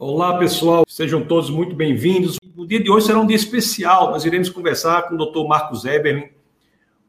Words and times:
Olá, 0.00 0.38
pessoal, 0.38 0.84
sejam 0.86 1.24
todos 1.24 1.50
muito 1.50 1.74
bem-vindos. 1.74 2.36
O 2.56 2.64
dia 2.64 2.80
de 2.80 2.88
hoje 2.88 3.06
será 3.06 3.18
um 3.18 3.26
dia 3.26 3.34
especial. 3.34 4.12
Nós 4.12 4.24
iremos 4.24 4.48
conversar 4.48 5.08
com 5.08 5.16
o 5.16 5.18
Dr. 5.18 5.44
Marcos 5.48 5.84
Eberlin, 5.84 6.28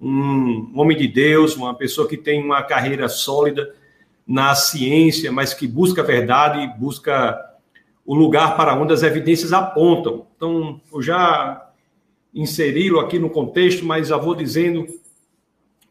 um 0.02 0.72
homem 0.74 0.98
de 0.98 1.08
Deus, 1.08 1.56
uma 1.56 1.76
pessoa 1.76 2.08
que 2.08 2.18
tem 2.18 2.44
uma 2.44 2.64
carreira 2.64 3.08
sólida 3.08 3.76
na 4.26 4.56
ciência, 4.56 5.32
mas 5.32 5.54
que 5.54 5.68
busca 5.68 6.02
a 6.02 6.04
verdade, 6.04 6.66
busca 6.80 7.40
o 8.04 8.16
lugar 8.16 8.58
para 8.58 8.74
onde 8.74 8.92
as 8.92 9.04
evidências 9.04 9.54
apontam. 9.54 10.26
Então, 10.36 10.82
eu 10.92 11.00
já 11.00 11.70
inseri-lo 12.34 13.00
aqui 13.02 13.20
no 13.20 13.30
contexto, 13.30 13.86
mas 13.86 14.08
já 14.08 14.18
vou 14.18 14.34
dizendo, 14.34 14.88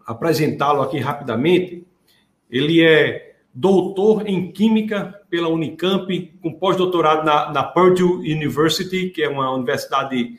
apresentá-lo 0.05 0.83
aqui 0.83 0.99
rapidamente. 0.99 1.87
Ele 2.51 2.83
é 2.83 3.28
doutor 3.61 4.29
em 4.29 4.53
Química 4.53 5.21
pela 5.29 5.49
Unicamp, 5.49 6.33
com 6.41 6.53
pós-doutorado 6.53 7.27
na, 7.27 7.51
na, 7.51 7.65
Purdue 7.65 8.33
University, 8.33 9.11
que 9.11 9.21
é 9.21 9.29
uma 9.29 9.53
universidade 9.53 10.39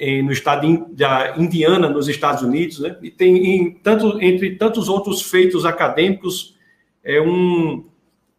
em, 0.00 0.22
no 0.22 0.32
estado 0.32 0.86
da 0.90 1.36
Indiana, 1.38 1.88
nos 1.88 2.08
Estados 2.08 2.42
Unidos, 2.42 2.80
né? 2.80 2.96
e 3.02 3.10
tem, 3.10 3.36
em, 3.46 3.70
tanto, 3.70 4.20
entre 4.20 4.56
tantos 4.56 4.88
outros 4.88 5.22
feitos 5.22 5.64
acadêmicos, 5.64 6.56
é 7.04 7.20
um, 7.20 7.84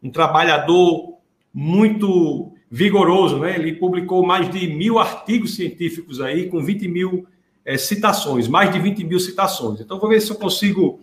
um 0.04 0.10
trabalhador 0.10 1.18
muito 1.54 2.52
vigoroso, 2.70 3.40
né? 3.40 3.56
Ele 3.58 3.74
publicou 3.74 4.26
mais 4.26 4.50
de 4.50 4.68
mil 4.68 5.00
artigos 5.00 5.56
científicos 5.56 6.20
aí, 6.20 6.50
com 6.50 6.62
20 6.62 6.88
mil 6.88 7.26
é, 7.64 7.78
citações, 7.78 8.48
mais 8.48 8.72
de 8.72 8.80
20 8.80 9.06
mil 9.06 9.20
citações. 9.20 9.80
Então, 9.80 10.00
vou 10.00 10.10
ver 10.10 10.22
se 10.22 10.32
eu 10.32 10.36
consigo 10.36 11.00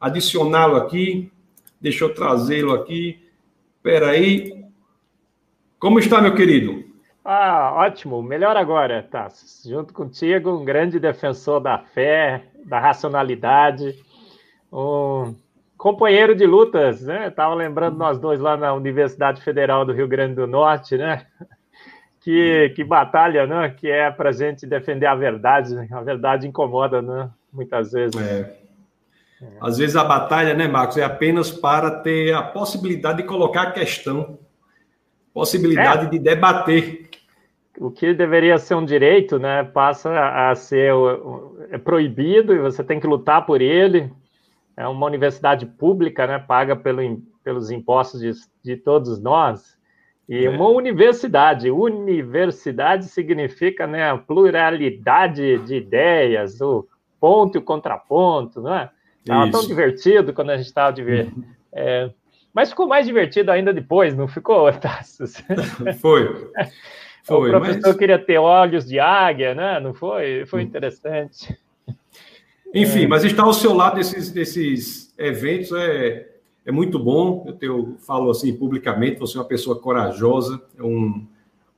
adicioná-lo 0.00 0.76
aqui. 0.76 1.30
Deixa 1.80 2.04
eu 2.04 2.14
trazê-lo 2.14 2.74
aqui. 2.74 3.20
Espera 3.76 4.10
aí. 4.10 4.64
Como 5.78 5.98
está, 5.98 6.20
meu 6.20 6.34
querido? 6.34 6.84
Ah, 7.24 7.72
ótimo. 7.74 8.22
Melhor 8.22 8.56
agora, 8.56 9.06
tá? 9.08 9.28
Junto 9.64 9.92
contigo, 9.92 10.50
um 10.50 10.64
grande 10.64 10.98
defensor 10.98 11.60
da 11.60 11.78
fé, 11.78 12.44
da 12.64 12.80
racionalidade, 12.80 13.94
um 14.72 15.34
companheiro 15.76 16.34
de 16.34 16.46
lutas, 16.46 17.02
né? 17.02 17.30
Tava 17.30 17.54
lembrando 17.54 17.96
nós 17.96 18.18
dois 18.18 18.40
lá 18.40 18.56
na 18.56 18.74
Universidade 18.74 19.40
Federal 19.42 19.84
do 19.84 19.92
Rio 19.92 20.08
Grande 20.08 20.34
do 20.34 20.46
Norte, 20.46 20.96
né? 20.96 21.26
Que, 22.20 22.70
que 22.74 22.82
batalha, 22.82 23.46
né? 23.46 23.70
Que 23.70 23.88
é 23.88 24.10
para 24.10 24.32
gente 24.32 24.66
defender 24.66 25.06
a 25.06 25.14
verdade. 25.14 25.74
A 25.90 26.00
verdade 26.02 26.46
incomoda, 26.46 27.00
né? 27.00 27.30
Muitas 27.52 27.92
vezes. 27.92 28.20
É. 28.20 28.57
Às 29.60 29.78
vezes 29.78 29.96
a 29.96 30.04
batalha, 30.04 30.54
né, 30.54 30.66
Marcos, 30.66 30.96
é 30.96 31.04
apenas 31.04 31.50
para 31.50 31.90
ter 31.90 32.34
a 32.34 32.42
possibilidade 32.42 33.18
de 33.18 33.28
colocar 33.28 33.62
a 33.62 33.70
questão, 33.70 34.38
possibilidade 35.32 36.06
é. 36.06 36.10
de 36.10 36.18
debater. 36.18 37.08
O 37.78 37.90
que 37.90 38.12
deveria 38.12 38.58
ser 38.58 38.74
um 38.74 38.84
direito, 38.84 39.38
né, 39.38 39.62
passa 39.62 40.10
a 40.50 40.54
ser 40.54 40.92
é 41.70 41.78
proibido 41.78 42.52
e 42.52 42.58
você 42.58 42.82
tem 42.82 42.98
que 42.98 43.06
lutar 43.06 43.46
por 43.46 43.60
ele 43.60 44.10
é 44.78 44.86
uma 44.86 45.06
universidade 45.06 45.66
pública, 45.66 46.24
né, 46.24 46.38
paga 46.38 46.76
pelo, 46.76 47.00
pelos 47.42 47.68
impostos 47.68 48.20
de, 48.20 48.30
de 48.62 48.76
todos 48.76 49.20
nós, 49.20 49.76
e 50.28 50.46
é. 50.46 50.48
uma 50.48 50.68
universidade. 50.68 51.68
Universidade 51.68 53.06
significa 53.06 53.88
né, 53.88 54.08
a 54.08 54.16
pluralidade 54.16 55.58
de 55.58 55.74
ideias, 55.74 56.60
o 56.60 56.86
ponto 57.18 57.56
e 57.56 57.58
o 57.58 57.62
contraponto, 57.62 58.60
não 58.60 58.72
é? 58.72 58.88
Estava 59.28 59.50
tão 59.50 59.66
divertido 59.66 60.32
quando 60.32 60.50
a 60.50 60.56
gente 60.56 60.66
estava 60.66 60.92
de 60.92 61.02
ver. 61.02 61.32
É, 61.72 62.10
mas 62.52 62.70
ficou 62.70 62.88
mais 62.88 63.06
divertido 63.06 63.50
ainda 63.50 63.72
depois, 63.72 64.16
não 64.16 64.26
ficou, 64.26 64.72
Tassos? 64.74 65.34
Foi. 66.00 66.50
Foi. 67.22 67.48
O 67.48 67.50
professor 67.50 67.88
mas... 67.88 67.96
queria 67.96 68.18
ter 68.18 68.38
olhos 68.38 68.86
de 68.86 68.98
águia, 68.98 69.54
né? 69.54 69.78
Não 69.78 69.92
foi? 69.92 70.46
Foi 70.46 70.60
hum. 70.60 70.64
interessante. 70.64 71.56
Enfim, 72.74 73.06
mas 73.06 73.24
estar 73.24 73.44
ao 73.44 73.52
seu 73.52 73.74
lado 73.74 73.96
desses, 73.96 74.30
desses 74.30 75.14
eventos 75.18 75.72
é, 75.72 76.26
é 76.64 76.72
muito 76.72 76.98
bom. 76.98 77.44
Eu, 77.46 77.52
tenho, 77.54 77.96
falo 78.06 78.30
assim 78.30 78.54
publicamente, 78.54 79.18
você 79.18 79.36
é 79.36 79.40
uma 79.40 79.46
pessoa 79.46 79.78
corajosa, 79.78 80.60
é 80.78 80.82
um, 80.82 81.26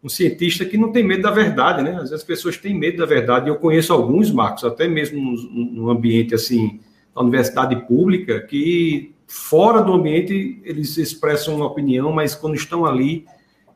um 0.03 0.08
cientista 0.08 0.64
que 0.64 0.76
não 0.76 0.91
tem 0.91 1.04
medo 1.04 1.22
da 1.22 1.30
verdade, 1.30 1.82
né? 1.82 1.92
Às 1.92 1.98
vezes 1.98 2.12
as 2.12 2.24
pessoas 2.24 2.56
têm 2.56 2.74
medo 2.74 2.98
da 2.98 3.06
verdade. 3.06 3.48
Eu 3.48 3.56
conheço 3.56 3.92
alguns, 3.92 4.30
Marcos, 4.30 4.64
até 4.64 4.88
mesmo 4.88 5.20
no 5.53 5.91
ambiente 5.91 6.34
assim, 6.34 6.80
da 7.15 7.22
universidade 7.22 7.76
pública, 7.87 8.41
que 8.41 9.12
fora 9.26 9.82
do 9.82 9.93
ambiente 9.93 10.60
eles 10.65 10.97
expressam 10.97 11.56
uma 11.56 11.66
opinião, 11.66 12.12
mas 12.12 12.34
quando 12.34 12.54
estão 12.54 12.84
ali, 12.84 13.25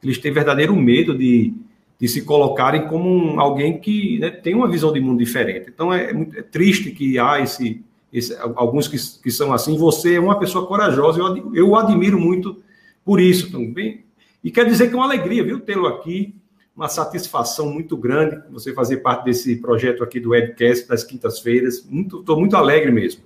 eles 0.02 0.18
têm 0.18 0.32
verdadeiro 0.32 0.74
medo 0.74 1.16
de 1.16 1.54
de 1.98 2.08
se 2.08 2.22
colocarem 2.22 2.86
como 2.86 3.08
um, 3.08 3.40
alguém 3.40 3.78
que 3.78 4.18
né, 4.18 4.30
tem 4.30 4.54
uma 4.54 4.68
visão 4.68 4.92
de 4.92 5.00
mundo 5.00 5.18
diferente. 5.18 5.70
Então 5.72 5.92
é, 5.92 6.10
é, 6.10 6.42
triste 6.42 6.90
que 6.90 7.18
há 7.18 7.40
esse, 7.40 7.82
esse 8.12 8.36
alguns 8.56 8.88
que, 8.88 8.98
que, 9.22 9.30
são 9.30 9.52
assim. 9.52 9.76
Você 9.78 10.16
é 10.16 10.20
uma 10.20 10.38
pessoa 10.38 10.66
corajosa, 10.66 11.18
eu, 11.18 11.54
eu 11.54 11.70
o 11.70 11.76
admiro 11.76 12.18
muito 12.18 12.62
por 13.04 13.20
isso 13.20 13.50
também. 13.50 14.04
E 14.42 14.50
quer 14.50 14.66
dizer 14.66 14.88
que 14.88 14.94
é 14.94 14.96
uma 14.96 15.06
alegria, 15.06 15.44
viu, 15.44 15.60
tê-lo 15.60 15.86
aqui, 15.86 16.34
uma 16.76 16.88
satisfação 16.88 17.70
muito 17.70 17.96
grande 17.96 18.42
você 18.50 18.74
fazer 18.74 18.98
parte 18.98 19.24
desse 19.24 19.56
projeto 19.56 20.02
aqui 20.02 20.18
do 20.18 20.34
Edcast 20.34 20.88
das 20.88 21.04
quintas-feiras. 21.04 21.76
Estou 21.76 21.92
muito, 21.92 22.36
muito 22.36 22.56
alegre 22.56 22.90
mesmo. 22.90 23.22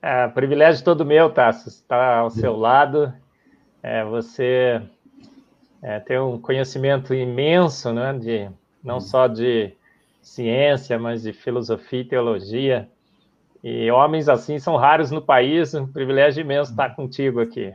É, 0.00 0.28
privilégio 0.28 0.84
todo 0.84 1.04
meu, 1.04 1.30
Tassos, 1.30 1.74
estar 1.74 2.18
ao 2.18 2.30
seu 2.30 2.56
lado. 2.56 3.12
É, 3.82 4.04
você 4.04 4.80
é, 5.82 5.98
tem 5.98 6.18
um 6.18 6.38
conhecimento 6.40 7.12
imenso, 7.12 7.92
né, 7.92 8.12
de, 8.12 8.48
não 8.82 9.00
só 9.00 9.26
de 9.26 9.72
ciência, 10.22 10.98
mas 10.98 11.22
de 11.22 11.32
filosofia 11.32 12.00
e 12.00 12.04
teologia. 12.04 12.88
E 13.64 13.90
homens 13.90 14.28
assim 14.28 14.60
são 14.60 14.76
raros 14.76 15.10
no 15.10 15.20
país, 15.20 15.74
um 15.74 15.86
privilégio 15.86 16.40
imenso 16.40 16.70
estar 16.70 16.94
contigo 16.94 17.40
aqui. 17.40 17.74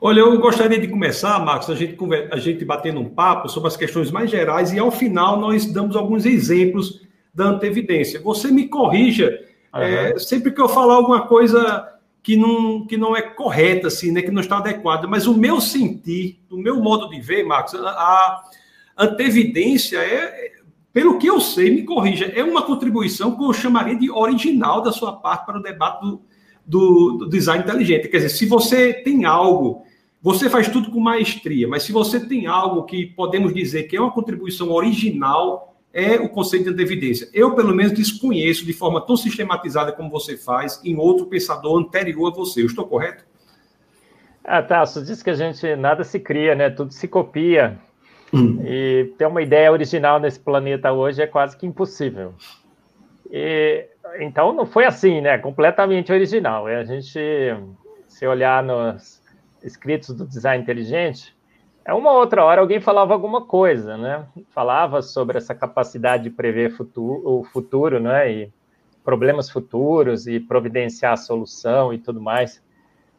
Olha, 0.00 0.20
eu 0.20 0.38
gostaria 0.38 0.78
de 0.78 0.88
começar, 0.88 1.38
Marcos, 1.38 1.70
a 1.70 1.74
gente, 1.74 1.96
a 2.30 2.36
gente 2.36 2.64
batendo 2.64 3.00
um 3.00 3.08
papo 3.08 3.48
sobre 3.48 3.68
as 3.68 3.76
questões 3.76 4.10
mais 4.10 4.30
gerais 4.30 4.72
e, 4.72 4.78
ao 4.78 4.90
final, 4.90 5.38
nós 5.38 5.66
damos 5.66 5.96
alguns 5.96 6.26
exemplos 6.26 7.00
da 7.32 7.46
antevidência. 7.46 8.20
Você 8.20 8.50
me 8.50 8.68
corrija 8.68 9.40
uhum. 9.74 9.80
é, 9.80 10.18
sempre 10.18 10.52
que 10.52 10.60
eu 10.60 10.68
falar 10.68 10.94
alguma 10.94 11.26
coisa 11.26 11.88
que 12.22 12.36
não, 12.36 12.86
que 12.86 12.96
não 12.96 13.14
é 13.14 13.22
correta, 13.22 13.88
assim, 13.88 14.10
né? 14.10 14.22
que 14.22 14.30
não 14.30 14.40
está 14.40 14.58
adequada. 14.58 15.06
Mas 15.06 15.26
o 15.26 15.34
meu 15.34 15.60
sentir, 15.60 16.40
o 16.50 16.56
meu 16.56 16.80
modo 16.80 17.08
de 17.08 17.20
ver, 17.20 17.44
Marcos, 17.44 17.74
a 17.74 18.42
antevidência 18.96 19.98
é, 19.98 20.52
pelo 20.92 21.18
que 21.18 21.26
eu 21.26 21.40
sei, 21.40 21.70
me 21.70 21.82
corrija, 21.82 22.26
é 22.26 22.42
uma 22.42 22.62
contribuição 22.62 23.36
que 23.36 23.44
eu 23.44 23.52
chamaria 23.52 23.96
de 23.96 24.10
original 24.10 24.80
da 24.80 24.92
sua 24.92 25.12
parte 25.12 25.44
para 25.44 25.58
o 25.58 25.62
debate 25.62 26.00
do, 26.00 26.22
do, 26.66 27.18
do 27.18 27.28
design 27.28 27.62
inteligente. 27.62 28.08
Quer 28.08 28.18
dizer, 28.18 28.30
se 28.30 28.46
você 28.46 28.92
tem 28.92 29.24
algo, 29.24 29.82
você 30.22 30.48
faz 30.48 30.68
tudo 30.68 30.90
com 30.90 31.00
maestria, 31.00 31.68
mas 31.68 31.82
se 31.82 31.92
você 31.92 32.20
tem 32.20 32.46
algo 32.46 32.84
que 32.84 33.06
podemos 33.06 33.52
dizer 33.52 33.84
que 33.84 33.96
é 33.96 34.00
uma 34.00 34.12
contribuição 34.12 34.70
original 34.70 35.74
é 35.94 36.16
o 36.16 36.28
conceito 36.28 36.64
de 36.64 36.70
antevidência. 36.70 37.28
Eu, 37.32 37.54
pelo 37.54 37.72
menos, 37.72 37.92
desconheço 37.92 38.66
de 38.66 38.72
forma 38.72 39.00
tão 39.00 39.16
sistematizada 39.16 39.92
como 39.92 40.10
você 40.10 40.36
faz 40.36 40.80
em 40.84 40.96
outro 40.96 41.26
pensador 41.26 41.78
anterior 41.78 42.32
a 42.32 42.34
você. 42.34 42.62
Eu 42.62 42.66
estou 42.66 42.84
correto? 42.84 43.24
Ah, 44.42 44.60
tá. 44.60 44.84
Você 44.84 45.02
disse 45.02 45.22
que 45.22 45.30
a 45.30 45.34
gente 45.34 45.76
nada 45.76 46.02
se 46.02 46.18
cria, 46.18 46.56
né? 46.56 46.68
Tudo 46.68 46.92
se 46.92 47.06
copia. 47.06 47.78
Hum. 48.32 48.60
E 48.66 49.12
ter 49.16 49.26
uma 49.26 49.40
ideia 49.40 49.70
original 49.70 50.18
nesse 50.18 50.40
planeta 50.40 50.92
hoje 50.92 51.22
é 51.22 51.28
quase 51.28 51.56
que 51.56 51.64
impossível. 51.64 52.34
E, 53.30 53.86
então 54.18 54.52
não 54.52 54.66
foi 54.66 54.84
assim, 54.84 55.20
né? 55.20 55.38
Completamente 55.38 56.12
original. 56.12 56.68
E 56.68 56.74
a 56.74 56.84
gente, 56.84 57.18
se 58.06 58.26
olhar 58.26 58.62
nos 58.62 59.22
escritos 59.62 60.14
do 60.14 60.26
design 60.26 60.62
inteligente, 60.62 61.34
é 61.84 61.92
uma 61.92 62.12
outra 62.12 62.44
hora 62.44 62.60
alguém 62.60 62.80
falava 62.80 63.12
alguma 63.12 63.44
coisa, 63.44 63.96
né? 63.96 64.26
Falava 64.50 65.02
sobre 65.02 65.36
essa 65.36 65.54
capacidade 65.54 66.24
de 66.24 66.30
prever 66.30 66.70
futuro, 66.70 67.22
o 67.24 67.44
futuro, 67.44 68.00
né? 68.00 68.32
E 68.32 68.52
problemas 69.04 69.50
futuros 69.50 70.26
e 70.26 70.40
providenciar 70.40 71.12
a 71.12 71.16
solução 71.16 71.92
e 71.92 71.98
tudo 71.98 72.20
mais. 72.20 72.62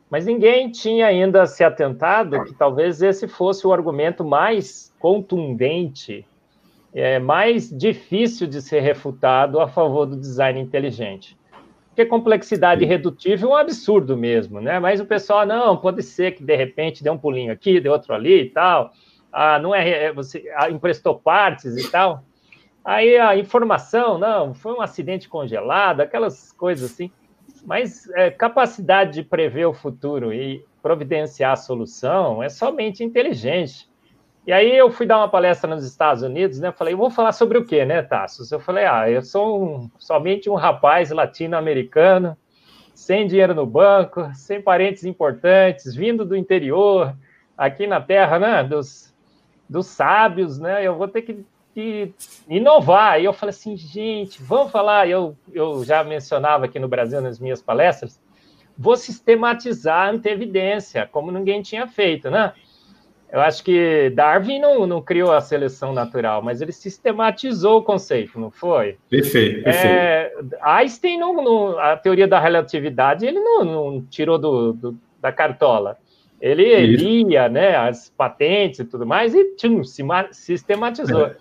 Mas 0.10 0.26
ninguém 0.26 0.72
tinha 0.72 1.08
ainda 1.08 1.46
se 1.46 1.64
atentado 1.64 2.44
que 2.44 2.54
talvez 2.54 3.02
esse 3.02 3.28
fosse 3.28 3.68
o 3.68 3.74
argumento 3.74 4.26
mais 4.26 4.94
contundente, 5.00 6.26
é, 6.96 7.20
mais 7.20 7.70
difícil 7.70 8.48
de 8.48 8.62
ser 8.62 8.80
refutado 8.80 9.60
a 9.60 9.68
favor 9.68 10.06
do 10.06 10.16
design 10.16 10.58
inteligente. 10.62 11.38
Porque 11.90 12.06
complexidade 12.06 12.82
Sim. 12.82 12.88
redutível 12.88 13.50
é 13.50 13.54
um 13.54 13.56
absurdo 13.58 14.18
mesmo, 14.18 14.62
né? 14.62 14.80
Mas 14.80 15.02
o 15.02 15.06
pessoal, 15.06 15.46
não, 15.46 15.76
pode 15.76 16.02
ser 16.02 16.32
que 16.32 16.44
de 16.44 16.56
repente 16.56 17.04
dê 17.04 17.10
um 17.10 17.18
pulinho 17.18 17.52
aqui, 17.52 17.82
dê 17.82 17.90
outro 17.90 18.14
ali 18.14 18.44
e 18.44 18.50
tal. 18.50 18.92
Ah, 19.32 19.60
não 19.60 19.76
é, 19.76 20.06
é 20.06 20.14
você 20.14 20.50
ah, 20.56 20.70
emprestou 20.70 21.16
partes 21.16 21.76
e 21.76 21.92
tal. 21.92 22.24
Aí 22.84 23.18
a 23.18 23.36
informação, 23.38 24.18
não, 24.18 24.54
foi 24.54 24.74
um 24.74 24.82
acidente 24.82 25.28
congelado, 25.28 26.02
aquelas 26.02 26.54
coisas 26.54 26.92
assim. 26.92 27.12
Mas 27.66 28.08
é, 28.12 28.30
capacidade 28.30 29.14
de 29.14 29.24
prever 29.24 29.66
o 29.66 29.74
futuro 29.74 30.34
e 30.34 30.64
providenciar 30.82 31.54
a 31.54 31.58
solução 31.58 32.42
é 32.42 32.48
somente 32.48 33.04
inteligente. 33.04 33.90
E 34.48 34.54
aí 34.54 34.78
eu 34.78 34.92
fui 34.92 35.08
dar 35.08 35.18
uma 35.18 35.28
palestra 35.28 35.68
nos 35.74 35.84
Estados 35.84 36.22
Unidos, 36.22 36.60
né? 36.60 36.72
Falei, 36.72 36.94
vou 36.94 37.10
falar 37.10 37.32
sobre 37.32 37.58
o 37.58 37.66
quê, 37.66 37.84
né, 37.84 38.04
Tassos? 38.04 38.52
Eu 38.52 38.60
falei, 38.60 38.86
ah, 38.86 39.10
eu 39.10 39.24
sou 39.24 39.64
um, 39.64 39.90
somente 39.98 40.48
um 40.52 40.54
rapaz 40.54 41.10
latino-americano, 41.10 42.38
sem 42.94 43.26
dinheiro 43.26 43.56
no 43.56 43.66
banco, 43.66 44.30
sem 44.36 44.62
parentes 44.62 45.04
importantes, 45.04 45.96
vindo 45.96 46.24
do 46.24 46.36
interior, 46.36 47.16
aqui 47.58 47.88
na 47.88 48.00
terra, 48.00 48.38
né, 48.38 48.64
dos, 48.64 49.12
dos 49.68 49.88
sábios, 49.88 50.60
né? 50.60 50.86
Eu 50.86 50.96
vou 50.96 51.08
ter 51.08 51.24
que, 51.24 51.44
que 51.74 52.14
inovar. 52.48 53.20
E 53.20 53.26
eu 53.26 53.34
falei 53.34 53.50
assim, 53.50 53.76
gente, 53.76 54.44
vamos 54.44 54.72
falar. 54.72 55.10
Eu, 55.10 55.36
eu 55.52 55.84
já 55.84 56.04
mencionava 56.04 56.66
aqui 56.66 56.78
no 56.78 56.88
Brasil 56.88 57.20
nas 57.20 57.40
minhas 57.40 57.64
palestras, 57.64 58.22
vou 58.78 58.96
sistematizar 58.96 60.08
a 60.08 60.12
antevidência, 60.12 61.10
como 61.12 61.32
ninguém 61.32 61.64
tinha 61.64 61.88
feito, 61.88 62.30
né? 62.30 62.54
Eu 63.36 63.42
acho 63.42 63.66
que 63.66 64.10
Darwin 64.12 64.60
não, 64.60 64.88
não 64.88 65.02
criou 65.02 65.34
a 65.34 65.42
seleção 65.42 65.92
natural, 65.92 66.42
mas 66.42 66.62
ele 66.62 66.72
sistematizou 66.72 67.80
o 67.80 67.84
conceito, 67.84 68.40
não 68.40 68.50
foi? 68.50 68.98
Perfeito, 69.10 69.62
perfeito. 69.62 69.86
É, 69.86 70.32
Einstein, 70.62 71.20
não, 71.20 71.44
não, 71.44 71.78
a 71.78 71.98
teoria 71.98 72.30
da 72.30 72.40
relatividade, 72.40 73.26
ele 73.26 73.42
não, 73.42 73.66
não 73.66 74.06
tirou 74.10 74.38
do, 74.38 74.72
do, 74.72 74.98
da 75.20 75.34
cartola. 75.34 75.98
Ele 76.40 76.86
lia 76.96 77.50
né, 77.50 77.76
as 77.76 78.10
patentes 78.10 78.80
e 78.80 78.86
tudo 78.86 79.06
mais 79.06 79.36
e 79.36 79.44
tchum, 79.58 79.84
se 79.84 80.02
sistematizou. 80.32 81.26
É. 81.26 81.36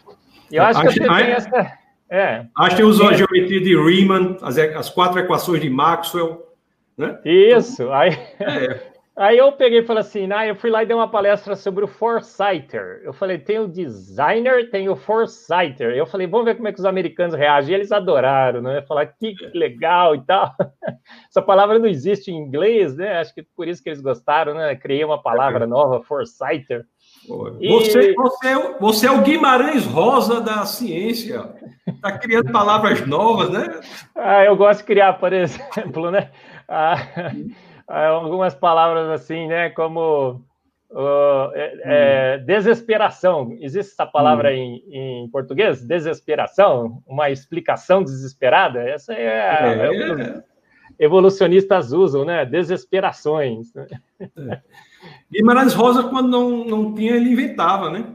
E 0.51 0.57
eu 0.57 0.65
acho, 0.65 0.81
acho 0.81 0.95
que 0.95 1.01
você 1.01 1.09
tem 1.09 1.31
essa. 1.31 1.79
É, 2.11 2.45
acho 2.59 2.75
que 2.75 2.83
usou 2.83 3.09
a 3.09 3.13
geometria 3.13 3.61
de 3.61 3.77
Riemann, 3.77 4.37
as, 4.43 4.59
as 4.59 4.91
quatro 4.91 5.21
equações 5.21 5.63
de 5.63 5.71
Maxwell. 5.71 6.45
Né? 6.99 7.21
Isso. 7.25 7.89
Aí, 7.93 8.19
é. 8.41 8.81
Aí 9.17 9.39
eu 9.39 9.53
peguei 9.53 9.79
e 9.79 9.87
falei 9.87 10.01
assim, 10.01 10.29
ah, 10.33 10.45
eu 10.45 10.57
fui 10.57 10.71
lá 10.71 10.83
e 10.83 10.87
dei 10.87 10.97
uma 10.97 11.09
palestra 11.09 11.55
sobre 11.55 11.85
o 11.85 11.89
Foresighter. 11.89 13.01
Eu 13.05 13.13
falei, 13.13 13.39
tem 13.39 13.61
o 13.61 13.69
designer, 13.69 14.71
tem 14.71 14.89
o 14.89 14.97
Foresighter. 14.97 15.91
Eu 15.95 16.05
falei, 16.05 16.27
vamos 16.27 16.47
ver 16.47 16.57
como 16.57 16.67
é 16.67 16.73
que 16.73 16.81
os 16.81 16.85
americanos 16.85 17.37
reagem. 17.37 17.71
E 17.71 17.75
eles 17.75 17.93
adoraram, 17.93 18.61
né? 18.61 18.83
Falar 18.83 19.07
que 19.07 19.37
legal 19.55 20.17
e 20.17 20.21
tal. 20.23 20.51
Essa 21.31 21.41
palavra 21.41 21.79
não 21.79 21.87
existe 21.87 22.33
em 22.33 22.37
inglês, 22.37 22.97
né? 22.97 23.21
Acho 23.21 23.33
que 23.33 23.45
por 23.57 23.69
isso 23.69 23.81
que 23.81 23.89
eles 23.89 24.01
gostaram, 24.01 24.53
né? 24.53 24.75
Criei 24.75 25.05
uma 25.05 25.23
palavra 25.23 25.65
nova, 25.65 26.03
Foresighter. 26.03 26.85
E... 27.61 27.69
Você, 27.69 28.15
você, 28.15 28.49
é, 28.49 28.79
você 28.81 29.07
é 29.07 29.13
o 29.13 29.23
Guimarães 29.23 29.87
Rosa 29.87 30.41
da 30.41 30.67
ciência. 30.67 31.55
Está 31.87 32.19
criando 32.19 32.51
palavras 32.51 33.07
novas, 33.07 33.49
né? 33.49 33.81
Ah, 34.17 34.45
eu 34.45 34.57
gosto 34.57 34.81
de 34.81 34.87
criar, 34.87 35.13
por 35.15 35.31
exemplo, 35.33 36.11
né? 36.11 36.33
Ah, 36.69 36.97
algumas 37.87 38.55
palavras 38.55 39.09
assim, 39.09 39.47
né? 39.47 39.71
Como 39.71 40.43
uh, 40.91 41.51
é, 41.55 42.39
hum. 42.41 42.45
desesperação. 42.47 43.57
Existe 43.61 43.93
essa 43.93 44.07
palavra 44.07 44.51
hum. 44.51 44.55
em, 44.55 44.85
em, 45.25 45.29
português? 45.29 45.85
Desesperação? 45.85 47.03
Uma 47.07 47.31
explicação 47.31 48.03
desesperada? 48.03 48.81
Essa 48.89 49.15
é, 49.15 49.27
é. 49.27 50.41
é 50.41 50.43
evolucionistas 50.99 51.93
usam, 51.93 52.25
né? 52.25 52.45
Desesperações. 52.45 53.73
Né? 53.75 53.87
É. 54.21 54.61
Guimarães 55.31 55.75
Rosa, 55.75 56.05
quando 56.05 56.29
não, 56.29 56.65
não 56.65 56.95
tinha, 56.95 57.17
ele 57.17 57.31
inventava, 57.31 57.91
né? 57.91 58.07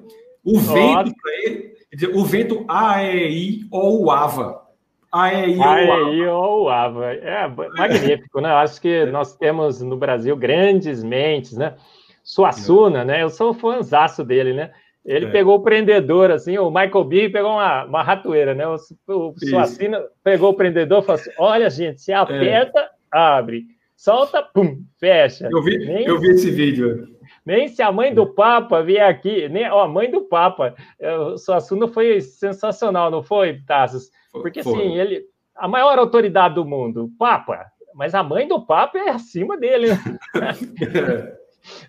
O 0.43 0.57
vento 0.59 1.13
para 1.21 1.31
ele, 1.43 1.75
o 2.13 2.23
vento 2.23 2.65
A, 2.67 3.03
E, 3.03 3.29
I, 3.29 3.67
O, 3.71 4.09
Ava. 4.09 4.68
AEI 5.11 6.27
ou 6.27 6.69
AVA. 6.69 7.13
É 7.13 7.47
magnífico, 7.47 8.41
né? 8.41 8.51
Acho 8.51 8.79
que 8.79 9.05
nós 9.05 9.35
temos 9.35 9.81
no 9.81 9.97
Brasil 9.97 10.35
grandes 10.35 11.03
mentes, 11.03 11.57
né? 11.57 11.75
Suassuna, 12.23 13.03
né? 13.03 13.23
Eu 13.23 13.29
sou 13.29 13.53
fãzaço 13.53 14.23
dele, 14.23 14.53
né? 14.53 14.71
Ele 15.05 15.25
é. 15.25 15.31
pegou 15.31 15.55
o 15.55 15.63
prendedor, 15.63 16.29
assim, 16.29 16.57
o 16.57 16.69
Michael 16.69 17.03
B 17.03 17.29
pegou 17.29 17.51
uma, 17.51 17.85
uma 17.85 18.03
ratoeira, 18.03 18.53
né? 18.53 18.67
O, 18.67 18.75
o 19.07 19.33
Suassuna 19.39 20.03
pegou 20.23 20.51
o 20.51 20.53
prendedor 20.53 21.01
e 21.01 21.05
falou 21.05 21.19
assim: 21.19 21.31
olha, 21.39 21.69
gente, 21.69 22.01
se 22.01 22.13
aperta, 22.13 22.79
é. 22.79 22.89
abre. 23.11 23.63
Solta, 23.95 24.43
pum, 24.43 24.83
fecha. 24.99 25.49
Eu 25.51 25.63
vi, 25.63 25.77
nem, 25.79 26.05
eu 26.05 26.19
vi 26.19 26.29
esse 26.29 26.51
vídeo. 26.51 27.07
Nem 27.45 27.67
se 27.67 27.81
a 27.81 27.91
mãe 27.91 28.13
do 28.13 28.27
Papa 28.27 28.81
vier 28.81 29.09
aqui, 29.09 29.49
nem 29.49 29.69
ó, 29.69 29.83
a 29.83 29.87
mãe 29.87 30.09
do 30.09 30.21
Papa. 30.21 30.75
É, 30.99 31.17
o 31.17 31.37
Suassuna 31.37 31.87
foi 31.87 32.21
sensacional, 32.21 33.09
não 33.09 33.23
foi, 33.23 33.59
Tassos? 33.65 34.11
Porque 34.31 34.63
Foi. 34.63 34.73
assim, 34.73 34.97
ele, 34.97 35.23
a 35.55 35.67
maior 35.67 35.97
autoridade 35.99 36.55
do 36.55 36.65
mundo, 36.65 37.09
Papa, 37.17 37.65
mas 37.93 38.15
a 38.15 38.23
mãe 38.23 38.47
do 38.47 38.65
Papa 38.65 38.97
é 38.97 39.09
acima 39.09 39.57
dele. 39.57 39.89
Né? 39.89 39.97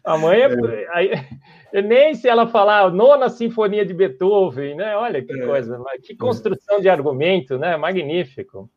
a 0.04 0.18
mãe 0.18 0.40
é, 0.42 1.26
é. 1.72 1.82
nem 1.82 2.14
se 2.14 2.28
ela 2.28 2.46
falar 2.46 2.90
nona 2.90 3.28
sinfonia 3.28 3.84
de 3.84 3.94
Beethoven, 3.94 4.76
né? 4.76 4.96
Olha 4.96 5.22
que 5.22 5.32
é. 5.32 5.46
coisa, 5.46 5.80
que 6.02 6.16
construção 6.16 6.80
de 6.80 6.88
argumento, 6.88 7.58
né? 7.58 7.76
Magnífico. 7.76 8.68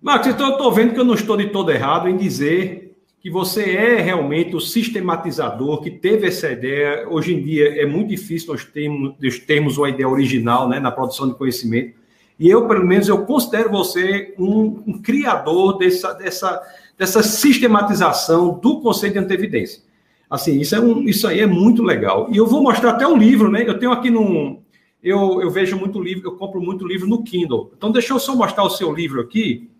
Marcos, 0.00 0.28
então 0.28 0.46
eu 0.48 0.52
estou 0.52 0.72
vendo 0.72 0.94
que 0.94 1.00
eu 1.00 1.04
não 1.04 1.14
estou 1.14 1.36
de 1.36 1.48
todo 1.48 1.72
errado 1.72 2.08
em 2.08 2.16
dizer 2.16 2.96
que 3.20 3.30
você 3.30 3.74
é 3.74 3.96
realmente 3.96 4.54
o 4.54 4.60
sistematizador 4.60 5.82
que 5.82 5.90
teve 5.90 6.28
essa 6.28 6.50
ideia. 6.50 7.08
Hoje 7.08 7.34
em 7.34 7.42
dia 7.42 7.80
é 7.80 7.84
muito 7.84 8.08
difícil 8.08 8.52
nós 8.52 8.64
termos, 8.64 9.16
termos 9.40 9.76
uma 9.76 9.88
ideia 9.88 10.08
original 10.08 10.68
né, 10.68 10.78
na 10.78 10.92
produção 10.92 11.28
de 11.28 11.34
conhecimento. 11.34 11.97
E 12.38 12.48
eu, 12.48 12.68
pelo 12.68 12.86
menos, 12.86 13.08
eu 13.08 13.24
considero 13.26 13.70
você 13.70 14.34
um, 14.38 14.82
um 14.86 15.02
criador 15.02 15.76
dessa, 15.76 16.12
dessa, 16.12 16.62
dessa 16.96 17.22
sistematização 17.22 18.58
do 18.58 18.80
conceito 18.80 19.14
de 19.14 19.18
antevidência. 19.18 19.82
Assim, 20.30 20.60
isso, 20.60 20.74
é 20.74 20.80
um, 20.80 21.02
isso 21.08 21.26
aí 21.26 21.40
é 21.40 21.46
muito 21.46 21.82
legal. 21.82 22.28
E 22.30 22.36
eu 22.36 22.46
vou 22.46 22.62
mostrar 22.62 22.90
até 22.90 23.06
um 23.06 23.16
livro, 23.16 23.50
né? 23.50 23.64
Eu 23.66 23.78
tenho 23.78 23.90
aqui 23.90 24.10
num. 24.10 24.60
Eu, 25.02 25.40
eu 25.40 25.50
vejo 25.50 25.76
muito 25.76 26.00
livro, 26.00 26.28
eu 26.28 26.36
compro 26.36 26.60
muito 26.60 26.86
livro 26.86 27.08
no 27.08 27.22
Kindle. 27.22 27.72
Então, 27.76 27.90
deixa 27.90 28.12
eu 28.12 28.18
só 28.18 28.36
mostrar 28.36 28.64
o 28.64 28.70
seu 28.70 28.92
livro 28.92 29.20
aqui. 29.20 29.70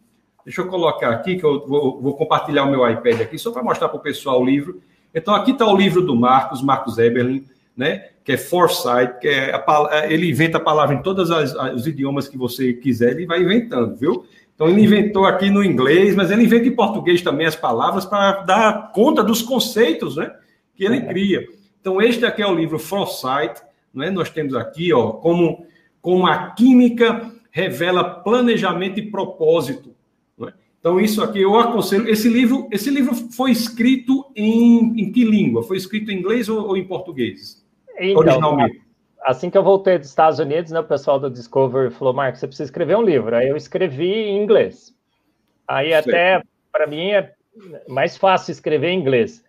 Deixa 0.44 0.62
eu 0.62 0.68
colocar 0.68 1.10
aqui, 1.10 1.36
que 1.36 1.44
eu 1.44 1.66
vou, 1.66 2.00
vou 2.00 2.16
compartilhar 2.16 2.64
o 2.64 2.70
meu 2.70 2.88
iPad 2.88 3.20
aqui, 3.20 3.38
só 3.38 3.50
para 3.50 3.62
mostrar 3.62 3.88
para 3.88 3.98
o 3.98 4.02
pessoal 4.02 4.40
o 4.40 4.44
livro. 4.44 4.80
Então, 5.14 5.34
aqui 5.34 5.50
está 5.50 5.66
o 5.66 5.76
livro 5.76 6.00
do 6.00 6.16
Marcos, 6.16 6.62
Marcos 6.62 6.96
Eberlin, 6.98 7.44
né? 7.78 8.08
que 8.28 8.32
é 8.32 8.36
foresight, 8.36 9.20
que 9.22 9.26
é 9.26 9.54
a, 9.54 10.06
ele 10.12 10.28
inventa 10.28 10.58
a 10.58 10.60
palavra 10.60 10.94
em 10.94 11.00
todos 11.00 11.30
os 11.30 11.86
idiomas 11.86 12.28
que 12.28 12.36
você 12.36 12.74
quiser, 12.74 13.12
ele 13.12 13.24
vai 13.24 13.40
inventando, 13.40 13.96
viu? 13.96 14.26
Então 14.54 14.68
ele 14.68 14.82
inventou 14.82 15.24
aqui 15.24 15.48
no 15.48 15.64
inglês, 15.64 16.14
mas 16.14 16.30
ele 16.30 16.42
inventa 16.42 16.68
em 16.68 16.74
português 16.74 17.22
também 17.22 17.46
as 17.46 17.56
palavras 17.56 18.04
para 18.04 18.42
dar 18.42 18.92
conta 18.92 19.24
dos 19.24 19.40
conceitos, 19.40 20.16
né? 20.16 20.30
Que 20.76 20.84
ele 20.84 21.00
cria. 21.00 21.46
Então 21.80 22.02
este 22.02 22.26
aqui 22.26 22.42
é 22.42 22.46
o 22.46 22.54
livro 22.54 22.78
Foresight, 22.78 23.62
né? 23.94 24.10
Nós 24.10 24.28
temos 24.28 24.54
aqui, 24.54 24.92
ó, 24.92 25.12
como 25.12 25.66
como 26.02 26.26
a 26.26 26.50
química 26.50 27.32
revela 27.50 28.04
planejamento 28.04 29.00
e 29.00 29.10
propósito. 29.10 29.94
Né? 30.36 30.52
Então 30.78 31.00
isso 31.00 31.22
aqui 31.22 31.40
eu 31.40 31.58
aconselho. 31.58 32.06
Esse 32.10 32.28
livro, 32.28 32.68
esse 32.70 32.90
livro 32.90 33.14
foi 33.14 33.52
escrito 33.52 34.26
em, 34.36 35.00
em 35.00 35.10
que 35.10 35.24
língua? 35.24 35.62
Foi 35.62 35.78
escrito 35.78 36.10
em 36.10 36.18
inglês 36.18 36.46
ou, 36.50 36.66
ou 36.66 36.76
em 36.76 36.84
português? 36.84 37.66
Então, 37.98 38.20
originalmente? 38.20 38.82
Assim 39.22 39.50
que 39.50 39.58
eu 39.58 39.62
voltei 39.62 39.98
dos 39.98 40.08
Estados 40.08 40.38
Unidos, 40.38 40.70
né, 40.70 40.80
o 40.80 40.84
pessoal 40.84 41.18
do 41.18 41.28
Discover 41.28 41.90
falou, 41.90 42.14
Marcos, 42.14 42.40
você 42.40 42.46
precisa 42.46 42.68
escrever 42.68 42.96
um 42.96 43.02
livro. 43.02 43.34
Aí 43.34 43.48
eu 43.48 43.56
escrevi 43.56 44.12
em 44.12 44.42
inglês. 44.42 44.94
Aí 45.66 45.92
até, 45.92 46.40
para 46.72 46.86
mim, 46.86 47.10
é 47.10 47.32
mais 47.88 48.16
fácil 48.16 48.52
escrever 48.52 48.88
em 48.90 49.00
inglês. 49.00 49.44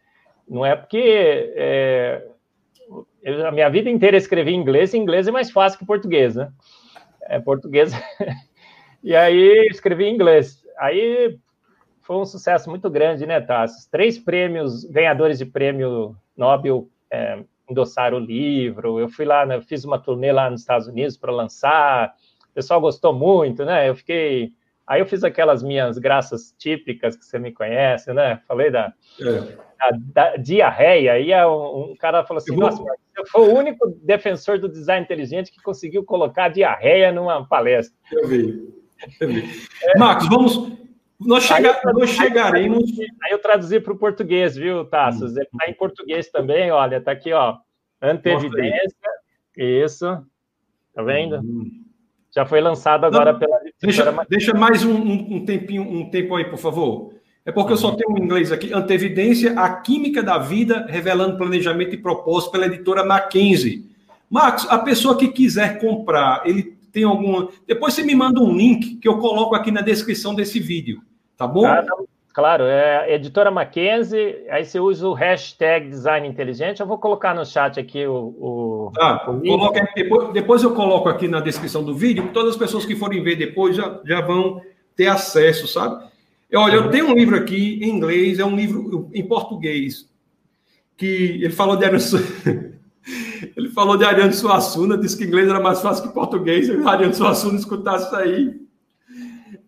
Não 0.48 0.66
é 0.66 0.76
porque 0.76 1.54
é, 1.56 2.26
eu, 3.22 3.48
a 3.48 3.52
minha 3.52 3.70
vida 3.70 3.90
inteira 3.90 4.18
escrevi 4.18 4.52
em 4.52 4.60
inglês, 4.60 4.94
e 4.94 4.98
inglês 4.98 5.28
é 5.28 5.32
mais 5.32 5.52
fácil 5.52 5.78
que 5.78 5.86
português, 5.86 6.36
né? 6.36 6.52
É 7.22 7.40
português. 7.40 7.92
e 9.04 9.16
aí 9.16 9.68
escrevi 9.70 10.06
em 10.06 10.16
inglês. 10.16 10.64
Aí 10.78 11.38
foi 12.02 12.18
um 12.18 12.26
sucesso 12.26 12.70
muito 12.70 12.90
grande, 12.90 13.26
né, 13.28 13.40
Tassos? 13.40 13.86
Três 13.86 14.18
prêmios, 14.18 14.84
ganhadores 14.86 15.38
de 15.38 15.46
prêmio 15.46 16.16
Nobel 16.36 16.90
é, 17.12 17.44
endossaram 17.70 18.18
o 18.18 18.20
livro. 18.20 19.00
Eu 19.00 19.10
fui 19.10 19.26
lá, 19.26 19.46
né, 19.46 19.62
fiz 19.62 19.86
uma 19.86 20.00
turnê 20.00 20.32
lá 20.32 20.50
nos 20.50 20.62
Estados 20.62 20.88
Unidos 20.88 21.18
para 21.18 21.32
lançar. 21.32 22.14
O 22.50 22.54
pessoal 22.54 22.82
gostou 22.82 23.14
muito, 23.14 23.64
né? 23.64 23.90
Eu 23.90 23.96
fiquei. 23.96 24.52
Aí 24.88 25.00
eu 25.00 25.06
fiz 25.06 25.24
aquelas 25.24 25.62
minhas 25.62 26.00
graças 26.00 26.54
típicas 26.58 27.16
que 27.16 27.24
você 27.24 27.38
me 27.38 27.52
conhece, 27.52 28.12
né? 28.12 28.42
Falei 28.48 28.72
da, 28.72 28.92
é. 29.22 29.58
da, 29.78 29.98
da 30.14 30.36
diarreia. 30.38 31.14
Aí 31.14 31.32
um, 31.46 31.92
um, 31.92 31.96
cara 31.96 32.24
falou 32.26 32.40
assim: 32.40 32.56
Nossa, 32.56 32.82
eu 33.16 33.26
fui 33.28 33.42
o 33.42 33.56
único 33.56 33.88
defensor 34.02 34.58
do 34.58 34.68
design 34.68 35.04
inteligente 35.04 35.52
que 35.52 35.62
conseguiu 35.62 36.04
colocar 36.04 36.50
diarreia 36.50 37.12
numa 37.12 37.48
palestra. 37.48 37.96
Eu 38.12 38.28
vi. 38.28 38.74
Eu 39.22 39.28
vi. 39.28 39.44
É. 39.84 39.98
Marcos, 39.98 40.28
vamos, 40.28 40.80
nós, 41.20 41.44
chega, 41.44 41.72
aí 41.72 41.94
nós 41.94 42.10
chegaremos. 42.12 42.84
Aí 43.24 43.32
eu 43.32 43.40
traduzi 43.40 43.80
para 43.80 43.94
o 43.94 43.98
português, 43.98 44.56
viu, 44.56 44.86
Tassos? 44.86 45.36
Ele 45.36 45.46
está 45.46 45.70
em 45.70 45.74
português 45.74 46.30
também, 46.30 46.72
olha, 46.72 46.98
está 46.98 47.12
aqui, 47.12 47.34
ó. 47.34 47.58
Antevidência. 48.02 49.10
Isso. 49.58 50.06
Tá 50.94 51.04
vendo? 51.04 51.38
Hum. 51.38 51.84
Já 52.34 52.46
foi 52.46 52.62
lançado 52.62 53.06
agora 53.06 53.34
Não, 53.34 53.40
pela. 53.40 53.60
Deixa, 53.82 54.26
deixa 54.30 54.54
mais 54.54 54.84
um, 54.84 54.94
um, 54.94 55.46
tempinho, 55.46 55.82
um 55.82 56.10
tempo 56.10 56.36
aí, 56.36 56.46
por 56.46 56.60
favor. 56.60 57.14
É 57.46 57.52
porque 57.52 57.74
eu 57.74 57.78
só 57.78 57.96
tenho 57.96 58.14
um 58.14 58.24
inglês 58.24 58.52
aqui. 58.52 58.72
Antevidência, 58.72 59.60
a 59.60 59.82
química 59.82 60.22
da 60.22 60.38
vida, 60.38 60.86
revelando 60.88 61.38
planejamento 61.38 61.96
e 61.96 61.98
propósito 61.98 62.52
pela 62.52 62.68
editora 62.68 63.04
Mackenzie. 63.04 63.90
Marcos, 64.30 64.68
a 64.70 64.78
pessoa 64.78 65.18
que 65.18 65.30
quiser 65.30 65.80
comprar, 65.80 66.44
ele 66.46 66.78
tem 66.92 67.04
alguma. 67.04 67.50
Depois 67.66 67.94
você 67.94 68.04
me 68.04 68.14
manda 68.14 68.40
um 68.40 68.56
link 68.56 68.98
que 68.98 69.08
eu 69.08 69.18
coloco 69.18 69.56
aqui 69.56 69.72
na 69.72 69.82
descrição 69.82 70.36
desse 70.36 70.60
vídeo, 70.60 71.02
tá 71.40 71.48
bom? 71.48 71.66
Ah, 71.66 71.86
claro, 72.34 72.66
é 72.66 73.16
editora 73.16 73.50
Mackenzie, 73.50 74.46
aí 74.50 74.66
você 74.66 74.78
usa 74.78 75.08
o 75.08 75.14
hashtag 75.14 75.90
design 75.90 76.28
inteligente. 76.28 76.82
Eu 76.82 76.86
vou 76.86 76.98
colocar 76.98 77.34
no 77.34 77.46
chat 77.46 77.80
aqui 77.80 78.06
o. 78.06 78.36
o, 78.38 78.92
ah, 79.00 79.26
o 79.32 79.40
coloca, 79.40 79.90
depois, 79.96 80.34
depois 80.34 80.64
eu 80.64 80.76
coloco 80.76 81.08
aqui 81.08 81.30
na 81.30 81.40
descrição 81.40 81.82
do 81.82 81.96
vídeo, 81.96 82.30
todas 82.34 82.52
as 82.52 82.58
pessoas 82.58 82.86
que 82.86 82.96
forem 82.96 83.24
ver 83.24 83.38
depois 83.38 83.76
já, 83.76 84.02
já 84.04 84.20
vão 84.20 84.62
ter 84.96 85.08
acesso, 85.08 85.66
sabe? 85.66 86.04
Olha, 86.54 86.76
eu 86.76 86.90
tenho 86.90 87.08
um 87.08 87.14
livro 87.14 87.38
aqui 87.38 87.80
em 87.82 87.90
inglês, 87.90 88.38
é 88.38 88.44
um 88.46 88.56
livro 88.56 89.10
em 89.14 89.26
português, 89.26 90.10
que 90.98 91.40
ele 91.42 91.54
falou 91.54 91.78
de 91.78 91.86
Ariano, 91.86 92.04
ele 93.56 93.70
falou 93.70 93.96
de 93.96 94.04
Ariano 94.04 94.34
Suassuna, 94.34 94.98
disse 94.98 95.18
que 95.18 95.24
inglês 95.24 95.48
era 95.48 95.60
mais 95.60 95.80
fácil 95.80 96.06
que 96.06 96.14
português, 96.14 96.66
se 96.66 96.74
Ariano 96.86 97.14
Suassuna 97.14 97.58
escutasse 97.58 98.08
isso 98.08 98.16
aí. 98.16 98.69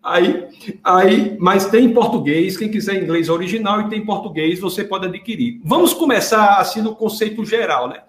Aí, 0.02 0.48
aí, 0.82 1.36
mas 1.38 1.66
tem 1.66 1.84
em 1.84 1.94
português, 1.94 2.56
quem 2.56 2.68
quiser 2.68 3.00
inglês 3.00 3.28
original 3.28 3.82
e 3.82 3.88
tem 3.88 4.00
em 4.00 4.04
português, 4.04 4.58
você 4.58 4.82
pode 4.82 5.06
adquirir. 5.06 5.60
Vamos 5.64 5.94
começar 5.94 6.56
assim 6.58 6.82
no 6.82 6.96
conceito 6.96 7.44
geral, 7.44 7.88
né? 7.88 8.02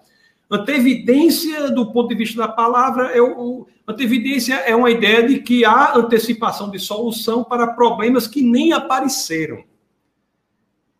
Antevidência, 0.50 1.70
do 1.70 1.92
ponto 1.92 2.08
de 2.08 2.16
vista 2.16 2.38
da 2.38 2.48
palavra, 2.48 3.12
é 3.12 3.22
o, 3.22 3.66
antevidência 3.86 4.54
é 4.54 4.74
uma 4.74 4.90
ideia 4.90 5.26
de 5.26 5.38
que 5.38 5.64
há 5.64 5.96
antecipação 5.96 6.68
de 6.68 6.80
solução 6.80 7.44
para 7.44 7.68
problemas 7.68 8.26
que 8.26 8.42
nem 8.42 8.72
apareceram. 8.72 9.62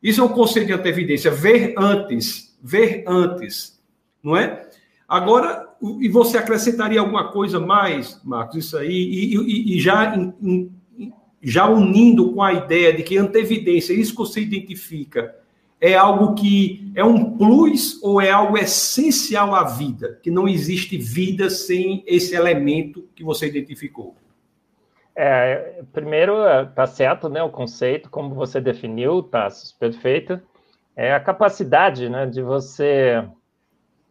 Isso 0.01 0.21
é 0.21 0.25
um 0.25 0.29
conceito 0.29 0.69
de 0.69 0.73
antevidência, 0.75 1.31
ver 1.31 1.75
antes, 1.77 2.57
ver 2.63 3.05
antes, 3.07 3.83
não 4.23 4.37
é? 4.37 4.69
Agora, 5.09 5.69
e 6.01 6.09
você 6.09 6.39
acrescentaria 6.39 7.01
alguma 7.01 7.31
coisa 7.31 7.59
mais, 7.59 8.21
Marcos, 8.25 8.65
isso 8.65 8.77
aí, 8.77 8.91
e, 8.91 9.37
e, 9.37 9.77
e 9.77 9.81
já, 9.81 10.17
in, 10.17 10.73
já 11.45 11.69
unindo 11.69 12.33
com 12.33 12.43
a 12.43 12.53
ideia 12.53 12.93
de 12.93 13.03
que 13.03 13.19
antevidência, 13.19 13.93
isso 13.93 14.13
que 14.13 14.19
você 14.19 14.41
identifica, 14.41 15.37
é 15.81 15.95
algo 15.95 16.35
que 16.35 16.91
é 16.95 17.05
um 17.05 17.37
plus 17.37 18.03
ou 18.03 18.21
é 18.21 18.31
algo 18.31 18.57
essencial 18.57 19.55
à 19.55 19.65
vida? 19.65 20.19
Que 20.23 20.31
não 20.31 20.49
existe 20.49 20.97
vida 20.97 21.51
sem 21.51 22.03
esse 22.07 22.35
elemento 22.35 23.07
que 23.15 23.23
você 23.23 23.47
identificou? 23.47 24.17
É, 25.15 25.83
primeiro, 25.93 26.35
tá 26.75 26.87
certo, 26.87 27.29
né? 27.29 27.43
O 27.43 27.51
conceito, 27.51 28.09
como 28.09 28.35
você 28.35 28.61
definiu, 28.61 29.23
tá 29.23 29.49
perfeito. 29.79 30.41
É 30.97 31.13
a 31.13 31.21
capacidade, 31.21 32.09
né, 32.09 32.25
de 32.25 32.41
você, 32.41 33.23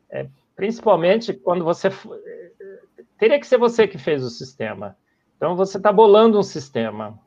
é, 0.09 0.27
principalmente 0.55 1.33
quando 1.33 1.63
você 1.63 1.89
teria 3.17 3.39
que 3.39 3.47
ser 3.47 3.57
você 3.57 3.87
que 3.87 3.97
fez 3.97 4.23
o 4.23 4.29
sistema. 4.29 4.95
Então 5.37 5.55
você 5.55 5.77
está 5.77 5.91
bolando 5.91 6.39
um 6.39 6.43
sistema, 6.43 7.19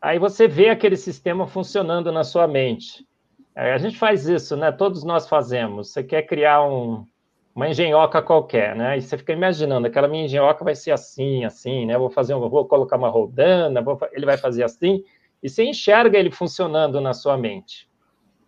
aí 0.00 0.18
você 0.18 0.46
vê 0.46 0.68
aquele 0.68 0.96
sistema 0.96 1.46
funcionando 1.46 2.12
na 2.12 2.24
sua 2.24 2.46
mente. 2.46 3.06
A 3.54 3.78
gente 3.78 3.96
faz 3.96 4.28
isso, 4.28 4.56
né? 4.56 4.72
Todos 4.72 5.04
nós 5.04 5.28
fazemos. 5.28 5.92
Você 5.92 6.02
quer 6.02 6.22
criar 6.22 6.66
um, 6.66 7.06
uma 7.54 7.68
engenhoca 7.68 8.20
qualquer, 8.20 8.74
né? 8.74 8.98
E 8.98 9.02
você 9.02 9.16
fica 9.16 9.32
imaginando, 9.32 9.86
aquela 9.86 10.08
minha 10.08 10.24
engenhoca 10.24 10.64
vai 10.64 10.74
ser 10.74 10.90
assim, 10.90 11.44
assim, 11.44 11.86
né? 11.86 11.96
Vou 11.96 12.10
fazer, 12.10 12.34
vou 12.34 12.66
colocar 12.66 12.96
uma 12.96 13.08
rodana, 13.08 13.80
vou, 13.80 13.96
ele 14.12 14.26
vai 14.26 14.36
fazer 14.36 14.64
assim, 14.64 15.04
e 15.40 15.48
você 15.48 15.62
enxerga 15.62 16.18
ele 16.18 16.32
funcionando 16.32 17.00
na 17.00 17.12
sua 17.12 17.36
mente. 17.36 17.88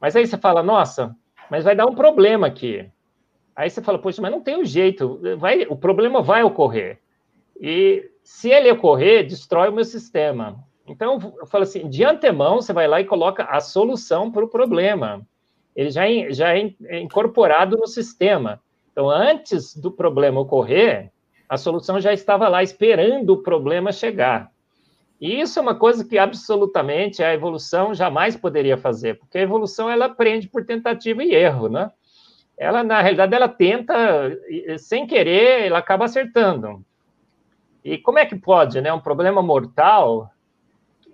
Mas 0.00 0.16
aí 0.16 0.26
você 0.26 0.36
fala, 0.36 0.62
nossa, 0.62 1.14
mas 1.48 1.62
vai 1.62 1.76
dar 1.76 1.86
um 1.86 1.94
problema 1.94 2.48
aqui. 2.48 2.90
Aí 3.54 3.70
você 3.70 3.80
fala, 3.80 3.98
poxa, 3.98 4.20
mas 4.20 4.30
não 4.30 4.40
tem 4.40 4.58
um 4.58 4.64
jeito, 4.64 5.20
vai, 5.38 5.66
o 5.68 5.76
problema 5.76 6.20
vai 6.20 6.42
ocorrer. 6.42 6.98
E 7.60 8.10
se 8.26 8.50
ele 8.50 8.68
ocorrer, 8.72 9.24
destrói 9.24 9.68
o 9.68 9.72
meu 9.72 9.84
sistema. 9.84 10.58
Então, 10.84 11.32
eu 11.38 11.46
falo 11.46 11.62
assim, 11.62 11.88
de 11.88 12.02
antemão, 12.02 12.56
você 12.56 12.72
vai 12.72 12.88
lá 12.88 13.00
e 13.00 13.04
coloca 13.04 13.44
a 13.44 13.60
solução 13.60 14.32
para 14.32 14.44
o 14.44 14.48
problema. 14.48 15.24
Ele 15.76 15.90
já, 15.90 16.10
é, 16.10 16.32
já 16.32 16.52
é 16.52 17.00
incorporado 17.00 17.76
no 17.76 17.86
sistema. 17.86 18.60
Então, 18.90 19.08
antes 19.08 19.76
do 19.76 19.92
problema 19.92 20.40
ocorrer, 20.40 21.12
a 21.48 21.56
solução 21.56 22.00
já 22.00 22.12
estava 22.12 22.48
lá 22.48 22.64
esperando 22.64 23.30
o 23.30 23.42
problema 23.44 23.92
chegar. 23.92 24.50
E 25.20 25.40
isso 25.40 25.60
é 25.60 25.62
uma 25.62 25.76
coisa 25.76 26.04
que 26.04 26.18
absolutamente 26.18 27.22
a 27.22 27.32
evolução 27.32 27.94
jamais 27.94 28.34
poderia 28.34 28.76
fazer, 28.76 29.20
porque 29.20 29.38
a 29.38 29.42
evolução 29.42 29.88
ela 29.88 30.06
aprende 30.06 30.48
por 30.48 30.66
tentativa 30.66 31.22
e 31.22 31.32
erro, 31.32 31.68
né? 31.68 31.92
Ela 32.58 32.82
na 32.82 33.00
realidade 33.00 33.36
ela 33.36 33.48
tenta 33.48 34.36
sem 34.78 35.06
querer, 35.06 35.66
ela 35.66 35.78
acaba 35.78 36.06
acertando. 36.06 36.84
E 37.86 37.96
como 37.98 38.18
é 38.18 38.26
que 38.26 38.34
pode, 38.34 38.80
né? 38.80 38.92
Um 38.92 38.98
problema 38.98 39.40
mortal 39.40 40.28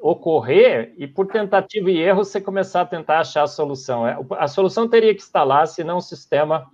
ocorrer 0.01 0.95
e 0.97 1.07
por 1.07 1.27
tentativa 1.27 1.91
e 1.91 2.01
erro 2.01 2.25
você 2.25 2.41
começar 2.41 2.81
a 2.81 2.87
tentar 2.87 3.21
achar 3.21 3.43
a 3.43 3.47
solução. 3.47 4.09
É, 4.09 4.19
a 4.39 4.49
solução 4.49 4.89
teria 4.89 5.15
que 5.15 5.21
estar 5.21 5.45
lá, 5.45 5.67
senão 5.67 5.99
o 5.99 6.01
sistema 6.01 6.67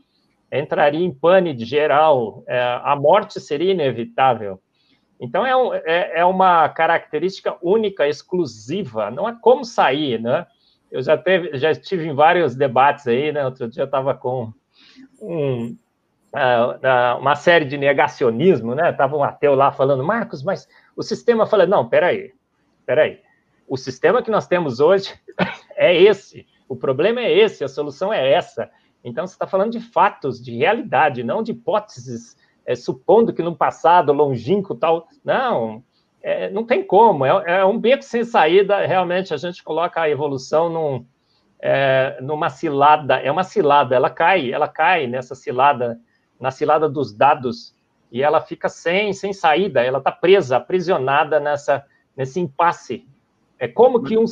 entraria 0.53 1.05
em 1.05 1.13
pânico 1.13 1.65
geral, 1.65 2.45
é, 2.47 2.81
a 2.85 2.95
morte 2.95 3.41
seria 3.41 3.73
inevitável. 3.73 4.61
Então 5.21 5.45
é, 5.45 5.57
um, 5.57 5.75
é, 5.75 6.21
é, 6.21 6.25
uma 6.25 6.69
característica 6.69 7.57
única, 7.61 8.07
exclusiva, 8.07 9.11
não 9.11 9.29
é 9.29 9.37
como 9.41 9.65
sair, 9.65 10.21
né? 10.21 10.47
Eu 10.93 11.03
já, 11.03 11.19
teve, 11.19 11.59
já 11.59 11.73
estive 11.73 12.07
em 12.07 12.15
vários 12.15 12.55
debates 12.55 13.09
aí, 13.09 13.33
né? 13.33 13.45
Outro 13.45 13.69
dia 13.69 13.83
eu 13.83 13.87
estava 13.87 14.15
com 14.15 14.53
um, 15.21 15.77
uma 17.21 17.35
série 17.35 17.65
de 17.65 17.79
negacionismo, 17.79 18.75
né? 18.75 18.91
Estava 18.91 19.17
um 19.17 19.25
ateu 19.25 19.55
lá 19.55 19.73
falando, 19.73 20.05
Marcos, 20.05 20.43
mas 20.43 20.69
o 20.97 21.03
sistema 21.03 21.47
fala, 21.47 21.67
não, 21.67 21.89
peraí, 21.89 22.33
peraí, 22.85 23.21
o 23.67 23.77
sistema 23.77 24.23
que 24.23 24.31
nós 24.31 24.47
temos 24.47 24.81
hoje 24.81 25.15
é 25.77 25.95
esse, 25.95 26.47
o 26.69 26.77
problema 26.77 27.21
é 27.21 27.33
esse, 27.33 27.65
a 27.65 27.69
solução 27.69 28.13
é 28.13 28.31
essa. 28.33 28.71
Então, 29.03 29.27
você 29.27 29.35
está 29.35 29.47
falando 29.47 29.73
de 29.73 29.81
fatos, 29.81 30.43
de 30.43 30.57
realidade, 30.57 31.23
não 31.23 31.43
de 31.43 31.53
hipóteses, 31.53 32.37
é, 32.67 32.75
supondo 32.75 33.33
que 33.33 33.43
no 33.43 33.57
passado 33.57 34.13
longínquo 34.13 34.75
tal. 34.75 35.09
Não, 35.25 35.83
é, 36.21 36.51
não 36.51 36.65
tem 36.65 36.85
como, 36.85 37.25
é, 37.25 37.43
é, 37.47 37.65
um 37.65 37.79
beco 37.79 38.03
sem 38.03 38.25
saída. 38.25 38.85
Realmente, 38.85 39.33
a 39.33 39.37
gente 39.37 39.63
coloca 39.63 40.01
a 40.01 40.11
evolução 40.11 40.69
num, 40.69 41.07
é, 41.61 42.19
numa 42.21 42.51
cilada, 42.51 43.17
é 43.17 43.31
uma 43.31 43.45
cilada, 43.45 43.95
ela 43.95 44.11
cai, 44.11 44.53
ela 44.53 44.69
cai 44.69 45.07
nessa 45.07 45.35
cilada, 45.35 45.99
na 46.41 46.51
cilada 46.51 46.89
dos 46.89 47.13
dados, 47.13 47.75
e 48.11 48.23
ela 48.23 48.41
fica 48.41 48.69
sem, 48.69 49.13
sem 49.13 49.33
saída, 49.33 49.83
ela 49.83 49.99
está 49.99 50.11
presa, 50.11 50.57
aprisionada 50.57 51.39
nessa 51.39 51.85
nesse 52.17 52.41
impasse. 52.41 53.07
É 53.61 53.69
como 53.69 54.03
que 54.03 54.19
um, 54.19 54.25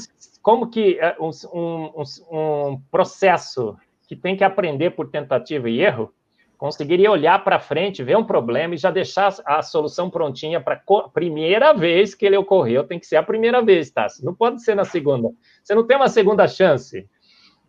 como 0.43 0.69
que 0.69 0.99
é, 0.99 1.17
um, 1.21 1.31
um, 1.55 2.03
um 2.33 2.81
processo 2.91 3.77
que 4.09 4.17
tem 4.17 4.37
que 4.37 4.43
aprender 4.43 4.91
por 4.91 5.09
tentativa 5.09 5.71
e 5.71 5.81
erro 5.81 6.13
conseguiria 6.59 7.11
olhar 7.11 7.45
para 7.45 7.61
frente, 7.61 8.03
ver 8.03 8.17
um 8.17 8.25
problema 8.25 8.75
e 8.75 8.79
já 8.79 8.91
deixar 8.91 9.35
a 9.45 9.63
solução 9.63 10.09
prontinha 10.09 10.61
para 10.61 10.81
a 10.89 11.09
primeira 11.09 11.73
vez 11.75 12.15
que 12.15 12.25
ele 12.25 12.37
ocorreu, 12.37 12.85
tem 12.85 12.99
que 12.99 13.07
ser 13.07 13.17
a 13.17 13.23
primeira 13.23 13.63
vez, 13.63 13.91
tá? 13.91 14.07
Não 14.23 14.35
pode 14.35 14.63
ser 14.63 14.75
na 14.75 14.85
segunda. 14.85 15.31
Você 15.63 15.75
não 15.75 15.87
tem 15.87 15.97
uma 15.97 16.09
segunda 16.09 16.49
chance. 16.49 17.07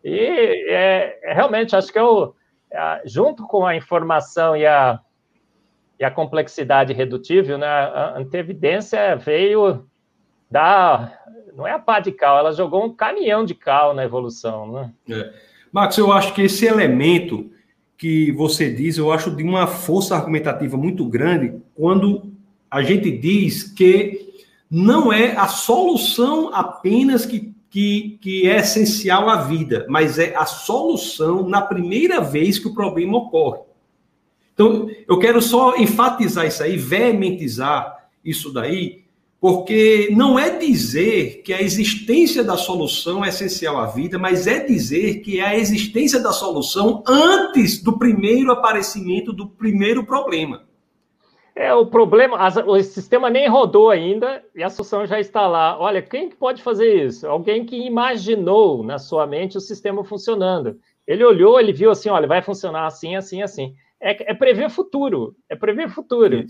E 0.02 0.18
é, 0.68 1.18
é 1.22 1.32
realmente, 1.34 1.76
acho 1.76 1.92
que 1.92 1.98
é, 1.98 2.02
junto 3.04 3.46
com 3.46 3.66
a 3.66 3.76
informação 3.76 4.56
e 4.56 4.66
a, 4.66 5.00
e 5.98 6.04
a 6.04 6.10
complexidade 6.10 6.92
redutível, 6.92 7.58
né, 7.58 7.66
a 7.66 8.14
antevidência 8.16 9.16
veio 9.16 9.86
dá, 10.50 11.12
não 11.54 11.66
é 11.66 11.72
a 11.72 11.78
pá 11.78 12.00
de 12.00 12.12
cal, 12.12 12.38
ela 12.38 12.52
jogou 12.52 12.84
um 12.84 12.94
caminhão 12.94 13.44
de 13.44 13.54
cal 13.54 13.94
na 13.94 14.04
evolução, 14.04 14.72
né? 14.72 14.92
É. 15.08 15.32
Max, 15.70 15.98
eu 15.98 16.10
acho 16.10 16.32
que 16.34 16.42
esse 16.42 16.66
elemento 16.66 17.50
que 17.96 18.32
você 18.32 18.72
diz, 18.72 18.96
eu 18.96 19.12
acho 19.12 19.34
de 19.34 19.42
uma 19.42 19.66
força 19.66 20.14
argumentativa 20.14 20.76
muito 20.76 21.04
grande 21.04 21.60
quando 21.74 22.32
a 22.70 22.80
gente 22.82 23.10
diz 23.10 23.64
que 23.64 24.28
não 24.70 25.12
é 25.12 25.36
a 25.36 25.48
solução 25.48 26.54
apenas 26.54 27.26
que, 27.26 27.52
que, 27.70 28.18
que 28.20 28.48
é 28.48 28.58
essencial 28.58 29.28
à 29.28 29.36
vida, 29.36 29.86
mas 29.88 30.18
é 30.18 30.34
a 30.34 30.46
solução 30.46 31.48
na 31.48 31.60
primeira 31.60 32.20
vez 32.20 32.58
que 32.58 32.68
o 32.68 32.74
problema 32.74 33.18
ocorre. 33.18 33.60
Então, 34.54 34.90
eu 35.06 35.18
quero 35.18 35.40
só 35.40 35.76
enfatizar 35.76 36.46
isso 36.46 36.62
aí, 36.62 36.76
veementizar 36.76 38.08
isso 38.24 38.52
daí, 38.52 39.04
porque 39.40 40.12
não 40.16 40.36
é 40.36 40.58
dizer 40.58 41.42
que 41.42 41.52
a 41.52 41.62
existência 41.62 42.42
da 42.42 42.56
solução 42.56 43.24
é 43.24 43.28
essencial 43.28 43.78
à 43.78 43.86
vida, 43.86 44.18
mas 44.18 44.48
é 44.48 44.58
dizer 44.58 45.20
que 45.20 45.38
é 45.38 45.46
a 45.46 45.56
existência 45.56 46.18
da 46.18 46.32
solução 46.32 47.04
antes 47.06 47.80
do 47.80 47.96
primeiro 47.96 48.50
aparecimento 48.50 49.32
do 49.32 49.46
primeiro 49.46 50.04
problema. 50.04 50.67
É, 51.58 51.74
o 51.74 51.84
problema, 51.84 52.38
o 52.66 52.80
sistema 52.84 53.28
nem 53.28 53.48
rodou 53.48 53.90
ainda 53.90 54.44
e 54.54 54.62
a 54.62 54.70
solução 54.70 55.04
já 55.04 55.18
está 55.18 55.44
lá. 55.48 55.76
Olha, 55.76 56.00
quem 56.00 56.30
pode 56.30 56.62
fazer 56.62 57.04
isso? 57.04 57.26
Alguém 57.26 57.66
que 57.66 57.84
imaginou 57.84 58.84
na 58.84 58.96
sua 58.96 59.26
mente 59.26 59.56
o 59.56 59.60
sistema 59.60 60.04
funcionando. 60.04 60.78
Ele 61.04 61.24
olhou, 61.24 61.58
ele 61.58 61.72
viu 61.72 61.90
assim, 61.90 62.10
olha, 62.10 62.28
vai 62.28 62.42
funcionar 62.42 62.86
assim, 62.86 63.16
assim, 63.16 63.42
assim. 63.42 63.74
É, 64.00 64.30
é 64.30 64.34
prever 64.34 64.66
o 64.66 64.70
futuro, 64.70 65.34
é 65.48 65.56
prever 65.56 65.86
o 65.86 65.90
futuro. 65.90 66.44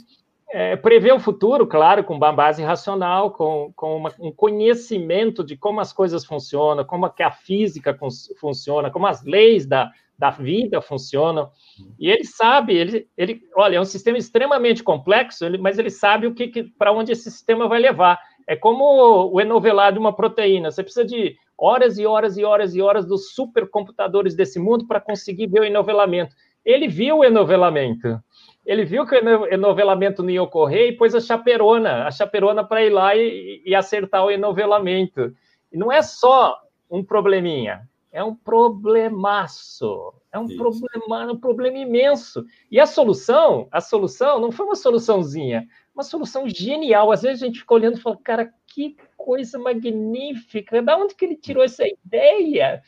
É, 0.51 0.77
prever 0.77 1.15
o 1.15 1.21
futuro, 1.21 1.67
claro, 1.67 2.05
com 2.05 2.13
uma 2.13 2.31
base 2.31 2.63
racional, 2.63 3.31
com, 3.31 3.73
com 3.75 3.97
uma, 3.97 4.13
um 4.21 4.31
conhecimento 4.31 5.43
de 5.43 5.57
como 5.57 5.81
as 5.81 5.91
coisas 5.91 6.23
funcionam, 6.23 6.85
como 6.85 7.09
que 7.09 7.23
a 7.23 7.31
física 7.31 7.99
funciona, 8.39 8.91
como 8.91 9.07
as 9.07 9.25
leis 9.25 9.65
da, 9.65 9.91
da 10.19 10.31
vida 10.31 10.81
funcionam. 10.81 11.51
E 11.99 12.11
ele 12.11 12.25
sabe, 12.25 12.77
ele, 12.77 13.09
ele 13.17 13.41
olha, 13.57 13.77
é 13.77 13.81
um 13.81 13.85
sistema 13.85 14.19
extremamente 14.19 14.83
complexo, 14.83 15.45
mas 15.61 15.79
ele 15.79 15.91
sabe 15.91 16.27
o 16.27 16.35
que, 16.35 16.49
que 16.49 16.65
para 16.65 16.93
onde 16.93 17.13
esse 17.13 17.31
sistema 17.31 17.69
vai 17.69 17.79
levar. 17.79 18.19
É 18.47 18.57
como 18.57 19.31
o 19.33 19.41
enovelar 19.41 19.93
de 19.93 19.99
uma 19.99 20.13
proteína. 20.13 20.71
Você 20.71 20.83
precisa 20.83 21.05
de 21.05 21.37
horas 21.57 21.99
e 21.99 22.07
horas 22.07 22.37
e 22.37 22.45
horas 22.45 22.75
e 22.75 22.83
horas 22.83 23.07
dos 23.07 23.33
supercomputadores 23.35 24.35
desse 24.35 24.59
mundo 24.59 24.87
para 24.87 25.01
conseguir 25.01 25.47
ver 25.47 25.61
o 25.61 25.65
enovelamento. 25.65 26.35
Ele 26.65 26.89
viu 26.89 27.19
o 27.19 27.25
enovelamento. 27.25 28.19
Ele 28.67 28.85
viu 28.85 29.07
que 29.07 29.15
o 29.15 29.47
enovelamento 29.47 30.23
não 30.23 30.31
ia 30.31 30.43
ocorrer 30.43 30.89
e 30.89 30.97
pôs 30.97 31.15
a 31.15 31.21
chaperona, 31.21 32.07
a 32.07 32.11
chaperona 32.11 32.65
para 32.65 32.85
ir 32.85 32.91
lá 32.91 33.15
e, 33.15 33.63
e 33.65 33.75
acertar 33.75 34.25
o 34.25 34.31
enovelamento. 34.31 35.33
E 35.73 35.77
não 35.79 35.93
é 35.93 36.03
só 36.03 36.57
um 36.91 37.05
probleminha, 37.05 37.83
é 38.19 38.25
um 38.25 38.35
problemaço. 38.35 40.13
É 40.33 40.39
um 40.41 40.47
Isso. 40.47 40.57
problema, 40.57 41.33
um 41.33 41.39
problema 41.39 41.79
imenso. 41.79 42.45
E 42.69 42.81
a 42.81 42.85
solução, 42.85 43.69
a 43.71 43.81
solução 43.81 44.41
não 44.41 44.51
foi 44.51 44.67
uma 44.67 44.75
soluçãozinha, 44.75 45.69
uma 45.95 46.03
solução 46.03 46.49
genial. 46.49 47.13
Às 47.13 47.23
vezes 47.23 47.41
a 47.41 47.47
gente 47.47 47.61
fica 47.61 47.75
olhando 47.75 47.97
e 47.97 48.01
fala, 48.01 48.17
cara, 48.17 48.53
que 48.67 48.97
coisa 49.17 49.57
magnífica. 49.57 50.83
Da 50.83 50.97
onde 50.97 51.15
que 51.15 51.25
ele 51.25 51.37
tirou 51.37 51.63
essa 51.63 51.85
ideia? 51.87 52.83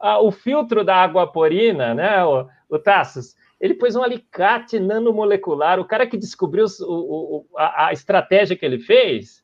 Ah, 0.00 0.20
o 0.20 0.32
filtro 0.32 0.84
da 0.84 0.96
água 0.96 1.30
porina, 1.30 1.94
né, 1.94 2.24
o, 2.24 2.48
o 2.68 2.76
Tassos, 2.76 3.36
ele 3.60 3.74
pôs 3.74 3.94
um 3.94 4.02
alicate 4.02 4.80
nanomolecular. 4.80 5.78
O 5.78 5.84
cara 5.84 6.08
que 6.08 6.16
descobriu 6.16 6.66
o, 6.80 7.36
o, 7.36 7.46
a, 7.56 7.86
a 7.86 7.92
estratégia 7.92 8.56
que 8.56 8.66
ele 8.66 8.80
fez, 8.80 9.41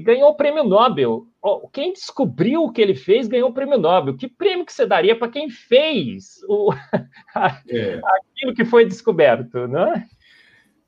ganhou 0.00 0.30
o 0.30 0.34
prêmio 0.34 0.64
Nobel. 0.64 1.26
Quem 1.72 1.92
descobriu 1.92 2.62
o 2.62 2.72
que 2.72 2.80
ele 2.80 2.94
fez 2.94 3.28
ganhou 3.28 3.50
o 3.50 3.52
prêmio 3.52 3.78
Nobel. 3.78 4.16
Que 4.16 4.28
prêmio 4.28 4.64
que 4.64 4.72
você 4.72 4.86
daria 4.86 5.16
para 5.16 5.28
quem 5.28 5.50
fez 5.50 6.40
o, 6.48 6.72
é. 7.68 8.00
aquilo 8.04 8.54
que 8.54 8.64
foi 8.64 8.84
descoberto, 8.84 9.66
né? 9.66 10.06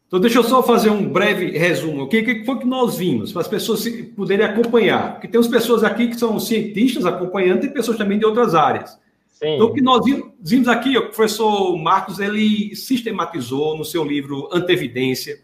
Então, 0.06 0.20
deixa 0.20 0.38
eu 0.38 0.44
só 0.44 0.62
fazer 0.62 0.90
um 0.90 1.08
breve 1.08 1.58
resumo. 1.58 2.04
O 2.04 2.08
que, 2.08 2.23
que 2.23 2.44
foi 2.44 2.58
que 2.58 2.66
nós 2.66 2.96
vimos, 2.96 3.32
para 3.32 3.42
as 3.42 3.49
pessoas 3.49 3.84
poderem 4.14 4.46
acompanhar? 4.46 5.14
Porque 5.14 5.26
temos 5.26 5.49
pessoas 5.49 5.82
aqui 5.82 6.06
que 6.06 6.16
são 6.16 6.38
cientistas 6.38 7.04
acompanhando 7.04 7.64
e 7.64 7.70
pessoas 7.70 7.99
também 7.99 8.18
de 8.18 8.25
outras 8.25 8.54
áreas. 8.54 8.96
Sim. 9.32 9.56
Então, 9.56 9.66
o 9.66 9.73
que 9.73 9.80
nós 9.80 10.04
vimos 10.40 10.68
aqui, 10.68 10.96
o 10.96 11.06
professor 11.06 11.76
Marcos, 11.76 12.20
ele 12.20 12.76
sistematizou 12.76 13.76
no 13.76 13.84
seu 13.84 14.04
livro 14.04 14.49
Antevidência, 14.52 15.40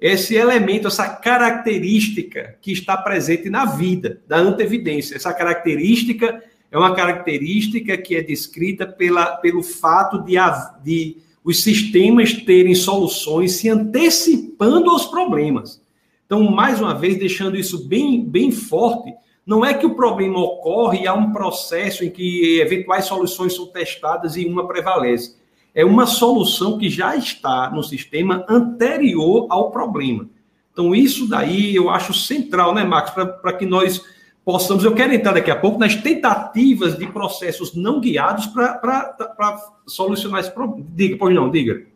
esse 0.00 0.34
elemento, 0.34 0.88
essa 0.88 1.08
característica 1.08 2.56
que 2.62 2.72
está 2.72 2.96
presente 2.96 3.50
na 3.50 3.66
vida, 3.66 4.22
da 4.26 4.38
antevidência. 4.38 5.14
Essa 5.14 5.34
característica 5.34 6.42
é 6.70 6.78
uma 6.78 6.94
característica 6.94 7.98
que 7.98 8.16
é 8.16 8.22
descrita 8.22 8.86
pela, 8.86 9.36
pelo 9.36 9.62
fato 9.62 10.22
de, 10.22 10.36
de 10.82 11.18
os 11.44 11.62
sistemas 11.62 12.32
terem 12.32 12.74
soluções 12.74 13.52
se 13.52 13.68
antecipando 13.68 14.88
aos 14.88 15.04
problemas. 15.04 15.82
Então, 16.24 16.50
mais 16.50 16.80
uma 16.80 16.94
vez, 16.94 17.18
deixando 17.18 17.56
isso 17.56 17.86
bem, 17.86 18.24
bem 18.24 18.50
forte, 18.50 19.12
não 19.44 19.64
é 19.64 19.74
que 19.74 19.84
o 19.84 19.96
problema 19.96 20.38
ocorre 20.38 21.02
e 21.02 21.06
há 21.06 21.12
um 21.12 21.32
processo 21.32 22.04
em 22.04 22.10
que 22.10 22.60
eventuais 22.60 23.04
soluções 23.04 23.54
são 23.54 23.66
testadas 23.66 24.36
e 24.36 24.46
uma 24.46 24.66
prevalece 24.66 25.39
é 25.74 25.84
uma 25.84 26.06
solução 26.06 26.78
que 26.78 26.88
já 26.88 27.16
está 27.16 27.70
no 27.70 27.82
sistema 27.82 28.44
anterior 28.48 29.46
ao 29.50 29.70
problema. 29.70 30.28
Então, 30.72 30.94
isso 30.94 31.28
daí 31.28 31.74
eu 31.74 31.90
acho 31.90 32.14
central, 32.14 32.74
né, 32.74 32.84
Marcos, 32.84 33.12
para 33.12 33.52
que 33.52 33.66
nós 33.66 34.02
possamos. 34.44 34.84
Eu 34.84 34.94
quero 34.94 35.12
entrar 35.12 35.32
daqui 35.32 35.50
a 35.50 35.56
pouco 35.56 35.78
nas 35.78 35.94
tentativas 35.94 36.96
de 36.96 37.06
processos 37.06 37.74
não 37.74 38.00
guiados 38.00 38.46
para 38.46 39.58
solucionar 39.86 40.40
esse 40.40 40.50
problema. 40.50 40.86
Diga, 40.90 41.16
pois 41.18 41.34
não, 41.34 41.50
diga. 41.50 41.86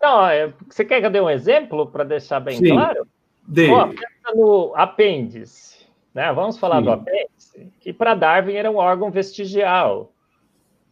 Não, 0.00 0.26
é, 0.26 0.52
você 0.68 0.84
quer 0.84 1.00
que 1.00 1.06
eu 1.06 1.10
dê 1.10 1.20
um 1.20 1.30
exemplo 1.30 1.86
para 1.86 2.04
deixar 2.04 2.40
bem 2.40 2.58
Sim, 2.58 2.70
claro? 2.70 3.06
Dê. 3.46 3.70
Ó, 3.70 3.88
pensa 3.88 4.34
no 4.34 4.72
apêndice. 4.76 5.84
Né? 6.12 6.32
Vamos 6.32 6.58
falar 6.58 6.78
Sim. 6.78 6.84
do 6.84 6.90
apêndice, 6.92 7.72
que 7.80 7.92
para 7.92 8.14
Darwin 8.14 8.54
era 8.54 8.70
um 8.70 8.76
órgão 8.76 9.10
vestigial 9.10 10.12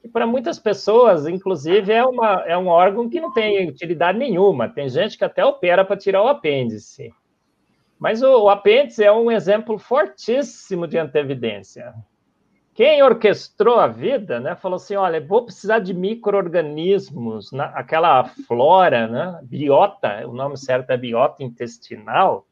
que 0.03 0.09
para 0.09 0.27
muitas 0.27 0.59
pessoas, 0.59 1.29
inclusive, 1.29 1.93
é, 1.93 2.05
uma, 2.05 2.43
é 2.45 2.59
um 2.59 2.67
órgão 2.67 3.09
que 3.09 3.21
não 3.21 3.33
tem 3.33 3.69
utilidade 3.69 4.19
nenhuma. 4.19 4.69
Tem 4.69 4.88
gente 4.88 5.17
que 5.17 5.25
até 5.25 5.45
opera 5.45 5.85
para 5.85 5.97
tirar 5.97 6.25
o 6.25 6.29
apêndice. 6.29 7.15
Mas 8.01 8.21
o, 8.21 8.43
o, 8.43 8.51
apêndice 8.51 9.05
é 9.05 9.12
um 9.12 9.31
exemplo 9.31 9.79
fortíssimo 9.79 10.88
de 10.88 10.99
antevidência. 10.99 11.95
Quem 12.75 13.01
orquestrou 13.01 13.79
a 13.79 13.87
vida, 13.87 14.41
né, 14.41 14.57
falou 14.57 14.75
assim: 14.75 14.97
olha, 14.97 15.21
vou 15.21 15.45
precisar 15.45 15.79
de 15.79 15.95
micro-organismos, 15.95 17.53
aquela 17.75 18.25
flora, 18.25 19.07
né, 19.07 19.38
biota, 19.45 20.27
o 20.27 20.33
nome 20.33 20.57
certo 20.57 20.91
é 20.91 20.97
biota 20.97 21.45
intestinal, 21.45 22.45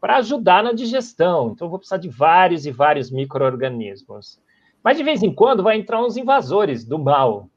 para 0.00 0.18
ajudar 0.18 0.62
na 0.62 0.72
digestão. 0.72 1.50
Então, 1.50 1.68
vou 1.68 1.80
precisar 1.80 1.96
de 1.96 2.08
vários 2.08 2.64
e 2.64 2.70
vários 2.70 3.10
micro-organismos. 3.10 4.38
Mas 4.82 4.96
de 4.96 5.02
vez 5.02 5.22
em 5.22 5.32
quando 5.32 5.62
vai 5.62 5.78
entrar 5.78 6.04
uns 6.04 6.16
invasores 6.16 6.84
do 6.84 6.98
mal. 6.98 7.48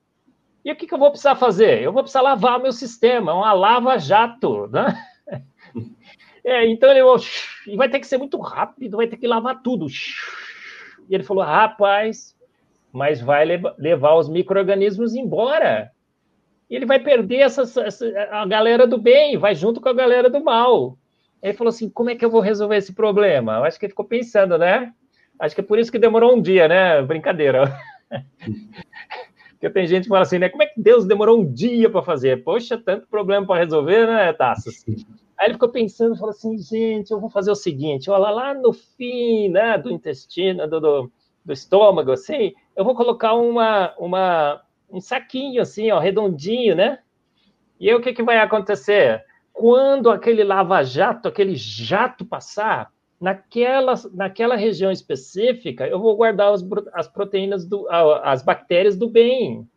E 0.64 0.72
o 0.72 0.76
que, 0.76 0.88
que 0.88 0.94
eu 0.94 1.00
vou 1.00 1.10
precisar 1.10 1.36
fazer? 1.36 1.82
Eu 1.82 1.94
vou 1.94 2.02
precisar 2.02 2.22
lavar 2.22 2.60
o 2.60 2.64
meu 2.64 2.72
sistema, 2.72 3.34
uma 3.34 3.54
lava-jato, 3.54 4.68
né? 4.68 4.96
É, 6.48 6.64
então 6.70 6.92
ele 6.92 7.02
e 7.66 7.76
vai 7.76 7.90
ter 7.90 8.00
que 8.00 8.06
ser 8.06 8.20
muito 8.20 8.38
rápido, 8.38 8.98
vai 8.98 9.08
ter 9.08 9.18
que 9.18 9.26
lavar 9.26 9.64
tudo. 9.64 9.88
E 11.10 11.16
ele 11.16 11.24
falou: 11.24 11.44
rapaz, 11.44 12.36
mas 12.94 13.20
vai 13.20 13.44
levar 13.80 14.16
os 14.16 14.30
micro-organismos 14.30 15.16
embora. 15.16 15.92
E 16.70 16.76
ele 16.76 16.86
vai 16.86 17.00
perder 17.00 17.38
essa, 17.38 17.64
essa, 17.84 18.06
a 18.32 18.46
galera 18.46 18.86
do 18.86 19.00
bem, 19.00 19.38
vai 19.38 19.56
junto 19.56 19.82
com 19.82 19.90
a 19.90 19.94
galera 19.94 20.30
do 20.30 20.44
mal. 20.44 20.96
Ele 21.42 21.54
falou 21.54 21.70
assim: 21.70 21.90
como 21.90 22.12
é 22.12 22.16
que 22.16 22.24
eu 22.24 22.30
vou 22.30 22.42
resolver 22.42 22.78
esse 22.78 22.94
problema? 22.94 23.58
Eu 23.58 23.64
acho 23.64 23.80
que 23.80 23.86
ele 23.86 23.92
ficou 23.92 24.06
pensando, 24.06 24.56
né? 24.58 24.94
Acho 25.40 25.56
que 25.56 25.62
é 25.62 25.64
por 25.64 25.80
isso 25.80 25.92
que 25.92 26.00
demorou 26.00 26.36
um 26.36 26.42
dia, 26.42 26.68
né? 26.68 27.02
Brincadeira. 27.02 27.78
Porque 29.52 29.70
tem 29.70 29.88
gente 29.88 30.04
que 30.04 30.10
fala 30.10 30.22
assim, 30.22 30.38
né? 30.38 30.50
Como 30.50 30.64
é 30.64 30.68
que 30.68 30.80
Deus 30.80 31.06
demorou 31.06 31.40
um 31.40 31.52
dia 31.52 31.90
para 31.90 32.04
fazer? 32.04 32.44
Poxa, 32.44 32.78
tanto 32.78 33.08
problema 33.08 33.46
para 33.48 33.60
resolver, 33.62 34.06
né, 34.06 34.32
Taças? 34.34 34.86
Aí 35.38 35.48
ele 35.48 35.54
ficou 35.54 35.70
pensando, 35.70 36.16
falou 36.16 36.30
assim, 36.30 36.58
gente, 36.58 37.12
eu 37.12 37.20
vou 37.20 37.30
fazer 37.30 37.52
o 37.52 37.56
seguinte, 37.56 38.10
olha 38.10 38.30
lá 38.30 38.54
no 38.54 38.72
fim, 38.72 39.50
né, 39.50 39.78
do 39.78 39.92
intestino, 39.92 40.68
do, 40.68 40.80
do, 40.80 41.12
do 41.44 41.54
estômago, 41.54 42.12
assim, 42.12 42.54
eu 42.76 42.86
vou 42.86 42.96
colocar 42.96 43.34
uma, 43.34 43.94
uma, 43.98 44.62
um 44.90 45.02
saquinho 45.02 45.62
assim, 45.62 45.92
ó, 45.92 46.00
redondinho, 46.00 46.76
né? 46.76 47.00
E 47.80 47.90
aí 47.90 47.96
o 47.96 48.02
que, 48.02 48.14
que 48.14 48.24
vai 48.24 48.38
acontecer? 48.38 49.24
Quando 49.52 50.10
aquele 50.10 50.44
lava-jato, 50.44 51.28
aquele 51.28 51.56
jato 51.56 52.26
passar, 52.26 52.92
naquela, 53.20 53.94
naquela 54.14 54.56
região 54.56 54.92
específica, 54.92 55.88
eu 55.88 56.00
vou 56.00 56.16
guardar 56.16 56.54
as, 56.54 56.64
as 56.94 57.08
proteínas, 57.08 57.66
do, 57.66 57.88
as 57.90 58.44
bactérias 58.44 58.98
do 58.98 59.10
bem. 59.10 59.68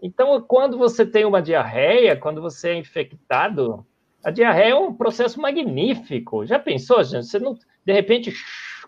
Então, 0.00 0.40
quando 0.42 0.78
você 0.78 1.04
tem 1.04 1.24
uma 1.24 1.42
diarreia, 1.42 2.16
quando 2.16 2.40
você 2.40 2.70
é 2.70 2.76
infectado, 2.76 3.84
a 4.24 4.30
diarreia 4.30 4.72
é 4.72 4.74
um 4.74 4.94
processo 4.94 5.40
magnífico. 5.40 6.46
Já 6.46 6.58
pensou, 6.58 7.02
gente? 7.02 7.26
Você 7.26 7.38
não, 7.38 7.56
de 7.84 7.92
repente, 7.92 8.32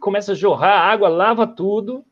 começa 0.00 0.32
a 0.32 0.36
jorrar 0.36 0.90
água, 0.90 1.08
lava 1.08 1.46
tudo, 1.46 2.04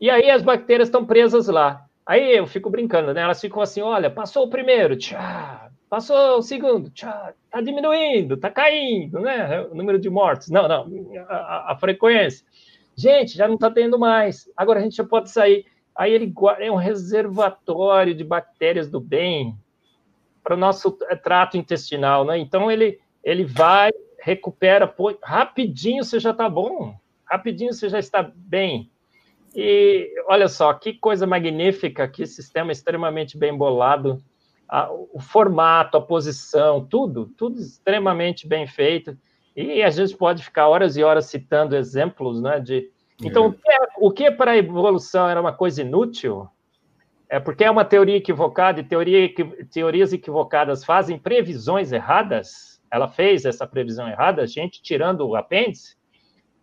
e 0.00 0.08
aí 0.08 0.30
as 0.30 0.42
bactérias 0.42 0.88
estão 0.88 1.04
presas 1.04 1.46
lá. 1.48 1.86
Aí 2.06 2.36
eu 2.36 2.46
fico 2.46 2.70
brincando, 2.70 3.12
né? 3.12 3.22
Elas 3.22 3.40
ficam 3.40 3.62
assim: 3.62 3.80
olha, 3.80 4.10
passou 4.10 4.44
o 4.46 4.50
primeiro, 4.50 4.96
tchau, 4.96 5.71
Passou 5.92 6.38
o 6.38 6.42
segundo, 6.42 6.88
está 6.88 7.34
diminuindo, 7.62 8.32
está 8.32 8.48
caindo, 8.48 9.20
né? 9.20 9.60
O 9.70 9.74
número 9.74 9.98
de 9.98 10.08
mortes. 10.08 10.48
Não, 10.48 10.66
não, 10.66 10.90
a, 11.28 11.72
a 11.72 11.76
frequência. 11.76 12.46
Gente, 12.96 13.36
já 13.36 13.46
não 13.46 13.56
está 13.56 13.70
tendo 13.70 13.98
mais. 13.98 14.50
Agora 14.56 14.80
a 14.80 14.82
gente 14.82 14.96
já 14.96 15.04
pode 15.04 15.30
sair. 15.30 15.66
Aí 15.94 16.10
ele 16.14 16.32
é 16.60 16.72
um 16.72 16.76
reservatório 16.76 18.14
de 18.14 18.24
bactérias 18.24 18.88
do 18.88 18.98
bem 18.98 19.54
para 20.42 20.54
o 20.54 20.58
nosso 20.58 20.96
é, 21.10 21.14
trato 21.14 21.58
intestinal, 21.58 22.24
né? 22.24 22.38
Então 22.38 22.70
ele, 22.70 22.98
ele 23.22 23.44
vai, 23.44 23.90
recupera, 24.18 24.90
rapidinho 25.22 26.04
você 26.04 26.18
já 26.18 26.30
está 26.30 26.48
bom, 26.48 26.96
rapidinho 27.22 27.74
você 27.74 27.90
já 27.90 27.98
está 27.98 28.22
bem. 28.34 28.90
E 29.54 30.10
olha 30.26 30.48
só, 30.48 30.72
que 30.72 30.94
coisa 30.94 31.26
magnífica, 31.26 32.08
que 32.08 32.24
sistema 32.24 32.72
extremamente 32.72 33.36
bem 33.36 33.54
bolado 33.54 34.24
a, 34.72 34.90
o 34.90 35.20
formato, 35.20 35.98
a 35.98 36.00
posição, 36.00 36.82
tudo, 36.82 37.26
tudo 37.36 37.60
extremamente 37.60 38.48
bem 38.48 38.66
feito. 38.66 39.14
E 39.54 39.82
a 39.82 39.90
gente 39.90 40.16
pode 40.16 40.42
ficar 40.42 40.66
horas 40.66 40.96
e 40.96 41.02
horas 41.02 41.26
citando 41.26 41.76
exemplos, 41.76 42.40
né? 42.40 42.58
De 42.58 42.90
então, 43.22 43.54
é. 43.68 43.76
o 43.98 44.10
que, 44.10 44.24
é, 44.24 44.30
para 44.30 44.52
a 44.52 44.56
evolução 44.56 45.28
era 45.28 45.38
uma 45.38 45.52
coisa 45.52 45.82
inútil? 45.82 46.48
É 47.28 47.38
porque 47.38 47.64
é 47.64 47.70
uma 47.70 47.84
teoria 47.84 48.16
equivocada 48.16 48.80
e 48.80 48.84
teoria, 48.84 49.30
teorias 49.70 50.14
equivocadas 50.14 50.82
fazem 50.84 51.18
previsões 51.18 51.92
erradas. 51.92 52.80
Ela 52.90 53.08
fez 53.08 53.44
essa 53.44 53.66
previsão 53.66 54.08
errada, 54.08 54.40
a 54.40 54.46
gente 54.46 54.82
tirando 54.82 55.20
o 55.20 55.36
apêndice. 55.36 55.96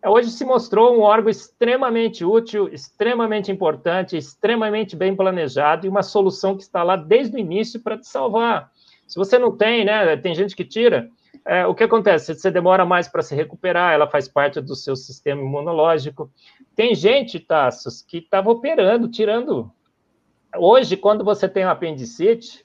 Hoje 0.04 0.30
se 0.30 0.46
mostrou 0.46 0.96
um 0.96 1.02
órgão 1.02 1.28
extremamente 1.28 2.24
útil, 2.24 2.68
extremamente 2.72 3.52
importante, 3.52 4.16
extremamente 4.16 4.96
bem 4.96 5.14
planejado 5.14 5.84
e 5.84 5.90
uma 5.90 6.02
solução 6.02 6.56
que 6.56 6.62
está 6.62 6.82
lá 6.82 6.96
desde 6.96 7.36
o 7.36 7.38
início 7.38 7.80
para 7.80 7.98
te 7.98 8.06
salvar. 8.06 8.70
Se 9.06 9.16
você 9.18 9.38
não 9.38 9.54
tem, 9.54 9.84
né? 9.84 10.16
Tem 10.16 10.34
gente 10.34 10.56
que 10.56 10.64
tira. 10.64 11.10
É, 11.44 11.66
o 11.66 11.74
que 11.74 11.84
acontece? 11.84 12.34
Você 12.34 12.50
demora 12.50 12.84
mais 12.84 13.08
para 13.08 13.22
se 13.22 13.34
recuperar, 13.34 13.92
ela 13.92 14.06
faz 14.06 14.26
parte 14.26 14.60
do 14.60 14.74
seu 14.74 14.96
sistema 14.96 15.42
imunológico. 15.42 16.30
Tem 16.74 16.94
gente, 16.94 17.38
Tassos, 17.38 18.02
que 18.02 18.18
estava 18.18 18.50
operando, 18.50 19.08
tirando. 19.08 19.70
Hoje, 20.56 20.96
quando 20.96 21.24
você 21.24 21.48
tem 21.48 21.66
um 21.66 21.70
apendicite, 21.70 22.64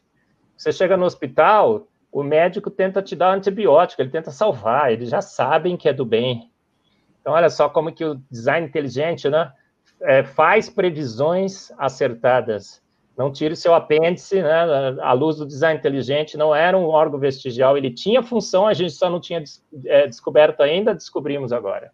você 0.56 0.72
chega 0.72 0.96
no 0.96 1.06
hospital, 1.06 1.88
o 2.12 2.24
médico 2.24 2.72
tenta 2.72 3.02
te 3.02 3.16
dar 3.16 3.34
antibiótico, 3.34 4.02
ele 4.02 4.10
tenta 4.10 4.32
salvar, 4.32 4.92
eles 4.94 5.10
já 5.10 5.22
sabem 5.22 5.76
que 5.76 5.90
é 5.90 5.94
do 5.94 6.06
bem. 6.06 6.50
Então, 7.26 7.34
olha 7.34 7.50
só 7.50 7.68
como 7.68 7.92
que 7.92 8.06
o 8.06 8.22
design 8.30 8.68
inteligente 8.68 9.28
né, 9.28 9.52
é, 10.00 10.24
faz 10.24 10.70
previsões 10.70 11.72
acertadas. 11.76 12.80
Não 13.18 13.32
tire 13.32 13.56
seu 13.56 13.74
apêndice, 13.74 14.44
né? 14.44 14.96
A 15.02 15.12
luz 15.12 15.38
do 15.38 15.46
design 15.48 15.80
inteligente 15.80 16.38
não 16.38 16.54
era 16.54 16.78
um 16.78 16.86
órgão 16.86 17.20
vestigial, 17.20 17.76
ele 17.76 17.90
tinha 17.90 18.22
função, 18.22 18.68
a 18.68 18.76
gente 18.76 18.94
só 18.94 19.10
não 19.10 19.20
tinha 19.20 19.44
é, 19.86 20.06
descoberto 20.06 20.62
ainda, 20.62 20.94
descobrimos 20.94 21.52
agora. 21.52 21.92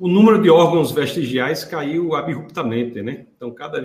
O 0.00 0.08
número 0.08 0.40
de 0.40 0.48
órgãos 0.48 0.92
vestigiais 0.92 1.62
caiu 1.62 2.14
abruptamente, 2.14 3.02
né? 3.02 3.26
Então, 3.36 3.50
cada 3.50 3.84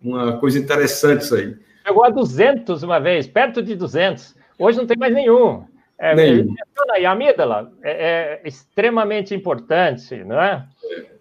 uma 0.00 0.38
coisa 0.38 0.60
interessante 0.60 1.22
isso 1.22 1.34
aí. 1.34 1.56
Chegou 1.84 2.04
a 2.04 2.10
200 2.10 2.84
uma 2.84 3.00
vez, 3.00 3.26
perto 3.26 3.60
de 3.60 3.74
200. 3.74 4.36
Hoje 4.60 4.78
não 4.78 4.86
tem 4.86 4.96
mais 4.96 5.12
nenhum. 5.12 5.64
É. 5.98 6.14
E 6.98 7.06
a 7.06 7.12
amígdala 7.12 7.72
é, 7.82 8.40
é, 8.44 8.48
extremamente 8.48 9.34
importante, 9.34 10.22
não 10.24 10.40
é? 10.40 10.66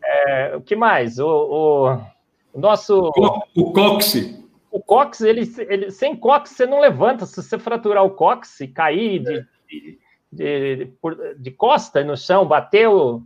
é 0.03 0.55
o 0.55 0.61
que 0.61 0.75
mais? 0.75 1.19
O, 1.19 1.27
o 1.27 2.13
o 2.53 2.59
nosso. 2.59 3.11
O 3.55 3.73
cóccix. 3.73 4.43
O 4.71 4.79
cóccix, 4.79 5.21
ele, 5.21 5.41
ele, 5.69 5.91
sem 5.91 6.15
cóccix 6.15 6.57
você 6.57 6.65
não 6.65 6.79
levanta. 6.79 7.25
Se 7.25 7.41
você 7.41 7.57
fraturar 7.57 8.03
o 8.03 8.11
cóccix 8.11 8.71
cair 8.73 9.19
de, 9.19 9.37
é. 9.37 9.45
de, 9.67 9.99
de, 10.31 10.85
de, 10.85 11.35
de 11.37 11.51
costa 11.51 12.03
no 12.03 12.15
chão, 12.15 12.45
bateu 12.45 13.21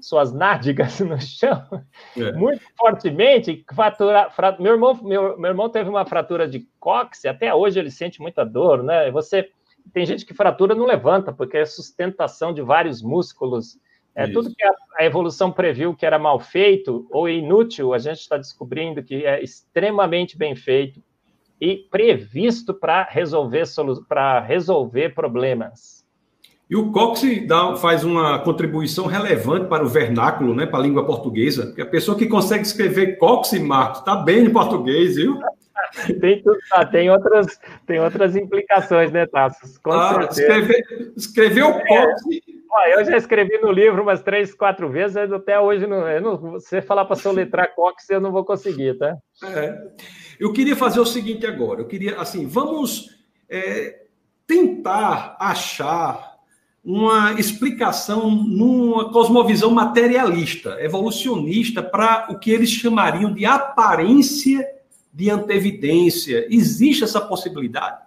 suas 0.00 0.32
nádegas 0.32 0.98
no 1.00 1.20
chão 1.20 1.64
é. 2.16 2.32
muito 2.32 2.62
fortemente, 2.76 3.64
fratura, 3.72 4.30
fratura, 4.30 4.62
meu, 4.62 4.72
irmão, 4.72 4.98
meu, 5.02 5.38
meu 5.38 5.50
irmão 5.50 5.68
teve 5.68 5.88
uma 5.88 6.04
fratura 6.04 6.48
de 6.48 6.66
cóccix, 6.80 7.24
até 7.24 7.54
hoje 7.54 7.78
ele 7.78 7.90
sente 7.90 8.20
muita 8.20 8.44
dor, 8.44 8.82
né? 8.82 9.10
Você 9.12 9.48
tem 9.92 10.06
gente 10.06 10.24
que 10.24 10.34
fratura 10.34 10.74
não 10.74 10.84
levanta, 10.84 11.32
porque 11.32 11.58
é 11.58 11.64
sustentação 11.64 12.52
de 12.52 12.62
vários 12.62 13.02
músculos 13.02 13.78
é, 14.14 14.26
tudo 14.26 14.54
que 14.54 14.64
a, 14.64 14.72
a, 14.98 15.04
evolução 15.04 15.50
previu 15.50 15.94
que 15.94 16.04
era 16.04 16.18
mal 16.18 16.38
feito 16.38 17.06
ou 17.10 17.28
inútil, 17.28 17.94
a 17.94 17.98
gente 17.98 18.18
está 18.18 18.36
descobrindo 18.36 19.02
que 19.02 19.24
é 19.24 19.42
extremamente 19.42 20.36
bem 20.36 20.54
feito 20.54 21.02
e 21.60 21.76
previsto 21.90 22.74
para 22.74 23.04
resolver, 23.04 23.64
para 24.08 24.40
resolver 24.40 25.14
problemas. 25.14 26.02
E 26.68 26.76
o 26.76 26.90
Cox 26.90 27.22
dá, 27.46 27.76
faz 27.76 28.02
uma 28.02 28.38
contribuição 28.38 29.06
relevante 29.06 29.66
para 29.66 29.84
o 29.84 29.88
vernáculo, 29.88 30.54
né, 30.54 30.66
para 30.66 30.78
a 30.78 30.82
língua 30.82 31.04
portuguesa. 31.04 31.66
Porque 31.66 31.82
a 31.82 31.86
pessoa 31.86 32.16
que 32.16 32.26
consegue 32.26 32.62
escrever 32.62 33.18
Cox, 33.18 33.52
Marcos, 33.60 34.00
está 34.00 34.16
bem 34.16 34.46
em 34.46 34.50
português, 34.50 35.16
viu? 35.16 35.38
tem, 36.20 36.42
ah, 36.72 36.84
tem, 36.84 37.10
outras, 37.10 37.60
tem 37.86 38.00
outras 38.00 38.36
implicações, 38.36 39.12
né, 39.12 39.26
Tassos? 39.26 39.78
Com 39.78 39.92
ah, 39.92 40.28
escrever, 40.30 41.12
escrever 41.16 41.62
o 41.62 41.70
é. 41.70 41.86
Cox 41.86 42.22
eu 42.88 43.04
já 43.04 43.16
escrevi 43.16 43.58
no 43.58 43.70
livro 43.70 44.02
umas 44.02 44.22
três, 44.22 44.54
quatro 44.54 44.88
vezes, 44.88 45.16
até 45.16 45.60
hoje, 45.60 45.86
não, 45.86 46.20
não, 46.20 46.36
você 46.52 46.80
falar 46.80 47.04
para 47.04 47.16
soletrar 47.16 47.72
Cox, 47.76 48.08
eu 48.08 48.20
não 48.20 48.32
vou 48.32 48.44
conseguir, 48.44 48.96
tá? 48.96 49.16
É. 49.44 49.78
Eu 50.40 50.52
queria 50.52 50.74
fazer 50.74 50.98
o 50.98 51.06
seguinte 51.06 51.46
agora, 51.46 51.80
eu 51.80 51.86
queria, 51.86 52.18
assim, 52.18 52.46
vamos 52.46 53.10
é, 53.48 54.06
tentar 54.46 55.36
achar 55.38 56.32
uma 56.84 57.34
explicação 57.38 58.30
numa 58.30 59.12
cosmovisão 59.12 59.70
materialista, 59.70 60.78
evolucionista, 60.80 61.82
para 61.82 62.26
o 62.30 62.38
que 62.38 62.50
eles 62.50 62.70
chamariam 62.70 63.32
de 63.32 63.44
aparência 63.44 64.66
de 65.12 65.30
antevidência. 65.30 66.46
Existe 66.48 67.04
essa 67.04 67.20
possibilidade? 67.20 67.98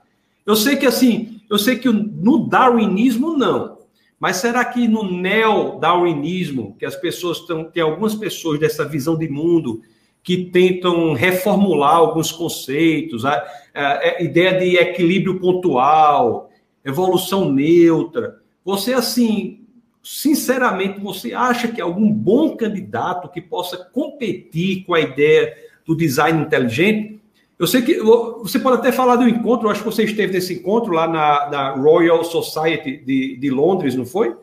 Eu 0.46 0.56
sei 0.56 0.76
que, 0.76 0.86
assim, 0.86 1.42
eu 1.50 1.58
sei 1.58 1.78
que 1.78 1.90
no 1.90 2.48
darwinismo, 2.48 3.38
não. 3.38 3.78
Mas 4.20 4.38
será 4.38 4.64
que 4.64 4.88
no 4.88 5.12
neo-darwinismo, 5.12 6.76
que 6.80 6.86
as 6.86 6.96
pessoas 6.96 7.40
estão, 7.40 7.66
tem 7.66 7.84
algumas 7.84 8.16
pessoas 8.16 8.60
dessa 8.60 8.86
visão 8.86 9.18
de 9.18 9.28
mundo 9.28 9.82
que 10.24 10.46
tentam 10.46 11.14
reformular 11.14 11.98
alguns 11.98 12.32
conceitos, 12.32 13.26
a, 13.26 13.46
a, 13.74 14.00
a 14.00 14.22
ideia 14.24 14.58
de 14.58 14.78
equilíbrio 14.78 15.40
pontual, 15.40 16.50
evolução 16.84 17.52
neutra. 17.52 18.40
Você, 18.64 18.94
assim, 18.94 19.66
sinceramente, 20.02 21.00
você 21.00 21.34
acha 21.34 21.68
que 21.68 21.82
algum 21.82 22.12
bom 22.12 22.56
candidato 22.56 23.30
que 23.30 23.42
possa 23.42 23.78
competir 23.78 24.84
com 24.86 24.94
a 24.94 25.02
ideia 25.02 25.56
do 25.86 25.96
design 25.96 26.42
inteligente 26.42 27.16
eu 27.58 27.68
sei 27.68 27.82
que 27.82 28.00
você 28.02 28.60
pode 28.60 28.78
até 28.78 28.92
falar 28.92 29.16
do 29.16 29.28
encontro, 29.28 29.68
eu 29.68 29.72
acho 29.72 29.82
que 29.82 29.86
você 29.86 30.04
esteve 30.04 30.34
nesse 30.34 30.56
encontro 30.56 30.92
lá 30.92 31.08
na, 31.08 31.50
na 31.50 31.70
Royal 31.72 32.22
Society 32.24 32.98
de, 32.98 33.38
de, 33.38 33.50
Londres, 33.50 33.96
não 33.96 34.06
foi? 34.06 34.36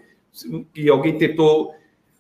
Que 0.72 0.88
alguém 0.88 1.18
tentou. 1.18 1.74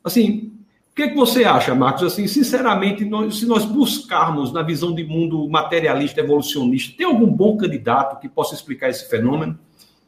Assim, 0.04 0.52
o 0.90 0.94
que, 0.94 1.04
é 1.04 1.08
que 1.08 1.16
você 1.16 1.44
acha, 1.44 1.74
Marcos? 1.74 2.02
Assim, 2.02 2.26
sinceramente, 2.26 3.06
nós, 3.06 3.38
se 3.38 3.46
nós 3.46 3.64
buscarmos 3.64 4.52
na 4.52 4.60
visão 4.60 4.94
de 4.94 5.02
mundo 5.02 5.48
materialista, 5.48 6.20
evolucionista, 6.20 6.94
tem 6.94 7.06
algum 7.06 7.26
bom 7.26 7.56
candidato 7.56 8.20
que 8.20 8.28
possa 8.28 8.54
explicar 8.54 8.90
esse 8.90 9.08
fenômeno? 9.08 9.58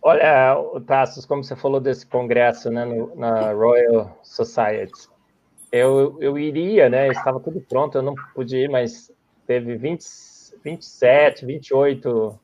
Olha, 0.02 0.54
Tassos, 0.86 1.24
como 1.24 1.42
você 1.42 1.56
falou 1.56 1.80
desse 1.80 2.06
congresso 2.06 2.70
né, 2.70 2.84
no, 2.84 3.16
na 3.16 3.52
Royal 3.52 4.18
Society, 4.22 5.08
eu, 5.78 6.16
eu 6.20 6.38
iria, 6.38 6.88
né? 6.88 7.08
Estava 7.08 7.40
tudo 7.40 7.60
pronto, 7.60 7.98
eu 7.98 8.02
não 8.02 8.14
pude 8.34 8.56
ir, 8.56 8.68
mas 8.68 9.10
teve 9.46 9.76
20 9.76 10.02
27, 10.64 11.44
28 11.44 12.38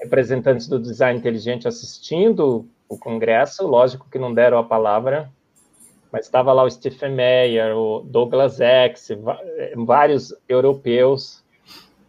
representantes 0.00 0.66
do 0.66 0.78
design 0.78 1.18
inteligente 1.18 1.68
assistindo 1.68 2.66
o 2.88 2.96
congresso, 2.96 3.66
lógico 3.66 4.08
que 4.10 4.18
não 4.18 4.32
deram 4.32 4.58
a 4.58 4.64
palavra, 4.64 5.30
mas 6.10 6.24
estava 6.24 6.52
lá 6.52 6.64
o 6.64 6.70
Stephen 6.70 7.12
Meyer, 7.12 7.76
o 7.76 8.00
Douglas 8.00 8.60
X, 8.60 9.08
vários 9.76 10.34
europeus. 10.48 11.44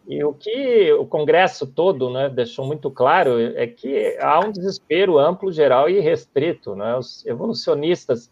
E 0.06 0.24
o 0.24 0.32
que 0.32 0.90
o 0.94 1.04
congresso 1.04 1.66
todo 1.66 2.08
né, 2.08 2.30
deixou 2.30 2.64
muito 2.64 2.90
claro 2.90 3.38
é 3.38 3.66
que 3.66 4.16
há 4.18 4.40
um 4.40 4.50
desespero 4.50 5.18
amplo, 5.18 5.52
geral 5.52 5.90
e 5.90 6.00
restrito. 6.00 6.74
Né? 6.74 6.96
Os 6.96 7.26
evolucionistas, 7.26 8.30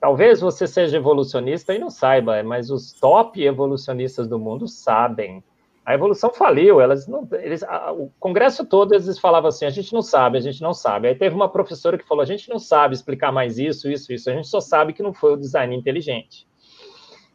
talvez 0.00 0.40
você 0.40 0.66
seja 0.66 0.96
evolucionista 0.96 1.74
e 1.74 1.78
não 1.78 1.90
saiba, 1.90 2.42
mas 2.42 2.70
os 2.70 2.92
top 2.92 3.42
evolucionistas 3.42 4.26
do 4.26 4.38
mundo 4.38 4.66
sabem 4.68 5.42
a 5.88 5.94
evolução 5.94 6.30
faliu, 6.30 6.82
elas 6.82 7.08
não, 7.08 7.26
eles, 7.32 7.62
a, 7.62 7.90
o 7.90 8.12
congresso 8.20 8.62
todo 8.62 8.94
eles 8.94 9.18
falavam 9.18 9.48
assim, 9.48 9.64
a 9.64 9.70
gente 9.70 9.90
não 9.94 10.02
sabe, 10.02 10.36
a 10.36 10.40
gente 10.42 10.60
não 10.60 10.74
sabe. 10.74 11.08
Aí 11.08 11.14
teve 11.14 11.34
uma 11.34 11.48
professora 11.48 11.96
que 11.96 12.06
falou, 12.06 12.20
a 12.20 12.26
gente 12.26 12.46
não 12.50 12.58
sabe 12.58 12.94
explicar 12.94 13.32
mais 13.32 13.58
isso, 13.58 13.90
isso, 13.90 14.12
isso, 14.12 14.28
a 14.28 14.34
gente 14.34 14.48
só 14.48 14.60
sabe 14.60 14.92
que 14.92 15.02
não 15.02 15.14
foi 15.14 15.32
o 15.32 15.36
design 15.38 15.74
inteligente. 15.74 16.46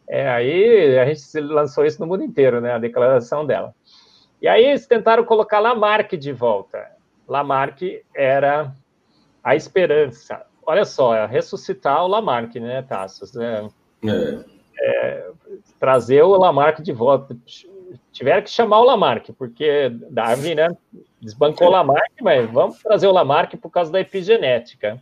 É, 0.08 0.30
aí 0.30 0.99
a 0.99 1.06
gente 1.08 1.39
lançou 1.39 1.84
isso 1.84 1.99
no 1.99 2.06
mundo 2.06 2.23
inteiro, 2.23 2.62
né, 2.62 2.73
a 2.73 2.78
declaração 2.78 3.43
dela. 3.43 3.73
E 4.39 4.47
aí 4.47 4.63
eles 4.63 4.86
tentaram 4.86 5.26
colocar 5.26 5.60
Lamarck 5.60 6.15
de 6.15 6.32
volta. 6.32 6.91
Lamarck 7.28 8.04
era 8.15 8.71
a 9.43 9.56
esperança. 9.56 10.45
Olha 10.65 10.86
só, 10.86 11.15
é 11.15 11.26
ressuscitar 11.26 12.04
o 12.04 12.08
Lamarck, 12.08 12.56
né, 12.56 12.82
Tassos? 12.82 13.36
É, 13.36 13.67
é. 14.06 14.54
É, 14.80 15.32
trazer 15.80 16.23
o 16.23 16.36
Lamarck 16.36 16.82
de 16.82 16.91
volta 16.91 17.38
tiveram 18.12 18.41
que 18.41 18.49
chamar 18.49 18.80
o 18.80 18.86
Lamarck, 18.86 19.32
porque 19.38 19.89
Darwin, 20.10 20.56
né, 20.56 20.69
desbancou 21.21 21.67
o 21.67 21.71
Lamarck, 21.71 22.12
mas 22.21 22.49
vamos 22.49 22.80
trazer 22.80 23.08
o 23.08 23.12
Lamarck 23.12 23.56
por 23.58 23.69
causa 23.69 23.91
da 23.91 23.99
epigenética. 23.99 25.02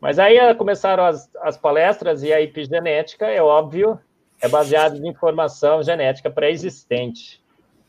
Mas 0.00 0.18
aí 0.18 0.36
eh, 0.36 0.54
começaram 0.54 1.04
as, 1.04 1.30
as 1.36 1.56
palestras 1.56 2.22
e 2.24 2.32
a 2.32 2.40
epigenética, 2.40 3.26
é 3.26 3.40
óbvio, 3.40 3.98
é 4.40 4.48
baseada 4.48 4.96
em 4.96 5.08
informação 5.08 5.82
genética 5.82 6.28
pré-existente. 6.28 7.40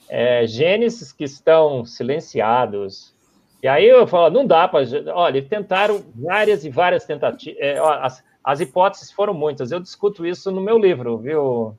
é, 0.08 0.46
genes 0.46 1.12
que 1.12 1.24
estão 1.24 1.86
silenciados. 1.86 3.13
E 3.64 3.68
aí 3.70 3.88
eu 3.88 4.06
falo, 4.06 4.30
não 4.30 4.46
dá 4.46 4.68
para. 4.68 4.86
Olha, 5.16 5.42
tentaram 5.42 6.04
várias 6.14 6.66
e 6.66 6.70
várias 6.70 7.06
tentativas. 7.06 7.58
É, 7.62 7.80
as, 7.80 8.22
as, 8.44 8.60
hipóteses 8.60 9.10
foram 9.10 9.34
muitas. 9.34 9.72
Eu 9.72 9.80
discuto 9.80 10.26
isso 10.26 10.52
no 10.52 10.60
meu 10.60 10.78
livro, 10.78 11.18
viu, 11.18 11.74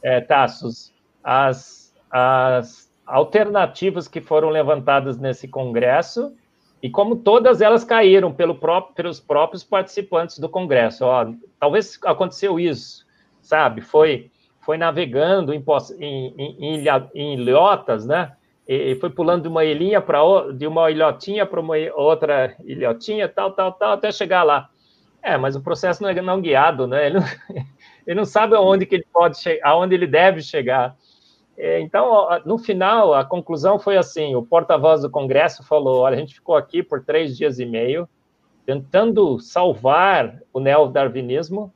é, 0.00 0.20
Tassos? 0.20 0.94
As, 1.22 1.92
as 2.08 2.88
alternativas 3.04 4.06
que 4.06 4.20
foram 4.20 4.48
levantadas 4.48 5.18
nesse 5.18 5.48
congresso 5.48 6.32
e 6.80 6.88
como 6.88 7.16
todas 7.16 7.60
elas 7.60 7.82
caíram 7.82 8.32
pelo 8.32 8.54
próprio, 8.54 8.94
pelos 8.94 9.18
próprios 9.18 9.64
participantes 9.64 10.38
do 10.38 10.48
congresso. 10.48 11.04
Ó, 11.04 11.32
talvez 11.58 11.98
aconteceu 12.04 12.60
isso, 12.60 13.04
sabe? 13.42 13.80
Foi 13.80 14.30
foi 14.60 14.76
navegando 14.76 15.54
em, 15.54 15.64
em, 15.98 16.56
em, 16.60 16.84
em 17.14 17.34
ilhotas, 17.34 18.04
né? 18.04 18.36
E 18.68 18.94
foi 18.96 19.08
pulando 19.08 19.42
de 19.42 19.48
uma 19.48 19.64
ilhinha 19.64 20.00
para 20.00 20.20
de 20.52 20.66
uma 20.66 20.90
ilhotinha 20.90 21.46
para 21.46 21.58
uma 21.58 21.74
outra 21.94 22.54
ilhotinha, 22.64 23.26
tal, 23.26 23.52
tal, 23.52 23.72
tal, 23.72 23.92
até 23.92 24.12
chegar 24.12 24.42
lá. 24.42 24.68
É, 25.22 25.38
mas 25.38 25.56
o 25.56 25.62
processo 25.62 26.02
não 26.02 26.10
é 26.10 26.20
não 26.20 26.40
guiado, 26.40 26.86
né? 26.86 27.06
Ele 27.06 27.18
não, 27.18 27.26
ele 28.06 28.16
não 28.20 28.24
sabe 28.26 28.54
aonde 28.54 28.84
que 28.84 28.96
ele 28.96 29.06
pode 29.10 29.38
aonde 29.62 29.94
ele 29.94 30.06
deve 30.06 30.42
chegar. 30.42 30.94
É, 31.56 31.80
então, 31.80 32.28
no 32.44 32.58
final, 32.58 33.14
a 33.14 33.24
conclusão 33.24 33.78
foi 33.78 33.96
assim: 33.96 34.34
o 34.34 34.42
porta-voz 34.42 35.00
do 35.00 35.10
Congresso 35.10 35.64
falou: 35.64 36.00
olha, 36.02 36.16
a 36.16 36.20
gente 36.20 36.34
ficou 36.34 36.54
aqui 36.54 36.82
por 36.82 37.02
três 37.02 37.36
dias 37.36 37.58
e 37.58 37.64
meio 37.64 38.06
tentando 38.66 39.40
salvar 39.40 40.42
o 40.52 40.60
neodarwinismo 40.60 41.72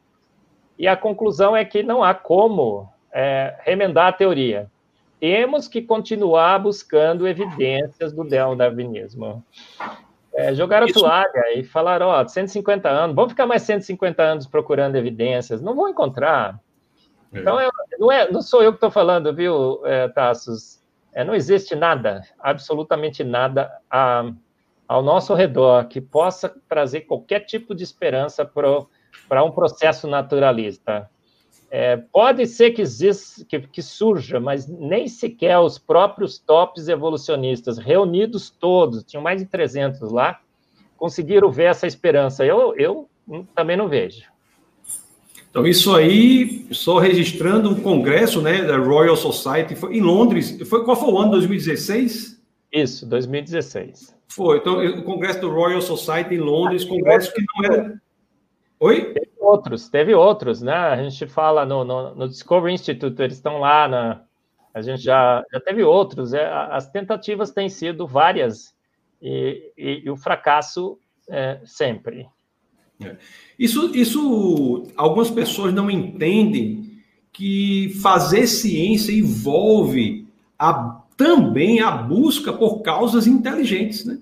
e 0.78 0.86
a 0.86 0.94
conclusão 0.94 1.56
é 1.56 1.64
que 1.64 1.82
não 1.82 2.04
há 2.04 2.12
como 2.12 2.86
é, 3.10 3.56
remendar 3.60 4.08
a 4.08 4.12
teoria. 4.12 4.70
Temos 5.22 5.68
que 5.68 5.80
continuar 5.80 6.58
buscando 6.58 7.28
evidências 7.28 8.12
do 8.12 8.24
neodarwinismo. 8.24 9.40
É, 10.34 10.52
jogaram 10.52 10.88
a 10.88 10.92
toalha 10.92 11.54
e 11.54 11.62
falaram, 11.62 12.08
ó, 12.08 12.26
150 12.26 12.88
anos, 12.88 13.14
vamos 13.14 13.30
ficar 13.30 13.46
mais 13.46 13.62
150 13.62 14.20
anos 14.20 14.48
procurando 14.48 14.96
evidências, 14.96 15.62
não 15.62 15.76
vão 15.76 15.88
encontrar. 15.88 16.58
É. 17.32 17.38
Então, 17.38 17.60
eu, 17.60 17.70
não, 18.00 18.10
é, 18.10 18.28
não 18.32 18.42
sou 18.42 18.64
eu 18.64 18.72
que 18.72 18.78
estou 18.78 18.90
falando, 18.90 19.32
viu, 19.32 19.80
é, 19.86 20.08
Tassos? 20.08 20.82
É, 21.12 21.22
não 21.22 21.36
existe 21.36 21.76
nada, 21.76 22.22
absolutamente 22.40 23.22
nada 23.22 23.70
a, 23.88 24.28
ao 24.88 25.04
nosso 25.04 25.34
redor 25.34 25.84
que 25.84 26.00
possa 26.00 26.52
trazer 26.68 27.02
qualquer 27.02 27.40
tipo 27.44 27.76
de 27.76 27.84
esperança 27.84 28.44
para 28.44 28.66
para 29.28 29.44
um 29.44 29.52
processo 29.52 30.08
naturalista. 30.08 31.08
É, 31.74 31.96
pode 31.96 32.46
ser 32.46 32.72
que, 32.72 32.82
exista, 32.82 33.46
que, 33.46 33.58
que, 33.60 33.80
surja, 33.80 34.38
mas 34.38 34.68
nem 34.68 35.08
sequer 35.08 35.58
os 35.58 35.78
próprios 35.78 36.38
tops 36.38 36.86
evolucionistas, 36.86 37.78
reunidos 37.78 38.50
todos, 38.50 39.02
tinham 39.02 39.22
mais 39.22 39.40
de 39.40 39.46
300 39.46 40.12
lá, 40.12 40.38
conseguiram 40.98 41.50
ver 41.50 41.70
essa 41.70 41.86
esperança. 41.86 42.44
Eu, 42.44 42.74
eu 42.76 43.08
também 43.54 43.74
não 43.74 43.88
vejo. 43.88 44.24
Então, 45.50 45.66
isso 45.66 45.96
aí, 45.96 46.66
só 46.72 46.98
registrando 46.98 47.72
o 47.72 47.80
congresso 47.80 48.42
né, 48.42 48.62
da 48.64 48.76
Royal 48.76 49.16
Society, 49.16 49.74
foi 49.74 49.96
em 49.96 50.02
Londres. 50.02 50.58
Foi, 50.68 50.84
qual 50.84 50.94
foi 50.94 51.08
o 51.08 51.18
ano? 51.18 51.30
2016? 51.30 52.38
Isso, 52.70 53.06
2016. 53.06 54.14
Foi. 54.28 54.58
Então, 54.58 54.84
o 54.84 55.02
congresso 55.04 55.40
do 55.40 55.50
Royal 55.50 55.80
Society 55.80 56.34
em 56.34 56.38
Londres, 56.38 56.84
congresso 56.84 57.32
que 57.32 57.42
não 57.42 57.64
era 57.64 58.01
Oi? 58.82 59.12
Teve 59.14 59.30
outros, 59.38 59.88
teve 59.88 60.12
outros, 60.12 60.60
né? 60.60 60.74
A 60.74 61.00
gente 61.00 61.24
fala 61.28 61.64
no, 61.64 61.84
no, 61.84 62.16
no 62.16 62.28
Discovery 62.28 62.74
Institute, 62.74 63.22
eles 63.22 63.36
estão 63.36 63.58
lá, 63.58 63.86
na, 63.86 64.22
a 64.74 64.82
gente 64.82 65.00
já, 65.00 65.40
já 65.52 65.60
teve 65.60 65.84
outros. 65.84 66.34
É, 66.34 66.44
as 66.68 66.90
tentativas 66.90 67.52
têm 67.52 67.68
sido 67.68 68.08
várias 68.08 68.74
e, 69.22 69.72
e, 69.78 70.02
e 70.04 70.10
o 70.10 70.16
fracasso 70.16 70.98
é, 71.28 71.60
sempre. 71.64 72.26
É. 73.00 73.16
Isso, 73.56 73.94
isso, 73.94 74.88
algumas 74.96 75.30
pessoas 75.30 75.72
não 75.72 75.88
entendem 75.88 77.00
que 77.32 77.96
fazer 78.02 78.48
ciência 78.48 79.12
envolve 79.12 80.26
a, 80.58 81.04
também 81.16 81.80
a 81.80 81.92
busca 81.92 82.52
por 82.52 82.80
causas 82.80 83.28
inteligentes, 83.28 84.04
né? 84.04 84.18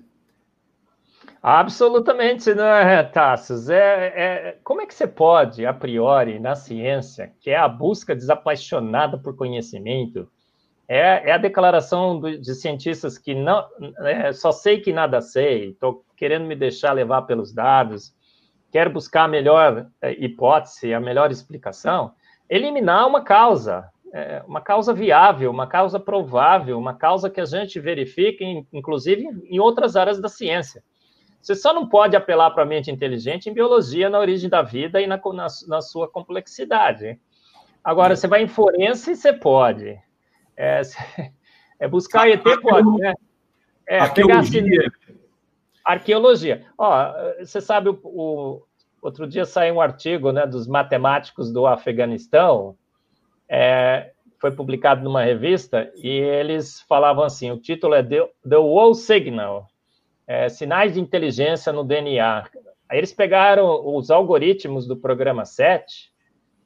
Absolutamente, 1.43 2.53
não 2.53 2.65
é, 2.65 3.01
Tassos? 3.01 3.67
É, 3.67 4.13
é, 4.15 4.59
como 4.63 4.81
é 4.81 4.85
que 4.85 4.93
você 4.93 5.07
pode, 5.07 5.65
a 5.65 5.73
priori, 5.73 6.39
na 6.39 6.53
ciência, 6.53 7.33
que 7.39 7.49
é 7.49 7.57
a 7.57 7.67
busca 7.67 8.15
desapaixonada 8.15 9.17
por 9.17 9.35
conhecimento, 9.35 10.29
é, 10.87 11.29
é 11.29 11.31
a 11.31 11.39
declaração 11.39 12.19
do, 12.19 12.37
de 12.37 12.53
cientistas 12.53 13.17
que 13.17 13.33
não 13.33 13.65
é, 14.01 14.31
só 14.33 14.51
sei 14.51 14.81
que 14.81 14.93
nada 14.93 15.19
sei, 15.19 15.69
estou 15.69 16.05
querendo 16.15 16.45
me 16.45 16.55
deixar 16.55 16.93
levar 16.93 17.23
pelos 17.23 17.51
dados, 17.51 18.13
quero 18.71 18.91
buscar 18.91 19.23
a 19.23 19.27
melhor 19.27 19.87
é, 19.99 20.11
hipótese, 20.23 20.93
a 20.93 20.99
melhor 20.99 21.31
explicação, 21.31 22.11
eliminar 22.47 23.07
uma 23.07 23.23
causa, 23.23 23.89
é, 24.13 24.43
uma 24.45 24.61
causa 24.61 24.93
viável, 24.93 25.49
uma 25.49 25.65
causa 25.65 25.99
provável, 25.99 26.77
uma 26.77 26.93
causa 26.93 27.31
que 27.31 27.41
a 27.41 27.45
gente 27.45 27.79
verifica, 27.79 28.43
inclusive, 28.71 29.25
em 29.45 29.59
outras 29.59 29.95
áreas 29.95 30.21
da 30.21 30.29
ciência. 30.29 30.83
Você 31.41 31.55
só 31.55 31.73
não 31.73 31.87
pode 31.87 32.15
apelar 32.15 32.51
para 32.51 32.63
a 32.63 32.65
mente 32.65 32.91
inteligente 32.91 33.49
em 33.49 33.53
biologia, 33.53 34.09
na 34.09 34.19
origem 34.19 34.49
da 34.49 34.61
vida 34.61 35.01
e 35.01 35.07
na, 35.07 35.17
na, 35.17 35.47
na 35.67 35.81
sua 35.81 36.07
complexidade. 36.07 37.19
Agora, 37.83 38.15
você 38.15 38.27
vai 38.27 38.43
em 38.43 38.47
forense, 38.47 39.15
você 39.15 39.33
pode. 39.33 39.99
É, 40.55 40.81
é 41.79 41.87
buscar 41.87 42.29
ET, 42.29 42.43
pode, 42.61 42.97
né? 42.99 43.13
É, 43.87 43.99
arqueologia. 43.99 44.61
Pegar, 44.61 44.91
arqueologia. 45.83 46.65
Ó, 46.77 47.13
você 47.39 47.59
sabe, 47.59 47.89
o, 47.89 47.99
o, 48.03 48.61
outro 49.01 49.27
dia 49.27 49.45
saiu 49.45 49.75
um 49.75 49.81
artigo 49.81 50.31
né, 50.31 50.45
dos 50.45 50.67
matemáticos 50.67 51.51
do 51.51 51.65
Afeganistão, 51.65 52.77
é, 53.49 54.11
foi 54.39 54.51
publicado 54.51 55.03
numa 55.03 55.23
revista, 55.23 55.91
e 55.95 56.07
eles 56.07 56.81
falavam 56.81 57.23
assim, 57.23 57.51
o 57.51 57.59
título 57.59 57.95
é 57.95 58.03
The, 58.03 58.29
The 58.47 58.57
Wall 58.57 58.93
Signal, 58.93 59.67
é, 60.31 60.47
sinais 60.47 60.93
de 60.93 61.01
inteligência 61.01 61.73
no 61.73 61.83
DNA. 61.83 62.45
Aí 62.89 62.97
eles 62.97 63.11
pegaram 63.11 63.85
os 63.95 64.09
algoritmos 64.09 64.87
do 64.87 64.95
programa 64.95 65.43
7 65.43 66.09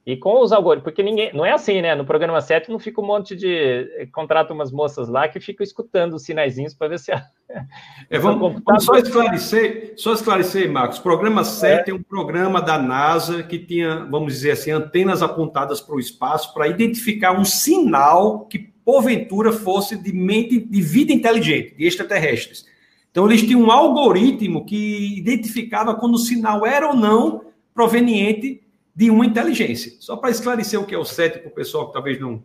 e 0.05 0.15
com 0.15 0.39
os 0.39 0.51
algoritmos, 0.51 0.83
porque 0.83 1.01
ninguém, 1.01 1.33
não 1.33 1.43
é 1.43 1.51
assim, 1.51 1.81
né? 1.81 1.95
No 1.95 2.05
programa 2.05 2.39
7 2.41 2.69
não 2.69 2.77
fica 2.77 3.01
um 3.01 3.05
monte 3.05 3.35
de 3.35 4.07
contrata 4.13 4.53
umas 4.53 4.71
moças 4.71 5.09
lá 5.09 5.27
que 5.27 5.39
ficam 5.39 5.63
escutando 5.63 6.13
os 6.13 6.23
sinaizinhos 6.23 6.75
para 6.75 6.89
ver 6.89 6.99
se 6.99 7.11
a, 7.11 7.25
é, 8.07 8.19
vamos, 8.19 8.61
vamos, 8.63 8.83
só 8.83 8.97
esclarecer, 8.97 9.93
só 9.97 10.13
esclarecer, 10.13 10.71
Marcos. 10.71 10.99
O 10.99 11.03
programa 11.03 11.43
7 11.43 11.89
é. 11.89 11.91
é 11.91 11.95
um 11.95 12.03
programa 12.03 12.61
da 12.61 12.77
NASA 12.77 13.41
que 13.41 13.57
tinha, 13.57 14.05
vamos 14.05 14.33
dizer 14.33 14.51
assim, 14.51 14.69
antenas 14.69 15.23
apontadas 15.23 15.81
para 15.81 15.95
o 15.95 15.99
espaço 15.99 16.53
para 16.53 16.67
identificar 16.67 17.31
um 17.31 17.43
sinal 17.43 18.45
que 18.45 18.59
porventura 18.59 19.51
fosse 19.51 19.97
de 19.97 20.13
mente 20.13 20.59
de 20.59 20.81
vida 20.83 21.11
inteligente, 21.11 21.75
de 21.75 21.87
extraterrestres. 21.87 22.74
Então, 23.15 23.27
eles 23.27 23.43
tinham 23.43 23.61
um 23.61 23.71
algoritmo 23.71 24.65
que 24.65 25.17
identificava 25.17 25.95
quando 25.95 26.15
o 26.15 26.17
sinal 26.17 26.65
era 26.65 26.89
ou 26.89 26.93
não 26.93 27.45
proveniente 27.73 28.61
de 28.93 29.09
uma 29.09 29.25
inteligência. 29.25 29.93
Só 30.01 30.17
para 30.17 30.31
esclarecer 30.31 30.77
o 30.77 30.85
que 30.85 30.93
é 30.93 30.97
o 30.97 31.05
SET 31.05 31.39
para 31.39 31.47
o 31.47 31.51
pessoal 31.51 31.87
que 31.87 31.93
talvez 31.93 32.19
não. 32.19 32.43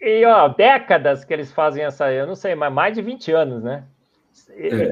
E, 0.00 0.24
ó, 0.24 0.46
décadas 0.46 1.24
que 1.24 1.34
eles 1.34 1.50
fazem 1.50 1.82
essa, 1.82 2.12
eu 2.12 2.28
não 2.28 2.36
sei, 2.36 2.54
mas 2.54 2.72
mais 2.72 2.94
de 2.94 3.02
20 3.02 3.32
anos, 3.32 3.64
né? 3.64 3.82
É 4.50 4.86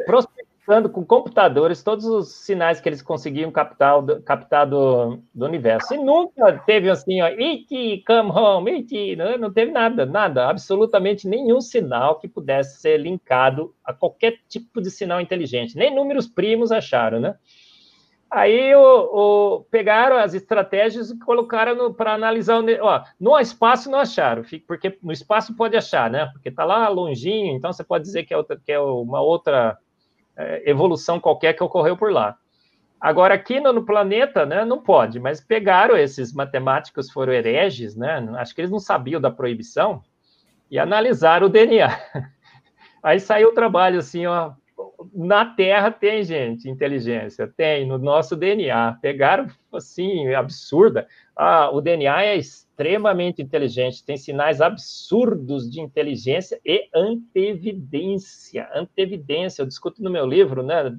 captando 0.63 0.89
com 0.89 1.05
computadores 1.05 1.83
todos 1.83 2.05
os 2.07 2.33
sinais 2.45 2.81
que 2.81 2.89
eles 2.89 3.03
conseguiam 3.03 3.51
captar, 3.51 4.01
captar 4.25 4.67
do, 4.67 5.19
do 5.35 5.45
universo. 5.45 5.93
E 5.95 5.99
nunca 5.99 6.59
teve 6.65 6.89
assim, 6.89 7.21
ó, 7.21 7.29
E.T., 7.29 8.05
come 8.07 8.31
home, 8.31 8.79
E.T., 8.79 9.17
não, 9.17 9.39
não 9.39 9.53
teve 9.53 9.73
nada, 9.73 10.07
nada, 10.07 10.49
absolutamente 10.49 11.29
nenhum 11.29 11.61
sinal 11.61 12.19
que 12.19 12.29
pudesse 12.29 12.81
ser 12.81 12.99
linkado 12.99 13.75
a 13.85 13.93
qualquer 13.93 14.39
tipo 14.49 14.81
de 14.81 14.91
sinal 14.91 15.21
inteligente. 15.21 15.77
Nem 15.77 15.95
números 15.95 16.29
primos 16.29 16.71
acharam, 16.71 17.19
né? 17.19 17.35
Aí 18.31 18.75
o, 18.75 18.81
o, 18.81 19.65
pegaram 19.65 20.17
as 20.17 20.33
estratégias 20.33 21.11
e 21.11 21.19
colocaram 21.19 21.93
para 21.93 22.15
analisar. 22.15 22.63
Ó, 22.81 23.03
no 23.21 23.39
espaço 23.39 23.91
não 23.91 23.99
acharam, 23.99 24.43
porque 24.67 24.97
no 25.03 25.13
espaço 25.13 25.55
pode 25.55 25.77
achar, 25.77 26.09
né? 26.11 26.31
Porque 26.33 26.49
está 26.49 26.65
lá 26.65 26.89
longinho, 26.89 27.55
então 27.55 27.71
você 27.71 27.85
pode 27.85 28.05
dizer 28.05 28.25
que 28.25 28.33
é, 28.33 28.37
outra, 28.37 28.59
que 28.65 28.73
é 28.73 28.81
uma 28.81 29.21
outra 29.21 29.77
é, 30.37 30.71
evolução 30.71 31.21
qualquer 31.21 31.53
que 31.55 31.63
ocorreu 31.63 31.97
por 31.97 32.13
lá. 32.13 32.37
Agora, 33.01 33.35
aqui 33.35 33.59
no, 33.59 33.73
no, 33.73 33.85
planeta, 33.85 34.47
né, 34.47 34.65
não 34.65 34.81
pode, 34.81 35.19
mas 35.19 35.41
pegaram 35.41 35.97
esses 35.97 36.33
matemáticos, 36.33 37.11
foram 37.11 37.33
hereges, 37.33 37.97
né, 37.97 38.25
acho 38.39 38.55
que 38.55 38.61
eles 38.61 38.71
não 38.71 38.79
sabiam 38.79 39.21
da 39.21 39.31
proibição, 39.31 40.03
e 40.71 40.79
analisaram 40.79 41.49
o 41.49 41.51
DNA. 41.51 41.99
Aí 43.03 43.19
saiu 43.19 43.49
o 43.49 43.55
trabalho 43.55 43.99
assim, 43.99 44.27
ó, 44.27 44.53
na 45.15 45.45
Terra 45.45 45.91
tem, 45.91 46.23
gente, 46.25 46.69
inteligência, 46.69 47.47
tem, 47.57 47.87
no 47.87 47.99
nosso 47.99 48.37
DNA. 48.37 48.99
Pegaram, 49.01 49.47
assim, 49.73 50.33
absurda. 50.35 51.07
Ah, 51.37 51.71
o 51.71 51.81
DNA 51.81 52.23
é 52.25 52.37
extremamente 52.37 53.43
inteligente, 53.43 54.05
tem 54.05 54.17
sinais 54.17 54.61
absurdos 54.61 55.71
de 55.71 55.81
inteligência 55.81 56.61
e 56.65 56.89
antevidência. 56.95 58.69
Antevidência, 58.75 59.63
eu 59.63 59.67
discuto 59.67 60.03
no 60.03 60.11
meu 60.11 60.27
livro, 60.27 60.63
né, 60.63 60.97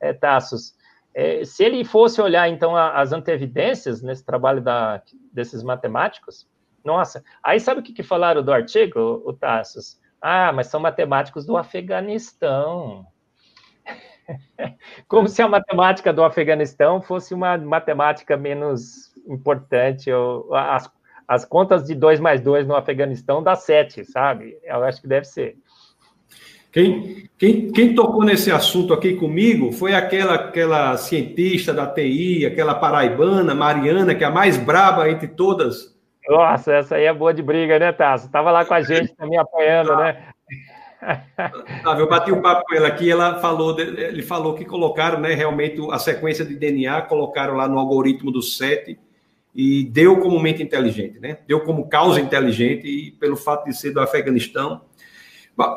é, 0.00 0.12
Tassos? 0.12 0.74
É, 1.14 1.44
se 1.44 1.64
ele 1.64 1.84
fosse 1.84 2.20
olhar, 2.20 2.48
então, 2.48 2.76
a, 2.76 3.00
as 3.00 3.12
antevidências 3.12 4.02
nesse 4.02 4.24
trabalho 4.24 4.60
da, 4.60 5.00
desses 5.32 5.62
matemáticos, 5.62 6.48
nossa, 6.84 7.24
aí 7.42 7.60
sabe 7.60 7.80
o 7.80 7.82
que, 7.82 7.92
que 7.92 8.02
falaram 8.02 8.42
do 8.42 8.52
artigo, 8.52 9.22
o 9.24 9.32
Tassos? 9.32 9.98
Ah, 10.20 10.52
mas 10.52 10.66
são 10.68 10.80
matemáticos 10.80 11.46
do 11.46 11.56
Afeganistão. 11.56 13.06
Como 15.08 15.28
se 15.28 15.42
a 15.42 15.48
matemática 15.48 16.12
do 16.12 16.24
Afeganistão 16.24 17.00
fosse 17.00 17.34
uma 17.34 17.56
matemática 17.58 18.36
menos 18.36 19.14
importante. 19.26 20.10
Ou, 20.10 20.54
as, 20.54 20.90
as 21.26 21.44
contas 21.44 21.84
de 21.84 21.94
2 21.94 22.20
mais 22.20 22.40
2 22.40 22.66
no 22.66 22.76
Afeganistão 22.76 23.42
dá 23.42 23.54
7, 23.54 24.04
sabe? 24.04 24.56
Eu 24.62 24.84
acho 24.84 25.00
que 25.00 25.08
deve 25.08 25.26
ser. 25.26 25.56
Quem, 26.72 27.28
quem, 27.38 27.70
quem 27.70 27.94
tocou 27.94 28.24
nesse 28.24 28.50
assunto 28.50 28.92
aqui 28.92 29.14
comigo 29.14 29.70
foi 29.70 29.94
aquela, 29.94 30.34
aquela 30.34 30.96
cientista 30.96 31.72
da 31.72 31.86
TI, 31.86 32.44
aquela 32.44 32.74
paraibana, 32.74 33.54
Mariana, 33.54 34.12
que 34.12 34.24
é 34.24 34.26
a 34.26 34.30
mais 34.30 34.56
braba 34.56 35.08
entre 35.08 35.28
todas. 35.28 35.94
Nossa, 36.28 36.72
essa 36.74 36.96
aí 36.96 37.04
é 37.04 37.12
boa 37.12 37.32
de 37.32 37.42
briga, 37.42 37.78
né, 37.78 37.92
Tasso? 37.92 38.26
Estava 38.26 38.50
lá 38.50 38.64
com 38.64 38.74
a 38.74 38.80
gente 38.80 39.14
também 39.14 39.38
apoiando, 39.38 39.94
né? 39.96 40.33
Eu 41.98 42.08
bati 42.08 42.32
um 42.32 42.40
papo 42.40 42.64
com 42.66 42.74
ela 42.74 42.88
aqui, 42.88 43.10
ela 43.10 43.40
falou, 43.40 43.78
ele 43.78 44.22
falou 44.22 44.54
que 44.54 44.64
colocaram, 44.64 45.20
né, 45.20 45.34
realmente 45.34 45.80
a 45.90 45.98
sequência 45.98 46.44
de 46.44 46.56
DNA, 46.56 47.02
colocaram 47.02 47.54
lá 47.54 47.68
no 47.68 47.78
algoritmo 47.78 48.30
do 48.30 48.42
SET 48.42 48.98
e 49.54 49.84
deu 49.84 50.18
como 50.20 50.40
mente 50.40 50.62
inteligente, 50.62 51.20
né? 51.20 51.38
Deu 51.46 51.60
como 51.60 51.88
causa 51.88 52.20
inteligente 52.20 52.88
e 52.88 53.12
pelo 53.12 53.36
fato 53.36 53.66
de 53.66 53.76
ser 53.76 53.92
do 53.92 54.00
Afeganistão. 54.00 54.80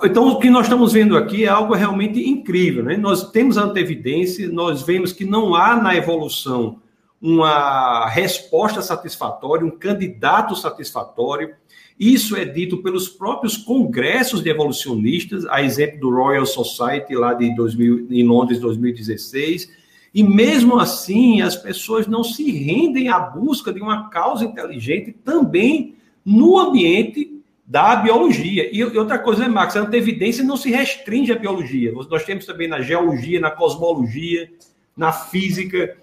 Então, 0.04 0.30
o 0.30 0.40
que 0.40 0.50
nós 0.50 0.66
estamos 0.66 0.94
vendo 0.94 1.16
aqui 1.16 1.46
é 1.46 1.48
algo 1.48 1.76
realmente 1.76 2.28
incrível, 2.28 2.84
né? 2.84 2.98
Nós 2.98 3.30
temos 3.30 3.58
antevidência, 3.58 4.50
nós 4.50 4.82
vemos 4.82 5.14
que 5.14 5.24
não 5.24 5.54
há 5.54 5.76
na 5.76 5.96
evolução 5.96 6.82
uma 7.22 8.08
resposta 8.08 8.82
satisfatória, 8.82 9.66
um 9.66 9.72
candidato 9.72 10.56
satisfatório, 10.56 11.54
isso 12.00 12.36
é 12.36 12.46
dito 12.46 12.78
pelos 12.78 13.10
próprios 13.10 13.58
congressos 13.58 14.44
de 14.44 14.50
evolucionistas, 14.50 15.46
a 15.48 15.64
exemplo 15.64 16.00
do 16.00 16.10
Royal 16.12 16.46
Society 16.46 17.16
lá 17.16 17.34
de 17.34 17.56
2000, 17.56 18.08
em 18.12 18.24
Londres 18.24 18.60
2016. 18.60 19.72
E 20.14 20.24
mesmo 20.24 20.80
assim, 20.80 21.42
as 21.42 21.56
pessoas 21.56 22.06
não 22.06 22.24
se 22.24 22.52
rendem 22.52 23.10
à 23.10 23.20
busca 23.20 23.74
de 23.74 23.82
uma 23.82 24.10
causa 24.10 24.46
inteligente 24.46 25.12
também 25.12 25.96
no 26.24 26.58
ambiente 26.60 27.42
da 27.66 27.96
biologia. 27.96 28.70
E 28.72 28.84
outra 28.84 29.18
coisa, 29.20 29.42
né, 29.42 29.48
Max? 29.48 29.76
A 29.76 29.82
antevidência 29.82 30.44
não 30.44 30.56
se 30.56 30.70
restringe 30.70 31.32
à 31.32 31.36
biologia. 31.36 31.92
Nós 31.92 32.24
temos 32.24 32.46
também 32.46 32.68
na 32.68 32.82
geologia, 32.82 33.40
na 33.40 33.52
cosmologia, 33.52 34.50
na 34.96 35.12
física 35.12 35.98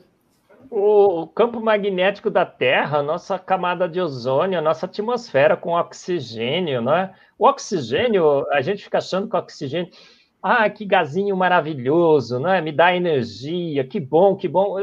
o 0.71 1.27
campo 1.29 1.61
magnético 1.61 2.31
da 2.31 2.45
Terra, 2.47 3.03
nossa 3.03 3.39
camada 3.39 3.89
de 3.89 4.01
ozônio, 4.01 4.61
nossa 4.63 4.87
atmosfera 4.87 5.57
com 5.57 5.73
oxigênio, 5.73 6.83
né? 6.83 7.15
O 7.39 7.47
oxigênio, 7.47 8.47
a 8.51 8.61
gente 8.61 8.85
fica 8.85 8.99
achando 8.99 9.29
que 9.29 9.37
o 9.37 9.39
oxigênio, 9.39 9.91
ah, 10.43 10.69
que 10.69 10.85
gazinho 10.85 11.37
maravilhoso, 11.37 12.39
né? 12.39 12.61
Me 12.61 12.73
dá 12.73 12.95
energia, 12.95 13.85
que 13.85 13.99
bom, 13.99 14.37
que 14.37 14.47
bom. 14.49 14.77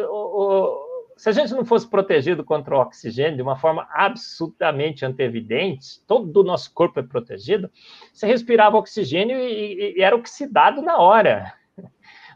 se 1.18 1.30
a 1.30 1.32
gente 1.32 1.54
não 1.54 1.64
fosse 1.64 1.90
protegido 1.90 2.44
contra 2.44 2.76
o 2.76 2.82
oxigênio 2.82 3.36
de 3.36 3.42
uma 3.42 3.56
forma 3.56 3.88
absolutamente 3.92 5.06
antevidente, 5.06 6.02
todo 6.08 6.38
o 6.38 6.44
nosso 6.44 6.74
corpo 6.74 7.00
é 7.00 7.04
protegido, 7.04 7.70
você 8.12 8.26
respirava 8.26 8.78
oxigênio 8.78 9.38
e, 9.38 9.98
e 9.98 10.02
era 10.02 10.16
oxidado 10.16 10.82
na 10.82 10.98
hora. 10.98 11.61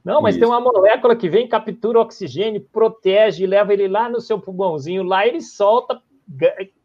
Não, 0.05 0.21
mas 0.21 0.35
Isso. 0.35 0.45
tem 0.45 0.47
uma 0.47 0.61
molécula 0.61 1.15
que 1.15 1.27
vem, 1.27 1.47
captura 1.47 1.97
o 1.97 2.01
oxigênio, 2.03 2.61
protege, 2.71 3.47
leva 3.47 3.73
ele 3.73 3.87
lá 3.87 4.07
no 4.07 4.21
seu 4.21 4.39
pulmãozinho, 4.39 5.01
lá 5.01 5.25
ele 5.25 5.41
solta, 5.41 5.99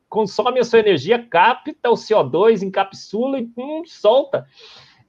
consome 0.08 0.58
a 0.58 0.64
sua 0.64 0.78
energia, 0.78 1.22
capta 1.22 1.90
o 1.90 1.94
CO2, 1.94 2.62
encapsula 2.62 3.38
e 3.38 3.52
hum, 3.58 3.82
solta. 3.84 4.46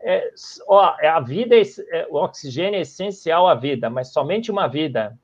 É, 0.01 0.29
ó, 0.67 0.93
é 0.99 1.07
a 1.07 1.21
vida, 1.21 1.55
é, 1.55 1.61
é, 1.91 2.07
o 2.09 2.15
oxigênio 2.15 2.77
é 2.77 2.81
essencial 2.81 3.47
à 3.47 3.55
vida, 3.55 3.89
mas 3.89 4.11
somente 4.11 4.51
uma 4.51 4.67
vida 4.67 5.17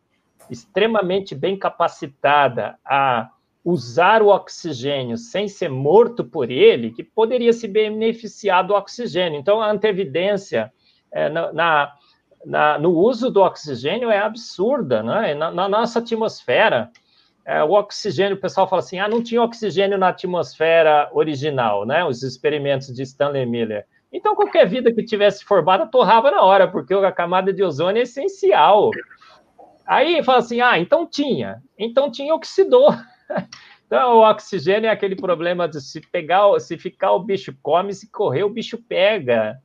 extremamente 0.49 1.35
bem 1.35 1.59
capacitada 1.59 2.79
a 2.85 3.29
usar 3.65 4.21
o 4.21 4.27
oxigênio 4.27 5.17
sem 5.17 5.49
ser 5.49 5.67
morto 5.67 6.23
por 6.23 6.49
ele, 6.49 6.91
que 6.91 7.03
poderia 7.03 7.51
se 7.51 7.67
beneficiar 7.67 8.65
do 8.65 8.73
oxigênio. 8.73 9.37
Então, 9.37 9.59
a 9.59 9.69
antevidência 9.69 10.71
é, 11.11 11.27
na, 11.27 11.51
na 11.51 11.93
na, 12.45 12.77
no 12.77 12.91
uso 12.91 13.29
do 13.29 13.41
oxigênio 13.41 14.09
é 14.09 14.19
absurda, 14.19 15.03
né? 15.03 15.33
Na, 15.33 15.51
na 15.51 15.67
nossa 15.67 15.99
atmosfera, 15.99 16.91
é, 17.45 17.63
o 17.63 17.71
oxigênio, 17.71 18.35
o 18.35 18.39
pessoal 18.39 18.67
fala 18.67 18.81
assim, 18.81 18.99
ah, 18.99 19.07
não 19.07 19.23
tinha 19.23 19.41
oxigênio 19.41 19.97
na 19.97 20.09
atmosfera 20.09 21.09
original, 21.13 21.85
né? 21.85 22.03
Os 22.03 22.23
experimentos 22.23 22.93
de 22.93 23.03
Stanley 23.03 23.45
Miller. 23.45 23.85
Então, 24.11 24.35
qualquer 24.35 24.67
vida 24.67 24.93
que 24.93 25.03
tivesse 25.03 25.43
formada 25.43 25.85
torrava 25.85 26.31
na 26.31 26.41
hora, 26.41 26.67
porque 26.67 26.93
a 26.93 27.11
camada 27.11 27.53
de 27.53 27.63
ozônio 27.63 27.99
é 27.99 28.03
essencial. 28.03 28.91
Aí 29.85 30.23
fala 30.23 30.39
assim, 30.39 30.59
ah, 30.61 30.77
então 30.77 31.05
tinha, 31.05 31.61
então 31.77 32.11
tinha 32.11 32.33
oxidou. 32.33 32.93
Então, 33.87 34.17
o 34.17 34.29
oxigênio 34.29 34.89
é 34.89 34.91
aquele 34.91 35.15
problema 35.15 35.65
de 35.65 35.79
se 35.79 36.01
pegar, 36.01 36.59
se 36.59 36.77
ficar 36.77 37.13
o 37.13 37.23
bicho 37.23 37.55
come, 37.63 37.93
se 37.93 38.11
correr 38.11 38.43
o 38.43 38.49
bicho 38.49 38.77
pega 38.77 39.57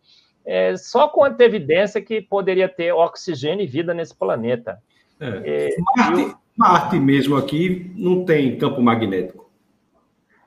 é, 0.45 0.77
só 0.77 1.09
com 1.09 1.25
antevidência 1.25 2.01
que 2.01 2.21
poderia 2.21 2.69
ter 2.69 2.93
oxigênio 2.93 3.65
e 3.65 3.67
vida 3.67 3.95
nesse 3.95 4.15
planeta. 4.15 4.79
É. 5.21 5.69
É, 5.69 5.77
Marte, 5.97 6.21
eu... 6.21 6.35
Marte 6.57 6.99
mesmo 6.99 7.37
aqui 7.37 7.93
não 7.97 8.25
tem 8.25 8.59
campo 8.59 8.83
magnético. 8.83 9.51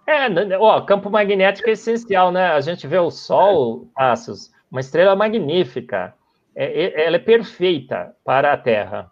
É, 0.08 0.28
ó, 0.60 0.82
campo 0.82 1.10
magnético 1.10 1.70
é 1.70 1.74
essencial, 1.74 2.32
né? 2.32 2.52
A 2.52 2.62
gente 2.62 2.86
vê 2.86 3.00
o 3.00 3.10
Sol, 3.10 3.88
Passos, 3.96 4.52
uma 4.70 4.80
estrela 4.80 5.16
magnífica. 5.16 6.14
É, 6.56 7.06
ela 7.06 7.16
é 7.16 7.20
perfeita 7.20 8.14
para 8.24 8.54
a 8.54 8.58
Terra. 8.58 9.10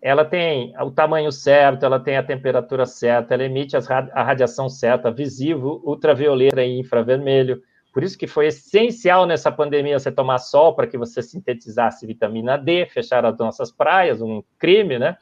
Ela 0.00 0.24
tem 0.24 0.74
o 0.80 0.90
tamanho 0.90 1.30
certo, 1.30 1.86
ela 1.86 2.00
tem 2.00 2.16
a 2.16 2.24
temperatura 2.24 2.84
certa, 2.84 3.34
ela 3.34 3.44
emite 3.44 3.76
a 3.76 4.22
radiação 4.24 4.68
certa, 4.68 5.12
visível, 5.12 5.80
ultravioleta 5.84 6.60
e 6.64 6.80
infravermelho 6.80 7.62
por 7.92 8.02
isso 8.02 8.16
que 8.16 8.26
foi 8.26 8.46
essencial 8.46 9.26
nessa 9.26 9.52
pandemia 9.52 9.98
você 9.98 10.10
tomar 10.10 10.38
sol 10.38 10.74
para 10.74 10.86
que 10.86 10.96
você 10.96 11.22
sintetizasse 11.22 12.06
vitamina 12.06 12.56
D, 12.56 12.86
fechar 12.86 13.24
as 13.24 13.36
nossas 13.36 13.70
praias, 13.70 14.22
um 14.22 14.42
crime, 14.58 14.98
né? 14.98 15.16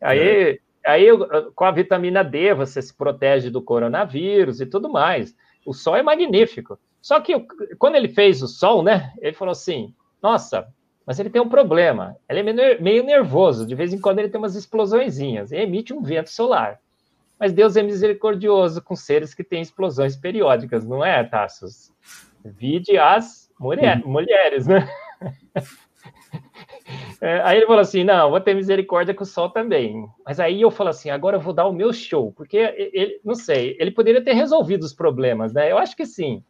Aí, 0.00 0.60
é. 0.84 0.90
aí 0.90 1.06
com 1.54 1.64
a 1.64 1.72
vitamina 1.72 2.22
D 2.22 2.54
você 2.54 2.80
se 2.80 2.94
protege 2.96 3.50
do 3.50 3.60
coronavírus 3.60 4.60
e 4.60 4.66
tudo 4.66 4.88
mais. 4.88 5.34
O 5.66 5.72
sol 5.72 5.96
é 5.96 6.02
magnífico. 6.02 6.78
Só 7.02 7.20
que 7.20 7.34
quando 7.78 7.96
ele 7.96 8.08
fez 8.08 8.42
o 8.42 8.48
sol, 8.48 8.82
né? 8.82 9.12
Ele 9.20 9.32
falou 9.32 9.52
assim: 9.52 9.92
nossa, 10.22 10.68
mas 11.04 11.18
ele 11.18 11.30
tem 11.30 11.42
um 11.42 11.48
problema. 11.48 12.16
Ele 12.28 12.40
é 12.40 12.78
meio 12.80 13.04
nervoso. 13.04 13.66
De 13.66 13.74
vez 13.74 13.92
em 13.92 14.00
quando 14.00 14.20
ele 14.20 14.28
tem 14.28 14.38
umas 14.38 14.54
explosõezinhas. 14.54 15.52
E 15.52 15.56
emite 15.56 15.92
um 15.92 16.02
vento 16.02 16.30
solar. 16.30 16.80
Mas 17.44 17.52
Deus 17.52 17.76
é 17.76 17.82
misericordioso 17.82 18.80
com 18.80 18.96
seres 18.96 19.34
que 19.34 19.44
têm 19.44 19.60
explosões 19.60 20.16
periódicas, 20.16 20.82
não 20.82 21.04
é, 21.04 21.22
Tassos? 21.22 21.92
Vide 22.42 22.96
as 22.96 23.52
mulher, 23.60 24.00
uhum. 24.02 24.12
mulheres, 24.12 24.66
né? 24.66 24.88
É, 27.20 27.40
aí 27.42 27.56
ele 27.56 27.66
falou 27.66 27.80
assim: 27.80 28.04
não, 28.04 28.30
vou 28.30 28.40
ter 28.40 28.54
misericórdia 28.54 29.14
com 29.14 29.22
o 29.22 29.26
sol 29.26 29.48
também. 29.48 30.06
Mas 30.26 30.38
aí 30.38 30.60
eu 30.60 30.70
falo 30.70 30.90
assim: 30.90 31.08
agora 31.08 31.36
eu 31.36 31.40
vou 31.40 31.54
dar 31.54 31.66
o 31.66 31.72
meu 31.72 31.92
show, 31.92 32.32
porque 32.32 32.56
ele, 32.56 33.20
não 33.24 33.34
sei, 33.34 33.76
ele 33.80 33.90
poderia 33.90 34.22
ter 34.22 34.34
resolvido 34.34 34.82
os 34.82 34.92
problemas, 34.92 35.54
né? 35.54 35.72
Eu 35.72 35.78
acho 35.78 35.96
que 35.96 36.04
sim. 36.04 36.44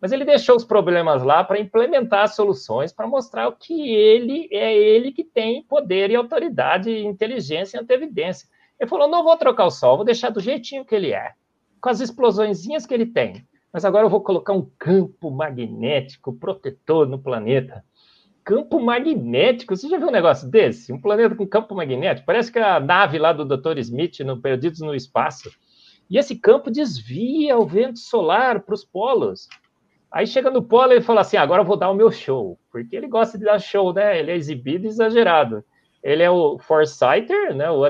Mas 0.00 0.12
ele 0.12 0.24
deixou 0.24 0.56
os 0.56 0.64
problemas 0.64 1.22
lá 1.22 1.44
para 1.44 1.60
implementar 1.60 2.28
soluções, 2.28 2.92
para 2.92 3.06
mostrar 3.06 3.50
que 3.52 3.90
ele 3.94 4.48
é 4.50 4.74
ele 4.74 5.12
que 5.12 5.24
tem 5.24 5.62
poder 5.62 6.10
e 6.10 6.16
autoridade, 6.16 7.04
inteligência 7.04 7.76
e 7.76 7.80
antevidência. 7.80 8.48
Ele 8.78 8.88
falou: 8.88 9.08
não 9.08 9.24
vou 9.24 9.36
trocar 9.36 9.66
o 9.66 9.70
sol, 9.70 9.96
vou 9.96 10.04
deixar 10.04 10.30
do 10.30 10.40
jeitinho 10.40 10.84
que 10.84 10.94
ele 10.94 11.12
é, 11.12 11.32
com 11.80 11.88
as 11.88 12.00
explosõezinhas 12.00 12.86
que 12.86 12.94
ele 12.94 13.06
tem. 13.06 13.46
Mas 13.72 13.84
agora 13.84 14.06
eu 14.06 14.10
vou 14.10 14.22
colocar 14.22 14.52
um 14.52 14.70
campo 14.78 15.30
magnético 15.30 16.32
protetor 16.32 17.06
no 17.06 17.18
planeta. 17.18 17.84
Campo 18.44 18.80
magnético, 18.80 19.76
você 19.76 19.88
já 19.88 19.98
viu 19.98 20.08
um 20.08 20.12
negócio 20.12 20.48
desse? 20.48 20.92
Um 20.92 21.00
planeta 21.00 21.34
com 21.34 21.46
campo 21.46 21.74
magnético? 21.74 22.26
Parece 22.26 22.50
que 22.50 22.58
a 22.58 22.78
nave 22.78 23.18
lá 23.18 23.32
do 23.32 23.44
Dr. 23.44 23.76
Smith, 23.78 24.20
no 24.20 24.40
Perdidos 24.40 24.80
no 24.80 24.94
Espaço. 24.94 25.50
E 26.08 26.16
esse 26.16 26.36
campo 26.36 26.70
desvia 26.70 27.58
o 27.58 27.66
vento 27.66 27.98
solar 27.98 28.60
para 28.60 28.74
os 28.74 28.84
polos. 28.84 29.48
Aí 30.10 30.26
chega 30.26 30.48
no 30.48 30.62
polo 30.62 30.92
ele 30.92 31.00
fala 31.00 31.22
assim: 31.22 31.36
agora 31.36 31.62
eu 31.62 31.66
vou 31.66 31.76
dar 31.76 31.90
o 31.90 31.94
meu 31.94 32.10
show, 32.10 32.58
porque 32.70 32.96
ele 32.96 33.08
gosta 33.08 33.36
de 33.36 33.44
dar 33.44 33.58
show, 33.58 33.92
né? 33.92 34.18
Ele 34.18 34.30
é 34.30 34.36
exibido 34.36 34.86
e 34.86 34.88
exagerado. 34.88 35.64
Ele 36.02 36.22
é 36.22 36.30
o 36.30 36.58
foresighter, 36.58 37.54
né? 37.54 37.70
O, 37.70 37.82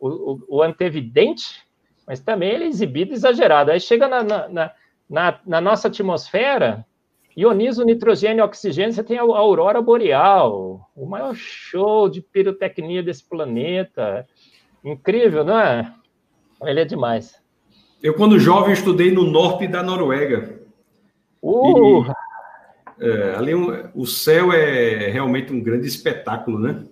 o, 0.00 0.38
o 0.48 0.62
antevidente, 0.62 1.62
mas 2.06 2.20
também 2.20 2.50
ele 2.50 2.64
é 2.64 2.68
exibido 2.68 3.12
exagerado. 3.12 3.70
Aí 3.70 3.80
chega 3.80 4.06
na, 4.06 4.22
na, 4.22 4.72
na, 5.08 5.40
na 5.46 5.60
nossa 5.60 5.88
atmosfera, 5.88 6.86
ioniza 7.36 7.82
o 7.82 7.86
nitrogênio 7.86 8.42
e 8.42 8.44
oxigênio, 8.44 8.92
você 8.92 9.04
tem 9.04 9.18
a 9.18 9.22
aurora 9.22 9.82
boreal, 9.82 10.88
o 10.94 11.06
maior 11.06 11.34
show 11.34 12.08
de 12.08 12.20
pirotecnia 12.20 13.02
desse 13.02 13.24
planeta. 13.24 14.26
Incrível, 14.84 15.44
não 15.44 15.58
é? 15.58 15.92
Ele 16.62 16.80
é 16.80 16.84
demais. 16.84 17.34
Eu, 18.02 18.14
quando 18.14 18.38
jovem, 18.38 18.72
estudei 18.72 19.10
no 19.10 19.24
norte 19.24 19.66
da 19.66 19.82
Noruega. 19.82 20.60
Uh! 21.42 22.04
E, 22.04 23.06
é, 23.06 23.34
ali 23.34 23.54
um, 23.54 23.90
o 23.94 24.06
céu 24.06 24.52
é 24.52 25.08
realmente 25.10 25.52
um 25.52 25.60
grande 25.60 25.86
espetáculo, 25.86 26.58
né? 26.58 26.84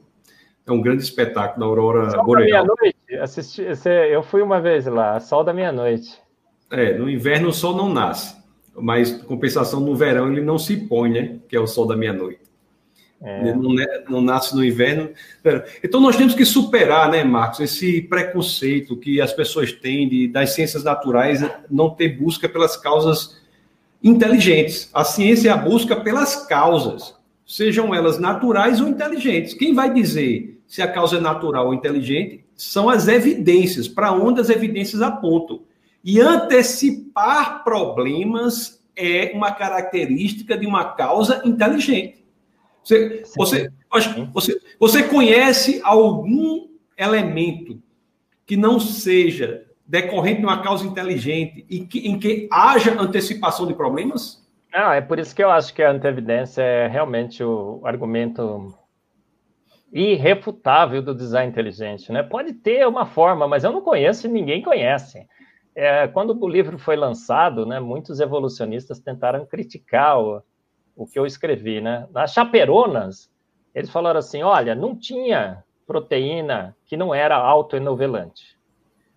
É 0.66 0.72
um 0.72 0.80
grande 0.80 1.02
espetáculo 1.02 1.60
da 1.60 1.66
aurora 1.66 2.10
Sol 2.10 2.24
boreal. 2.24 2.66
Da 2.66 2.74
meia-noite, 2.74 3.14
assisti, 3.20 3.62
eu 4.10 4.22
fui 4.22 4.42
uma 4.42 4.60
vez 4.60 4.86
lá, 4.86 5.20
Sol 5.20 5.44
da 5.44 5.52
meia-noite. 5.52 6.18
É, 6.70 6.96
no 6.96 7.08
inverno 7.08 7.48
o 7.48 7.52
sol 7.52 7.76
não 7.76 7.92
nasce, 7.92 8.36
mas 8.74 9.12
compensação 9.22 9.80
no 9.80 9.94
verão 9.94 10.32
ele 10.32 10.40
não 10.40 10.58
se 10.58 10.76
põe, 10.76 11.10
né? 11.10 11.36
Que 11.48 11.56
é 11.56 11.60
o 11.60 11.66
sol 11.66 11.86
da 11.86 11.96
meia-noite. 11.96 12.40
É. 13.22 13.54
Não, 13.54 13.74
não, 14.08 14.20
nasce 14.20 14.54
no 14.54 14.62
inverno. 14.62 15.08
Então 15.82 16.00
nós 16.00 16.16
temos 16.16 16.34
que 16.34 16.44
superar, 16.44 17.10
né, 17.10 17.24
Marcos, 17.24 17.60
esse 17.60 18.02
preconceito 18.02 18.96
que 18.98 19.18
as 19.18 19.32
pessoas 19.32 19.72
têm 19.72 20.08
de, 20.08 20.28
das 20.28 20.50
ciências 20.50 20.84
naturais 20.84 21.42
não 21.70 21.88
ter 21.88 22.08
busca 22.08 22.48
pelas 22.48 22.76
causas 22.76 23.40
inteligentes. 24.02 24.90
A 24.92 25.04
ciência 25.04 25.48
é 25.48 25.52
a 25.52 25.56
busca 25.56 25.96
pelas 25.96 26.46
causas, 26.46 27.16
sejam 27.46 27.94
elas 27.94 28.18
naturais 28.18 28.78
ou 28.80 28.88
inteligentes. 28.88 29.54
Quem 29.54 29.72
vai 29.72 29.90
dizer 29.90 30.53
se 30.66 30.82
a 30.82 30.90
causa 30.90 31.16
é 31.16 31.20
natural 31.20 31.66
ou 31.66 31.74
inteligente 31.74 32.44
são 32.56 32.88
as 32.88 33.08
evidências, 33.08 33.88
para 33.88 34.12
onde 34.12 34.40
as 34.40 34.50
evidências 34.50 35.02
apontam. 35.02 35.62
E 36.02 36.20
antecipar 36.20 37.64
problemas 37.64 38.82
é 38.96 39.32
uma 39.34 39.52
característica 39.52 40.56
de 40.56 40.66
uma 40.66 40.92
causa 40.92 41.42
inteligente. 41.44 42.24
Você, 42.82 43.22
você, 43.34 43.72
você, 44.32 44.60
você 44.78 45.02
conhece 45.04 45.80
algum 45.82 46.68
elemento 46.96 47.80
que 48.46 48.56
não 48.56 48.78
seja 48.78 49.64
decorrente 49.86 50.40
de 50.40 50.46
uma 50.46 50.62
causa 50.62 50.86
inteligente 50.86 51.64
e 51.68 51.80
que, 51.80 52.06
em 52.06 52.18
que 52.18 52.48
haja 52.50 53.00
antecipação 53.00 53.66
de 53.66 53.74
problemas? 53.74 54.44
Não, 54.72 54.92
é 54.92 55.00
por 55.00 55.18
isso 55.18 55.34
que 55.34 55.42
eu 55.42 55.50
acho 55.50 55.72
que 55.72 55.82
a 55.82 55.90
antevidência 55.90 56.62
é 56.62 56.88
realmente 56.88 57.42
o 57.42 57.80
argumento 57.84 58.74
irrefutável 59.94 61.00
do 61.00 61.14
design 61.14 61.52
inteligente. 61.52 62.10
Né? 62.10 62.20
Pode 62.22 62.52
ter 62.52 62.84
uma 62.86 63.06
forma, 63.06 63.46
mas 63.46 63.62
eu 63.62 63.70
não 63.70 63.80
conheço 63.80 64.26
e 64.26 64.30
ninguém 64.30 64.60
conhece. 64.60 65.24
É, 65.72 66.08
quando 66.08 66.36
o 66.42 66.48
livro 66.48 66.76
foi 66.78 66.96
lançado, 66.96 67.64
né, 67.64 67.78
muitos 67.78 68.18
evolucionistas 68.18 68.98
tentaram 68.98 69.46
criticar 69.46 70.20
o, 70.20 70.42
o 70.96 71.06
que 71.06 71.18
eu 71.18 71.24
escrevi, 71.24 71.80
né? 71.80 72.06
Nas 72.12 72.32
chaperonas, 72.32 73.30
eles 73.74 73.90
falaram 73.90 74.18
assim: 74.20 74.42
olha, 74.42 74.74
não 74.74 74.96
tinha 74.96 75.64
proteína 75.84 76.76
que 76.86 76.96
não 76.96 77.12
era 77.12 77.36
autoenovelante. 77.36 78.56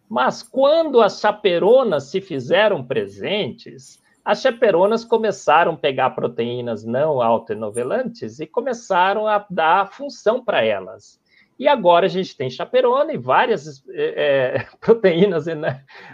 Mas 0.09 0.41
quando 0.41 1.01
as 1.01 1.19
chaperonas 1.19 2.05
se 2.05 2.21
fizeram 2.21 2.83
presentes, 2.83 4.01
as 4.27 4.41
chaperonas 4.41 5.05
começaram 5.05 5.71
a 5.71 5.77
pegar 5.77 6.09
proteínas 6.09 6.83
não 6.83 7.21
autoenovelantes 7.21 8.41
e 8.41 8.45
começaram 8.45 9.25
a 9.25 9.45
dar 9.49 9.89
função 9.93 10.43
para 10.43 10.65
elas. 10.65 11.17
E 11.57 11.65
agora 11.65 12.07
a 12.07 12.09
gente 12.09 12.35
tem 12.35 12.49
chaperona 12.49 13.13
e 13.13 13.17
várias 13.17 13.81
é, 13.87 14.57
é 14.57 14.67
proteínas 14.81 15.45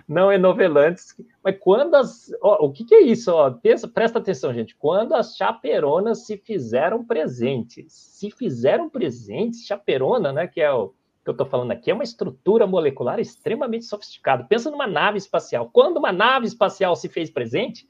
não 0.08 0.32
enovelantes. 0.32 1.16
Mas 1.44 1.58
quando 1.60 1.96
as. 1.96 2.32
Ó, 2.40 2.68
o 2.68 2.72
que, 2.72 2.86
que, 2.86 2.94
é 2.94 3.02
isso? 3.02 3.32
Ó, 3.32 3.50
pensa, 3.50 3.88
presta 3.88 4.20
atenção, 4.20 4.54
gente. 4.54 4.76
Quando 4.76 5.16
as 5.16 5.36
chaperonas 5.36 6.28
se 6.28 6.38
fizeram 6.38 7.04
presentes. 7.04 7.92
Se 7.94 8.30
fizeram 8.30 8.92
presentes, 8.92 9.66
chaperona, 9.66 10.32
né? 10.32 10.46
Que 10.46 10.62
é 10.62 10.72
o 10.72 10.90
que 11.24 11.30
eu 11.30 11.32
estou 11.32 11.48
falando 11.48 11.72
aqui, 11.72 11.90
é 11.90 11.94
uma 11.94 12.04
estrutura 12.04 12.68
molecular 12.68 13.20
extremamente 13.20 13.86
sofisticada. 13.86 14.44
Pensa 14.44 14.70
numa 14.70 14.86
nave 14.86 15.18
espacial. 15.18 15.70
Quando 15.74 15.98
uma 15.98 16.12
nave 16.12 16.46
espacial 16.46 16.96
se 16.96 17.10
fez 17.10 17.32
presente, 17.32 17.88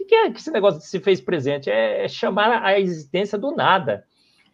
que, 0.00 0.04
que 0.04 0.14
é 0.14 0.30
que 0.30 0.38
esse 0.38 0.50
negócio 0.50 0.80
de 0.80 0.86
se 0.86 1.00
fez 1.00 1.20
presente? 1.20 1.70
É, 1.70 2.04
é 2.04 2.08
chamar 2.08 2.64
a 2.64 2.78
existência 2.78 3.38
do 3.38 3.52
nada. 3.52 4.04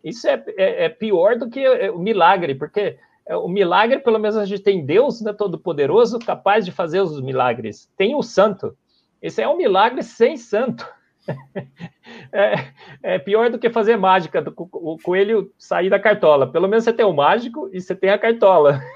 Isso 0.03 0.26
é, 0.28 0.42
é, 0.57 0.84
é 0.84 0.88
pior 0.88 1.36
do 1.36 1.49
que 1.49 1.61
é, 1.61 1.90
o 1.90 1.99
milagre, 1.99 2.55
porque 2.55 2.99
é, 3.26 3.36
o 3.36 3.49
milagre, 3.49 3.99
pelo 4.01 4.18
menos 4.18 4.36
a 4.36 4.44
gente 4.44 4.62
tem 4.62 4.84
Deus 4.84 5.20
né, 5.20 5.32
Todo-Poderoso, 5.32 6.18
capaz 6.18 6.64
de 6.64 6.72
fazer 6.72 7.01
os 7.01 7.20
milagres. 7.20 7.90
Tem 7.97 8.14
o 8.14 8.22
santo. 8.22 8.76
Esse 9.20 9.42
é 9.42 9.49
um 9.49 9.57
milagre 9.57 10.03
sem 10.03 10.36
santo. 10.36 10.86
é, 12.32 12.55
é, 13.03 13.18
pior 13.18 13.51
do 13.51 13.59
que 13.59 13.70
fazer 13.70 13.97
mágica, 13.97 14.40
do, 14.40 14.55
o 14.57 14.97
coelho 15.03 15.53
sair 15.59 15.90
da 15.90 15.99
cartola. 15.99 16.51
Pelo 16.51 16.68
menos 16.68 16.84
você 16.84 16.92
tem 16.92 17.05
o 17.05 17.12
mágico 17.12 17.68
e 17.72 17.80
você 17.80 17.94
tem 17.94 18.11
a 18.11 18.18
cartola. 18.18 18.80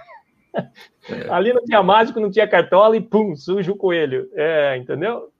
É. 1.08 1.30
Ali 1.30 1.52
não 1.52 1.64
tinha 1.64 1.80
mágico, 1.80 2.18
não 2.18 2.28
tinha 2.28 2.46
cartola 2.46 2.96
e 2.96 3.00
pum, 3.00 3.36
surge 3.36 3.70
o 3.70 3.76
coelho. 3.76 4.28
É, 4.34 4.76
entendeu? 4.76 5.30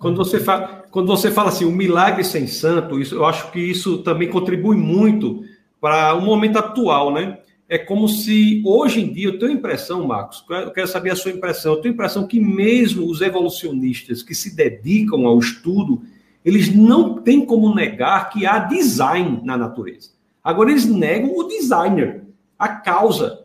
Quando 0.00 0.16
você 0.16 0.40
fala, 0.40 0.84
quando 0.90 1.06
você 1.08 1.30
fala 1.30 1.50
assim, 1.50 1.64
o 1.64 1.68
um 1.68 1.72
milagre 1.72 2.24
sem 2.24 2.46
santo, 2.46 2.98
isso, 2.98 3.14
eu 3.14 3.26
acho 3.26 3.50
que 3.52 3.60
isso 3.60 3.98
também 3.98 4.30
contribui 4.30 4.76
muito 4.76 5.44
para 5.80 6.14
o 6.14 6.22
momento 6.22 6.58
atual, 6.58 7.12
né? 7.12 7.38
É 7.68 7.78
como 7.78 8.08
se 8.08 8.62
hoje 8.66 9.00
em 9.00 9.12
dia, 9.12 9.28
eu 9.28 9.38
tenho 9.38 9.52
a 9.52 9.54
impressão, 9.54 10.06
Marcos, 10.06 10.44
eu 10.48 10.70
quero 10.72 10.88
saber 10.88 11.10
a 11.10 11.16
sua 11.16 11.30
impressão, 11.30 11.74
eu 11.74 11.80
tenho 11.80 11.92
a 11.92 11.94
impressão 11.94 12.26
que 12.26 12.40
mesmo 12.40 13.06
os 13.06 13.20
evolucionistas 13.20 14.22
que 14.22 14.34
se 14.34 14.56
dedicam 14.56 15.26
ao 15.26 15.38
estudo, 15.38 16.02
eles 16.44 16.74
não 16.74 17.20
têm 17.20 17.44
como 17.44 17.74
negar 17.74 18.30
que 18.30 18.46
há 18.46 18.58
design 18.58 19.40
na 19.44 19.56
natureza. 19.56 20.10
Agora 20.42 20.70
eles 20.70 20.86
negam 20.86 21.36
o 21.36 21.44
designer, 21.44 22.24
a 22.58 22.68
causa. 22.68 23.44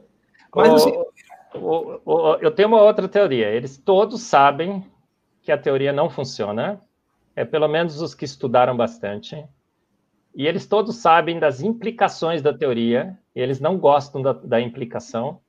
Mas, 0.55 0.73
assim... 0.73 0.93
eu 2.41 2.51
tenho 2.51 2.69
uma 2.69 2.81
outra 2.81 3.07
teoria. 3.07 3.49
Eles 3.49 3.77
todos 3.77 4.21
sabem 4.21 4.83
que 5.45 5.51
a 5.51 5.57
teoria 5.57 5.93
não 5.93 6.09
funciona, 6.09 6.81
é 7.35 7.45
pelo 7.45 7.67
menos 7.67 8.01
os 8.01 8.15
que 8.15 8.25
estudaram 8.25 8.75
bastante, 8.75 9.45
e 10.35 10.47
eles 10.47 10.65
todos 10.65 10.97
sabem 10.97 11.39
das 11.39 11.61
implicações 11.61 12.41
da 12.41 12.51
teoria, 12.51 13.17
e 13.35 13.39
eles 13.39 13.59
não 13.59 13.77
gostam 13.77 14.21
da, 14.21 14.33
da 14.33 14.59
implicação, 14.59 15.39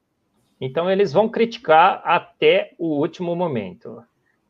então 0.61 0.91
eles 0.91 1.13
vão 1.13 1.29
criticar 1.29 2.03
até 2.05 2.75
o 2.79 3.01
último 3.01 3.35
momento. 3.35 4.03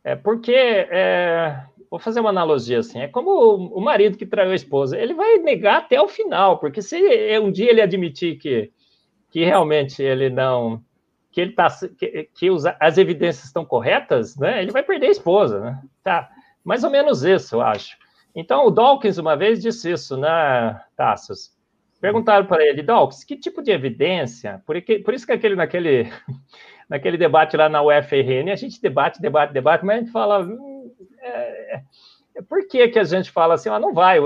É 0.03 0.17
porque, 0.17 0.53
é, 0.53 1.65
vou 1.89 1.99
fazer 1.99 2.21
uma 2.21 2.31
analogia 2.31 2.81
assim, 2.81 3.01
é 3.01 3.09
como 3.09 3.31
o, 3.31 3.79
o 3.79 3.81
marido 3.81 4.19
que 4.19 4.27
traiu 4.27 4.51
a 4.51 4.55
esposa, 4.55 4.99
ele 4.99 5.15
vai 5.15 5.39
negar 5.39 5.79
até 5.79 6.01
o 6.01 6.09
final, 6.09 6.59
porque 6.59 6.83
se 6.83 6.99
um 7.39 7.53
dia 7.53 7.71
ele 7.71 7.81
admitir 7.81 8.37
que, 8.37 8.73
que 9.31 9.45
realmente 9.45 10.03
ele 10.03 10.29
não 10.29 10.83
que 11.37 11.41
ele 11.43 11.53
tá 11.53 11.69
que, 11.99 12.31
que 12.35 12.49
as 12.81 12.97
evidências 12.97 13.45
estão 13.45 13.63
corretas, 13.63 14.39
né? 14.39 14.63
Ele 14.63 14.71
vai 14.71 14.83
perder 14.83 15.09
a 15.09 15.11
esposa, 15.11 15.61
né? 15.61 15.83
Tá, 16.03 16.31
mais 16.65 16.83
ou 16.83 16.89
menos 16.89 17.25
isso, 17.25 17.57
eu 17.57 17.61
acho. 17.61 17.95
Então 18.35 18.67
o 18.67 18.71
Dawkins 18.71 19.19
uma 19.19 19.37
vez 19.37 19.61
disse 19.61 19.93
isso, 19.93 20.17
né, 20.17 20.81
Tassos? 20.97 21.55
Perguntaram 22.01 22.47
para 22.47 22.65
ele, 22.65 22.83
Dawkins, 22.83 23.23
que 23.23 23.37
tipo 23.37 23.61
de 23.61 23.71
evidência? 23.71 24.63
Por, 24.65 24.81
que, 24.81 25.01
por 25.01 25.13
isso 25.13 25.27
que 25.27 25.33
aquele 25.33 25.55
naquele 25.55 26.11
naquele 26.89 27.19
debate 27.19 27.55
lá 27.55 27.69
na 27.69 27.83
UFRN 27.83 28.51
a 28.51 28.57
gente 28.57 28.81
debate, 28.81 29.21
debate, 29.21 29.53
debate, 29.53 29.85
mas 29.85 29.97
a 29.97 30.01
gente 30.01 30.13
fala 30.13 30.41
hum, 30.43 30.91
é, 31.21 31.83
é, 32.37 32.43
por 32.49 32.67
que 32.67 32.89
que 32.89 32.99
a 32.99 33.05
gente 33.05 33.31
fala 33.31 33.57
assim, 33.57 33.69
ah, 33.69 33.79
não 33.79 33.93
vai? 33.93 34.19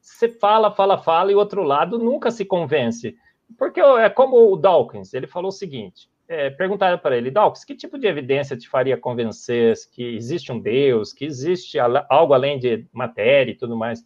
Você 0.00 0.28
fala, 0.28 0.70
fala, 0.70 0.96
fala 0.96 1.32
e 1.32 1.34
o 1.34 1.38
outro 1.38 1.64
lado 1.64 1.98
nunca 1.98 2.30
se 2.30 2.44
convence. 2.44 3.16
Porque 3.58 3.80
é 3.80 4.08
como 4.08 4.52
o 4.52 4.56
Dawkins, 4.56 5.12
ele 5.12 5.26
falou 5.26 5.48
o 5.48 5.52
seguinte: 5.52 6.08
é, 6.28 6.50
perguntaram 6.50 6.98
para 6.98 7.16
ele, 7.16 7.30
Dawkins, 7.30 7.64
que 7.64 7.74
tipo 7.74 7.98
de 7.98 8.06
evidência 8.06 8.56
te 8.56 8.68
faria 8.68 8.96
convencer 8.96 9.74
que 9.92 10.02
existe 10.16 10.50
um 10.52 10.60
Deus, 10.60 11.12
que 11.12 11.24
existe 11.24 11.78
algo 11.78 12.34
além 12.34 12.58
de 12.58 12.86
matéria 12.92 13.52
e 13.52 13.56
tudo 13.56 13.76
mais? 13.76 14.04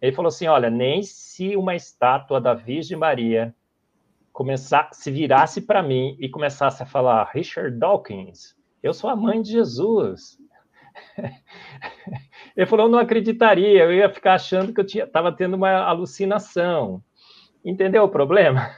Ele 0.00 0.12
falou 0.12 0.28
assim, 0.28 0.46
olha, 0.46 0.68
nem 0.68 1.02
se 1.02 1.56
uma 1.56 1.74
estátua 1.74 2.40
da 2.40 2.52
Virgem 2.52 2.98
Maria 2.98 3.54
começar, 4.32 4.90
se 4.92 5.10
virasse 5.10 5.62
para 5.62 5.82
mim 5.82 6.16
e 6.20 6.28
começasse 6.28 6.82
a 6.82 6.86
falar, 6.86 7.30
Richard 7.32 7.78
Dawkins, 7.78 8.54
eu 8.82 8.92
sou 8.92 9.08
a 9.08 9.16
mãe 9.16 9.40
de 9.40 9.52
Jesus. 9.52 10.38
Ele 12.56 12.66
falou, 12.66 12.86
eu 12.86 12.90
não 12.90 12.98
acreditaria, 12.98 13.84
eu 13.84 13.92
ia 13.92 14.10
ficar 14.10 14.34
achando 14.34 14.72
que 14.72 14.80
eu 14.80 14.84
estava 14.84 15.32
tendo 15.32 15.54
uma 15.54 15.70
alucinação. 15.70 17.02
Entendeu 17.64 18.04
o 18.04 18.08
problema? 18.08 18.70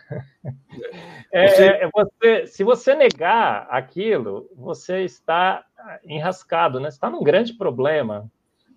É, 1.32 1.48
você... 1.48 1.64
É, 1.64 1.90
você, 1.92 2.46
se 2.46 2.64
você 2.64 2.94
negar 2.94 3.66
aquilo, 3.68 4.48
você 4.54 5.02
está 5.02 5.64
enrascado, 6.04 6.78
né? 6.78 6.90
Você 6.90 6.96
está 6.96 7.10
num 7.10 7.22
grande 7.22 7.54
problema. 7.54 8.30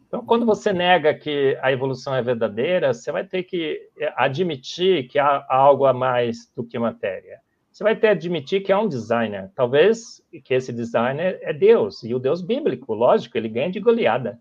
Então, 0.07 0.25
quando 0.25 0.43
você 0.43 0.73
nega 0.73 1.13
que 1.13 1.55
a 1.61 1.71
evolução 1.71 2.15
é 2.15 2.21
verdadeira, 2.23 2.91
você 2.91 3.11
vai 3.11 3.23
ter 3.23 3.43
que 3.43 3.79
é, 3.99 4.11
admitir 4.15 5.07
que 5.07 5.19
há 5.19 5.45
algo 5.47 5.85
a 5.85 5.93
mais 5.93 6.51
do 6.55 6.63
que 6.63 6.79
matéria. 6.79 7.39
Você 7.71 7.83
vai 7.83 7.95
ter 7.95 8.07
que 8.07 8.07
admitir 8.07 8.61
que 8.61 8.71
há 8.71 8.79
um 8.79 8.87
designer. 8.87 9.51
Talvez 9.53 10.21
que 10.43 10.55
esse 10.55 10.73
designer 10.73 11.37
é 11.43 11.53
Deus, 11.53 12.03
e 12.03 12.15
o 12.15 12.19
Deus 12.19 12.41
bíblico, 12.41 12.93
lógico, 12.95 13.37
ele 13.37 13.47
ganha 13.47 13.69
de 13.69 13.79
goleada. 13.79 14.39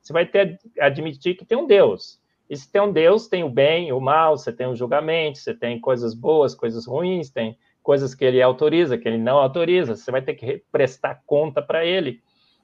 Você 0.00 0.12
vai 0.12 0.24
ter 0.24 0.56
que 0.58 0.80
admitir 0.80 1.34
que 1.34 1.44
tem 1.44 1.58
um 1.58 1.66
Deus. 1.66 2.20
E 2.48 2.56
se 2.56 2.70
tem 2.70 2.80
um 2.80 2.92
Deus, 2.92 3.28
tem 3.28 3.44
o 3.44 3.50
bem, 3.50 3.92
o 3.92 4.00
mal, 4.00 4.36
você 4.36 4.52
tem 4.52 4.66
o 4.66 4.74
julgamento, 4.74 5.38
você 5.38 5.54
tem 5.54 5.78
coisas 5.78 6.14
boas, 6.14 6.54
coisas 6.54 6.86
ruins, 6.86 7.30
tem 7.30 7.58
coisas 7.82 8.14
que 8.14 8.24
ele 8.24 8.40
autoriza, 8.40 8.96
que 8.96 9.06
ele 9.06 9.18
não 9.18 9.38
autoriza. 9.38 9.96
Você 9.96 10.10
vai 10.10 10.22
ter 10.22 10.34
que 10.34 10.62
prestar 10.72 11.22
conta 11.26 11.60
para 11.60 11.84
ele. 11.84 12.22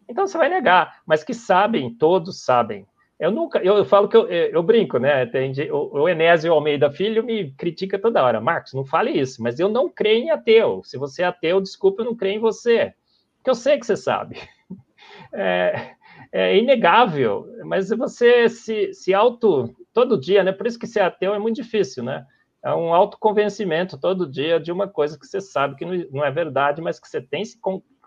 Então 0.09 0.27
você 0.27 0.39
vai 0.39 0.49
negar, 0.49 1.01
mas 1.07 1.25
que 1.25 1.35
sabem, 1.35 1.95
todos 1.95 2.43
sabem. 2.43 2.87
Eu 3.19 3.31
nunca, 3.31 3.59
eu, 3.59 3.77
eu 3.77 3.85
falo 3.85 4.09
que 4.09 4.17
eu, 4.17 4.27
eu, 4.27 4.63
brinco, 4.63 4.99
né? 4.99 5.25
Tem, 5.27 5.53
o, 5.71 6.03
o 6.03 6.09
Enésio 6.09 6.53
Almeida 6.53 6.91
Filho 6.91 7.23
me 7.25 7.53
critica 7.53 7.99
toda 7.99 8.23
hora. 8.23 8.41
Marcos, 8.41 8.75
não 8.75 8.85
fale 8.85 9.13
isso, 9.13 9.43
mas 9.43 9.61
eu 9.61 9.69
não 9.69 9.89
creio 9.89 10.25
em 10.25 10.31
ateu. 10.31 10.83
Se 10.85 10.99
você 10.99 11.23
é 11.23 11.27
ateu, 11.27 11.61
desculpa, 11.61 12.03
eu 12.03 12.07
não 12.07 12.17
creio 12.17 12.37
em 12.37 12.41
você. 12.41 12.93
Porque 13.37 13.51
eu 13.51 13.55
sei 13.55 13.79
que 13.79 13.87
você 13.87 13.97
sabe. 13.97 14.39
É, 15.33 15.95
é 16.37 16.59
inegável, 16.59 17.47
mas 17.65 17.91
você 17.91 18.49
se, 18.49 18.93
se 18.93 19.15
auto, 19.15 19.73
todo 19.93 20.19
dia, 20.19 20.43
né? 20.43 20.51
Por 20.51 20.67
isso 20.67 20.77
que 20.77 20.87
ser 20.87 20.99
ateu 20.99 21.33
é 21.33 21.39
muito 21.39 21.55
difícil, 21.55 22.03
né? 22.03 22.27
É 22.61 22.75
um 22.75 22.93
autoconvencimento 22.93 23.97
todo 23.97 24.29
dia 24.29 24.59
de 24.59 24.73
uma 24.73 24.89
coisa 24.89 25.17
que 25.17 25.29
você 25.29 25.41
sabe 25.41 25.77
que 25.77 25.85
não, 26.11 26.25
é 26.25 26.33
verdade, 26.33 26.83
mas 26.83 26.99
que 26.99 27.07
você 27.07 27.21
tem 27.21 27.43
que 27.43 27.51
se 27.51 27.59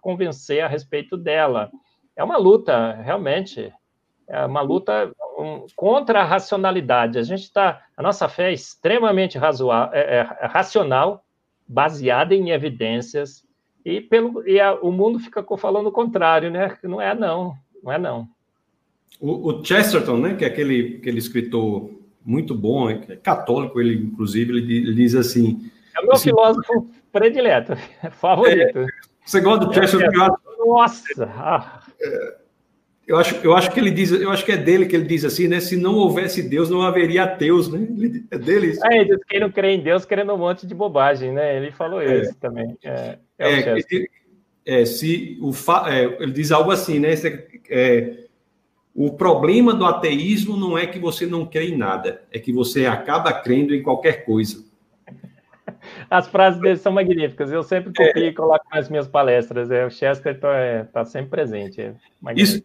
convencer 0.02 0.62
a 0.62 0.68
respeito 0.68 1.16
dela 1.16 1.72
é 2.18 2.24
uma 2.24 2.36
luta, 2.36 2.96
realmente, 2.96 3.74
é 4.28 4.46
uma 4.46 4.62
luta 4.62 5.10
contra 5.74 6.20
a 6.20 6.26
racionalidade. 6.26 7.18
A 7.18 7.24
gente 7.24 7.44
está, 7.44 7.82
a 7.96 8.04
nossa 8.04 8.28
fé 8.28 8.50
é 8.50 8.54
extremamente 8.54 9.38
razoável, 9.38 9.98
é, 9.98 10.18
é, 10.18 10.48
racional, 10.48 11.24
baseada 11.66 12.36
em 12.36 12.50
evidências, 12.50 13.48
e, 13.86 14.02
pelo, 14.02 14.46
e 14.46 14.60
a, 14.60 14.74
o 14.74 14.92
mundo 14.92 15.18
fica 15.18 15.46
falando 15.58 15.88
o 15.88 15.94
contrário, 15.94 16.52
né? 16.52 16.78
Não 16.84 17.00
é 17.00 17.16
não, 17.16 17.56
não 17.88 17.94
é 17.94 17.98
não. 17.98 18.28
O, 19.20 19.50
o 19.50 19.66
Chesterton, 19.66 20.18
né, 20.18 20.36
que 20.36 20.44
é 20.44 20.48
aquele, 20.48 20.98
aquele 21.00 21.18
escritor 21.18 21.90
muito 22.24 22.54
bom, 22.54 22.90
é 22.90 23.16
católico, 23.16 23.80
ele 23.80 23.96
inclusive, 23.96 24.52
ele, 24.52 24.78
ele 24.78 24.94
diz 24.94 25.16
assim. 25.16 25.72
É 25.96 26.02
o 26.02 26.04
meu 26.04 26.14
assim, 26.14 26.30
filósofo 26.30 26.90
predileto, 27.12 27.74
favorito. 28.12 28.80
É, 28.80 28.88
você 29.26 29.40
gosta 29.40 29.66
do 29.66 29.74
Chesterton? 29.74 30.38
Nossa! 30.60 31.24
Ah. 31.24 31.82
Eu 33.08 33.18
acho, 33.18 33.36
eu 33.38 33.56
acho 33.56 33.72
que 33.72 33.80
ele 33.80 33.90
diz, 33.90 34.12
eu 34.12 34.30
acho 34.30 34.44
que 34.44 34.52
é 34.52 34.58
dele 34.58 34.86
que 34.86 34.94
ele 34.94 35.06
diz 35.06 35.24
assim, 35.24 35.48
né? 35.48 35.62
Se 35.62 35.78
não 35.78 35.96
houvesse 35.96 36.44
Deus, 36.44 36.70
não 36.70 36.82
haveria 36.82 37.24
ateus, 37.24 37.72
né? 37.72 37.88
É 38.30 38.38
dele 38.38 38.68
isso. 38.68 38.86
É, 38.86 39.06
diz, 39.06 39.18
quem 39.30 39.40
não 39.40 39.50
crê 39.50 39.76
em 39.76 39.82
Deus 39.82 40.04
querendo 40.04 40.34
um 40.34 40.38
monte 40.38 40.68
de 40.68 40.76
bobagem, 40.76 41.32
né? 41.32 41.56
Ele 41.56 41.72
falou 41.72 42.02
é. 42.02 42.20
isso 42.20 42.36
também. 42.36 42.78
É, 42.84 43.18
é, 43.40 43.60
é, 43.60 43.76
é 44.68 44.86
se 44.86 45.40
o 45.42 45.52
é, 45.88 46.04
ele 46.22 46.34
diz 46.34 46.52
algo 46.52 46.72
assim, 46.72 47.00
né? 47.00 47.14
É, 47.70 48.26
o 48.94 49.14
problema 49.14 49.74
do 49.74 49.86
ateísmo 49.86 50.58
não 50.58 50.78
é 50.78 50.86
que 50.86 51.00
você 51.00 51.26
não 51.26 51.46
crê 51.46 51.70
em 51.70 51.78
nada, 51.78 52.24
é 52.32 52.38
que 52.38 52.52
você 52.52 52.86
acaba 52.86 53.32
crendo 53.32 53.74
em 53.74 53.82
qualquer 53.82 54.26
coisa. 54.26 54.66
As 56.10 56.28
frases 56.28 56.60
dele 56.60 56.78
são 56.78 56.92
magníficas. 56.92 57.52
Eu 57.52 57.64
sempre 57.64 57.94
copio 57.94 58.24
é. 58.24 58.28
e 58.28 58.34
coloco 58.34 58.66
nas 58.74 58.90
minhas 58.90 59.08
palestras. 59.08 59.72
É, 59.72 59.86
o 59.86 59.90
Chester 59.90 60.36
está 60.36 60.54
é, 60.54 60.84
tá 60.84 61.06
sempre 61.06 61.30
presente. 61.30 61.82
É 61.82 61.94
isso, 62.36 62.62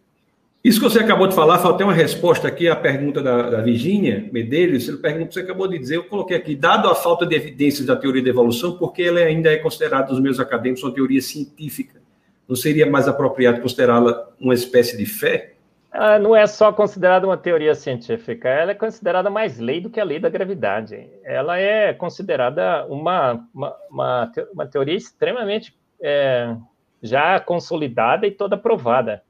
isso 0.63 0.79
que 0.79 0.89
você 0.89 0.99
acabou 0.99 1.27
de 1.27 1.35
falar, 1.35 1.59
falta 1.59 1.83
uma 1.83 1.93
resposta 1.93 2.47
aqui 2.47 2.69
à 2.69 2.75
pergunta 2.75 3.21
da, 3.21 3.49
da 3.49 3.61
Virginia 3.61 4.29
Medeiros. 4.31 4.87
Ele 4.87 4.97
pergunta 4.97 5.31
você 5.33 5.41
acabou 5.41 5.67
de 5.67 5.77
dizer. 5.77 5.97
Eu 5.97 6.05
coloquei 6.05 6.37
aqui, 6.37 6.55
dado 6.55 6.87
a 6.89 6.95
falta 6.95 7.25
de 7.25 7.35
evidências 7.35 7.85
da 7.85 7.95
teoria 7.95 8.23
da 8.23 8.29
evolução, 8.29 8.77
porque 8.77 9.03
ela 9.03 9.19
ainda 9.19 9.51
é 9.51 9.57
considerada, 9.57 10.07
dos 10.07 10.21
meus 10.21 10.39
acadêmicos, 10.39 10.83
uma 10.83 10.93
teoria 10.93 11.21
científica. 11.21 12.01
Não 12.47 12.55
seria 12.55 12.89
mais 12.89 13.07
apropriado 13.07 13.61
considerá-la 13.61 14.29
uma 14.39 14.53
espécie 14.53 14.97
de 14.97 15.05
fé? 15.05 15.53
ela 15.93 16.17
não 16.17 16.35
é 16.35 16.47
só 16.47 16.73
considerada 16.73 17.27
uma 17.27 17.37
teoria 17.37 17.75
científica, 17.75 18.49
ela 18.49 18.71
é 18.71 18.75
considerada 18.75 19.29
mais 19.29 19.59
lei 19.59 19.79
do 19.79 19.91
que 19.91 19.99
a 19.99 20.03
lei 20.03 20.19
da 20.19 20.27
gravidade. 20.27 21.07
Ela 21.23 21.59
é 21.59 21.93
considerada 21.93 22.83
uma, 22.87 23.47
uma, 23.53 23.75
uma, 23.91 24.31
uma 24.51 24.65
teoria 24.65 24.95
extremamente 24.95 25.75
é, 26.01 26.55
já 26.99 27.39
consolidada 27.39 28.25
e 28.25 28.31
toda 28.31 28.57
provada. 28.57 29.21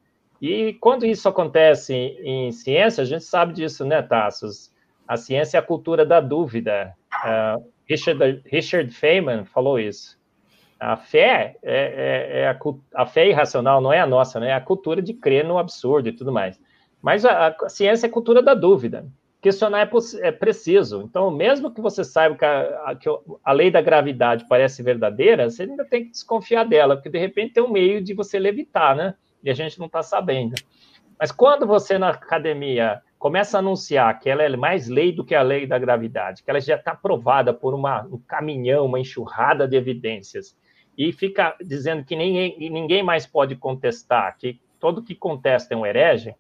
E 0.44 0.74
quando 0.74 1.06
isso 1.06 1.30
acontece 1.30 1.94
em, 1.94 2.52
ciência, 2.52 3.02
a 3.02 3.06
gente 3.06 3.24
sabe 3.24 3.54
disso, 3.54 3.86
né, 3.86 4.02
Tassos? 4.02 4.74
A 5.08 5.16
ciência 5.16 5.56
é 5.56 5.60
a 5.60 5.64
cultura 5.64 6.06
da 6.06 6.20
dúvida. 6.20 6.94
Uh, 7.26 7.66
Richard, 7.88 8.42
Richard 8.46 8.92
Feynman 8.92 9.46
falou 9.46 9.80
isso. 9.80 10.20
A 10.78 10.98
fé 10.98 11.56
é, 11.64 11.72
é, 11.74 12.40
é 12.42 12.48
a, 12.50 12.60
a, 12.94 13.06
fé 13.06 13.30
irracional, 13.30 13.80
não 13.80 13.94
é 13.94 14.02
a 14.02 14.06
nossa, 14.06 14.38
né? 14.38 14.50
É 14.50 14.54
a 14.54 14.60
cultura 14.60 15.02
de 15.02 15.14
crer 15.14 15.46
no 15.46 15.58
absurdo 15.58 16.10
e 16.10 16.12
tudo 16.12 16.34
mais. 16.34 16.60
Mas 17.02 17.24
a, 17.24 17.48
a 17.48 17.70
ciência 17.70 18.08
é 18.08 18.10
a 18.10 18.14
cultura 18.14 18.42
da 18.42 18.54
dúvida. 18.54 19.08
Questionar 19.42 19.80
é, 19.80 20.28
é, 20.28 20.32
preciso. 20.34 21.04
Então, 21.04 21.32
mesmo 21.32 21.74
que 21.74 21.80
você 21.80 22.04
saiba 22.04 22.36
que, 22.36 22.44
a, 22.44 22.98
que 23.00 23.08
a 23.46 23.52
lei 23.54 23.72
da 23.72 23.80
gravidade 23.80 24.46
parece 24.50 24.84
verdadeira, 24.84 25.50
você 25.50 25.64
ainda 25.64 25.86
tem 25.86 26.04
que 26.04 26.12
desconfiar 26.12 26.66
dela, 26.66 26.98
porque 26.98 27.10
de 27.10 27.18
repente 27.18 27.54
tem 27.54 27.64
um 27.64 27.72
meio 27.72 28.04
de 28.04 28.14
você 28.14 28.38
levitar, 28.38 28.94
né? 28.94 29.16
E 29.44 29.50
a 29.50 29.54
gente 29.54 29.80
não 29.80 29.88
está 29.88 30.02
sabendo. 30.02 30.56
Mas 31.20 31.32
quando 31.32 31.68
você 31.68 31.98
na 31.98 32.10
academia 32.10 33.02
começa 33.20 33.58
a 33.58 33.60
anunciar 33.60 34.20
que 34.20 34.30
ela 34.30 34.44
é 34.44 34.58
mais 34.58 34.88
lei 34.88 35.12
do 35.12 35.24
que 35.24 35.36
a 35.36 35.42
lei 35.42 35.66
da 35.66 35.80
gravidade, 35.80 36.44
que 36.44 36.50
ela 36.50 36.60
já 36.60 36.76
está 36.76 36.96
provada 36.96 37.54
por 37.54 37.74
uma, 37.74 38.04
um 38.04 38.18
caminhão, 38.18 38.86
uma 38.86 39.00
enxurrada 39.00 39.68
de 39.68 39.78
evidências, 39.78 40.58
e 40.98 41.12
fica 41.12 41.56
dizendo 41.62 42.04
que 42.04 42.16
ninguém, 42.16 42.70
ninguém 42.70 43.02
mais 43.02 43.26
pode 43.26 43.56
contestar, 43.56 44.38
que 44.38 44.60
todo 44.80 45.02
que 45.02 45.16
contesta 45.16 45.74
é 45.74 45.78
um 45.78 45.86
herege, 45.86 46.36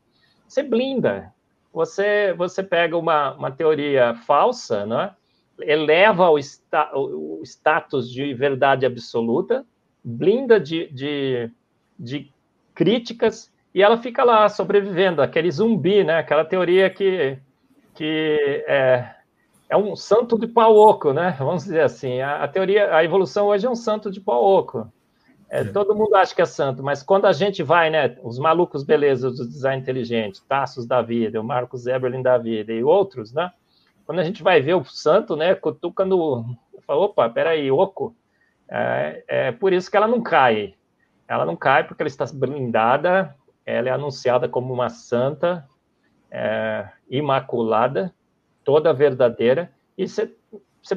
você 0.47 0.61
blinda. 0.61 1.33
Você, 1.73 2.33
você 2.33 2.61
pega 2.61 2.95
uma, 2.95 3.33
uma 3.33 3.49
teoria 3.49 4.13
falsa, 4.13 4.85
né? 4.85 5.15
eleva 5.59 6.29
o, 6.29 6.37
sta, 6.37 6.91
o 6.95 7.41
status 7.43 8.11
de 8.11 8.33
verdade 8.33 8.85
absoluta, 8.85 9.65
blinda 10.03 10.59
de, 10.59 10.87
de, 10.91 11.51
de 11.97 12.31
críticas 12.73 13.51
e 13.73 13.81
ela 13.81 13.97
fica 13.97 14.23
lá 14.23 14.47
sobrevivendo, 14.49 15.21
aquele 15.21 15.49
zumbi, 15.49 16.03
né? 16.03 16.19
Aquela 16.19 16.45
teoria 16.45 16.89
que, 16.89 17.37
que 17.95 18.63
é, 18.67 19.15
é 19.67 19.75
um 19.75 19.95
santo 19.95 20.37
de 20.37 20.45
pau 20.45 20.75
oco, 20.75 21.11
né? 21.11 21.35
Vamos 21.39 21.63
dizer 21.63 21.81
assim. 21.81 22.21
A, 22.21 22.43
a, 22.43 22.47
teoria, 22.47 22.95
a 22.95 23.03
evolução 23.03 23.47
hoje 23.47 23.65
é 23.65 23.69
um 23.69 23.75
santo 23.75 24.11
de 24.11 24.21
pau 24.21 24.43
oco. 24.43 24.91
É, 25.49 25.61
é. 25.61 25.63
Todo 25.63 25.95
mundo 25.95 26.15
acha 26.15 26.35
que 26.35 26.41
é 26.41 26.45
santo, 26.45 26.83
mas 26.83 27.01
quando 27.01 27.25
a 27.25 27.31
gente 27.31 27.63
vai, 27.63 27.89
né? 27.89 28.15
Os 28.21 28.37
malucos 28.37 28.83
beleza 28.83 29.31
do 29.31 29.47
design 29.47 29.81
inteligente, 29.81 30.43
Tassos 30.47 30.85
da 30.85 31.01
vida, 31.01 31.41
o 31.41 31.43
Marcos 31.43 31.87
Eberlin 31.87 32.21
da 32.21 32.37
vida 32.37 32.71
e 32.71 32.83
outros, 32.83 33.33
né? 33.33 33.51
Quando 34.05 34.19
a 34.19 34.23
gente 34.23 34.43
vai 34.43 34.61
ver 34.61 34.75
o 34.75 34.83
santo, 34.83 35.35
né? 35.35 35.55
Cutuca 35.55 36.05
no. 36.05 36.45
Fala, 36.85 37.05
opa, 37.05 37.27
peraí, 37.27 37.71
oco. 37.71 38.15
É, 38.69 39.23
é 39.27 39.51
por 39.51 39.73
isso 39.73 39.89
que 39.89 39.97
ela 39.97 40.07
não 40.07 40.21
cai. 40.21 40.75
Ela 41.33 41.45
não 41.45 41.55
cai 41.55 41.83
porque 41.83 42.03
ela 42.03 42.07
está 42.07 42.25
blindada, 42.31 43.35
ela 43.65 43.89
é 43.89 43.91
anunciada 43.91 44.47
como 44.47 44.73
uma 44.73 44.89
santa, 44.89 45.67
é, 46.29 46.87
imaculada, 47.09 48.13
toda 48.63 48.93
verdadeira, 48.93 49.71
e 49.97 50.07
você, 50.07 50.31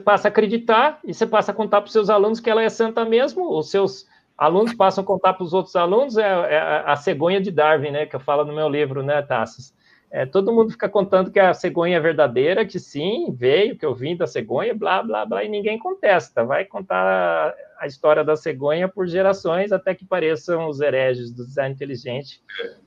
passa 0.03 0.29
a 0.29 0.31
acreditar 0.31 0.99
e 1.05 1.15
você 1.15 1.27
passa 1.27 1.53
a 1.53 1.55
contar 1.55 1.81
para 1.81 1.87
os 1.87 1.93
seus 1.93 2.11
alunos 2.11 2.41
que 2.41 2.51
ela 2.51 2.63
é 2.63 2.69
santa 2.69 3.05
mesmo, 3.05 3.51
os 3.57 3.71
seus 3.71 4.07
alunos 4.37 4.75
passam 4.75 5.03
a 5.03 5.07
contar 5.07 5.35
para 5.35 5.45
os 5.45 5.55
outros 5.55 5.75
alunos, 5.75 6.17
é, 6.19 6.23
é, 6.23 6.83
a 6.87 6.97
cegonha 6.97 7.41
de 7.41 7.51
Darwin, 7.51 7.91
né, 7.91 8.07
que 8.07 8.17
eu 8.17 8.21
falo 8.21 8.45
no 8.45 8.55
meu 8.55 8.69
livro, 8.69 9.03
né, 9.03 9.23
Tassos? 9.23 9.75
É, 10.11 10.25
todo 10.25 10.53
mundo 10.53 10.71
fica 10.71 10.89
contando 10.89 11.31
que 11.31 11.39
a 11.39 11.53
cegonha 11.53 11.97
é 11.97 12.01
verdadeira, 12.01 12.65
que 12.65 12.79
sim, 12.79 13.35
veio, 13.37 13.77
que 13.77 13.85
eu 13.85 13.95
vim 13.95 14.17
da 14.17 14.27
cegonha, 14.27 14.75
blá, 14.75 15.03
blá, 15.03 15.27
blá, 15.27 15.45
e 15.45 15.49
ninguém 15.49 15.79
contesta. 15.79 16.45
Vai 16.45 16.65
contar 16.65 17.55
a 17.79 17.87
história 17.87 18.25
da 18.25 18.37
cegonha 18.37 18.89
por 18.89 19.07
gerações 19.07 19.73
até 19.73 19.95
que 19.95 20.05
pareçam 20.05 20.69
os 20.69 20.81
hereges 20.81 21.31
do 21.31 21.45
design 21.45 21.75
inteligente. 21.75 22.41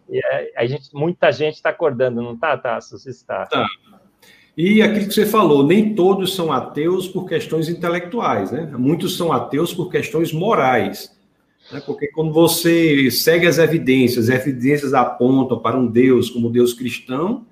E 0.09 0.17
é, 0.17 0.51
a 0.55 0.65
gente, 0.65 0.89
muita 0.93 1.31
gente 1.31 1.55
está 1.55 1.69
acordando, 1.69 2.21
não 2.21 2.33
está, 2.33 2.57
Tassos? 2.57 3.05
Está. 3.05 3.45
Tá. 3.45 3.65
E 4.57 4.81
aquilo 4.81 5.07
que 5.07 5.13
você 5.13 5.25
falou, 5.25 5.65
nem 5.65 5.93
todos 5.93 6.35
são 6.35 6.51
ateus 6.51 7.07
por 7.07 7.27
questões 7.27 7.69
intelectuais, 7.69 8.51
né? 8.51 8.69
Muitos 8.77 9.15
são 9.15 9.31
ateus 9.31 9.73
por 9.73 9.89
questões 9.89 10.33
morais. 10.33 11.17
Né? 11.71 11.81
Porque 11.85 12.07
quando 12.07 12.31
você 12.31 13.09
segue 13.11 13.47
as 13.47 13.57
evidências, 13.57 14.29
as 14.29 14.35
evidências 14.35 14.93
apontam 14.93 15.59
para 15.59 15.77
um 15.77 15.87
Deus 15.87 16.29
como 16.29 16.49
Deus 16.49 16.73
cristão, 16.73 17.45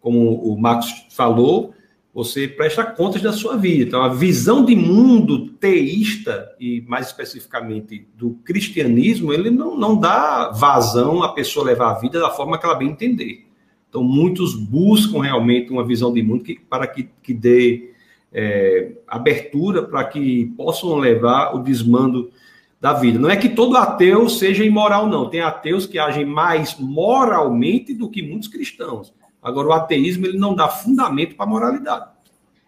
como 0.00 0.34
o 0.34 0.58
Marcos 0.58 1.06
falou, 1.10 1.74
você 2.12 2.46
presta 2.46 2.84
contas 2.84 3.20
da 3.20 3.32
sua 3.32 3.56
vida. 3.56 3.84
Então, 3.88 4.02
a 4.02 4.08
visão 4.08 4.64
de 4.64 4.76
mundo 4.76 5.48
teísta, 5.48 6.48
e 6.60 6.80
mais 6.86 7.08
especificamente 7.08 8.06
do 8.14 8.34
cristianismo, 8.44 9.32
ele 9.32 9.50
não, 9.50 9.76
não 9.76 9.98
dá 9.98 10.50
vazão 10.50 11.24
à 11.24 11.32
pessoa 11.32 11.66
levar 11.66 11.90
a 11.90 11.98
vida 11.98 12.20
da 12.20 12.30
forma 12.30 12.56
que 12.56 12.64
ela 12.64 12.76
bem 12.76 12.90
entender. 12.90 13.46
Então, 13.88 14.04
muitos 14.04 14.54
buscam 14.54 15.22
realmente 15.22 15.72
uma 15.72 15.84
visão 15.84 16.12
de 16.12 16.22
mundo 16.22 16.44
que, 16.44 16.60
para 16.60 16.86
que, 16.86 17.08
que 17.20 17.34
dê 17.34 17.90
é, 18.32 18.92
abertura 19.06 19.82
para 19.82 20.04
que 20.04 20.46
possam 20.56 20.96
levar 20.96 21.54
o 21.54 21.60
desmando 21.60 22.30
da 22.84 22.92
vida. 22.92 23.18
Não 23.18 23.30
é 23.30 23.36
que 23.38 23.48
todo 23.48 23.78
ateu 23.78 24.28
seja 24.28 24.62
imoral, 24.62 25.06
não. 25.06 25.30
Tem 25.30 25.40
ateus 25.40 25.86
que 25.86 25.98
agem 25.98 26.26
mais 26.26 26.78
moralmente 26.78 27.94
do 27.94 28.10
que 28.10 28.20
muitos 28.20 28.46
cristãos. 28.46 29.14
Agora, 29.42 29.68
o 29.68 29.72
ateísmo 29.72 30.26
ele 30.26 30.36
não 30.36 30.54
dá 30.54 30.68
fundamento 30.68 31.34
para 31.34 31.46
a 31.46 31.48
moralidade. 31.48 32.10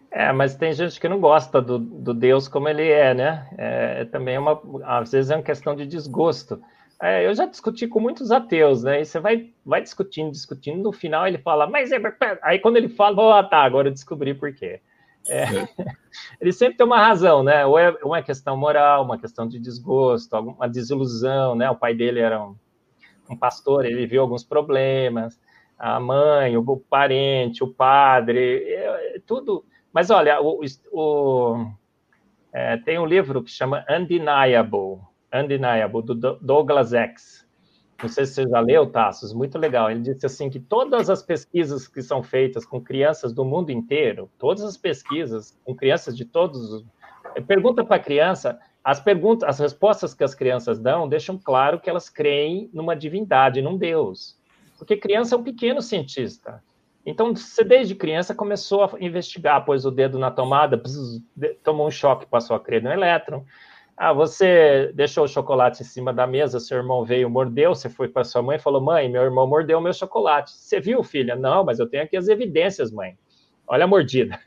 É, 0.09 0.33
mas 0.33 0.55
tem 0.55 0.73
gente 0.73 0.99
que 0.99 1.07
não 1.07 1.19
gosta 1.19 1.61
do, 1.61 1.77
do 1.77 2.15
Deus 2.15 2.47
como 2.47 2.67
ele 2.67 2.89
é, 2.89 3.13
né? 3.13 3.47
É, 3.59 4.05
também 4.05 4.33
é 4.33 4.39
uma, 4.39 4.59
às 4.85 5.11
vezes 5.11 5.29
é 5.29 5.35
uma 5.35 5.43
questão 5.43 5.75
de 5.75 5.85
desgosto. 5.85 6.59
É, 6.99 7.27
eu 7.27 7.35
já 7.35 7.45
discuti 7.45 7.85
com 7.87 7.99
muitos 7.99 8.31
ateus, 8.31 8.81
né? 8.81 9.01
E 9.01 9.05
você 9.05 9.19
vai, 9.19 9.51
vai 9.63 9.83
discutindo, 9.83 10.31
discutindo, 10.31 10.81
no 10.81 10.91
final 10.91 11.27
ele 11.27 11.37
fala, 11.37 11.69
mas 11.69 11.91
é. 11.91 12.01
Aí 12.41 12.57
quando 12.57 12.77
ele 12.77 12.89
fala, 12.89 13.39
ah, 13.39 13.43
tá, 13.43 13.59
agora 13.59 13.89
eu 13.89 13.93
descobri 13.93 14.33
por 14.33 14.51
quê. 14.51 14.81
É, 15.29 15.43
é. 15.43 15.67
ele 16.41 16.51
sempre 16.51 16.77
tem 16.77 16.85
uma 16.85 16.99
razão, 16.99 17.43
né? 17.43 17.65
Ou 17.65 17.77
é 17.77 17.91
uma 18.03 18.21
questão 18.21 18.57
moral, 18.57 19.03
uma 19.03 19.17
questão 19.17 19.47
de 19.47 19.59
desgosto, 19.59 20.35
alguma 20.35 20.67
desilusão, 20.67 21.55
né? 21.55 21.69
O 21.69 21.75
pai 21.75 21.93
dele 21.93 22.19
era 22.19 22.43
um, 22.43 22.55
um 23.29 23.37
pastor, 23.37 23.85
ele 23.85 24.05
viu 24.05 24.21
alguns 24.21 24.43
problemas, 24.43 25.39
a 25.77 25.99
mãe, 25.99 26.57
o, 26.57 26.61
o 26.61 26.79
parente, 26.79 27.63
o 27.63 27.73
padre, 27.73 28.63
é, 28.65 29.21
tudo. 29.25 29.63
Mas 29.93 30.09
olha, 30.09 30.41
o, 30.41 30.61
o 30.91 31.71
é, 32.51 32.77
tem 32.77 32.97
um 32.97 33.05
livro 33.05 33.43
que 33.43 33.51
chama 33.51 33.85
Undeniable, 33.89 34.99
Undeniable, 35.33 36.01
do 36.01 36.15
Douglas 36.41 36.93
X. 36.93 37.46
Não 38.01 38.09
sei 38.09 38.25
se 38.25 38.33
você 38.33 38.47
já 38.47 38.59
leu, 38.59 38.85
Tassos, 38.85 39.33
muito 39.33 39.57
legal. 39.57 39.89
Ele 39.89 40.01
disse 40.01 40.25
assim 40.25 40.49
que 40.49 40.59
todas 40.59 41.09
as 41.09 41.23
pesquisas 41.23 41.87
que 41.87 42.01
são 42.01 42.21
feitas 42.21 42.65
com 42.65 42.79
crianças 42.79 43.33
do 43.33 43.43
mundo 43.43 43.71
inteiro, 43.71 44.29
todas 44.37 44.63
as 44.63 44.77
pesquisas 44.77 45.57
com 45.65 45.75
crianças 45.75 46.15
de 46.15 46.23
todos, 46.23 46.85
pergunta 47.47 47.83
para 47.83 47.95
a 47.95 47.99
criança, 47.99 48.59
as 48.83 48.99
perguntas, 48.99 49.49
as 49.49 49.59
respostas 49.59 50.13
que 50.13 50.23
as 50.23 50.35
crianças 50.35 50.79
dão 50.79 51.09
deixam 51.09 51.37
claro 51.37 51.79
que 51.79 51.89
elas 51.89 52.07
creem 52.07 52.69
numa 52.71 52.95
divindade, 52.95 53.61
num 53.61 53.77
Deus. 53.77 54.37
Porque 54.77 54.95
criança 54.95 55.35
é 55.35 55.37
um 55.37 55.43
pequeno 55.43 55.81
cientista. 55.81 56.63
Então, 57.05 57.35
você 57.35 57.63
desde 57.63 57.95
criança 57.95 58.35
começou 58.35 58.83
a 58.83 58.91
investigar, 58.99 59.65
pôs 59.65 59.85
o 59.85 59.91
dedo 59.91 60.19
na 60.19 60.29
tomada, 60.29 60.81
tomou 61.63 61.87
um 61.87 61.91
choque, 61.91 62.25
passou 62.25 62.55
a 62.55 62.59
crer 62.59 62.83
no 62.83 62.91
elétron, 62.91 63.43
ah, 63.99 64.13
você 64.13 64.91
deixou 64.93 65.23
o 65.23 65.27
chocolate 65.27 65.81
em 65.81 65.85
cima 65.85 66.13
da 66.13 66.27
mesa, 66.27 66.59
seu 66.59 66.77
irmão 66.77 67.03
veio, 67.03 67.27
mordeu, 67.27 67.73
você 67.73 67.89
foi 67.89 68.07
para 68.07 68.23
sua 68.23 68.43
mãe 68.43 68.57
e 68.57 68.59
falou: 68.59 68.79
Mãe, 68.79 69.09
meu 69.09 69.23
irmão 69.23 69.47
mordeu 69.47 69.81
meu 69.81 69.91
chocolate. 69.91 70.51
Você 70.51 70.79
viu, 70.79 71.01
filha? 71.03 71.35
Não, 71.35 71.65
mas 71.65 71.79
eu 71.79 71.89
tenho 71.89 72.03
aqui 72.03 72.15
as 72.15 72.27
evidências, 72.27 72.91
mãe. 72.91 73.17
Olha 73.65 73.85
a 73.85 73.87
mordida. 73.87 74.39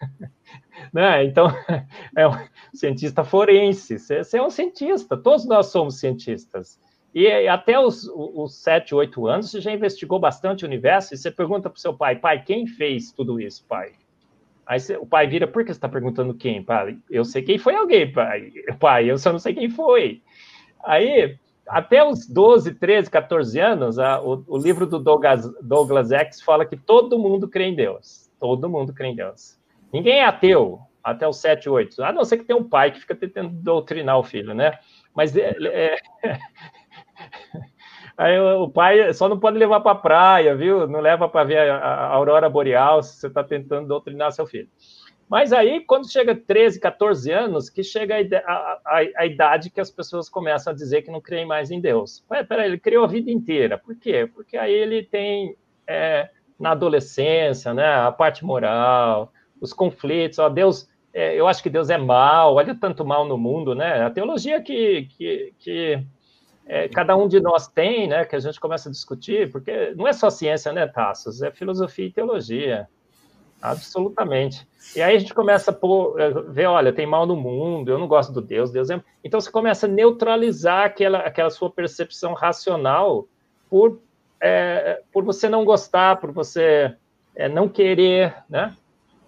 né? 0.94 1.24
Então, 1.24 1.48
é 2.16 2.28
um 2.28 2.32
cientista 2.72 3.24
forense. 3.24 3.98
Você, 3.98 4.38
é 4.38 4.42
um 4.42 4.50
cientista, 4.50 5.16
todos 5.16 5.44
nós 5.44 5.66
somos 5.66 5.98
cientistas. 5.98 6.78
E 7.12 7.26
até 7.48 7.76
os, 7.76 8.08
os 8.14 8.54
7, 8.54 8.94
8 8.94 9.26
anos, 9.26 9.50
você 9.50 9.60
já 9.60 9.72
investigou 9.72 10.20
bastante 10.20 10.64
o 10.64 10.68
universo 10.68 11.12
e 11.12 11.16
você 11.16 11.28
pergunta 11.28 11.68
para 11.68 11.76
o 11.76 11.80
seu 11.80 11.92
pai: 11.92 12.14
Pai, 12.14 12.44
quem 12.44 12.68
fez 12.68 13.10
tudo 13.10 13.40
isso, 13.40 13.64
pai? 13.66 13.94
Aí 14.70 14.78
o 15.00 15.04
pai 15.04 15.26
vira, 15.26 15.48
por 15.48 15.64
que 15.64 15.72
você 15.72 15.78
está 15.78 15.88
perguntando 15.88 16.32
quem, 16.32 16.62
pai? 16.62 16.96
Eu 17.10 17.24
sei 17.24 17.42
quem 17.42 17.58
foi 17.58 17.74
alguém, 17.74 18.12
pai. 18.12 18.52
Pai, 18.78 19.10
eu 19.10 19.18
só 19.18 19.32
não 19.32 19.40
sei 19.40 19.52
quem 19.52 19.68
foi. 19.68 20.22
Aí, 20.84 21.36
até 21.66 22.04
os 22.04 22.24
12, 22.28 22.74
13, 22.76 23.10
14 23.10 23.58
anos, 23.58 23.98
a, 23.98 24.22
o, 24.22 24.44
o, 24.46 24.56
livro 24.56 24.86
do 24.86 25.00
Douglas, 25.00 25.52
Douglas 25.60 26.12
X 26.12 26.40
fala 26.40 26.64
que 26.64 26.76
todo 26.76 27.18
mundo 27.18 27.48
crê 27.48 27.64
em 27.64 27.74
Deus. 27.74 28.30
Todo 28.38 28.70
mundo 28.70 28.94
crê 28.94 29.08
em 29.08 29.16
Deus. 29.16 29.58
Ninguém 29.92 30.20
é 30.20 30.24
ateu 30.24 30.78
até 31.02 31.26
os 31.26 31.38
7, 31.38 31.68
8. 31.68 32.04
A 32.04 32.12
não 32.12 32.24
ser 32.24 32.36
que 32.36 32.44
tenha 32.44 32.56
um 32.56 32.68
pai 32.68 32.92
que 32.92 33.00
fica 33.00 33.16
tentando 33.16 33.48
doutrinar 33.48 34.20
o 34.20 34.22
filho, 34.22 34.54
né? 34.54 34.78
Mas 35.12 35.36
é, 35.36 35.52
é, 35.64 35.96
Aí 38.20 38.38
o 38.38 38.68
pai 38.68 39.14
só 39.14 39.30
não 39.30 39.40
pode 39.40 39.56
levar 39.56 39.80
para 39.80 39.92
a 39.92 39.94
praia, 39.94 40.54
viu? 40.54 40.86
Não 40.86 41.00
leva 41.00 41.26
para 41.26 41.42
ver 41.42 41.70
a, 41.70 42.08
aurora 42.08 42.50
boreal 42.50 43.02
se 43.02 43.18
você 43.18 43.28
está 43.28 43.42
tentando 43.42 43.88
doutrinar 43.88 44.30
seu 44.30 44.46
filho. 44.46 44.68
Mas 45.26 45.54
aí, 45.54 45.80
quando 45.80 46.12
chega 46.12 46.34
13, 46.34 46.78
14 46.80 47.32
anos, 47.32 47.70
que 47.70 47.82
chega 47.82 48.16
a, 48.44 48.52
a, 48.84 49.02
a, 49.16 49.24
idade 49.24 49.70
que 49.70 49.80
as 49.80 49.90
pessoas 49.90 50.28
começam 50.28 50.70
a 50.70 50.76
dizer 50.76 51.00
que 51.00 51.10
não 51.10 51.18
creem 51.18 51.46
mais 51.46 51.70
em 51.70 51.80
Deus. 51.80 52.22
Ué, 52.30 52.44
peraí, 52.44 52.66
ele 52.66 52.78
criou 52.78 53.04
a 53.04 53.08
vida 53.08 53.30
inteira. 53.30 53.78
Por 53.78 53.96
quê? 53.96 54.28
Porque 54.34 54.58
aí 54.58 54.74
ele 54.74 55.02
tem, 55.02 55.56
é, 55.86 56.28
na 56.58 56.72
adolescência, 56.72 57.72
né, 57.72 57.90
a 57.90 58.12
parte 58.12 58.44
moral, 58.44 59.32
os 59.62 59.72
conflitos, 59.72 60.38
ó, 60.38 60.50
Deus, 60.50 60.90
é, 61.14 61.40
eu 61.40 61.48
acho 61.48 61.62
que 61.62 61.70
Deus 61.70 61.88
é 61.88 61.96
mal, 61.96 62.54
olha 62.56 62.74
tanto 62.74 63.02
mal 63.02 63.24
no 63.24 63.38
mundo, 63.38 63.74
né? 63.74 64.02
A 64.02 64.10
teologia 64.10 64.60
que, 64.60 65.08
que, 65.16 65.54
que 65.58 66.04
é, 66.72 66.88
cada 66.88 67.16
um 67.16 67.26
de 67.26 67.40
nós 67.40 67.66
tem, 67.66 68.06
né, 68.06 68.24
que 68.24 68.36
a 68.36 68.38
gente 68.38 68.60
começa 68.60 68.88
a 68.88 68.92
discutir, 68.92 69.50
porque 69.50 69.92
não 69.96 70.06
é 70.06 70.12
só 70.12 70.30
ciência, 70.30 70.72
né, 70.72 70.86
Tassos? 70.86 71.42
É 71.42 71.50
filosofia 71.50 72.06
e 72.06 72.12
teologia. 72.12 72.88
Absolutamente. 73.60 74.64
E 74.94 75.02
aí 75.02 75.16
a 75.16 75.18
gente 75.18 75.34
começa 75.34 75.72
a 75.72 75.74
pôr, 75.74 76.20
é, 76.20 76.30
ver, 76.30 76.66
olha, 76.66 76.92
tem 76.92 77.06
mal 77.06 77.26
no 77.26 77.34
mundo, 77.34 77.90
eu 77.90 77.98
não 77.98 78.06
gosto 78.06 78.32
do 78.32 78.40
Deus, 78.40 78.70
Deus 78.70 78.88
é. 78.88 79.02
Então 79.24 79.40
você 79.40 79.50
começa 79.50 79.86
a 79.86 79.88
neutralizar 79.88 80.84
aquela, 80.84 81.18
aquela 81.18 81.50
sua 81.50 81.68
percepção 81.68 82.34
racional 82.34 83.26
por, 83.68 84.00
é, 84.40 85.02
por 85.12 85.24
você 85.24 85.48
não 85.48 85.64
gostar, 85.64 86.20
por 86.20 86.30
você 86.30 86.94
é, 87.34 87.48
não 87.48 87.68
querer, 87.68 88.32
né? 88.48 88.76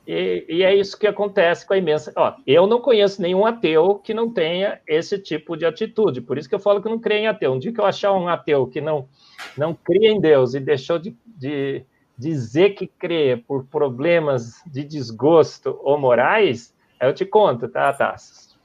E, 0.06 0.44
e, 0.48 0.62
é 0.64 0.74
isso 0.74 0.98
que 0.98 1.06
acontece 1.06 1.64
com 1.64 1.74
a 1.74 1.78
imensa. 1.78 2.12
Ó, 2.16 2.34
eu 2.44 2.66
não 2.66 2.80
conheço 2.80 3.22
nenhum 3.22 3.46
ateu 3.46 3.94
que 3.96 4.12
não 4.12 4.32
tenha 4.32 4.80
esse 4.86 5.16
tipo 5.16 5.56
de 5.56 5.64
atitude. 5.64 6.20
Por 6.20 6.36
isso 6.36 6.48
que 6.48 6.54
eu 6.54 6.60
falo 6.60 6.82
que 6.82 6.88
não 6.88 6.98
creio 6.98 7.22
em 7.22 7.28
ateu. 7.28 7.52
Um 7.52 7.58
dia 7.58 7.72
que 7.72 7.80
eu 7.80 7.84
achar 7.84 8.12
um 8.12 8.26
ateu 8.26 8.66
que 8.66 8.80
não, 8.80 9.08
não 9.56 9.72
cria 9.74 10.10
em 10.10 10.20
Deus 10.20 10.54
e 10.54 10.60
deixou 10.60 10.98
de, 10.98 11.16
de 11.24 11.84
dizer 12.18 12.70
que 12.70 12.86
crê 12.86 13.36
por 13.36 13.64
problemas 13.66 14.62
de 14.66 14.84
desgosto 14.84 15.78
ou 15.82 15.98
morais, 15.98 16.74
eu 17.00 17.12
te 17.12 17.24
conto, 17.24 17.68
tá, 17.68 17.92
Tassos? 17.92 18.56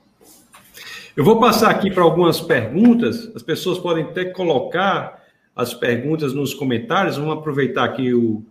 Eu 1.15 1.23
vou 1.23 1.39
passar 1.39 1.71
aqui 1.71 1.89
para 1.89 2.03
algumas 2.03 2.39
perguntas. 2.39 3.31
As 3.35 3.41
pessoas 3.41 3.79
podem 3.79 4.03
até 4.03 4.25
colocar 4.25 5.23
as 5.55 5.73
perguntas 5.73 6.33
nos 6.33 6.53
comentários. 6.53 7.17
Vamos 7.17 7.33
aproveitar 7.33 7.83
aqui 7.83 8.13
o 8.13 8.43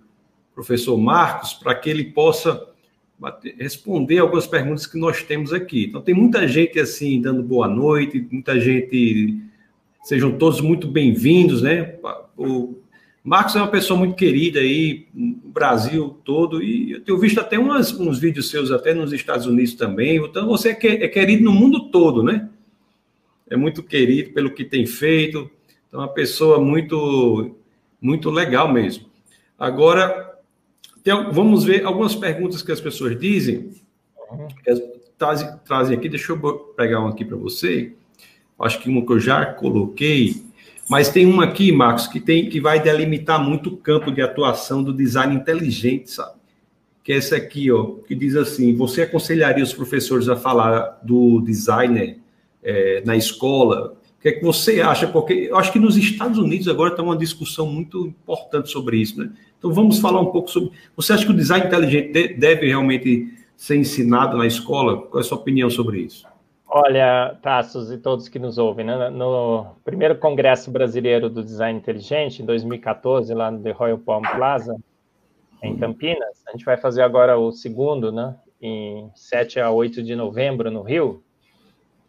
professor 0.53 0.99
Marcos 0.99 1.55
para 1.55 1.75
que 1.75 1.89
ele 1.89 2.07
possa 2.07 2.61
responder 3.59 4.19
algumas 4.19 4.47
perguntas 4.47 4.87
que 4.87 4.99
nós 4.99 5.23
temos 5.23 5.53
aqui. 5.53 5.87
Então, 5.87 6.03
tem 6.03 6.15
muita 6.15 6.47
gente 6.47 6.79
assim 6.79 7.21
dando 7.21 7.43
boa 7.43 7.67
noite, 7.67 8.27
muita 8.31 8.61
gente. 8.61 9.39
Sejam 10.05 10.33
todos 10.33 10.61
muito 10.61 10.87
bem-vindos, 10.87 11.63
né? 11.63 11.97
O 12.37 12.77
Marcos 13.25 13.57
é 13.57 13.59
uma 13.59 13.71
pessoa 13.71 13.99
muito 13.99 14.15
querida 14.15 14.61
aí 14.61 15.09
no 15.13 15.49
Brasil 15.49 16.17
todo, 16.25 16.63
e 16.63 16.93
eu 16.93 17.01
tenho 17.01 17.19
visto 17.19 17.41
até 17.41 17.59
umas, 17.59 17.91
uns 17.93 18.21
vídeos 18.21 18.51
seus 18.51 18.71
até 18.71 18.95
nos 18.95 19.13
Estados 19.13 19.47
Unidos 19.47 19.75
também. 19.75 20.17
Então, 20.19 20.47
você 20.47 20.71
é, 20.71 21.05
é 21.05 21.09
querido 21.09 21.43
no 21.43 21.53
mundo 21.53 21.89
todo, 21.91 22.23
né? 22.23 22.49
É 23.49 23.57
muito 23.57 23.83
querido 23.83 24.33
pelo 24.33 24.51
que 24.51 24.65
tem 24.65 24.87
feito. 24.87 25.51
Então, 25.89 26.01
é 26.01 26.05
uma 26.05 26.13
pessoa 26.13 26.61
muito, 26.61 27.57
muito 28.01 28.31
legal 28.31 28.73
mesmo. 28.73 29.07
Agora, 29.59 30.36
tem, 31.07 31.15
vamos 31.31 31.63
ver 31.63 31.85
algumas 31.85 32.17
perguntas 32.17 32.63
que 32.63 32.73
as 32.73 32.81
pessoas 32.81 33.17
dizem. 33.17 33.71
Trazem, 35.17 35.49
trazem 35.65 35.97
aqui, 35.97 36.09
deixa 36.09 36.33
eu 36.33 36.39
pegar 36.77 36.99
uma 36.99 37.11
aqui 37.11 37.25
para 37.25 37.37
você. 37.37 37.93
Acho 38.59 38.81
que 38.81 38.91
uma 38.91 39.07
que 39.07 39.13
eu 39.13 39.21
já 39.21 39.47
coloquei. 39.47 40.43
Mas 40.91 41.09
tem 41.09 41.25
uma 41.25 41.45
aqui, 41.45 41.71
Marcos, 41.71 42.09
que, 42.09 42.19
tem, 42.19 42.49
que 42.49 42.61
vai 42.61 42.83
delimitar 42.83 43.41
muito 43.41 43.69
o 43.69 43.77
campo 43.77 44.11
de 44.11 44.21
atuação 44.21 44.83
do 44.83 44.93
design 44.93 45.37
inteligente, 45.37 46.11
sabe? 46.11 46.35
Que 47.05 47.13
é 47.13 47.19
essa 47.19 47.37
aqui, 47.37 47.71
ó, 47.71 47.85
que 48.05 48.17
diz 48.17 48.35
assim: 48.35 48.75
você 48.75 49.03
aconselharia 49.03 49.63
os 49.63 49.73
professores 49.73 50.29
a 50.29 50.35
falar 50.35 50.99
do 51.05 51.41
designer 51.41 52.19
é, 52.65 53.01
na 53.07 53.17
escola? 53.17 53.97
O 54.19 54.23
que 54.23 54.29
é 54.31 54.33
que 54.33 54.45
você 54.45 54.81
acha? 54.81 55.07
Porque 55.07 55.35
eu 55.51 55.57
acho 55.57 55.73
que 55.73 55.79
nos 55.79 55.97
Estados 55.97 56.37
Unidos 56.37 56.67
agora 56.67 56.91
está 56.91 57.01
uma 57.01 57.17
discussão 57.17 57.65
muito 57.65 58.09
importante 58.09 58.71
sobre 58.73 58.97
isso, 58.97 59.21
né? 59.21 59.31
Então 59.59 59.73
vamos 59.73 59.99
falar 59.99 60.21
um 60.21 60.31
pouco 60.31 60.51
sobre. 60.51 60.73
Você 60.97 61.13
acha 61.13 61.25
que 61.25 61.33
o 61.33 61.37
design 61.37 61.67
inteligente 61.67 62.35
deve 62.35 62.67
realmente 62.67 63.33
ser 63.57 63.77
ensinado 63.77 64.37
na 64.37 64.47
escola? 64.47 65.03
Qual 65.03 65.19
é 65.19 65.25
a 65.25 65.29
sua 65.29 65.39
opinião 65.39 65.71
sobre 65.71 66.01
isso? 66.01 66.27
Olha, 66.69 67.39
Tassos 67.41 67.91
e 67.91 67.97
todos 67.97 68.29
que 68.29 68.39
nos 68.39 68.59
ouvem, 68.59 68.85
né? 68.85 69.09
no 69.09 69.67
primeiro 69.85 70.17
Congresso 70.17 70.71
Brasileiro 70.71 71.31
do 71.31 71.43
Design 71.43 71.79
Inteligente, 71.79 72.43
em 72.43 72.45
2014, 72.45 73.33
lá 73.33 73.51
no 73.51 73.63
The 73.63 73.71
Royal 73.71 73.99
Palm 73.99 74.23
Plaza, 74.23 74.77
em 75.63 75.77
Campinas, 75.77 76.43
a 76.47 76.53
gente 76.53 76.65
vai 76.65 76.77
fazer 76.77 77.03
agora 77.03 77.39
o 77.39 77.53
segundo, 77.53 78.13
né? 78.13 78.37
Em 78.61 79.11
7 79.15 79.61
a 79.61 79.71
8 79.71 80.03
de 80.03 80.15
novembro, 80.15 80.71
no 80.71 80.83
Rio. 80.83 81.23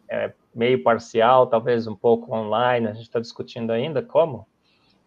É 0.09 0.33
meio 0.53 0.81
parcial, 0.81 1.47
talvez 1.47 1.87
um 1.87 1.95
pouco 1.95 2.35
online, 2.35 2.87
a 2.87 2.93
gente 2.93 3.03
está 3.03 3.19
discutindo 3.19 3.71
ainda 3.71 4.01
como. 4.01 4.47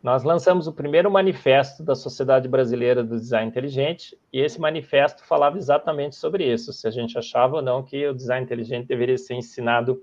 Nós 0.03 0.23
lançamos 0.25 0.67
o 0.67 0.73
primeiro 0.73 1.11
manifesto 1.11 1.83
da 1.83 1.95
Sociedade 1.95 2.49
Brasileira 2.49 3.05
do 3.05 3.19
Design 3.19 3.49
Inteligente, 3.49 4.19
e 4.33 4.41
esse 4.41 4.59
manifesto 4.59 5.25
falava 5.25 5.59
exatamente 5.59 6.17
sobre 6.17 6.51
isso, 6.51 6.73
se 6.73 6.89
a 6.89 6.91
gente 6.91 7.19
achava 7.19 7.57
ou 7.57 7.63
não 7.63 7.83
que 7.83 8.07
o 8.07 8.15
design 8.15 8.45
inteligente 8.45 8.87
deveria 8.87 9.19
ser 9.19 9.35
ensinado 9.35 10.03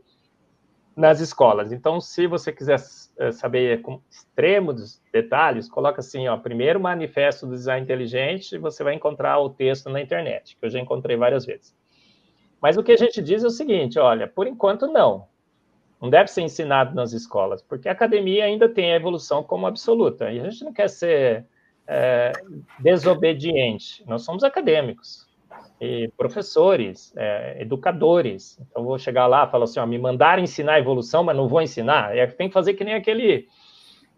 nas 0.96 1.20
escolas. 1.20 1.72
Então, 1.72 2.00
se 2.00 2.28
você 2.28 2.52
quiser 2.52 2.80
eh, 3.18 3.32
saber 3.32 3.82
com 3.82 4.02
extremos 4.10 5.02
detalhes, 5.12 5.70
coloca 5.70 6.00
assim, 6.00 6.28
ó, 6.28 6.38
primeiro 6.38 6.80
manifesto 6.80 7.48
do 7.48 7.54
design 7.54 7.84
inteligente, 7.84 8.56
e 8.56 8.60
você 8.60 8.84
vai 8.84 8.94
encontrar 8.94 9.40
o 9.40 9.50
texto 9.50 9.90
na 9.90 10.02
internet, 10.02 10.58
que 10.58 10.66
eu 10.66 10.70
já 10.70 10.80
encontrei 10.80 11.18
várias 11.18 11.46
vezes. 11.46 11.76
Mas 12.62 12.78
o 12.78 12.84
que 12.84 12.92
a 12.92 12.98
gente 12.98 13.22
diz 13.22 13.44
é 13.44 13.48
o 13.48 13.52
seguinte, 13.52 14.00
olha, 14.00 14.28
por 14.28 14.48
enquanto 14.48 14.88
não. 14.88 15.28
Não 16.02 16.10
deve 16.10 16.30
ser 16.30 16.42
ensinado 16.42 16.94
nas 16.96 17.12
escolas, 17.12 17.62
porque 17.62 17.90
a 17.90 17.92
academia 17.92 18.46
ainda 18.46 18.70
tem 18.70 18.94
a 18.94 18.96
evolução 18.96 19.44
como 19.44 19.66
absoluta. 19.66 20.32
E 20.32 20.40
a 20.40 20.50
gente 20.50 20.64
não 20.64 20.74
quer 20.74 20.90
ser 20.90 21.46
é, 21.88 22.32
desobediente. 22.80 24.04
Nós 24.08 24.24
somos 24.24 24.44
acadêmicos, 24.44 25.28
e 25.80 26.10
professores, 26.18 27.14
é, 27.16 27.62
educadores. 27.62 28.60
Então, 28.60 28.84
vou 28.84 28.98
chegar 28.98 29.28
lá 29.28 29.46
e 29.46 29.52
falar 29.52 29.66
assim: 29.66 29.80
ó, 29.80 29.86
me 29.86 29.98
mandaram 29.98 30.44
ensinar 30.44 30.74
a 30.74 30.80
evolução, 30.80 31.24
mas 31.24 31.36
não 31.36 31.48
vou 31.48 31.62
ensinar. 31.62 32.16
É, 32.16 32.26
tem 32.28 32.48
que 32.48 32.54
fazer 32.54 32.74
que 32.74 32.84
nem 32.84 32.96
aquele 32.96 33.48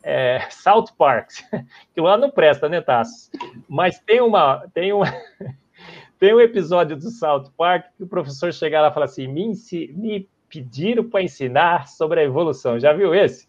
é, 0.03 0.47
South 0.51 0.87
Park, 0.97 1.29
que 1.93 2.01
lá 2.01 2.17
não 2.17 2.31
presta, 2.31 2.69
né, 2.69 2.81
Tassi? 2.81 3.29
Mas 3.67 3.99
tem 3.99 4.21
uma. 4.21 4.65
Tem 4.73 4.93
uma 4.93 5.05
tem 6.17 6.33
um 6.33 6.41
episódio 6.41 6.95
do 6.95 7.09
South 7.09 7.51
Park 7.57 7.85
que 7.97 8.03
o 8.03 8.07
professor 8.07 8.53
chega 8.53 8.81
lá 8.81 8.89
e 8.89 8.93
fala 8.93 9.05
assim: 9.05 9.27
me, 9.27 9.53
me 9.93 10.29
pediram 10.49 11.07
para 11.07 11.21
ensinar 11.21 11.87
sobre 11.87 12.19
a 12.19 12.23
evolução. 12.23 12.79
Já 12.79 12.91
viu 12.91 13.13
esse? 13.13 13.47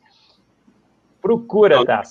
Procura, 1.20 1.84
tá? 1.84 2.02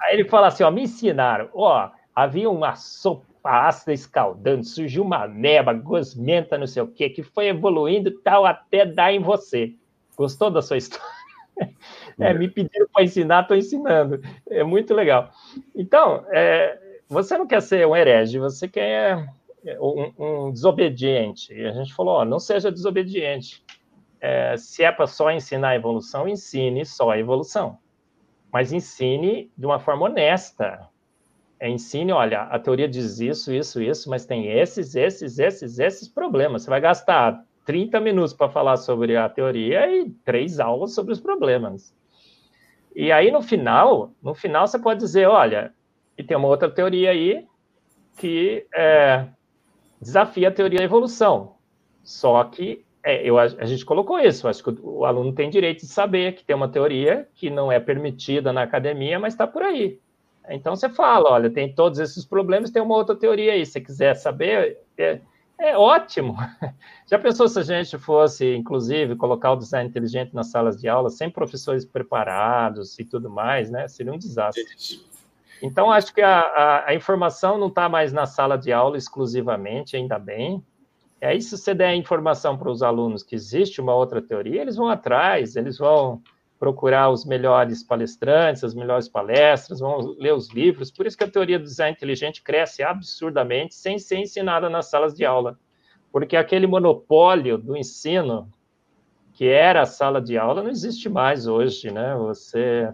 Aí 0.00 0.14
ele 0.14 0.28
fala 0.28 0.46
assim: 0.46 0.62
ó, 0.62 0.70
me 0.70 0.82
ensinaram. 0.82 1.48
Ó, 1.52 1.90
havia 2.14 2.48
uma 2.48 2.74
sopa 2.76 3.26
ácida 3.44 3.92
escaldando, 3.92 4.64
surgiu 4.64 5.02
uma 5.02 5.26
neba, 5.26 5.72
gosmenta, 5.72 6.58
não 6.58 6.66
sei 6.66 6.82
o 6.82 6.88
quê, 6.88 7.10
que 7.10 7.22
foi 7.22 7.48
evoluindo 7.48 8.10
tal 8.10 8.46
até 8.46 8.84
dar 8.84 9.12
em 9.12 9.20
você. 9.20 9.74
Gostou 10.16 10.50
da 10.50 10.62
sua 10.62 10.76
história? 10.76 11.06
É, 12.18 12.32
me 12.32 12.48
pediram 12.48 12.86
para 12.90 13.04
ensinar, 13.04 13.42
estou 13.42 13.54
ensinando. 13.54 14.22
É 14.48 14.64
muito 14.64 14.94
legal. 14.94 15.30
Então, 15.74 16.24
é, 16.30 16.78
você 17.06 17.36
não 17.36 17.46
quer 17.46 17.60
ser 17.60 17.86
um 17.86 17.94
herege, 17.94 18.38
você 18.38 18.66
quer 18.66 19.28
um, 19.78 20.12
um 20.18 20.50
desobediente. 20.50 21.52
E 21.52 21.66
a 21.66 21.72
gente 21.72 21.92
falou: 21.92 22.14
ó, 22.14 22.24
não 22.24 22.38
seja 22.38 22.72
desobediente 22.72 23.65
é, 24.20 24.56
se 24.56 24.82
é 24.82 24.90
para 24.90 25.06
só 25.06 25.30
ensinar 25.30 25.70
a 25.70 25.76
evolução, 25.76 26.28
ensine 26.28 26.84
só 26.84 27.10
a 27.10 27.18
evolução. 27.18 27.78
Mas 28.52 28.72
ensine 28.72 29.50
de 29.56 29.66
uma 29.66 29.78
forma 29.78 30.06
honesta. 30.06 30.88
É, 31.58 31.68
ensine, 31.68 32.12
olha, 32.12 32.42
a 32.42 32.58
teoria 32.58 32.88
diz 32.88 33.18
isso, 33.18 33.52
isso, 33.52 33.80
isso, 33.82 34.10
mas 34.10 34.26
tem 34.26 34.46
esses, 34.46 34.94
esses, 34.94 35.38
esses, 35.38 35.78
esses 35.78 36.08
problemas. 36.08 36.62
Você 36.62 36.70
vai 36.70 36.80
gastar 36.80 37.44
30 37.64 38.00
minutos 38.00 38.32
para 38.32 38.48
falar 38.48 38.76
sobre 38.76 39.16
a 39.16 39.28
teoria 39.28 39.90
e 39.90 40.10
três 40.24 40.60
aulas 40.60 40.94
sobre 40.94 41.12
os 41.12 41.20
problemas. 41.20 41.94
E 42.94 43.12
aí, 43.12 43.30
no 43.30 43.42
final, 43.42 44.12
no 44.22 44.34
final 44.34 44.66
você 44.66 44.78
pode 44.78 45.00
dizer, 45.00 45.28
olha, 45.28 45.74
e 46.16 46.22
tem 46.22 46.36
uma 46.36 46.48
outra 46.48 46.70
teoria 46.70 47.10
aí 47.10 47.46
que 48.16 48.66
é, 48.74 49.26
desafia 50.00 50.48
a 50.48 50.52
teoria 50.52 50.78
da 50.78 50.84
evolução. 50.84 51.56
Só 52.02 52.42
que 52.44 52.85
é, 53.06 53.22
eu, 53.22 53.38
a 53.38 53.64
gente 53.64 53.84
colocou 53.84 54.18
isso. 54.18 54.48
Acho 54.48 54.64
que 54.64 54.70
o, 54.70 54.98
o, 54.98 55.04
aluno 55.04 55.32
tem 55.32 55.48
direito 55.48 55.82
de 55.82 55.86
saber 55.86 56.34
que 56.34 56.42
tem 56.42 56.56
uma 56.56 56.68
teoria 56.68 57.28
que 57.36 57.48
não 57.48 57.70
é 57.70 57.78
permitida 57.78 58.52
na 58.52 58.62
academia, 58.62 59.16
mas 59.16 59.32
está 59.32 59.46
por 59.46 59.62
aí. 59.62 60.00
Então 60.48 60.74
você 60.74 60.88
fala, 60.88 61.30
olha, 61.30 61.48
tem 61.48 61.72
todos 61.72 62.00
esses 62.00 62.24
problemas, 62.24 62.72
tem 62.72 62.82
uma 62.82 62.96
outra 62.96 63.14
teoria 63.14 63.52
aí. 63.52 63.64
Se 63.64 63.80
quiser 63.80 64.14
saber, 64.14 64.80
é, 64.98 65.20
é 65.56 65.78
ótimo. 65.78 66.36
Já 67.06 67.16
pensou 67.16 67.46
se 67.46 67.60
a 67.60 67.62
gente 67.62 67.96
fosse, 67.96 68.56
inclusive, 68.56 69.14
colocar 69.14 69.52
o 69.52 69.56
design 69.56 69.88
inteligente 69.88 70.34
nas 70.34 70.50
salas 70.50 70.76
de 70.76 70.88
aula, 70.88 71.08
sem 71.08 71.30
professores 71.30 71.84
preparados 71.84 72.98
e 72.98 73.04
tudo 73.04 73.30
mais, 73.30 73.70
né? 73.70 73.86
Seria 73.86 74.12
um 74.12 74.18
desastre. 74.18 74.64
Então, 75.62 75.92
acho 75.92 76.12
que 76.12 76.22
a, 76.22 76.40
a, 76.40 76.90
a 76.90 76.94
informação 76.94 77.56
não 77.56 77.68
está 77.68 77.88
mais 77.88 78.12
na 78.12 78.26
sala 78.26 78.58
de 78.58 78.72
aula 78.72 78.98
exclusivamente, 78.98 79.96
ainda 79.96 80.18
bem. 80.18 80.60
E 81.20 81.24
aí, 81.24 81.40
se 81.40 81.56
você 81.56 81.74
der 81.74 81.88
a 81.88 81.96
informação 81.96 82.58
para 82.58 82.70
os 82.70 82.82
alunos 82.82 83.22
que 83.22 83.34
existe 83.34 83.80
uma 83.80 83.94
outra 83.94 84.20
teoria, 84.20 84.60
eles 84.60 84.76
vão 84.76 84.88
atrás, 84.88 85.56
eles 85.56 85.78
vão 85.78 86.22
procurar 86.58 87.10
os 87.10 87.24
melhores 87.24 87.82
palestrantes, 87.82 88.64
as 88.64 88.74
melhores 88.74 89.08
palestras, 89.08 89.80
vão 89.80 89.98
ler 90.18 90.34
os 90.34 90.50
livros. 90.50 90.90
Por 90.90 91.06
isso 91.06 91.16
que 91.16 91.24
a 91.24 91.30
teoria 91.30 91.58
do 91.58 91.64
design 91.64 91.94
inteligente 91.94 92.42
cresce 92.42 92.82
absurdamente 92.82 93.74
sem 93.74 93.98
ser 93.98 94.18
ensinada 94.18 94.68
nas 94.68 94.90
salas 94.90 95.14
de 95.14 95.24
aula. 95.24 95.58
Porque 96.10 96.36
aquele 96.36 96.66
monopólio 96.66 97.58
do 97.58 97.76
ensino, 97.76 98.50
que 99.34 99.46
era 99.46 99.82
a 99.82 99.86
sala 99.86 100.20
de 100.20 100.38
aula, 100.38 100.62
não 100.62 100.70
existe 100.70 101.08
mais 101.08 101.46
hoje, 101.46 101.90
né? 101.90 102.14
Você. 102.16 102.90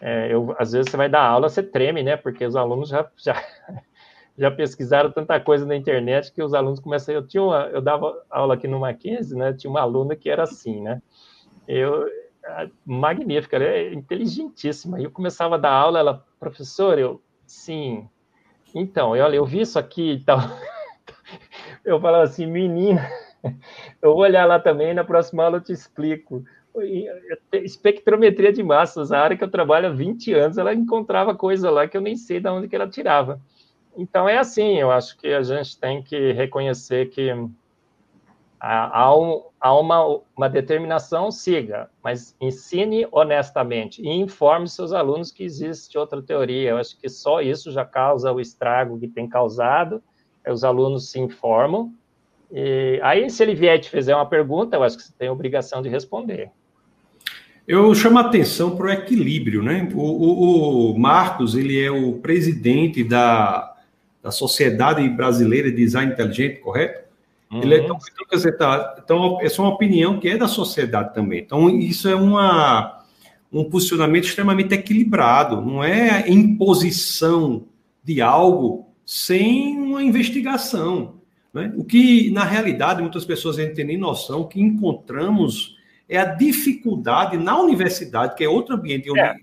É, 0.00 0.32
eu, 0.32 0.54
às 0.58 0.72
vezes 0.72 0.90
você 0.90 0.96
vai 0.96 1.10
dar 1.10 1.22
aula, 1.22 1.50
você 1.50 1.62
treme, 1.62 2.02
né? 2.02 2.16
Porque 2.16 2.44
os 2.44 2.56
alunos 2.56 2.88
já, 2.88 3.10
já 3.18 3.34
já 4.40 4.50
pesquisaram 4.50 5.12
tanta 5.12 5.38
coisa 5.38 5.66
na 5.66 5.76
internet 5.76 6.32
que 6.32 6.42
os 6.42 6.54
alunos 6.54 6.80
começam. 6.80 7.14
Eu 7.14 7.26
tinha 7.26 7.42
uma, 7.42 7.64
eu 7.66 7.82
dava 7.82 8.24
aula 8.30 8.54
aqui 8.54 8.66
no 8.66 8.80
Mackenzie, 8.80 9.36
né? 9.36 9.52
Tinha 9.52 9.70
uma 9.70 9.82
aluna 9.82 10.16
que 10.16 10.30
era 10.30 10.44
assim, 10.44 10.80
né? 10.80 11.02
Eu 11.68 12.08
magnífica, 12.86 13.56
ela 13.56 13.66
é 13.66 13.92
inteligentíssima. 13.92 14.98
Eu 14.98 15.10
começava 15.10 15.56
a 15.56 15.58
dar 15.58 15.72
aula, 15.72 15.98
ela, 15.98 16.26
professor, 16.38 16.98
eu, 16.98 17.20
sim. 17.46 18.08
Então, 18.74 19.14
eu, 19.14 19.26
olha, 19.26 19.36
eu 19.36 19.44
vi 19.44 19.60
isso 19.60 19.78
aqui 19.78 20.12
e 20.12 20.24
tal. 20.24 20.38
Eu 21.82 21.98
falava 21.98 22.24
assim, 22.24 22.44
menina, 22.44 23.08
eu 24.02 24.12
vou 24.12 24.22
olhar 24.22 24.44
lá 24.44 24.60
também, 24.60 24.92
na 24.92 25.02
próxima 25.02 25.44
aula 25.44 25.56
eu 25.56 25.62
te 25.62 25.72
explico. 25.72 26.44
Espectrometria 27.52 28.52
de 28.52 28.62
massas, 28.62 29.10
a 29.10 29.18
área 29.18 29.36
que 29.36 29.42
eu 29.42 29.50
trabalho 29.50 29.88
há 29.88 29.90
20 29.90 30.34
anos, 30.34 30.58
ela 30.58 30.74
encontrava 30.74 31.34
coisa 31.34 31.70
lá 31.70 31.88
que 31.88 31.96
eu 31.96 32.02
nem 32.02 32.16
sei 32.16 32.38
de 32.38 32.48
onde 32.50 32.68
que 32.68 32.76
ela 32.76 32.86
tirava. 32.86 33.40
Então 33.96 34.28
é 34.28 34.38
assim, 34.38 34.78
eu 34.78 34.90
acho 34.90 35.16
que 35.18 35.28
a 35.28 35.42
gente 35.42 35.78
tem 35.78 36.02
que 36.02 36.32
reconhecer 36.32 37.10
que 37.10 37.30
há, 38.58 39.16
um, 39.16 39.42
há 39.60 39.78
uma, 39.78 40.20
uma 40.36 40.48
determinação, 40.48 41.30
siga, 41.30 41.90
mas 42.02 42.36
ensine 42.40 43.06
honestamente 43.10 44.02
e 44.02 44.08
informe 44.08 44.68
seus 44.68 44.92
alunos 44.92 45.32
que 45.32 45.42
existe 45.42 45.96
outra 45.98 46.22
teoria. 46.22 46.70
Eu 46.70 46.78
acho 46.78 46.98
que 46.98 47.08
só 47.08 47.40
isso 47.40 47.72
já 47.72 47.84
causa 47.84 48.32
o 48.32 48.40
estrago 48.40 48.98
que 48.98 49.08
tem 49.08 49.28
causado, 49.28 50.02
os 50.46 50.64
alunos 50.64 51.10
se 51.10 51.20
informam, 51.20 51.92
e 52.52 52.98
aí 53.02 53.30
se 53.30 53.42
ele 53.42 53.54
vier 53.54 53.78
te 53.78 53.90
fazer 53.90 54.14
uma 54.14 54.26
pergunta, 54.26 54.76
eu 54.76 54.82
acho 54.82 54.96
que 54.96 55.04
você 55.04 55.12
tem 55.16 55.28
a 55.28 55.32
obrigação 55.32 55.80
de 55.80 55.88
responder. 55.88 56.50
Eu 57.68 57.94
chamo 57.94 58.18
a 58.18 58.22
atenção 58.22 58.76
para 58.76 58.86
o 58.86 58.90
equilíbrio, 58.90 59.62
né? 59.62 59.88
O, 59.94 60.00
o, 60.00 60.92
o 60.92 60.98
Marcos, 60.98 61.54
ele 61.54 61.80
é 61.80 61.90
o 61.90 62.14
presidente 62.14 63.04
da 63.04 63.76
da 64.22 64.30
Sociedade 64.30 65.08
Brasileira 65.08 65.70
de 65.70 65.76
Design 65.76 66.12
Inteligente, 66.12 66.60
correto? 66.60 67.08
Uhum. 67.50 67.62
Ele 67.62 67.74
é, 67.74 67.78
então, 67.78 67.98
tá, 68.56 68.96
então, 69.02 69.40
essa 69.40 69.60
é 69.60 69.64
uma 69.64 69.74
opinião 69.74 70.20
que 70.20 70.28
é 70.28 70.36
da 70.36 70.46
sociedade 70.46 71.14
também. 71.14 71.40
Então, 71.40 71.68
isso 71.68 72.08
é 72.08 72.14
uma, 72.14 73.02
um 73.52 73.64
posicionamento 73.64 74.24
extremamente 74.24 74.74
equilibrado, 74.74 75.60
não 75.60 75.82
é 75.82 76.28
imposição 76.28 77.64
de 78.04 78.20
algo 78.20 78.88
sem 79.04 79.78
uma 79.78 80.02
investigação. 80.02 81.14
Né? 81.52 81.72
O 81.76 81.84
que, 81.84 82.30
na 82.30 82.44
realidade, 82.44 83.02
muitas 83.02 83.24
pessoas 83.24 83.56
não 83.58 83.74
têm 83.74 83.84
nem 83.84 83.98
noção, 83.98 84.46
que 84.46 84.60
encontramos 84.60 85.76
é 86.08 86.18
a 86.18 86.24
dificuldade 86.24 87.36
na 87.36 87.58
universidade, 87.60 88.34
que 88.34 88.42
é 88.42 88.48
outro 88.48 88.74
ambiente, 88.74 89.08
é. 89.16 89.20
é, 89.20 89.36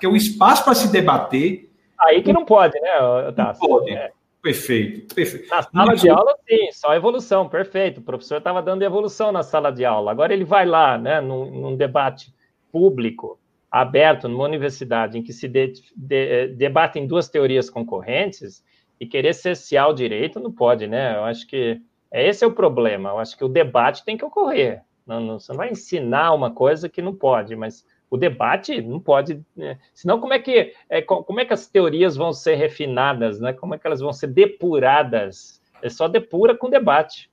que 0.00 0.06
é 0.06 0.08
o 0.08 0.16
espaço 0.16 0.64
para 0.64 0.74
se 0.74 0.90
debater, 0.90 1.70
Aí 2.02 2.22
que 2.22 2.32
não 2.32 2.44
pode, 2.44 2.78
né, 2.80 3.32
Tassi? 3.34 3.62
Não 3.62 3.68
pode. 3.68 3.90
É. 3.90 4.10
Perfeito, 4.42 5.14
perfeito. 5.14 5.48
Na 5.48 5.62
sala 5.62 5.94
de 5.94 6.08
aula, 6.08 6.34
sim, 6.48 6.72
só 6.72 6.94
evolução, 6.94 7.48
perfeito. 7.48 7.98
O 7.98 8.02
professor 8.02 8.38
estava 8.38 8.60
dando 8.60 8.82
evolução 8.82 9.30
na 9.30 9.44
sala 9.44 9.70
de 9.70 9.84
aula. 9.84 10.10
Agora 10.10 10.34
ele 10.34 10.44
vai 10.44 10.66
lá, 10.66 10.98
né, 10.98 11.20
num, 11.20 11.48
num 11.48 11.76
debate 11.76 12.34
público, 12.72 13.38
aberto, 13.70 14.28
numa 14.28 14.44
universidade, 14.44 15.16
em 15.16 15.22
que 15.22 15.32
se 15.32 15.46
de, 15.46 15.74
de, 15.94 16.48
debatem 16.56 17.06
duas 17.06 17.28
teorias 17.28 17.70
concorrentes, 17.70 18.64
e 18.98 19.06
querer 19.06 19.34
cessear 19.34 19.88
o 19.88 19.94
direito 19.94 20.38
não 20.38 20.52
pode, 20.52 20.86
né? 20.86 21.16
Eu 21.16 21.24
acho 21.24 21.44
que 21.46 21.80
esse 22.12 22.44
é 22.44 22.46
o 22.46 22.52
problema. 22.52 23.10
Eu 23.10 23.18
acho 23.18 23.36
que 23.36 23.44
o 23.44 23.48
debate 23.48 24.04
tem 24.04 24.16
que 24.16 24.24
ocorrer. 24.24 24.82
Não, 25.04 25.20
não, 25.20 25.40
você 25.40 25.50
não 25.50 25.58
vai 25.58 25.70
ensinar 25.70 26.32
uma 26.32 26.52
coisa 26.52 26.88
que 26.88 27.02
não 27.02 27.14
pode, 27.14 27.56
mas 27.56 27.84
o 28.12 28.16
debate 28.18 28.82
não 28.82 29.00
pode. 29.00 29.40
Né? 29.56 29.78
Senão, 29.94 30.20
como 30.20 30.34
é 30.34 30.38
que 30.38 30.74
é, 30.90 31.00
como 31.00 31.40
é 31.40 31.46
que 31.46 31.54
as 31.54 31.66
teorias 31.66 32.14
vão 32.14 32.30
ser 32.30 32.56
refinadas, 32.56 33.40
né? 33.40 33.54
Como 33.54 33.74
é 33.74 33.78
que 33.78 33.86
elas 33.86 34.00
vão 34.00 34.12
ser 34.12 34.26
depuradas? 34.26 35.62
É 35.80 35.88
só 35.88 36.06
depura 36.06 36.54
com 36.54 36.68
debate. 36.68 37.30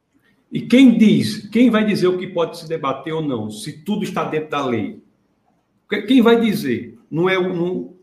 E 0.49 0.61
quem 0.61 0.97
diz, 0.97 1.49
quem 1.49 1.69
vai 1.69 1.84
dizer 1.84 2.07
o 2.07 2.17
que 2.17 2.27
pode 2.27 2.57
se 2.57 2.69
debater 2.69 3.13
ou 3.13 3.21
não, 3.21 3.51
se 3.51 3.84
tudo 3.84 4.05
está 4.05 4.23
dentro 4.23 4.51
da 4.51 4.65
lei? 4.65 5.03
Quem 6.07 6.21
vai 6.21 6.39
dizer? 6.39 6.97
Não 7.11 7.30
é 7.30 7.38
não, 7.38 7.95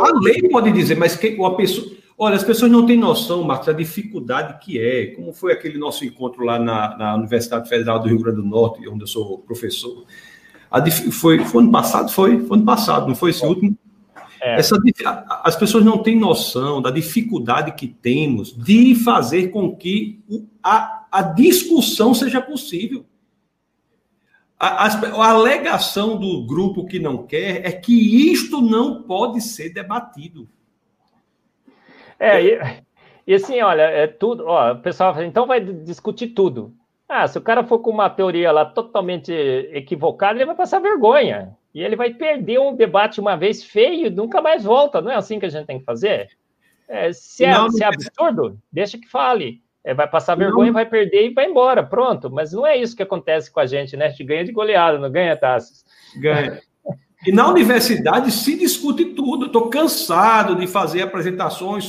A 0.00 0.20
lei 0.22 0.48
pode 0.48 0.72
dizer, 0.72 0.96
mas 0.96 1.16
que, 1.16 1.36
a 1.38 1.50
pessoa. 1.50 2.00
Olha, 2.16 2.36
as 2.36 2.44
pessoas 2.44 2.72
não 2.72 2.86
têm 2.86 2.96
noção, 2.96 3.44
Marcos, 3.44 3.66
da 3.66 3.74
dificuldade 3.74 4.58
que 4.64 4.78
é. 4.78 5.08
Como 5.08 5.34
foi 5.34 5.52
aquele 5.52 5.76
nosso 5.76 6.02
encontro 6.02 6.44
lá 6.44 6.58
na, 6.58 6.96
na 6.96 7.14
Universidade 7.14 7.68
Federal 7.68 7.98
do 7.98 8.08
Rio 8.08 8.20
Grande 8.20 8.40
do 8.40 8.46
Norte, 8.46 8.88
onde 8.88 9.02
eu 9.02 9.06
sou 9.06 9.38
professor. 9.38 10.06
A, 10.70 10.90
foi, 10.90 11.44
foi 11.44 11.62
ano 11.62 11.72
passado? 11.72 12.10
Foi, 12.10 12.40
foi 12.46 12.56
ano 12.56 12.66
passado, 12.66 13.08
não 13.08 13.14
foi 13.14 13.30
esse 13.30 13.44
último? 13.44 13.76
É. 14.40 14.58
Essa, 14.58 14.76
as 15.44 15.54
pessoas 15.54 15.84
não 15.84 15.98
têm 15.98 16.18
noção 16.18 16.80
da 16.80 16.90
dificuldade 16.90 17.72
que 17.72 17.86
temos 17.86 18.56
de 18.56 18.94
fazer 18.94 19.48
com 19.48 19.76
que 19.76 20.20
a, 20.62 21.06
a 21.12 21.22
discussão 21.22 22.14
seja 22.14 22.40
possível. 22.40 23.04
A, 24.58 24.86
a, 24.86 25.30
alegação 25.30 26.18
do 26.18 26.46
grupo 26.46 26.86
que 26.86 26.98
não 26.98 27.26
quer 27.26 27.66
é 27.66 27.72
que 27.72 28.30
isto 28.30 28.60
não 28.60 29.02
pode 29.02 29.40
ser 29.40 29.70
debatido. 29.70 30.48
É, 32.18 32.42
e, 32.42 32.82
e 33.26 33.34
assim, 33.34 33.60
olha, 33.62 33.82
é 33.82 34.06
tudo. 34.06 34.44
Ó, 34.46 34.72
o 34.72 34.76
pessoal 34.76 35.14
fala, 35.14 35.26
então 35.26 35.46
vai 35.46 35.60
discutir 35.60 36.28
tudo. 36.28 36.74
Ah, 37.10 37.26
se 37.26 37.36
o 37.36 37.40
cara 37.40 37.64
for 37.64 37.80
com 37.80 37.90
uma 37.90 38.08
teoria 38.08 38.52
lá 38.52 38.64
totalmente 38.64 39.32
equivocada, 39.32 40.38
ele 40.38 40.46
vai 40.46 40.54
passar 40.54 40.78
vergonha. 40.78 41.56
E 41.74 41.82
ele 41.82 41.96
vai 41.96 42.14
perder 42.14 42.60
um 42.60 42.72
debate 42.72 43.18
uma 43.18 43.36
vez 43.36 43.64
feio 43.64 44.06
e 44.06 44.10
nunca 44.10 44.40
mais 44.40 44.62
volta. 44.62 45.00
Não 45.00 45.10
é 45.10 45.16
assim 45.16 45.40
que 45.40 45.46
a 45.46 45.48
gente 45.48 45.66
tem 45.66 45.80
que 45.80 45.84
fazer? 45.84 46.28
É, 46.88 47.12
se, 47.12 47.44
é, 47.44 47.52
não, 47.52 47.68
se 47.68 47.82
é 47.82 47.86
absurdo, 47.88 48.56
deixa 48.72 48.96
que 48.96 49.08
fale. 49.08 49.60
É, 49.82 49.92
vai 49.92 50.08
passar 50.08 50.36
vergonha, 50.36 50.66
não. 50.66 50.74
vai 50.74 50.86
perder 50.86 51.26
e 51.26 51.34
vai 51.34 51.46
embora. 51.46 51.82
Pronto. 51.82 52.30
Mas 52.30 52.52
não 52.52 52.64
é 52.64 52.76
isso 52.76 52.94
que 52.94 53.02
acontece 53.02 53.50
com 53.50 53.58
a 53.58 53.66
gente, 53.66 53.96
né? 53.96 54.06
A 54.06 54.08
gente 54.10 54.22
ganha 54.22 54.44
de 54.44 54.52
goleada, 54.52 54.96
não 54.96 55.10
ganha 55.10 55.36
taças. 55.36 55.84
Ganha. 56.16 56.60
E 57.26 57.30
na 57.32 57.50
universidade 57.50 58.30
se 58.30 58.56
discute 58.56 59.04
tudo. 59.14 59.44
Estou 59.44 59.68
cansado 59.68 60.56
de 60.56 60.66
fazer 60.66 61.02
apresentações 61.02 61.84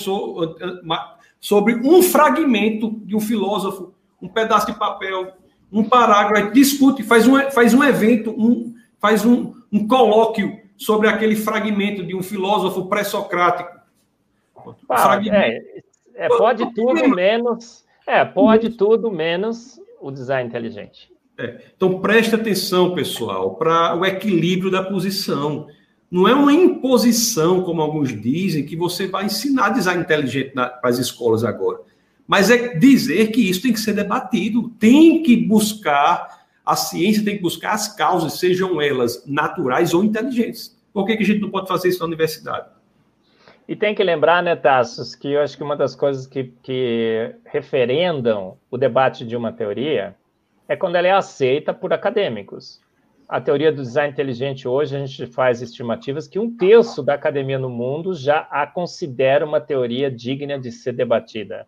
sobre 1.40 1.76
um 1.76 2.04
fragmento 2.04 3.00
de 3.06 3.16
um 3.16 3.20
filósofo, 3.22 3.94
um 4.22 4.28
pedaço 4.28 4.68
de 4.68 4.78
papel, 4.78 5.34
um 5.72 5.84
parágrafo. 5.84 6.52
Discute, 6.52 7.04
faz 7.04 7.28
um, 7.28 7.50
faz 7.52 7.74
um 7.74 7.84
evento, 7.84 8.32
um, 8.32 8.74
faz 9.00 9.26
um, 9.26 9.54
um 9.72 9.88
colóquio 9.88 10.60
sobre 10.78 11.08
aquele 11.08 11.36
fragmento 11.36 12.04
de 12.04 12.16
um 12.16 12.22
filósofo 12.22 12.88
pré-socrático. 12.88 13.80
É, 16.16 16.26
é, 16.26 16.28
pode 16.28 16.74
tudo 16.74 17.08
menos. 17.10 17.86
É, 18.06 18.26
pode 18.26 18.70
tudo 18.72 19.12
menos 19.12 19.80
o 20.00 20.12
design 20.12 20.50
inteligente. 20.50 21.12
É, 21.38 21.62
então 21.76 22.00
preste 22.00 22.36
atenção, 22.36 22.94
pessoal, 22.94 23.56
para 23.56 23.96
o 23.96 24.06
equilíbrio 24.06 24.72
da 24.72 24.84
posição. 24.84 25.68
Não 26.10 26.28
é 26.28 26.34
uma 26.34 26.52
imposição, 26.52 27.64
como 27.64 27.82
alguns 27.82 28.10
dizem, 28.10 28.66
que 28.66 28.76
você 28.76 29.08
vai 29.08 29.26
ensinar 29.26 29.70
design 29.70 30.02
inteligente 30.02 30.52
para 30.52 30.80
as 30.84 30.98
escolas 30.98 31.44
agora. 31.44 31.80
Mas 32.28 32.50
é 32.50 32.76
dizer 32.76 33.28
que 33.32 33.50
isso 33.50 33.62
tem 33.62 33.74
que 33.74 33.80
ser 33.80 33.94
debatido, 33.94 34.70
tem 34.80 35.22
que 35.22 35.36
buscar 35.36 36.42
a 36.66 36.76
ciência 36.76 37.24
tem 37.24 37.36
que 37.36 37.42
buscar 37.42 37.74
as 37.74 37.94
causas, 37.94 38.40
sejam 38.40 38.82
elas 38.82 39.26
naturais 39.26 39.94
ou 39.94 40.04
inteligentes. 40.04 40.80
Por 40.94 41.06
que, 41.06 41.18
que 41.18 41.24
a 41.24 41.26
gente 41.26 41.42
não 41.42 41.50
pode 41.50 41.68
fazer 41.68 41.90
isso 41.90 42.00
na 42.00 42.06
universidade? 42.06 42.70
E 43.68 43.76
tem 43.76 43.96
que 43.96 44.04
lembrar, 44.04 44.44
né, 44.44 44.56
Tassos, 44.56 45.16
que 45.16 45.32
eu 45.32 45.42
acho 45.42 45.56
que 45.56 45.64
uma 45.64 45.76
das 45.76 45.96
coisas 45.96 46.28
que, 46.28 46.52
que 46.62 47.36
referendam 47.46 48.58
o 48.70 48.78
debate 48.78 49.26
de 49.26 49.36
uma 49.36 49.52
teoria 49.52 50.16
é 50.68 50.76
quando 50.76 50.96
ela 50.96 51.08
é 51.08 51.12
aceita 51.12 51.74
por 51.74 51.94
acadêmicos. 51.94 52.82
A 53.28 53.40
teoria 53.40 53.72
do 53.72 53.82
design 53.82 54.12
inteligente 54.12 54.68
hoje, 54.68 54.96
a 54.96 55.06
gente 55.06 55.26
faz 55.26 55.62
estimativas 55.62 56.28
que 56.28 56.38
um 56.38 56.56
terço 56.56 57.02
da 57.02 57.14
academia 57.14 57.58
no 57.58 57.70
mundo 57.70 58.14
já 58.14 58.48
a 58.52 58.68
considera 58.68 59.46
uma 59.46 59.62
teoria 59.62 60.12
digna 60.12 60.60
de 60.60 60.72
ser 60.72 60.92
debatida. 60.92 61.66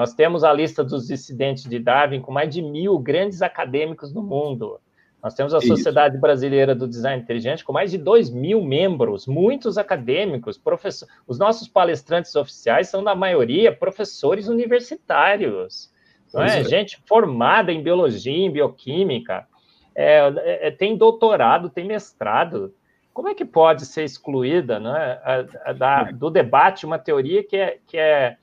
Nós 0.00 0.14
temos 0.14 0.42
a 0.44 0.50
lista 0.50 0.82
dos 0.82 1.08
dissidentes 1.08 1.64
de 1.64 1.78
Darwin 1.78 2.22
com 2.22 2.32
mais 2.32 2.48
de 2.48 2.62
mil 2.62 2.98
grandes 2.98 3.42
acadêmicos 3.42 4.14
no 4.14 4.22
mundo. 4.22 4.80
Nós 5.22 5.34
temos 5.34 5.52
a 5.52 5.58
Isso. 5.58 5.66
Sociedade 5.66 6.16
Brasileira 6.16 6.74
do 6.74 6.88
Design 6.88 7.22
Inteligente 7.22 7.62
com 7.62 7.74
mais 7.74 7.90
de 7.90 7.98
dois 7.98 8.30
mil 8.30 8.62
membros, 8.62 9.26
muitos 9.26 9.76
acadêmicos, 9.76 10.56
professores. 10.56 11.14
Os 11.28 11.38
nossos 11.38 11.68
palestrantes 11.68 12.34
oficiais 12.34 12.88
são, 12.88 13.02
na 13.02 13.14
maioria, 13.14 13.76
professores 13.76 14.48
universitários. 14.48 15.92
Não 16.32 16.44
é? 16.44 16.60
é? 16.60 16.64
Gente 16.64 16.98
formada 17.06 17.70
em 17.70 17.82
biologia, 17.82 18.46
em 18.46 18.50
bioquímica, 18.50 19.46
é, 19.94 20.16
é, 20.16 20.68
é, 20.68 20.70
tem 20.70 20.96
doutorado, 20.96 21.68
tem 21.68 21.84
mestrado. 21.84 22.74
Como 23.12 23.28
é 23.28 23.34
que 23.34 23.44
pode 23.44 23.84
ser 23.84 24.04
excluída 24.04 24.80
né, 24.80 25.20
a, 25.22 25.44
a, 25.66 25.72
da, 25.74 26.04
do 26.04 26.30
debate 26.30 26.86
uma 26.86 26.98
teoria 26.98 27.44
que 27.44 27.58
é, 27.58 27.78
que 27.86 27.98
é 27.98 28.38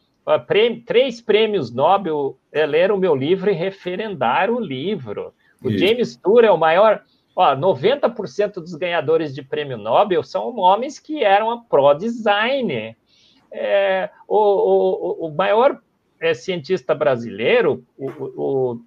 prêmio, 0.45 0.83
três 0.85 1.21
prêmios 1.21 1.71
Nobel 1.71 2.37
é, 2.51 2.65
leram 2.65 2.95
o 2.95 2.99
meu 2.99 3.15
livro 3.15 3.49
e 3.49 3.53
referendaram 3.53 4.55
o 4.55 4.59
livro. 4.59 5.33
O 5.63 5.69
Isso. 5.69 5.77
James 5.77 6.15
Tour 6.17 6.43
é 6.43 6.51
o 6.51 6.57
maior. 6.57 7.03
Ó, 7.35 7.55
90% 7.55 8.55
dos 8.55 8.75
ganhadores 8.75 9.33
de 9.33 9.41
prêmio 9.41 9.77
Nobel 9.77 10.23
são 10.23 10.57
homens 10.57 10.99
que 10.99 11.23
eram 11.23 11.63
pró-design. 11.63 12.97
É, 13.51 14.09
o, 14.27 14.37
o, 14.37 15.27
o, 15.27 15.31
maior 15.31 15.79
é, 16.19 16.33
cientista 16.33 16.93
brasileiro, 16.93 17.85
o, 17.97 18.09
o, 18.09 18.81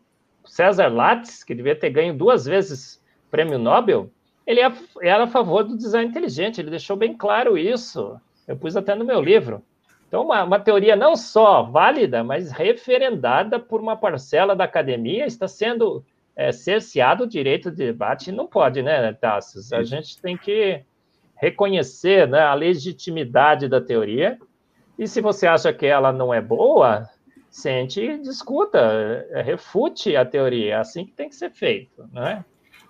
César 0.44 0.88
Lattes, 0.88 1.42
que 1.42 1.54
devia 1.54 1.76
ter 1.76 1.90
ganho 1.90 2.12
duas 2.12 2.44
vezes 2.44 3.02
prêmio 3.30 3.58
Nobel, 3.58 4.10
ele 4.46 4.60
é 4.60 4.72
era 5.00 5.24
a 5.24 5.28
favor 5.28 5.62
do 5.62 5.76
design 5.76 6.10
inteligente, 6.10 6.60
ele 6.60 6.70
deixou 6.70 6.96
bem 6.96 7.16
claro 7.16 7.56
isso. 7.56 8.20
Eu 8.48 8.56
pus 8.56 8.76
até 8.76 8.94
no 8.94 9.04
meu 9.04 9.20
livro. 9.20 9.62
Então, 10.10 10.24
uma, 10.24 10.42
uma, 10.42 10.58
teoria 10.58 10.96
não 10.96 11.14
só 11.14 11.62
válida, 11.62 12.24
mas 12.24 12.50
referendada 12.50 13.60
por 13.60 13.80
uma 13.80 13.96
parcela 13.96 14.56
da 14.56 14.64
academia, 14.64 15.24
está 15.24 15.46
sendo 15.46 16.04
é, 16.34 16.50
cerceado 16.50 17.22
o 17.22 17.28
direito 17.28 17.70
de 17.70 17.76
debate. 17.76 18.32
Não 18.32 18.48
pode, 18.48 18.82
né, 18.82 19.12
Tassos? 19.12 19.72
A 19.72 19.84
gente 19.84 20.20
tem 20.20 20.36
que 20.36 20.82
reconhecer 21.36 22.26
né, 22.26 22.40
a 22.40 22.54
legitimidade 22.54 23.68
da 23.68 23.80
teoria. 23.80 24.36
E 24.98 25.06
se 25.06 25.20
você 25.20 25.46
acha 25.46 25.72
que 25.72 25.86
ela 25.86 26.12
não 26.12 26.34
é 26.34 26.40
boa, 26.40 27.08
sente 27.48 28.18
discuta, 28.18 28.80
é, 29.30 29.42
refute 29.42 30.16
a 30.16 30.24
teoria. 30.24 30.74
É 30.74 30.76
assim 30.76 31.06
que 31.06 31.12
tem 31.12 31.28
que 31.28 31.36
ser 31.36 31.52
feito, 31.52 32.04
né? 32.12 32.44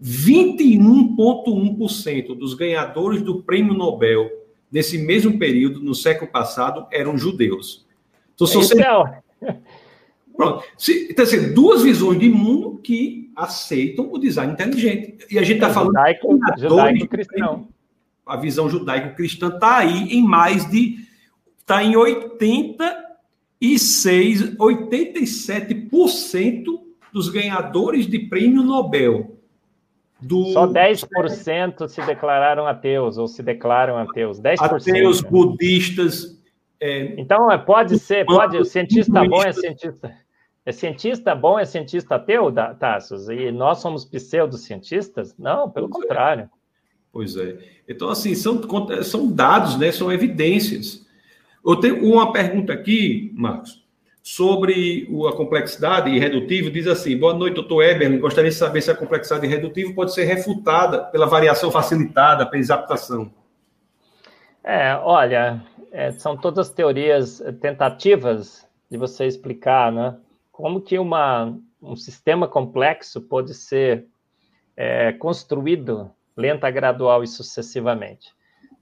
21,1% 0.00 2.36
dos 2.36 2.54
ganhadores 2.54 3.20
do 3.22 3.42
prêmio 3.42 3.74
Nobel 3.74 4.30
nesse 4.70 4.98
mesmo 4.98 5.36
período, 5.38 5.80
no 5.80 5.94
século 5.94 6.30
passado, 6.30 6.86
eram 6.92 7.18
judeus. 7.18 7.86
Então, 8.34 8.46
se 8.46 8.56
você... 8.56 8.76
Pronto. 10.36 10.62
Se, 10.76 11.08
então, 11.10 11.24
assim, 11.24 11.52
duas 11.52 11.82
visões 11.82 12.20
de 12.20 12.28
mundo 12.28 12.78
que 12.80 13.27
aceitam 13.38 14.12
o 14.12 14.18
design 14.18 14.52
inteligente. 14.52 15.24
E 15.30 15.38
a 15.38 15.42
gente 15.42 15.58
está 15.58 15.68
é, 15.68 15.72
falando. 15.72 15.90
Judaico, 15.90 16.40
judaico-cristão. 16.58 17.68
A 18.26 18.36
visão 18.36 18.68
judaico-cristã 18.68 19.46
está 19.48 19.78
aí 19.78 20.08
em 20.12 20.20
mais 20.22 20.68
de. 20.68 21.06
Está 21.58 21.84
em 21.84 21.96
86, 21.96 24.56
87% 24.56 26.64
dos 27.12 27.28
ganhadores 27.28 28.06
de 28.06 28.18
prêmio 28.18 28.62
Nobel. 28.62 29.36
Do... 30.20 30.46
Só 30.46 30.66
10% 30.66 31.86
se 31.86 32.04
declararam 32.04 32.66
ateus 32.66 33.18
ou 33.18 33.28
se 33.28 33.40
declaram 33.40 33.96
ateus. 33.96 34.40
10%. 34.40 34.60
Ateus, 34.60 35.20
budistas. 35.20 36.36
É... 36.80 37.14
Então, 37.20 37.52
é, 37.52 37.58
pode 37.58 38.00
ser, 38.00 38.26
pode. 38.26 38.56
O 38.56 38.64
cientista 38.64 39.24
bom 39.24 39.44
é 39.44 39.52
cientista. 39.52 40.12
É 40.68 40.72
cientista 40.72 41.34
bom, 41.34 41.58
é 41.58 41.64
cientista 41.64 42.16
ateu, 42.16 42.52
Tassos? 42.78 43.30
E 43.30 43.50
nós 43.50 43.78
somos 43.78 44.04
pseudocientistas? 44.04 45.34
Não, 45.38 45.70
pelo 45.70 45.88
pois 45.88 46.04
é. 46.04 46.06
contrário. 46.06 46.42
É. 46.44 46.48
Pois 47.10 47.36
é. 47.38 47.56
Então, 47.88 48.10
assim, 48.10 48.34
são, 48.34 48.60
são 49.02 49.32
dados, 49.32 49.78
né? 49.78 49.90
São 49.90 50.12
evidências. 50.12 51.06
Eu 51.64 51.76
tenho 51.76 52.04
uma 52.04 52.34
pergunta 52.34 52.74
aqui, 52.74 53.32
Marcos, 53.34 53.82
sobre 54.22 55.08
a 55.26 55.32
complexidade 55.34 56.10
irredutível. 56.10 56.70
Diz 56.70 56.86
assim: 56.86 57.16
boa 57.16 57.32
noite, 57.32 57.54
doutor 57.54 57.82
Eberlin. 57.82 58.18
Gostaria 58.18 58.50
de 58.50 58.56
saber 58.56 58.82
se 58.82 58.90
a 58.90 58.94
complexidade 58.94 59.46
irredutível 59.46 59.94
pode 59.94 60.12
ser 60.12 60.24
refutada 60.24 61.02
pela 61.04 61.24
variação 61.24 61.70
facilitada, 61.70 62.44
pela 62.44 62.60
exaptação. 62.60 63.32
É, 64.62 64.94
olha, 64.96 65.62
é, 65.90 66.12
são 66.12 66.36
todas 66.36 66.68
teorias 66.68 67.42
tentativas 67.58 68.68
de 68.90 68.98
você 68.98 69.24
explicar, 69.24 69.90
né? 69.90 70.14
Como 70.58 70.80
que 70.80 70.98
uma, 70.98 71.56
um 71.80 71.94
sistema 71.94 72.48
complexo 72.48 73.20
pode 73.20 73.54
ser 73.54 74.08
é, 74.76 75.12
construído 75.12 76.10
lenta, 76.36 76.68
gradual 76.68 77.22
e 77.22 77.28
sucessivamente. 77.28 78.34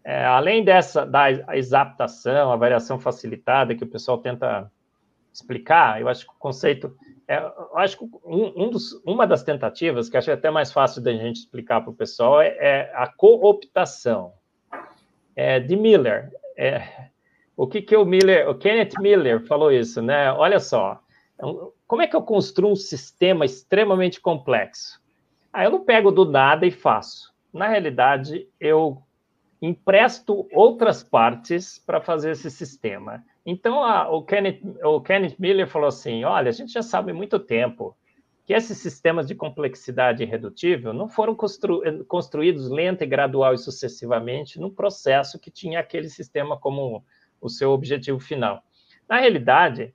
É, 0.02 0.24
além 0.24 0.64
dessa, 0.64 1.04
da 1.04 1.30
exaptação, 1.54 2.50
a 2.50 2.56
variação 2.56 2.98
facilitada, 2.98 3.74
que 3.74 3.84
o 3.84 3.86
pessoal 3.86 4.16
tenta 4.16 4.72
explicar, 5.30 6.00
eu 6.00 6.08
acho 6.08 6.24
que 6.24 6.32
o 6.32 6.38
conceito. 6.38 6.96
É, 7.28 7.36
eu 7.36 7.76
acho 7.76 7.98
que 7.98 8.04
um, 8.24 8.64
um 8.64 8.70
dos, 8.70 8.94
uma 9.04 9.26
das 9.26 9.42
tentativas, 9.42 10.08
que 10.08 10.16
acho 10.16 10.32
até 10.32 10.50
mais 10.50 10.72
fácil 10.72 11.02
da 11.02 11.12
gente 11.12 11.40
explicar 11.40 11.82
para 11.82 11.90
o 11.90 11.94
pessoal, 11.94 12.40
é, 12.40 12.56
é, 12.58 12.92
a 12.94 13.06
cooptação. 13.06 14.32
É, 15.34 15.60
de 15.60 15.76
Miller. 15.76 16.32
É, 16.56 17.10
o 17.54 17.66
que, 17.66 17.82
que 17.82 17.94
o 17.94 18.06
Miller, 18.06 18.48
o 18.48 18.54
Kenneth 18.54 18.94
Miller 18.98 19.46
falou 19.46 19.70
isso, 19.70 20.00
né? 20.00 20.32
Olha 20.32 20.58
só, 20.58 21.02
como 21.86 22.02
é 22.02 22.06
que 22.06 22.16
eu 22.16 22.22
construo 22.22 22.72
um 22.72 22.76
sistema 22.76 23.44
extremamente 23.44 24.20
complexo? 24.20 25.00
Aí 25.52 25.66
eu 25.66 25.70
não 25.70 25.84
pego 25.84 26.10
do 26.10 26.24
nada 26.24 26.66
e 26.66 26.70
faço. 26.70 27.34
Na 27.52 27.68
realidade, 27.68 28.48
eu 28.60 29.02
empresto 29.60 30.46
outras 30.52 31.02
partes 31.02 31.78
para 31.78 32.00
fazer 32.00 32.32
esse 32.32 32.50
sistema. 32.50 33.24
Então, 33.44 33.82
a, 33.82 34.10
o, 34.10 34.22
Kenneth, 34.22 34.60
o 34.82 35.00
Kenneth 35.00 35.36
Miller 35.38 35.68
falou 35.68 35.88
assim: 35.88 36.24
olha, 36.24 36.48
a 36.48 36.52
gente 36.52 36.72
já 36.72 36.82
sabe 36.82 37.12
há 37.12 37.14
muito 37.14 37.38
tempo 37.38 37.96
que 38.44 38.52
esses 38.52 38.78
sistemas 38.78 39.26
de 39.26 39.34
complexidade 39.34 40.22
irredutível 40.22 40.92
não 40.92 41.08
foram 41.08 41.34
constru, 41.34 41.82
construídos 42.06 42.70
lenta 42.70 43.02
e 43.02 43.06
gradual 43.06 43.54
e 43.54 43.58
sucessivamente 43.58 44.60
num 44.60 44.70
processo 44.70 45.38
que 45.38 45.50
tinha 45.50 45.80
aquele 45.80 46.08
sistema 46.08 46.56
como 46.56 47.04
o 47.40 47.48
seu 47.48 47.72
objetivo 47.72 48.20
final. 48.20 48.62
Na 49.08 49.18
realidade, 49.18 49.92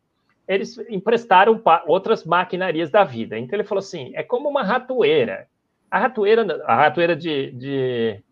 eles 0.47 0.77
emprestaram 0.89 1.61
outras 1.85 2.25
maquinarias 2.25 2.89
da 2.89 3.03
vida. 3.03 3.37
Então 3.37 3.57
ele 3.57 3.67
falou 3.67 3.79
assim: 3.79 4.11
é 4.15 4.23
como 4.23 4.49
uma 4.49 4.63
ratoeira. 4.63 5.47
A 5.89 5.99
ratoeira, 5.99 6.63
a 6.65 6.75
ratoeira 6.75 7.15
de, 7.15 7.51
de 7.51 8.23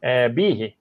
é, 0.00 0.28
Birre, 0.28 0.76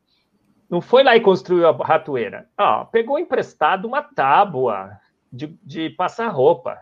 não 0.70 0.82
foi 0.82 1.03
lá 1.03 1.16
e 1.16 1.22
construiu 1.22 1.68
a 1.68 1.72
ratoeira. 1.72 2.47
Ah, 2.57 2.86
pegou 2.86 3.20
emprestado 3.20 3.86
uma 3.86 4.01
tábua 4.01 4.91
de, 5.32 5.47
de 5.64 5.89
passar 5.91 6.28
roupa. 6.28 6.78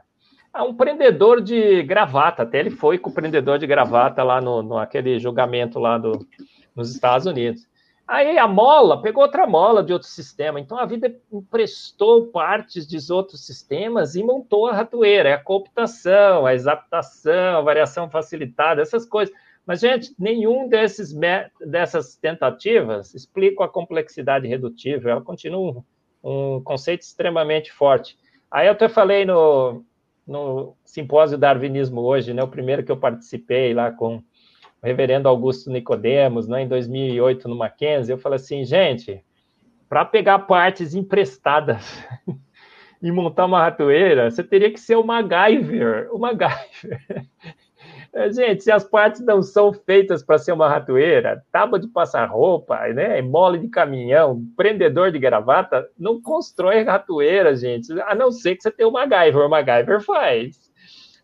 Ah, 0.51 0.63
um 0.63 0.73
prendedor 0.73 1.41
de 1.41 1.84
gravata, 1.84 2.43
até 2.43 2.59
ele 2.59 2.71
foi 2.71 2.97
com 2.97 3.09
o 3.09 3.13
prendedor 3.13 3.59
de 3.59 3.67
gravata 3.67 4.23
lá 4.23 4.41
no, 4.41 4.63
no 4.63 4.77
aquele 4.77 5.19
julgamento 5.19 5.77
lá 5.80 5.97
do, 5.97 6.25
nos 6.75 6.91
Estados 6.91 7.27
Unidos. 7.27 7.68
Aí 8.10 8.39
a 8.39 8.47
mola 8.47 9.03
pegou 9.03 9.22
outra 9.22 9.45
mola 9.45 9.84
de 9.84 9.93
outro 9.93 10.07
sistema. 10.07 10.60
Então 10.60 10.80
a 10.80 10.86
vida 10.88 11.16
emprestou 11.32 12.26
partes 12.26 12.88
de 12.88 12.97
outros 13.14 13.45
sistemas 13.45 14.16
e 14.16 14.24
montou 14.24 14.66
a 14.66 14.74
ratoeira. 14.74 15.30
É 15.30 15.34
a 15.34 15.43
cooptação, 15.43 16.43
a 16.43 16.55
exaptação, 16.55 17.60
a 17.60 17.62
variação 17.62 18.10
facilitada, 18.10 18.82
essas 18.82 19.05
coisas. 19.05 19.32
Mas, 19.64 19.82
gente, 19.82 20.12
nenhum 20.18 20.68
desses 20.68 21.14
dessas 21.62 22.16
tentativas 22.16 23.14
explica 23.14 23.66
a 23.66 23.70
complexidade 23.70 24.47
redutível. 24.47 25.12
Ela 25.12 25.22
continua 25.22 25.84
um, 26.24 26.57
um 26.57 26.64
conceito 26.64 27.03
extremamente 27.03 27.72
forte. 27.72 28.18
Aí 28.49 28.66
eu 28.66 28.72
até 28.72 28.89
falei 28.89 29.24
no, 29.24 29.86
no 30.26 30.76
simpósio 30.84 31.38
Darwinismo 31.38 32.01
hoje, 32.01 32.34
né, 32.34 32.41
o 32.41 32.47
primeiro 32.47 32.84
que 32.84 32.91
eu 32.91 32.97
participei 32.97 33.72
lá 33.72 33.91
com 33.91 34.24
o 34.82 34.86
reverendo 34.86 35.27
Augusto 35.27 35.69
Nicodemos, 35.69 36.47
né, 36.47 36.63
em 36.63 36.67
2008 36.67 37.47
no 37.47 37.55
Mackenzie, 37.55 38.13
eu 38.13 38.17
falei 38.17 38.38
assim, 38.38 38.63
gente, 38.63 39.23
para 39.88 40.05
pegar 40.05 40.39
partes 40.39 40.93
emprestadas 40.93 42.03
e 43.01 43.11
montar 43.11 43.45
uma 43.45 43.61
ratoeira, 43.61 44.30
você 44.30 44.43
teria 44.43 44.71
que 44.71 44.80
ser 44.80 44.95
o 44.95 45.03
MacGyver, 45.03 46.09
o 46.13 46.19
MacGyver. 46.19 47.25
É, 48.11 48.32
gente, 48.32 48.63
se 48.63 48.71
as 48.71 48.84
partes 48.84 49.21
não 49.21 49.41
são 49.43 49.71
feitas 49.71 50.23
para 50.23 50.39
ser 50.39 50.51
uma 50.51 50.67
ratoeira, 50.67 51.43
tábua 51.51 51.80
de 51.80 51.88
passar 51.88 52.25
roupa, 52.25 52.88
né, 52.88 53.21
mole 53.21 53.59
de 53.59 53.67
caminhão, 53.69 54.43
prendedor 54.57 55.11
de 55.11 55.19
gravata, 55.19 55.88
não 55.97 56.19
constrói 56.19 56.82
ratoeira, 56.82 57.55
gente. 57.55 57.91
A 58.01 58.15
não 58.15 58.32
ser 58.32 58.55
que 58.55 58.63
você 58.63 58.71
tenha 58.71 58.89
o 58.89 58.91
MacGyver. 58.91 59.45
O 59.45 59.49
MacGyver 59.49 60.01
faz. 60.01 60.68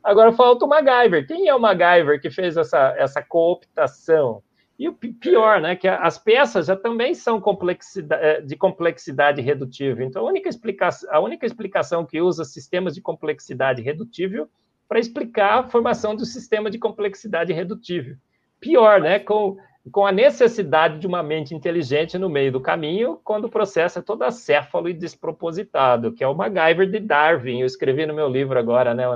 Agora 0.05 0.31
falta 0.31 0.63
o 0.65 0.67
MacGyver. 0.69 1.25
Quem 1.25 1.47
é 1.47 1.55
o 1.55 1.59
MacGyver 1.59 2.21
que 2.21 2.29
fez 2.29 2.55
essa, 2.55 2.93
essa 2.95 3.23
cooptação? 3.23 4.43
E 4.77 4.87
o 4.87 4.93
pior, 4.93 5.59
né, 5.59 5.75
que 5.75 5.87
as 5.87 6.19
peças 6.19 6.67
já 6.67 6.75
também 6.75 7.15
são 7.15 7.41
complexidade, 7.41 8.23
é, 8.23 8.41
de 8.41 8.55
complexidade 8.55 9.41
redutível. 9.41 10.05
Então, 10.05 10.23
a 10.23 10.29
única, 10.29 10.47
explicação, 10.47 11.09
a 11.11 11.19
única 11.19 11.45
explicação 11.45 12.05
que 12.05 12.21
usa 12.21 12.45
sistemas 12.45 12.93
de 12.93 13.01
complexidade 13.01 13.81
redutível 13.81 14.47
para 14.87 14.99
explicar 14.99 15.59
a 15.59 15.63
formação 15.63 16.15
do 16.15 16.23
sistema 16.23 16.69
de 16.69 16.77
complexidade 16.77 17.51
redutível. 17.51 18.15
Pior, 18.59 19.01
né? 19.01 19.17
Com, 19.17 19.57
com 19.91 20.05
a 20.05 20.11
necessidade 20.11 20.99
de 20.99 21.07
uma 21.07 21.23
mente 21.23 21.55
inteligente 21.55 22.15
no 22.17 22.29
meio 22.29 22.51
do 22.51 22.61
caminho, 22.61 23.19
quando 23.23 23.45
o 23.45 23.49
processo 23.49 23.97
é 23.97 24.03
todo 24.03 24.21
acéfalo 24.21 24.87
e 24.87 24.93
despropositado, 24.93 26.11
que 26.13 26.23
é 26.23 26.27
o 26.27 26.35
MacGyver 26.35 26.91
de 26.91 26.99
Darwin. 26.99 27.61
Eu 27.61 27.65
escrevi 27.65 28.05
no 28.05 28.13
meu 28.13 28.29
livro 28.29 28.59
agora, 28.59 28.93
né? 28.93 29.07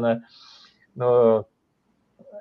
No, 0.99 1.45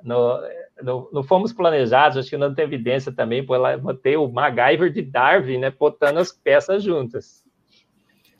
no, 0.02 0.40
no, 0.82 1.10
no 1.12 1.22
Fomos 1.22 1.52
Planejados, 1.52 2.18
acho 2.18 2.30
que 2.30 2.36
não 2.36 2.52
tem 2.52 2.64
evidência 2.64 3.12
também, 3.12 3.44
botei 3.44 4.16
o 4.16 4.28
MacGyver 4.28 4.90
de 4.90 5.02
Darwin, 5.02 5.58
né? 5.58 5.70
Botando 5.70 6.18
as 6.18 6.32
peças 6.32 6.82
juntas. 6.82 7.46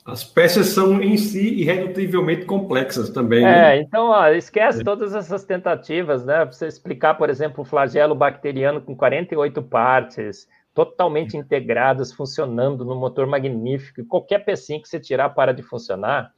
As 0.05 0.23
peças 0.23 0.67
são 0.67 1.01
em 1.01 1.17
si 1.17 1.61
irredutivelmente 1.61 2.45
complexas 2.45 3.09
também. 3.09 3.43
Né? 3.43 3.77
É, 3.77 3.81
então 3.81 4.07
ó, 4.07 4.27
esquece 4.29 4.83
todas 4.83 5.13
essas 5.13 5.45
tentativas, 5.45 6.25
né? 6.25 6.45
Pra 6.45 6.51
você 6.51 6.67
explicar, 6.67 7.13
por 7.13 7.29
exemplo, 7.29 7.61
o 7.61 7.65
flagelo 7.65 8.15
bacteriano 8.15 8.81
com 8.81 8.95
48 8.95 9.61
partes, 9.61 10.47
totalmente 10.73 11.37
integradas, 11.37 12.11
funcionando 12.11 12.83
no 12.83 12.95
motor 12.95 13.27
magnífico, 13.27 14.01
e 14.01 14.05
qualquer 14.05 14.39
pecinha 14.39 14.81
que 14.81 14.87
você 14.87 14.99
tirar 14.99 15.29
para 15.29 15.53
de 15.53 15.61
funcionar. 15.61 16.31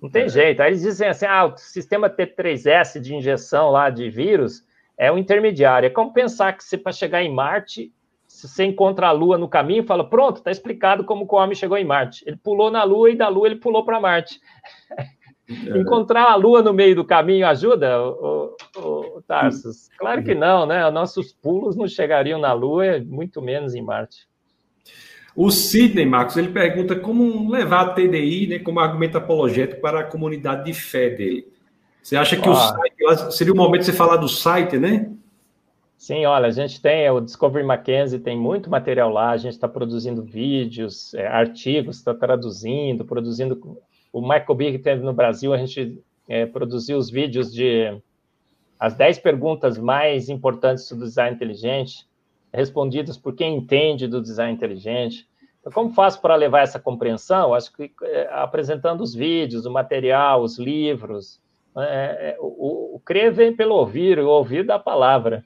Não 0.00 0.10
tem 0.10 0.24
é. 0.24 0.28
jeito. 0.28 0.60
Aí 0.60 0.70
eles 0.70 0.82
dizem 0.82 1.08
assim: 1.08 1.26
ah, 1.26 1.46
o 1.46 1.56
sistema 1.56 2.10
T3S 2.10 3.00
de 3.00 3.14
injeção 3.14 3.70
lá 3.70 3.90
de 3.90 4.08
vírus 4.10 4.64
é 4.98 5.10
o 5.10 5.18
intermediário. 5.18 5.86
É 5.86 5.90
como 5.90 6.12
pensar 6.12 6.52
que 6.52 6.76
para 6.76 6.92
chegar 6.92 7.22
em 7.22 7.32
Marte, 7.32 7.92
se 8.26 8.48
você 8.48 8.64
encontra 8.64 9.08
a 9.08 9.12
Lua 9.12 9.38
no 9.38 9.48
caminho, 9.48 9.84
fala, 9.84 10.08
pronto, 10.08 10.38
está 10.38 10.50
explicado 10.50 11.04
como 11.04 11.26
o 11.28 11.36
homem 11.36 11.54
chegou 11.54 11.78
em 11.78 11.84
Marte. 11.84 12.24
Ele 12.26 12.36
pulou 12.36 12.70
na 12.70 12.84
Lua 12.84 13.10
e 13.10 13.16
da 13.16 13.28
Lua 13.28 13.46
ele 13.46 13.56
pulou 13.56 13.84
para 13.84 14.00
Marte. 14.00 14.40
É. 15.48 15.78
Encontrar 15.78 16.30
a 16.30 16.34
Lua 16.34 16.60
no 16.60 16.72
meio 16.72 16.96
do 16.96 17.04
caminho 17.04 17.46
ajuda, 17.46 18.02
o, 18.02 18.56
o, 18.76 19.18
o 19.18 19.22
Tarsus? 19.22 19.88
Claro 19.96 20.24
que 20.24 20.34
não, 20.34 20.66
né? 20.66 20.90
Nossos 20.90 21.32
pulos 21.32 21.76
não 21.76 21.86
chegariam 21.86 22.40
na 22.40 22.52
Lua, 22.52 22.98
muito 22.98 23.40
menos 23.40 23.74
em 23.74 23.80
Marte. 23.80 24.28
O 25.36 25.50
Sidney, 25.50 26.06
Marcos, 26.06 26.38
ele 26.38 26.48
pergunta 26.48 26.96
como 26.96 27.50
levar 27.50 27.82
a 27.82 27.88
TDI 27.90 28.46
né, 28.46 28.58
como 28.58 28.80
argumento 28.80 29.18
apologético 29.18 29.82
para 29.82 30.00
a 30.00 30.04
comunidade 30.04 30.64
de 30.64 30.72
fé 30.72 31.10
dele. 31.10 31.46
Você 32.02 32.16
acha 32.16 32.36
que 32.36 32.48
ah. 32.48 32.52
o 32.52 32.54
site, 32.54 33.36
seria 33.36 33.52
o 33.52 33.56
momento 33.56 33.80
de 33.80 33.86
você 33.86 33.92
falar 33.92 34.16
do 34.16 34.28
site, 34.28 34.78
né? 34.78 35.12
Sim, 35.98 36.24
olha, 36.24 36.46
a 36.46 36.50
gente 36.50 36.80
tem 36.80 37.10
o 37.10 37.20
Discovery 37.20 37.66
Mackenzie, 37.66 38.18
tem 38.18 38.38
muito 38.38 38.70
material 38.70 39.10
lá, 39.10 39.30
a 39.30 39.36
gente 39.36 39.52
está 39.52 39.68
produzindo 39.68 40.22
vídeos, 40.22 41.12
é, 41.14 41.26
artigos, 41.26 41.96
está 41.96 42.14
traduzindo, 42.14 43.04
produzindo. 43.04 43.78
O 44.12 44.22
Michael 44.22 44.54
Big 44.54 44.78
teve 44.78 45.02
no 45.02 45.12
Brasil, 45.12 45.52
a 45.52 45.58
gente 45.58 46.02
é, 46.28 46.46
produziu 46.46 46.96
os 46.96 47.10
vídeos 47.10 47.52
de 47.52 48.00
as 48.78 48.94
10 48.94 49.18
perguntas 49.18 49.78
mais 49.78 50.28
importantes 50.28 50.90
do 50.90 51.04
design 51.04 51.34
inteligente, 51.34 52.06
respondidas 52.56 53.16
por 53.16 53.34
quem 53.34 53.56
entende 53.56 54.08
do 54.08 54.20
design 54.20 54.52
inteligente. 54.52 55.28
Então, 55.60 55.72
como 55.72 55.94
faço 55.94 56.20
para 56.20 56.34
levar 56.34 56.60
essa 56.60 56.80
compreensão? 56.80 57.54
Acho 57.54 57.72
que 57.72 57.92
é, 58.02 58.28
apresentando 58.32 59.02
os 59.02 59.14
vídeos, 59.14 59.66
o 59.66 59.70
material, 59.70 60.42
os 60.42 60.58
livros. 60.58 61.40
É, 61.76 62.30
é 62.30 62.36
o, 62.40 62.96
o 62.96 63.00
crer 63.00 63.32
vem 63.32 63.54
pelo 63.54 63.74
ouvir, 63.74 64.18
o 64.18 64.28
ouvir 64.28 64.64
da 64.64 64.78
palavra. 64.78 65.44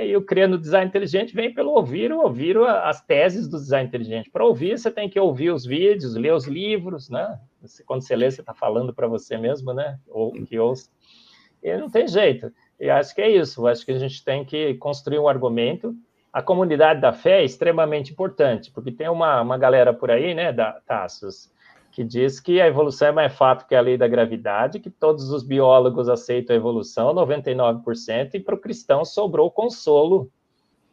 E 0.00 0.14
o 0.14 0.22
Crer 0.22 0.48
no 0.48 0.58
Design 0.58 0.86
Inteligente 0.86 1.34
vem 1.34 1.52
pelo 1.52 1.70
ouvir, 1.70 2.12
ouvir 2.12 2.58
as 2.58 3.00
teses 3.00 3.48
do 3.48 3.56
design 3.56 3.88
inteligente. 3.88 4.30
Para 4.30 4.44
ouvir, 4.44 4.78
você 4.78 4.90
tem 4.90 5.08
que 5.08 5.18
ouvir 5.18 5.50
os 5.50 5.64
vídeos, 5.64 6.14
ler 6.14 6.34
os 6.34 6.46
livros, 6.46 7.08
né? 7.08 7.40
Quando 7.86 8.02
você 8.02 8.14
lê, 8.14 8.30
você 8.30 8.42
está 8.42 8.52
falando 8.52 8.92
para 8.92 9.06
você 9.06 9.38
mesmo, 9.38 9.72
né? 9.72 9.98
Ou 10.06 10.32
que 10.44 10.58
ouça. 10.58 10.90
E 11.62 11.74
não 11.76 11.88
tem 11.88 12.06
jeito. 12.06 12.52
E 12.78 12.90
acho 12.90 13.14
que 13.14 13.22
é 13.22 13.30
isso. 13.30 13.66
Acho 13.66 13.84
que 13.84 13.92
a 13.92 13.98
gente 13.98 14.22
tem 14.22 14.44
que 14.44 14.74
construir 14.74 15.18
um 15.18 15.28
argumento. 15.28 15.96
A 16.32 16.42
comunidade 16.42 17.00
da 17.00 17.12
fé 17.12 17.40
é 17.40 17.44
extremamente 17.44 18.12
importante, 18.12 18.70
porque 18.70 18.92
tem 18.92 19.08
uma, 19.08 19.40
uma 19.40 19.56
galera 19.56 19.92
por 19.92 20.10
aí, 20.10 20.34
né, 20.34 20.52
da 20.52 20.72
Tassos, 20.86 21.50
que 21.90 22.04
diz 22.04 22.38
que 22.38 22.60
a 22.60 22.66
evolução 22.66 23.08
é 23.08 23.12
mais 23.12 23.34
fato 23.34 23.66
que 23.66 23.74
a 23.74 23.80
lei 23.80 23.96
da 23.96 24.06
gravidade, 24.06 24.78
que 24.78 24.90
todos 24.90 25.30
os 25.30 25.42
biólogos 25.42 26.08
aceitam 26.08 26.54
a 26.54 26.58
evolução, 26.58 27.14
99%, 27.14 28.34
e 28.34 28.40
para 28.40 28.54
o 28.54 28.58
cristão 28.58 29.04
sobrou 29.04 29.48
o 29.48 29.50
consolo 29.50 30.30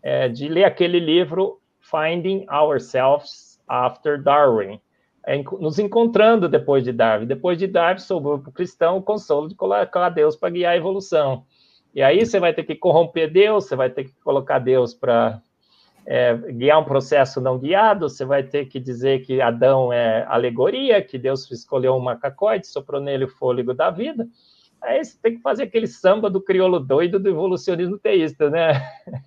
é, 0.01 0.29
de 0.29 0.47
ler 0.47 0.63
aquele 0.63 0.99
livro 0.99 1.59
Finding 1.79 2.45
Ourselves 2.49 3.61
After 3.67 4.21
Darwin, 4.21 4.79
é, 5.25 5.41
nos 5.59 5.79
encontrando 5.79 6.47
depois 6.47 6.83
de 6.83 6.91
Darwin. 6.91 7.25
Depois 7.25 7.57
de 7.57 7.67
Darwin, 7.67 7.99
sobrou 7.99 8.39
para 8.39 8.49
o 8.49 8.53
cristão 8.53 8.97
o 8.97 9.01
consolo 9.01 9.47
de 9.47 9.55
colocar 9.55 10.09
Deus 10.09 10.35
para 10.35 10.51
guiar 10.51 10.73
a 10.73 10.77
evolução. 10.77 11.45
E 11.95 12.03
aí 12.03 12.25
você 12.25 12.41
vai 12.41 12.53
ter 12.53 12.63
que 12.63 12.75
corromper 12.75 13.31
Deus, 13.31 13.65
você 13.65 13.75
vai 13.75 13.89
ter 13.89 14.03
que 14.03 14.13
colocar 14.21 14.59
Deus 14.59 14.93
para 14.93 15.41
é, 16.05 16.35
guiar 16.35 16.81
um 16.81 16.83
processo 16.83 17.39
não 17.39 17.57
guiado, 17.57 18.09
você 18.09 18.25
vai 18.25 18.43
ter 18.43 18.65
que 18.65 18.81
dizer 18.81 19.25
que 19.25 19.39
Adão 19.39 19.93
é 19.93 20.25
alegoria, 20.27 21.01
que 21.01 21.17
Deus 21.17 21.49
escolheu 21.49 21.95
um 21.95 22.01
macacoide, 22.01 22.67
soprou 22.67 22.99
nele 22.99 23.23
o 23.23 23.29
fôlego 23.29 23.73
da 23.73 23.89
vida. 23.89 24.27
Aí 24.81 25.03
você 25.03 25.17
tem 25.21 25.37
que 25.37 25.41
fazer 25.41 25.63
aquele 25.63 25.87
samba 25.87 26.29
do 26.29 26.41
crioulo 26.41 26.81
doido 26.81 27.17
do 27.17 27.29
evolucionismo 27.29 27.97
teísta, 27.97 28.49
né? 28.49 28.73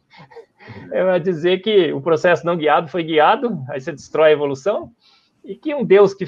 É 0.93 1.19
dizer 1.19 1.63
que 1.63 1.95
o 1.95 2.01
processo 2.03 2.45
não 2.45 2.55
guiado 2.55 2.89
foi 2.89 3.03
guiado, 3.03 3.59
aí 3.71 3.81
você 3.81 3.91
destrói 3.91 4.29
a 4.29 4.33
evolução, 4.33 4.93
e 5.43 5.55
que 5.55 5.75
um 5.75 5.83
Deus 5.83 6.13
que 6.13 6.27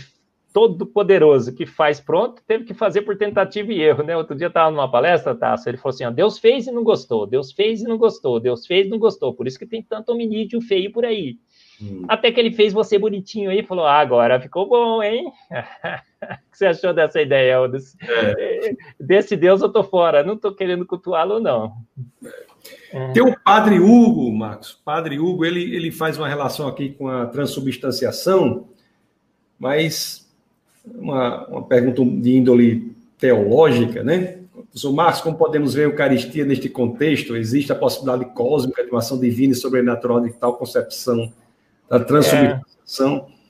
todo 0.52 0.84
poderoso 0.84 1.54
que 1.54 1.64
faz 1.64 2.00
pronto, 2.00 2.42
teve 2.46 2.64
que 2.64 2.74
fazer 2.74 3.02
por 3.02 3.16
tentativa 3.16 3.72
e 3.72 3.80
erro, 3.80 4.02
né? 4.02 4.16
Outro 4.16 4.36
dia 4.36 4.48
estava 4.48 4.70
numa 4.70 4.90
palestra, 4.90 5.34
Tasso, 5.34 5.68
ele 5.68 5.76
falou 5.76 5.94
assim, 5.94 6.04
ó, 6.04 6.10
Deus 6.10 6.38
fez 6.38 6.66
e 6.66 6.72
não 6.72 6.82
gostou, 6.82 7.26
Deus 7.26 7.52
fez 7.52 7.82
e 7.82 7.84
não 7.84 7.96
gostou, 7.96 8.40
Deus 8.40 8.66
fez 8.66 8.86
e 8.86 8.90
não 8.90 8.98
gostou, 8.98 9.32
por 9.32 9.46
isso 9.46 9.58
que 9.58 9.66
tem 9.66 9.82
tanto 9.82 10.12
hominídeo 10.12 10.60
feio 10.60 10.92
por 10.92 11.04
aí. 11.04 11.38
Hum. 11.80 12.04
Até 12.08 12.30
que 12.30 12.38
ele 12.38 12.52
fez 12.52 12.72
você 12.72 12.98
bonitinho 12.98 13.50
aí 13.50 13.60
e 13.60 13.66
falou, 13.66 13.86
ah, 13.86 13.98
agora 13.98 14.40
ficou 14.40 14.68
bom, 14.68 15.02
hein? 15.02 15.32
o 15.50 16.50
que 16.50 16.58
você 16.58 16.66
achou 16.66 16.92
dessa 16.92 17.22
ideia, 17.22 17.54
Eldes? 17.54 17.96
É. 18.02 18.76
Desse 18.98 19.36
Deus 19.36 19.62
eu 19.62 19.68
tô 19.68 19.82
fora, 19.82 20.22
não 20.22 20.36
tô 20.36 20.52
querendo 20.52 20.84
cultuá-lo, 20.84 21.40
não. 21.40 21.72
É. 22.92 23.12
Tem 23.12 23.22
o 23.22 23.34
padre 23.40 23.78
Hugo, 23.78 24.30
Marcos. 24.30 24.78
Padre 24.84 25.18
Hugo, 25.18 25.44
ele, 25.44 25.74
ele 25.74 25.90
faz 25.90 26.18
uma 26.18 26.28
relação 26.28 26.68
aqui 26.68 26.90
com 26.90 27.08
a 27.08 27.26
transubstanciação, 27.26 28.68
mas 29.58 30.19
uma, 30.84 31.46
uma 31.46 31.62
pergunta 31.62 32.04
de 32.04 32.36
índole 32.36 32.94
teológica, 33.18 34.02
né? 34.02 34.38
Professor 34.52 34.92
Marcos, 34.92 35.20
como 35.20 35.36
podemos 35.36 35.74
ver 35.74 35.82
a 35.82 35.84
Eucaristia 35.86 36.44
neste 36.44 36.68
contexto? 36.68 37.36
Existe 37.36 37.72
a 37.72 37.74
possibilidade 37.74 38.32
cósmica 38.34 38.84
de 38.84 38.90
uma 38.90 39.00
ação 39.00 39.18
divina 39.18 39.52
e 39.52 39.56
sobrenatural 39.56 40.20
de 40.20 40.32
tal 40.32 40.56
concepção 40.56 41.32
da 41.88 41.98
transubstanciação? 41.98 43.26
É. 43.26 43.40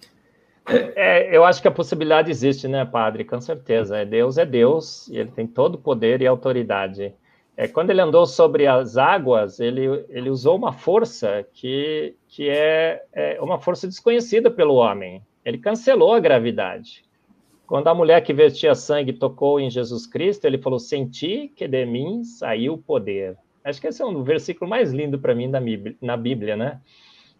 É, 0.94 1.36
eu 1.36 1.44
acho 1.44 1.60
que 1.60 1.68
a 1.68 1.70
possibilidade 1.70 2.30
existe, 2.30 2.68
né, 2.68 2.84
padre? 2.84 3.24
Com 3.24 3.40
certeza. 3.40 3.98
É 3.98 4.04
Deus 4.04 4.38
é 4.38 4.46
Deus 4.46 5.08
e 5.08 5.18
ele 5.18 5.30
tem 5.30 5.46
todo 5.46 5.74
o 5.74 5.78
poder 5.78 6.22
e 6.22 6.26
autoridade. 6.26 7.12
É, 7.56 7.68
quando 7.68 7.90
ele 7.90 8.00
andou 8.00 8.24
sobre 8.24 8.66
as 8.66 8.96
águas, 8.96 9.60
ele, 9.60 10.04
ele 10.08 10.30
usou 10.30 10.56
uma 10.56 10.72
força 10.72 11.44
que, 11.52 12.14
que 12.28 12.48
é, 12.48 13.02
é 13.12 13.38
uma 13.40 13.58
força 13.58 13.86
desconhecida 13.86 14.50
pelo 14.50 14.74
homem. 14.74 15.22
Ele 15.44 15.58
cancelou 15.58 16.14
a 16.14 16.20
gravidade. 16.20 17.04
Quando 17.70 17.86
a 17.86 17.94
mulher 17.94 18.20
que 18.24 18.32
vestia 18.32 18.74
sangue 18.74 19.12
tocou 19.12 19.60
em 19.60 19.70
Jesus 19.70 20.04
Cristo, 20.04 20.44
ele 20.44 20.58
falou: 20.58 20.80
Senti 20.80 21.46
que 21.54 21.68
de 21.68 21.86
mim 21.86 22.24
saiu 22.24 22.72
o 22.72 22.78
poder. 22.78 23.38
Acho 23.62 23.80
que 23.80 23.86
esse 23.86 24.02
é 24.02 24.04
um 24.04 24.24
versículo 24.24 24.68
mais 24.68 24.90
lindo 24.90 25.20
para 25.20 25.36
mim 25.36 25.48
na 26.02 26.16
Bíblia, 26.16 26.56
né? 26.56 26.80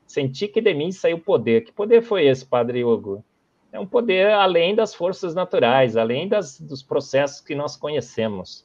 Senti 0.07 0.47
que 0.47 0.61
de 0.61 0.73
mim 0.73 0.93
saiu 0.93 1.17
o 1.17 1.21
poder. 1.21 1.63
Que 1.63 1.73
poder 1.73 2.01
foi 2.01 2.29
esse, 2.29 2.47
Padre 2.47 2.85
Hugo? 2.85 3.25
É 3.73 3.81
um 3.81 3.87
poder 3.87 4.31
além 4.31 4.73
das 4.73 4.95
forças 4.95 5.35
naturais, 5.35 5.97
além 5.97 6.29
das, 6.29 6.61
dos 6.61 6.81
processos 6.81 7.41
que 7.41 7.57
nós 7.57 7.77
conhecemos. 7.77 8.65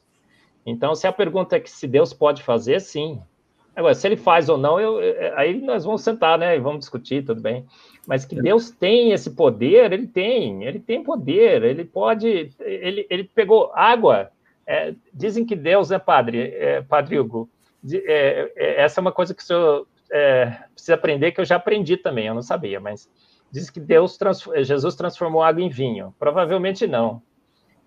Então, 0.64 0.94
se 0.94 1.08
a 1.08 1.12
pergunta 1.12 1.56
é 1.56 1.60
que 1.60 1.68
se 1.68 1.88
Deus 1.88 2.12
pode 2.12 2.44
fazer, 2.44 2.80
sim. 2.80 3.20
Agora, 3.76 3.94
se 3.94 4.08
ele 4.08 4.16
faz 4.16 4.48
ou 4.48 4.56
não, 4.56 4.80
eu, 4.80 4.98
aí 5.36 5.60
nós 5.60 5.84
vamos 5.84 6.00
sentar, 6.00 6.38
né? 6.38 6.56
E 6.56 6.58
vamos 6.58 6.80
discutir, 6.80 7.22
tudo 7.22 7.42
bem. 7.42 7.66
Mas 8.06 8.24
que 8.24 8.34
Deus 8.34 8.70
tem 8.70 9.12
esse 9.12 9.30
poder, 9.32 9.92
ele 9.92 10.06
tem, 10.06 10.64
ele 10.64 10.80
tem 10.80 11.04
poder, 11.04 11.62
ele 11.62 11.84
pode, 11.84 12.50
ele, 12.58 13.06
ele 13.10 13.24
pegou 13.24 13.70
água. 13.74 14.30
É, 14.66 14.94
dizem 15.12 15.44
que 15.44 15.54
Deus 15.54 15.90
é 15.90 15.98
padre, 15.98 16.54
é, 16.54 16.80
Padre 16.80 17.18
Hugo. 17.18 17.50
É, 17.92 18.50
é, 18.56 18.82
essa 18.82 18.98
é 18.98 19.02
uma 19.02 19.12
coisa 19.12 19.34
que 19.34 19.42
o 19.42 19.44
senhor 19.44 19.86
é, 20.10 20.56
precisa 20.72 20.94
aprender, 20.94 21.32
que 21.32 21.40
eu 21.40 21.44
já 21.44 21.56
aprendi 21.56 21.98
também, 21.98 22.26
eu 22.26 22.34
não 22.34 22.42
sabia, 22.42 22.80
mas 22.80 23.08
diz 23.52 23.68
que 23.68 23.78
Deus, 23.78 24.18
Jesus 24.62 24.96
transformou 24.96 25.42
água 25.42 25.62
em 25.62 25.68
vinho. 25.68 26.14
Provavelmente 26.18 26.86
não. 26.86 27.20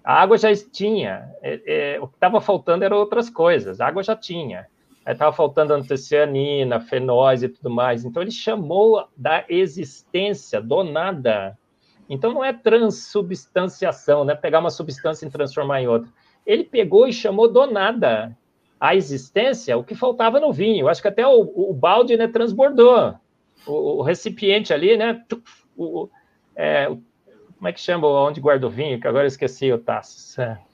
A 0.04 0.22
água 0.22 0.38
já 0.38 0.50
tinha, 0.56 1.30
é, 1.42 1.98
o 2.00 2.08
que 2.08 2.16
estava 2.16 2.40
faltando 2.40 2.86
eram 2.86 2.98
outras 2.98 3.30
coisas, 3.30 3.82
a 3.82 3.88
água 3.88 4.04
já 4.04 4.16
tinha 4.16 4.68
estava 5.14 5.36
faltando 5.36 5.74
antocianina, 5.74 6.80
fenóis 6.80 7.42
e 7.42 7.50
tudo 7.50 7.70
mais. 7.70 8.06
Então, 8.06 8.22
ele 8.22 8.32
chamou 8.32 9.08
da 9.18 9.44
existência, 9.50 10.62
do 10.62 10.84
nada. 10.84 11.58
Então, 12.10 12.34
não 12.34 12.44
é 12.44 12.54
transubstanciação, 12.54 14.24
né? 14.24 14.36
Pegar 14.36 14.60
uma 14.60 14.70
substância 14.70 15.26
e 15.26 15.30
transformar 15.32 15.82
em 15.82 15.88
outra. 15.88 16.10
Ele 16.46 16.64
pegou 16.64 17.08
e 17.08 17.14
chamou 17.14 17.52
do 17.52 17.66
nada 17.66 18.36
a 18.80 18.96
existência, 18.96 19.78
o 19.78 19.84
que 19.84 19.94
faltava 19.94 20.40
no 20.40 20.54
vinho. 20.54 20.88
Acho 20.88 21.02
que 21.02 21.08
até 21.08 21.28
o, 21.28 21.42
o 21.42 21.74
balde 21.74 22.16
né, 22.16 22.28
transbordou. 22.28 23.16
O, 23.68 24.00
o, 24.00 24.02
recipiente 24.02 24.74
ali, 24.74 24.96
né? 24.96 25.22
O, 25.76 26.08
é, 26.56 26.86
como 26.86 27.68
é 27.68 27.74
que 27.74 27.82
chama 27.82 28.08
onde 28.08 28.40
guarda 28.40 28.66
o 28.66 28.70
vinho? 28.70 29.00
Que 29.00 29.08
agora 29.08 29.26
eu 29.26 29.28
esqueci 29.28 29.72
o 29.72 29.78
taço. 29.78 30.42
É 30.42 30.69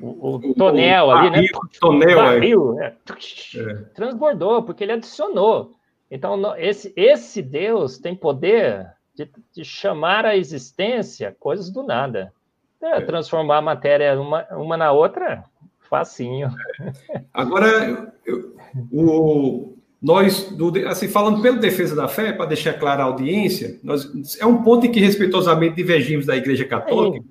o, 0.00 0.36
o 0.36 0.54
tonel 0.54 1.06
o, 1.06 1.10
ali, 1.10 1.30
barril, 1.30 1.42
né? 1.42 1.70
Tonel, 1.80 2.16
barril, 2.16 2.80
é. 2.80 2.86
É. 2.86 3.74
transbordou, 3.94 4.62
porque 4.62 4.84
ele 4.84 4.92
adicionou. 4.92 5.74
Então, 6.10 6.56
esse, 6.56 6.92
esse 6.96 7.42
Deus 7.42 7.98
tem 7.98 8.14
poder 8.14 8.86
de, 9.14 9.28
de 9.52 9.64
chamar 9.64 10.24
a 10.24 10.36
existência 10.36 11.36
coisas 11.38 11.70
do 11.70 11.82
nada. 11.82 12.32
É, 12.80 12.98
é. 12.98 13.00
transformar 13.00 13.58
a 13.58 13.62
matéria 13.62 14.18
uma, 14.20 14.46
uma 14.52 14.76
na 14.76 14.92
outra, 14.92 15.44
facinho. 15.80 16.50
Agora, 17.34 18.14
eu, 18.24 18.54
o, 18.92 19.76
nós, 20.00 20.44
do, 20.50 20.72
assim, 20.86 21.08
falando 21.08 21.42
pela 21.42 21.56
defesa 21.56 21.96
da 21.96 22.06
fé, 22.06 22.32
para 22.32 22.46
deixar 22.46 22.74
clara 22.74 23.02
a 23.02 23.06
audiência, 23.06 23.80
nós, 23.82 24.38
é 24.40 24.46
um 24.46 24.62
ponto 24.62 24.86
em 24.86 24.92
que 24.92 25.00
respeitosamente 25.00 25.74
divergimos 25.74 26.24
da 26.24 26.36
Igreja 26.36 26.64
Católica. 26.64 27.26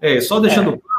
É, 0.00 0.18
só 0.20 0.40
deixando 0.40 0.74
é. 0.74 0.89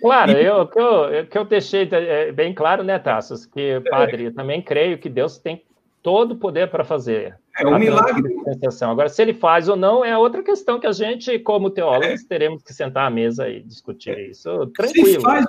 Claro, 0.00 0.32
e... 0.32 0.44
eu, 0.44 0.66
que, 0.66 0.78
eu, 0.78 1.26
que 1.26 1.38
eu 1.38 1.44
deixei 1.44 1.88
é, 1.90 2.32
bem 2.32 2.54
claro, 2.54 2.82
né, 2.82 2.98
Tassos, 2.98 3.46
que, 3.46 3.80
padre, 3.90 4.24
eu 4.24 4.34
também 4.34 4.62
creio 4.62 4.98
que 4.98 5.08
Deus 5.08 5.38
tem 5.38 5.62
todo 6.02 6.32
o 6.32 6.36
poder 6.36 6.70
para 6.70 6.84
fazer. 6.84 7.38
É 7.58 7.66
um 7.66 7.78
milagre. 7.78 8.34
Agora, 8.82 9.08
se 9.08 9.20
ele 9.20 9.34
faz 9.34 9.68
ou 9.68 9.76
não, 9.76 10.04
é 10.04 10.16
outra 10.16 10.42
questão 10.42 10.80
que 10.80 10.86
a 10.86 10.92
gente, 10.92 11.38
como 11.40 11.68
teólogos, 11.68 12.22
é. 12.22 12.26
teremos 12.26 12.62
que 12.62 12.72
sentar 12.72 13.06
à 13.06 13.10
mesa 13.10 13.48
e 13.48 13.60
discutir 13.60 14.10
é. 14.10 14.28
isso 14.28 14.66
tranquilo. 14.68 15.06
Se 15.06 15.20
faz, 15.20 15.44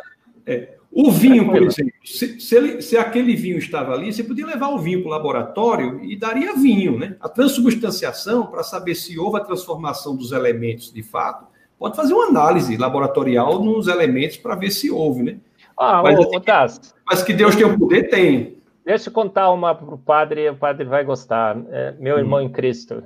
é, 0.45 0.75
o 0.91 1.09
vinho, 1.09 1.43
tranquilo. 1.43 1.65
por 1.67 1.71
exemplo, 1.71 1.93
se, 2.03 2.39
se, 2.39 2.55
ele, 2.55 2.81
se, 2.81 2.97
aquele 2.97 3.35
vinho 3.35 3.57
estava 3.57 3.93
ali, 3.93 4.11
você 4.11 4.23
podia 4.23 4.45
levar 4.45 4.69
o 4.69 4.77
vinho 4.77 5.01
para 5.01 5.07
o 5.07 5.11
laboratório 5.11 6.03
e 6.03 6.17
daria 6.17 6.53
vinho, 6.53 6.99
né? 6.99 7.15
A 7.21 7.29
transubstanciação, 7.29 8.47
para 8.47 8.63
saber 8.63 8.95
se 8.95 9.17
houve 9.17 9.37
a 9.37 9.43
transformação 9.43 10.15
dos 10.15 10.33
elementos 10.33 10.91
de 10.91 11.01
fato, 11.01 11.47
pode 11.81 11.95
fazer 11.95 12.13
uma 12.13 12.27
análise 12.27 12.77
laboratorial 12.77 13.59
nos 13.59 13.87
elementos 13.87 14.37
para 14.37 14.53
ver 14.53 14.69
se 14.69 14.91
houve, 14.91 15.23
né? 15.23 15.37
Ah, 15.75 16.03
mas, 16.03 16.19
ô, 16.19 16.21
assim, 16.21 16.91
mas 17.09 17.23
que 17.23 17.33
Deus 17.33 17.55
tem 17.55 17.65
o 17.65 17.77
poder, 17.77 18.07
tem. 18.07 18.61
Deixa 18.85 19.09
eu 19.09 19.13
contar 19.13 19.49
uma 19.49 19.73
para 19.73 19.95
o 19.95 19.97
padre, 19.97 20.47
o 20.47 20.55
padre 20.55 20.85
vai 20.85 21.03
gostar. 21.03 21.57
É, 21.71 21.91
meu 21.93 22.19
irmão 22.19 22.39
hum. 22.39 22.43
em 22.43 22.49
Cristo. 22.49 23.03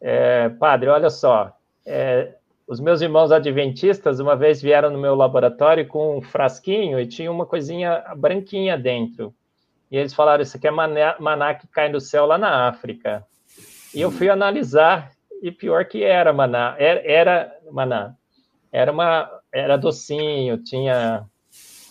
É, 0.00 0.48
padre, 0.48 0.88
olha 0.88 1.08
só. 1.08 1.56
É, 1.86 2.34
os 2.66 2.80
meus 2.80 3.00
irmãos 3.00 3.30
adventistas 3.30 4.18
uma 4.18 4.34
vez 4.34 4.60
vieram 4.60 4.90
no 4.90 4.98
meu 4.98 5.14
laboratório 5.14 5.86
com 5.86 6.18
um 6.18 6.20
frasquinho 6.20 6.98
e 6.98 7.06
tinha 7.06 7.30
uma 7.30 7.46
coisinha 7.46 8.02
branquinha 8.16 8.76
dentro. 8.76 9.32
E 9.88 9.96
eles 9.96 10.12
falaram: 10.12 10.42
Isso 10.42 10.56
aqui 10.56 10.66
é 10.66 10.70
maná, 10.72 11.14
maná 11.20 11.54
que 11.54 11.68
cai 11.68 11.88
do 11.88 12.00
céu 12.00 12.26
lá 12.26 12.36
na 12.36 12.66
África. 12.66 13.24
E 13.94 14.00
eu 14.00 14.10
fui 14.10 14.28
analisar 14.28 15.12
e 15.42 15.50
pior 15.50 15.84
que 15.86 16.02
era 16.02 16.32
maná, 16.32 16.76
era, 16.78 17.00
era 17.04 17.58
maná, 17.70 18.14
era 18.70 18.92
uma, 18.92 19.30
era 19.52 19.76
docinho, 19.76 20.58
tinha 20.58 21.26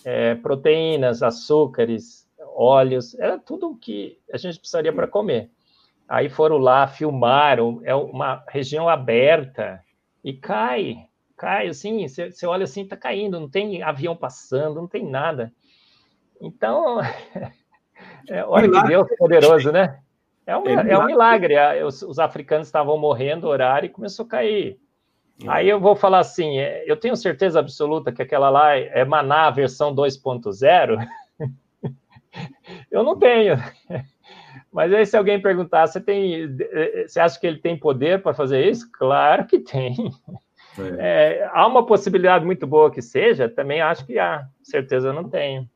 é, 0.06 0.36
proteínas, 0.36 1.24
açúcares, 1.24 2.28
óleos, 2.56 3.18
era 3.20 3.38
tudo 3.38 3.72
o 3.72 3.78
que 3.78 4.20
a 4.32 4.38
gente 4.38 4.60
precisaria 4.60 4.94
para 4.94 5.08
comer. 5.08 5.50
Aí 6.08 6.30
foram 6.30 6.58
lá, 6.58 6.88
filmaram, 6.88 7.82
é 7.84 7.94
uma 7.94 8.44
região 8.50 8.90
aberta 8.90 9.80
e 10.24 10.34
cai, 10.34 11.06
cai 11.38 11.68
assim, 11.68 12.08
você 12.08 12.46
olha 12.46 12.64
assim, 12.64 12.86
tá 12.86 12.98
caindo, 12.98 13.40
não 13.40 13.50
tem 13.50 13.84
avião 13.84 14.16
passando, 14.16 14.76
não 14.76 14.88
tem 14.88 15.08
nada. 15.08 15.54
Então, 16.42 17.00
é, 18.30 18.44
olha 18.46 18.70
que 18.72 18.88
Deus 18.88 19.08
poderoso, 19.18 19.72
né? 19.72 20.00
É 20.50 20.58
um, 20.58 20.66
é, 20.68 20.92
é 20.94 20.98
um 20.98 21.06
milagre. 21.06 21.56
Os, 21.84 22.02
os, 22.02 22.18
africanos 22.18 22.68
estavam 22.68 22.98
morrendo, 22.98 23.48
horário, 23.48 23.86
e 23.86 23.90
começou 23.90 24.26
a 24.26 24.30
cair. 24.30 24.80
Uhum. 25.44 25.52
Aí 25.52 25.70
eu 25.70 25.80
vou 25.80 25.96
falar 25.96 26.18
assim: 26.20 26.58
é, 26.58 26.84
eu 26.88 26.98
tenho 26.98 27.16
certeza 27.16 27.60
absoluta 27.60 28.12
que 28.12 28.24
aquela 28.24 28.50
lá 28.50 28.76
é 28.76 29.06
Maná 29.06 29.52
versão 29.52 29.94
2.0. 29.94 31.08
eu 32.90 33.04
não 33.04 33.16
tenho. 33.16 33.58
Mas 34.74 34.92
aí, 34.92 35.06
se 35.06 35.16
alguém 35.16 35.40
perguntar, 35.40 35.86
você 35.86 36.02
tem, 36.02 36.56
você 37.08 37.20
acha 37.20 37.40
que 37.40 37.46
ele 37.46 37.60
tem 37.60 37.78
poder 37.78 38.22
para 38.24 38.34
fazer 38.34 38.68
isso? 38.68 38.92
Claro 38.92 39.46
que 39.46 39.60
tem. 39.60 40.12
É. 40.98 41.42
É, 41.42 41.50
há 41.52 41.68
uma 41.68 41.86
possibilidade 41.86 42.46
muito 42.46 42.66
boa 42.66 42.92
que 42.92 43.02
seja, 43.02 43.50
também 43.50 43.82
acho 43.82 44.06
que 44.06 44.18
há, 44.18 44.48
certeza 44.64 45.10
eu 45.10 45.14
não 45.14 45.28
tenho. 45.28 45.68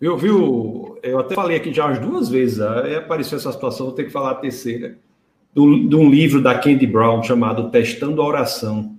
Eu, 0.00 0.16
viu, 0.16 0.98
eu 1.02 1.18
até 1.18 1.34
falei 1.34 1.56
aqui 1.56 1.72
já 1.72 1.86
umas 1.86 1.98
duas 1.98 2.28
vezes, 2.28 2.60
aí 2.60 2.96
apareceu 2.96 3.38
essa 3.38 3.50
situação, 3.50 3.86
vou 3.86 3.94
ter 3.94 4.04
que 4.04 4.10
falar 4.10 4.32
a 4.32 4.34
terceira, 4.34 4.98
do, 5.54 5.88
de 5.88 5.96
um 5.96 6.10
livro 6.10 6.42
da 6.42 6.58
Candy 6.58 6.86
Brown 6.86 7.22
chamado 7.22 7.70
Testando 7.70 8.20
a 8.20 8.26
Oração, 8.26 8.94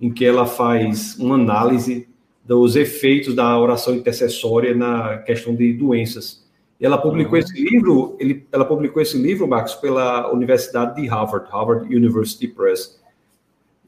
em 0.00 0.10
que 0.10 0.24
ela 0.24 0.46
faz 0.46 1.18
uma 1.18 1.34
análise 1.34 2.08
dos 2.44 2.76
efeitos 2.76 3.34
da 3.34 3.58
oração 3.58 3.94
intercessória 3.94 4.74
na 4.74 5.18
questão 5.18 5.54
de 5.54 5.72
doenças. 5.72 6.44
E 6.80 6.84
ela 6.84 6.98
publicou 6.98 7.38
esse 7.38 7.54
livro, 7.54 8.16
ele, 8.18 8.46
ela 8.52 8.64
publicou 8.64 9.00
esse 9.00 9.16
livro, 9.16 9.46
Marcos, 9.46 9.74
pela 9.74 10.30
Universidade 10.32 11.00
de 11.00 11.06
Harvard, 11.06 11.48
Harvard 11.50 11.94
University 11.94 12.48
Press. 12.48 13.00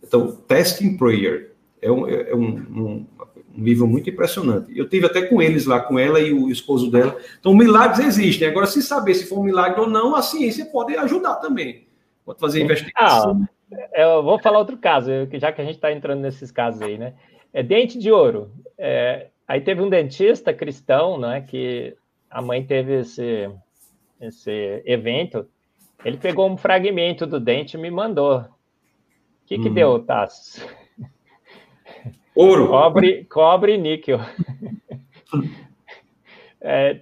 Então, 0.02 0.32
Testing 0.48 0.96
Prayer 0.96 1.52
é 1.82 1.90
um, 1.90 2.08
é 2.08 2.34
um, 2.34 2.46
um, 2.46 3.06
um, 3.56 3.62
livro 3.62 3.86
muito 3.86 4.10
impressionante. 4.10 4.76
Eu 4.76 4.88
tive 4.88 5.06
até 5.06 5.22
com 5.22 5.40
eles 5.40 5.66
lá, 5.66 5.80
com 5.80 5.98
ela 5.98 6.20
e 6.20 6.32
o 6.32 6.50
esposo 6.50 6.90
dela. 6.90 7.16
Então, 7.38 7.54
milagres 7.54 8.06
existem. 8.06 8.48
Agora, 8.48 8.66
se 8.66 8.82
saber 8.82 9.14
se 9.14 9.28
for 9.28 9.38
um 9.38 9.44
milagre 9.44 9.80
ou 9.80 9.88
não, 9.88 10.14
a 10.14 10.22
ciência 10.22 10.66
pode 10.66 10.96
ajudar 10.96 11.36
também. 11.36 11.86
Pode 12.24 12.38
fazer 12.38 12.62
investigação. 12.62 13.46
Ah, 13.72 13.88
eu 13.94 14.22
vou 14.22 14.38
falar 14.38 14.58
outro 14.58 14.76
caso, 14.76 15.10
já 15.34 15.52
que 15.52 15.60
a 15.60 15.64
gente 15.64 15.76
está 15.76 15.92
entrando 15.92 16.20
nesses 16.20 16.50
casos 16.50 16.82
aí, 16.82 16.98
né? 16.98 17.14
É 17.52 17.62
dente 17.62 17.98
de 17.98 18.10
ouro. 18.10 18.50
É, 18.76 19.28
aí 19.46 19.60
teve 19.60 19.80
um 19.80 19.88
dentista 19.88 20.52
cristão, 20.52 21.18
né, 21.18 21.40
que 21.40 21.96
a 22.30 22.42
mãe 22.42 22.64
teve 22.64 23.00
esse, 23.00 23.48
esse 24.20 24.82
evento, 24.84 25.46
ele 26.04 26.16
pegou 26.16 26.50
um 26.50 26.56
fragmento 26.56 27.26
do 27.26 27.40
dente 27.40 27.76
e 27.76 27.80
me 27.80 27.90
mandou. 27.90 28.40
O 28.40 28.48
que, 29.46 29.58
que 29.58 29.68
hum. 29.68 29.74
deu, 29.74 29.98
Tassos? 30.00 30.64
Ouro. 32.36 32.68
Cobre, 32.68 33.24
cobre 33.24 33.74
e 33.74 33.78
níquel. 33.78 34.20
é, 36.60 37.00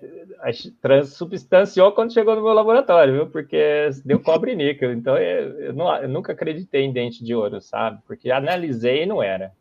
transubstanciou 0.80 1.92
quando 1.92 2.14
chegou 2.14 2.36
no 2.36 2.42
meu 2.42 2.52
laboratório, 2.52 3.12
viu? 3.12 3.26
Porque 3.26 3.90
deu 4.04 4.20
cobre 4.20 4.52
e 4.52 4.56
níquel. 4.56 4.92
Então, 4.92 5.18
eu, 5.18 5.60
eu, 5.60 5.72
não, 5.72 5.94
eu 5.96 6.08
nunca 6.08 6.32
acreditei 6.32 6.84
em 6.84 6.92
dente 6.92 7.24
de 7.24 7.34
ouro, 7.34 7.60
sabe? 7.60 7.98
Porque 8.06 8.30
analisei 8.30 9.02
e 9.02 9.06
não 9.06 9.22
era. 9.22 9.52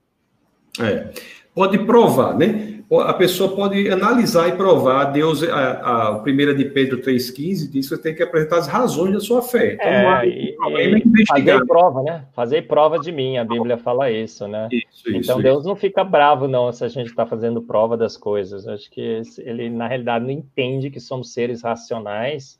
É 0.80 1.12
pode 1.54 1.78
provar, 1.86 2.38
né? 2.38 2.83
A 3.02 3.14
pessoa 3.14 3.56
pode 3.56 3.90
analisar 3.90 4.50
e 4.50 4.54
provar. 4.54 5.06
Deus, 5.06 5.44
a, 5.44 6.10
a 6.10 6.20
primeira 6.20 6.54
de 6.54 6.66
Pedro 6.66 7.00
3,15 7.00 7.70
diz 7.70 7.90
que 7.90 7.96
você 7.96 7.98
tem 7.98 8.14
que 8.14 8.22
apresentar 8.24 8.58
as 8.58 8.68
razões 8.68 9.14
da 9.14 9.20
sua 9.20 9.42
fé. 9.42 9.76
Então, 9.76 9.88
é, 9.88 10.28
e, 10.28 10.56
e 10.56 11.26
fazer 11.28 11.66
prova, 11.66 12.04
né? 12.04 12.26
Fazer 12.34 12.68
prova 12.68 13.00
de 13.00 13.12
mim, 13.12 13.38
a 13.38 13.46
Bíblia 13.46 13.78
fala 13.78 14.12
isso, 14.12 14.48
né? 14.48 14.68
Isso, 14.72 15.10
isso, 15.10 15.18
então 15.18 15.42
Deus 15.42 15.60
isso. 15.60 15.68
não 15.68 15.76
fica 15.76 16.04
bravo, 16.04 16.48
não, 16.48 16.72
se 16.72 16.84
a 16.84 16.88
gente 16.88 17.08
está 17.08 17.26
fazendo 17.26 17.62
prova 17.62 17.96
das 17.96 18.18
coisas. 18.18 18.68
Acho 18.68 18.90
que 18.92 19.22
ele, 19.40 19.70
na 19.70 19.88
realidade, 19.88 20.26
não 20.26 20.32
entende 20.32 20.90
que 20.90 21.00
somos 21.00 21.34
seres 21.34 21.62
racionais 21.62 22.60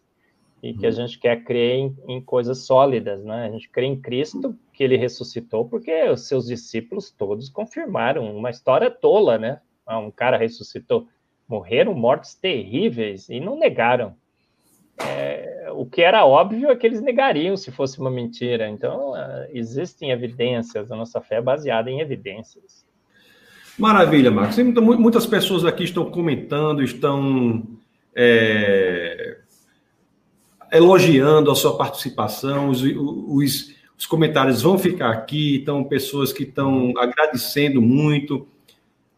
e 0.64 0.74
que 0.74 0.86
a 0.86 0.90
uhum. 0.90 0.96
gente 0.96 1.20
quer 1.20 1.44
crer 1.44 1.76
em, 1.76 1.98
em, 2.08 2.22
coisas 2.22 2.60
sólidas, 2.60 3.22
né? 3.26 3.48
A 3.48 3.52
gente 3.52 3.70
crê 3.70 3.86
em 3.86 4.00
Cristo, 4.00 4.56
que 4.72 4.82
ele 4.82 4.96
ressuscitou, 4.96 5.66
porque 5.66 6.10
os 6.10 6.28
seus 6.28 6.46
discípulos 6.46 7.12
todos 7.12 7.50
confirmaram 7.50 8.34
uma 8.34 8.50
história 8.50 8.90
tola, 8.90 9.38
né? 9.38 9.60
Ah, 9.86 10.00
um 10.00 10.12
cara 10.12 10.38
ressuscitou. 10.38 11.08
Morreram 11.48 11.94
mortes 11.94 12.36
terríveis 12.36 13.30
e 13.30 13.40
não 13.40 13.58
negaram. 13.58 14.16
É, 14.98 15.70
o 15.74 15.86
que 15.86 16.02
era 16.02 16.26
óbvio 16.26 16.70
é 16.70 16.76
que 16.76 16.86
eles 16.86 17.02
negariam 17.02 17.58
se 17.58 17.72
fosse 17.72 18.00
uma 18.00 18.12
mentira. 18.12 18.70
Então, 18.70 19.14
ah, 19.14 19.48
existem 19.52 20.12
evidências, 20.12 20.92
a 20.92 20.96
nossa 20.96 21.20
fé 21.22 21.36
é 21.36 21.42
baseada 21.42 21.90
em 21.90 22.00
evidências. 22.00 22.86
Maravilha, 23.78 24.30
Marcos. 24.30 24.58
Muitas 24.58 25.26
pessoas 25.26 25.66
aqui 25.66 25.84
estão 25.84 26.10
comentando, 26.10 26.84
estão 26.84 27.64
é, 28.16 29.40
elogiando 30.72 31.50
a 31.52 31.56
sua 31.56 31.76
participação, 31.76 32.70
os, 32.70 32.84
os, 32.84 33.76
os, 33.98 34.06
comentários 34.06 34.62
vão 34.62 34.78
ficar 34.78 35.12
aqui, 35.12 35.58
então 35.58 35.84
pessoas 35.84 36.32
que 36.32 36.44
estão 36.44 36.94
agradecendo 36.98 37.82
muito. 37.82 38.48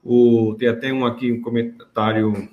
O, 0.06 0.56
tem 0.60 0.70
até 0.70 0.94
um 0.94 1.04
aqui, 1.04 1.32
um 1.32 1.42
comentário. 1.42 2.48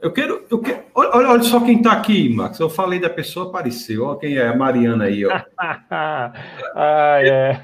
Eu 0.00 0.12
quero. 0.12 0.44
Eu 0.48 0.60
quero 0.60 0.86
olha, 0.94 1.28
olha 1.30 1.42
só 1.42 1.60
quem 1.60 1.78
está 1.78 1.92
aqui, 1.92 2.28
Max. 2.28 2.60
Eu 2.60 2.70
falei 2.70 3.00
da 3.00 3.10
pessoa, 3.10 3.46
apareceu. 3.46 4.04
Olha 4.04 4.18
quem 4.18 4.36
é, 4.36 4.46
a 4.46 4.56
Mariana 4.56 5.04
aí, 5.04 5.26
ó. 5.26 5.30
ah, 5.60 7.18
é. 7.20 7.60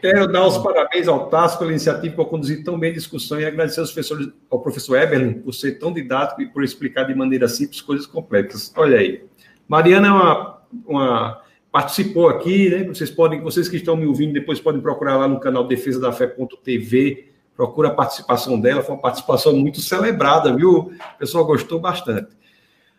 Quero 0.00 0.30
dar 0.30 0.46
os 0.46 0.58
parabéns 0.58 1.08
ao 1.08 1.28
Tasso 1.28 1.58
pela 1.58 1.70
iniciativa 1.70 2.14
por 2.14 2.26
conduzir 2.26 2.62
tão 2.62 2.78
bem 2.78 2.90
a 2.90 2.94
discussão 2.94 3.40
e 3.40 3.46
agradecer 3.46 3.80
aos 3.80 3.90
professores, 3.90 4.28
ao 4.50 4.60
professor 4.60 4.96
Eberlin 4.96 5.34
por 5.34 5.52
ser 5.52 5.78
tão 5.78 5.92
didático 5.92 6.42
e 6.42 6.46
por 6.46 6.62
explicar 6.62 7.04
de 7.04 7.14
maneira 7.14 7.48
simples 7.48 7.80
coisas 7.80 8.06
complexas. 8.06 8.72
Olha 8.76 8.98
aí. 8.98 9.24
Mariana 9.66 10.08
é 10.08 10.10
uma, 10.10 10.58
uma, 10.86 11.42
participou 11.72 12.28
aqui, 12.28 12.68
né? 12.68 12.84
Vocês 12.84 13.10
podem, 13.10 13.40
vocês 13.40 13.68
que 13.68 13.76
estão 13.76 13.96
me 13.96 14.06
ouvindo, 14.06 14.32
depois 14.32 14.60
podem 14.60 14.80
procurar 14.80 15.16
lá 15.16 15.26
no 15.26 15.40
canal 15.40 15.66
Defesa 15.66 16.00
da 16.00 16.12
Fé.tv, 16.12 17.29
procura 17.60 17.88
a 17.88 17.94
participação 17.94 18.58
dela, 18.58 18.82
foi 18.82 18.94
uma 18.94 19.02
participação 19.02 19.54
muito 19.54 19.82
celebrada, 19.82 20.56
viu? 20.56 20.78
O 20.78 21.18
pessoal 21.18 21.44
gostou 21.44 21.78
bastante. 21.78 22.34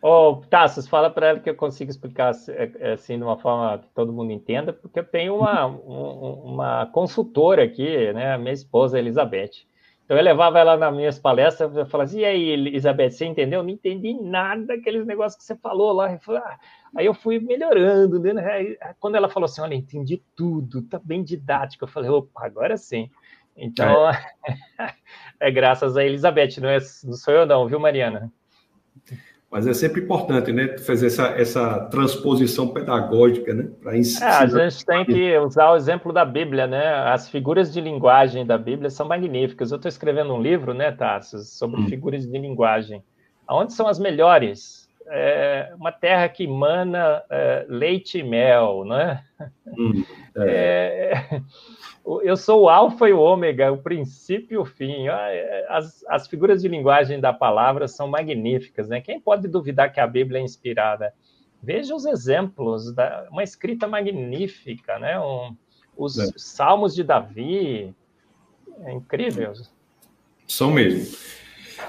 Ô, 0.00 0.30
oh, 0.30 0.36
Tassos, 0.48 0.86
fala 0.86 1.10
para 1.10 1.30
ela 1.30 1.40
que 1.40 1.50
eu 1.50 1.56
consigo 1.56 1.90
explicar 1.90 2.32
é, 2.48 2.70
é, 2.78 2.92
assim 2.92 3.18
de 3.18 3.24
uma 3.24 3.36
forma 3.36 3.78
que 3.78 3.88
todo 3.92 4.12
mundo 4.12 4.30
entenda, 4.30 4.72
porque 4.72 5.00
eu 5.00 5.04
tenho 5.04 5.36
uma, 5.36 5.66
uma 5.66 6.86
consultora 6.86 7.64
aqui, 7.64 8.12
né? 8.12 8.38
Minha 8.38 8.52
esposa, 8.52 9.00
Elizabeth. 9.00 9.66
Então 10.04 10.16
eu 10.16 10.22
levava 10.22 10.60
ela 10.60 10.76
nas 10.76 10.94
minhas 10.94 11.18
palestras, 11.18 11.76
eu 11.76 11.84
falava 11.86 12.08
assim, 12.08 12.20
e 12.20 12.24
aí, 12.24 12.50
Elizabeth, 12.50 13.10
você 13.10 13.26
entendeu? 13.26 13.60
Eu 13.60 13.64
não 13.64 13.70
entendi 13.70 14.14
nada 14.14 14.64
daqueles 14.64 15.04
negócios 15.04 15.36
que 15.36 15.44
você 15.44 15.56
falou 15.56 15.92
lá. 15.92 16.12
Eu 16.12 16.20
falei, 16.20 16.40
ah. 16.40 16.58
Aí 16.94 17.06
eu 17.06 17.14
fui 17.14 17.40
melhorando, 17.40 18.20
né? 18.20 18.44
Aí, 18.44 18.78
quando 19.00 19.16
ela 19.16 19.28
falou 19.28 19.46
assim, 19.46 19.60
olha, 19.60 19.74
entendi 19.74 20.22
tudo, 20.36 20.82
tá 20.82 21.00
bem 21.02 21.24
didático, 21.24 21.84
eu 21.84 21.88
falei, 21.88 22.10
opa, 22.10 22.46
agora 22.46 22.76
sim. 22.76 23.10
Então, 23.56 24.08
é, 24.08 24.24
é 25.40 25.50
graças 25.50 25.96
a 25.96 26.04
Elizabeth, 26.04 26.60
não, 26.60 26.68
é, 26.68 26.78
não 27.04 27.12
sou 27.14 27.34
eu 27.34 27.46
não, 27.46 27.66
viu, 27.66 27.78
Mariana? 27.78 28.32
Mas 29.52 29.66
é 29.66 29.74
sempre 29.74 30.00
importante, 30.00 30.50
né, 30.50 30.78
fazer 30.78 31.08
essa, 31.08 31.26
essa 31.38 31.80
transposição 31.90 32.68
pedagógica, 32.68 33.52
né, 33.52 33.68
para 33.82 33.98
ensinar. 33.98 34.26
É, 34.26 34.44
a 34.44 34.46
gente 34.46 34.86
tem 34.86 35.04
que 35.04 35.38
usar 35.38 35.70
o 35.72 35.76
exemplo 35.76 36.10
da 36.10 36.24
Bíblia, 36.24 36.66
né? 36.66 36.94
As 37.12 37.28
figuras 37.28 37.70
de 37.70 37.78
linguagem 37.78 38.46
da 38.46 38.56
Bíblia 38.56 38.88
são 38.88 39.06
magníficas. 39.06 39.70
Eu 39.70 39.76
estou 39.76 39.90
escrevendo 39.90 40.32
um 40.32 40.40
livro, 40.40 40.72
né, 40.72 40.90
Tassos, 40.90 41.50
sobre 41.50 41.82
hum. 41.82 41.86
figuras 41.86 42.26
de 42.26 42.38
linguagem. 42.38 43.04
Aonde 43.46 43.74
são 43.74 43.86
as 43.86 43.98
melhores? 43.98 44.81
É 45.08 45.72
uma 45.76 45.92
terra 45.92 46.28
que 46.28 46.44
emana 46.44 47.22
é, 47.30 47.66
leite 47.68 48.18
e 48.18 48.22
mel, 48.22 48.84
né? 48.84 49.24
Hum, 49.66 50.04
é. 50.36 51.12
é 51.12 51.42
eu 52.22 52.36
sou 52.36 52.62
o 52.62 52.68
alfa 52.68 53.08
e 53.08 53.12
o 53.12 53.20
ômega, 53.20 53.72
o 53.72 53.78
princípio 53.78 54.54
e 54.54 54.58
o 54.58 54.64
fim. 54.64 55.08
Ah, 55.08 55.28
é, 55.30 55.66
as, 55.68 56.04
as 56.08 56.26
figuras 56.26 56.62
de 56.62 56.68
linguagem 56.68 57.20
da 57.20 57.32
palavra 57.32 57.86
são 57.86 58.08
magníficas, 58.08 58.88
né? 58.88 59.00
Quem 59.00 59.20
pode 59.20 59.46
duvidar 59.46 59.92
que 59.92 60.00
a 60.00 60.06
Bíblia 60.06 60.40
é 60.40 60.44
inspirada? 60.44 61.14
Veja 61.62 61.94
os 61.94 62.04
exemplos, 62.04 62.92
da, 62.92 63.28
uma 63.30 63.44
escrita 63.44 63.86
magnífica, 63.86 64.98
né? 64.98 65.18
Um, 65.20 65.56
os 65.96 66.18
é. 66.18 66.26
salmos 66.36 66.94
de 66.94 67.04
Davi, 67.04 67.94
é 68.80 68.92
incrível. 68.92 69.52
São 70.48 70.72
mesmo. 70.72 71.16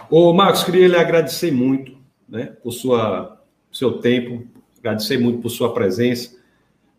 Ô, 0.10 0.32
Marcos, 0.32 0.64
queria 0.64 0.88
lhe 0.88 0.96
agradecer 0.96 1.52
muito, 1.52 1.98
né, 2.34 2.52
por 2.64 2.72
sua 2.72 3.40
seu 3.72 3.94
tempo, 3.94 4.44
agradecer 4.80 5.18
muito 5.18 5.40
por 5.40 5.50
sua 5.50 5.74
presença, 5.74 6.36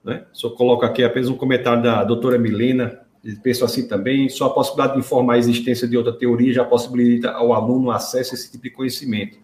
né? 0.02 0.24
Só 0.32 0.50
coloco 0.50 0.84
aqui 0.84 1.02
apenas 1.02 1.28
um 1.28 1.36
comentário 1.36 1.82
da 1.82 2.04
doutora 2.04 2.38
Milena, 2.38 3.00
penso 3.42 3.64
assim 3.64 3.88
também, 3.88 4.28
só 4.28 4.46
a 4.46 4.50
possibilidade 4.50 4.94
de 4.94 5.00
informar 5.00 5.34
a 5.34 5.38
existência 5.38 5.88
de 5.88 5.96
outra 5.96 6.12
teoria 6.12 6.52
já 6.52 6.64
possibilita 6.64 7.30
ao 7.30 7.52
aluno 7.52 7.90
acesso 7.90 8.32
a 8.32 8.34
esse 8.34 8.50
tipo 8.50 8.64
de 8.64 8.70
conhecimento. 8.70 9.38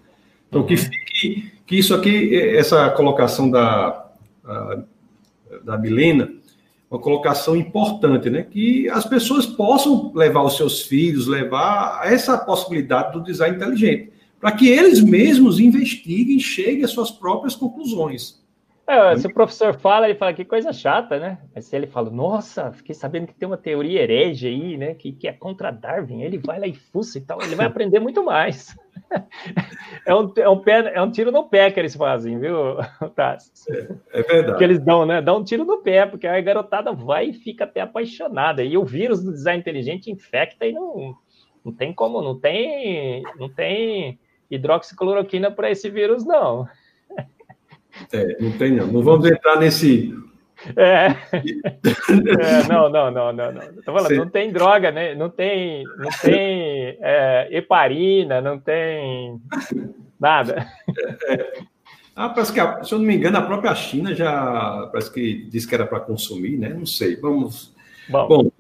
Então, 0.49 0.63
uhum. 0.63 0.67
que, 0.67 0.77
fique, 0.77 1.53
que 1.67 1.77
isso 1.77 1.95
aqui, 1.95 2.37
essa 2.37 2.91
colocação 2.91 3.51
da, 3.51 4.11
da 5.65 5.79
Milena, 5.79 6.33
uma 6.91 7.01
colocação 7.01 7.57
importante, 7.57 8.29
né? 8.29 8.43
Que 8.43 8.89
as 8.91 9.07
pessoas 9.07 9.47
possam 9.47 10.13
levar 10.15 10.43
os 10.43 10.57
seus 10.57 10.83
filhos, 10.83 11.27
levar 11.27 12.03
essa 12.05 12.37
possibilidade 12.37 13.13
do 13.13 13.23
design 13.23 13.57
inteligente, 13.57 14.13
para 14.41 14.53
que 14.53 14.69
eles 14.69 15.03
mesmos 15.03 15.61
investiguem 15.61 16.39
e 16.39 16.41
cheguem 16.41 16.85
às 16.85 16.91
suas 16.91 17.11
próprias 17.11 17.55
conclusões. 17.55 18.41
É, 18.91 19.17
se 19.17 19.25
o 19.25 19.33
professor 19.33 19.79
fala, 19.79 20.09
ele 20.09 20.19
fala 20.19 20.33
que 20.33 20.45
coisa 20.45 20.73
chata, 20.73 21.17
né? 21.17 21.39
Mas 21.55 21.67
se 21.67 21.77
ele 21.77 21.87
fala, 21.87 22.11
nossa, 22.11 22.73
fiquei 22.73 22.93
sabendo 22.93 23.29
que 23.29 23.35
tem 23.35 23.47
uma 23.47 23.57
teoria 23.57 24.03
herege 24.03 24.49
aí, 24.49 24.77
né? 24.77 24.95
Que, 24.95 25.13
que 25.13 25.29
é 25.29 25.33
contra 25.33 25.71
Darwin, 25.71 26.23
ele 26.23 26.39
vai 26.39 26.59
lá 26.59 26.67
e 26.67 26.75
fuça 26.75 27.17
e 27.17 27.21
tal, 27.21 27.41
ele 27.41 27.55
vai 27.55 27.67
aprender 27.71 28.01
muito 28.01 28.25
mais. 28.25 28.77
é, 30.05 30.13
um, 30.13 30.33
é, 30.37 30.49
um 30.49 30.59
pé, 30.59 30.93
é 30.93 31.01
um 31.01 31.09
tiro 31.09 31.31
no 31.31 31.49
pé 31.49 31.71
que 31.71 31.79
eles 31.79 31.95
fazem, 31.95 32.41
viu, 32.41 32.79
Tassi? 33.15 33.53
É, 33.71 34.19
é 34.19 34.23
verdade. 34.23 34.59
Que 34.59 34.65
eles 34.65 34.81
dão, 34.81 35.07
né? 35.07 35.23
Dão 35.23 35.39
um 35.39 35.45
tiro 35.45 35.65
no 35.65 35.79
pé, 35.79 36.05
porque 36.07 36.27
a 36.27 36.41
garotada 36.41 36.93
vai 36.93 37.27
e 37.27 37.33
fica 37.33 37.63
até 37.63 37.83
apaixonada. 37.83 38.65
E 38.65 38.77
o 38.77 38.85
vírus 38.85 39.23
do 39.23 39.31
design 39.31 39.61
inteligente 39.61 40.11
infecta 40.11 40.67
e 40.67 40.73
não, 40.73 41.15
não 41.65 41.73
tem 41.73 41.93
como, 41.93 42.21
não 42.21 42.37
tem, 42.37 43.23
não 43.39 43.49
tem 43.49 44.19
hidroxicloroquina 44.51 45.51
para 45.51 45.71
esse 45.71 45.89
vírus, 45.89 46.25
não. 46.25 46.67
É, 48.13 48.37
não 48.41 48.53
tem 48.53 48.73
não. 48.73 48.87
Não 48.87 49.03
vamos 49.03 49.31
entrar 49.31 49.57
nesse. 49.59 50.15
É. 50.77 51.07
é 51.07 52.69
não, 52.69 52.89
não, 52.89 53.11
não, 53.11 53.33
não, 53.33 53.53
não. 53.53 53.83
Tô 53.83 53.93
falando, 53.93 54.17
não 54.17 54.29
tem 54.29 54.53
droga, 54.53 54.91
né? 54.91 55.15
Não 55.15 55.31
tem, 55.31 55.85
não 55.97 56.11
tem 56.23 56.99
é, 57.01 57.49
heparina, 57.51 58.41
não 58.41 58.59
tem 58.59 59.41
nada. 60.19 60.67
É, 61.29 61.63
ah, 62.15 62.29
parece 62.29 62.53
que, 62.53 62.85
se 62.85 62.93
eu 62.93 62.99
não 62.99 63.07
me 63.07 63.17
engano, 63.17 63.39
a 63.39 63.43
própria 63.43 63.75
China 63.75 64.15
já 64.15 64.89
parece 64.93 65.13
que 65.13 65.47
disse 65.49 65.67
que 65.67 65.75
era 65.75 65.87
para 65.87 66.01
consumir, 66.01 66.59
né? 66.59 66.69
Não 66.69 66.85
sei. 66.87 67.17
Vamos. 67.17 67.75
Bom, 68.09 68.29
Bom 68.29 68.51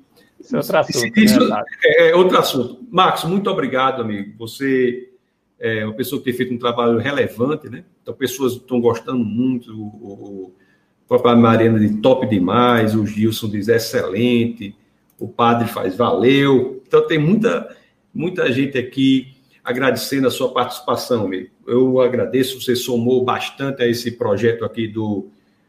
isso 0.41 0.57
é 0.57 0.59
outro 0.59 0.79
assunto. 0.79 1.21
Isso, 1.21 1.49
né, 1.49 1.63
é, 1.85 2.11
é 2.11 2.15
outro 2.15 2.39
assunto. 2.39 2.87
Marcos, 2.91 3.25
muito 3.25 3.51
obrigado, 3.51 4.01
amigo. 4.01 4.35
Você 4.39 5.10
é 5.61 5.85
uma 5.85 5.95
pessoa 5.95 6.19
que 6.19 6.25
tem 6.25 6.33
feito 6.33 6.55
um 6.55 6.59
trabalho 6.59 6.97
relevante, 6.97 7.69
né? 7.69 7.85
Então, 8.03 8.15
pessoas 8.15 8.55
estão 8.55 8.81
gostando 8.81 9.23
muito. 9.23 9.71
O, 9.71 9.85
o, 9.85 10.55
a 11.05 11.09
própria 11.09 11.37
Mariana 11.37 11.79
de 11.79 11.99
top 11.99 12.27
demais, 12.27 12.95
o 12.95 13.05
Gilson 13.05 13.51
diz 13.51 13.69
excelente, 13.69 14.75
o 15.19 15.29
padre 15.29 15.69
faz 15.69 15.95
valeu. 15.95 16.83
Então, 16.87 17.07
tem 17.07 17.19
muita, 17.19 17.77
muita 18.13 18.51
gente 18.51 18.79
aqui 18.79 19.35
agradecendo 19.63 20.27
a 20.27 20.31
sua 20.31 20.51
participação, 20.51 21.27
amigo. 21.27 21.51
Eu 21.67 22.01
agradeço, 22.01 22.59
você 22.59 22.75
somou 22.75 23.23
bastante 23.23 23.83
a 23.83 23.87
esse 23.87 24.13
projeto 24.13 24.65
aqui 24.65 24.89
do, 24.89 25.29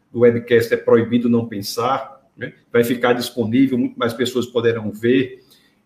do 0.10 0.22
webcast 0.22 0.74
É 0.74 0.78
Proibido 0.78 1.28
Não 1.28 1.46
Pensar. 1.46 2.22
Né? 2.38 2.54
Vai 2.72 2.86
ficar 2.86 3.12
disponível, 3.12 3.78
muito 3.78 4.00
mais 4.00 4.14
pessoas 4.14 4.46
poderão 4.46 4.90
ver 4.90 5.41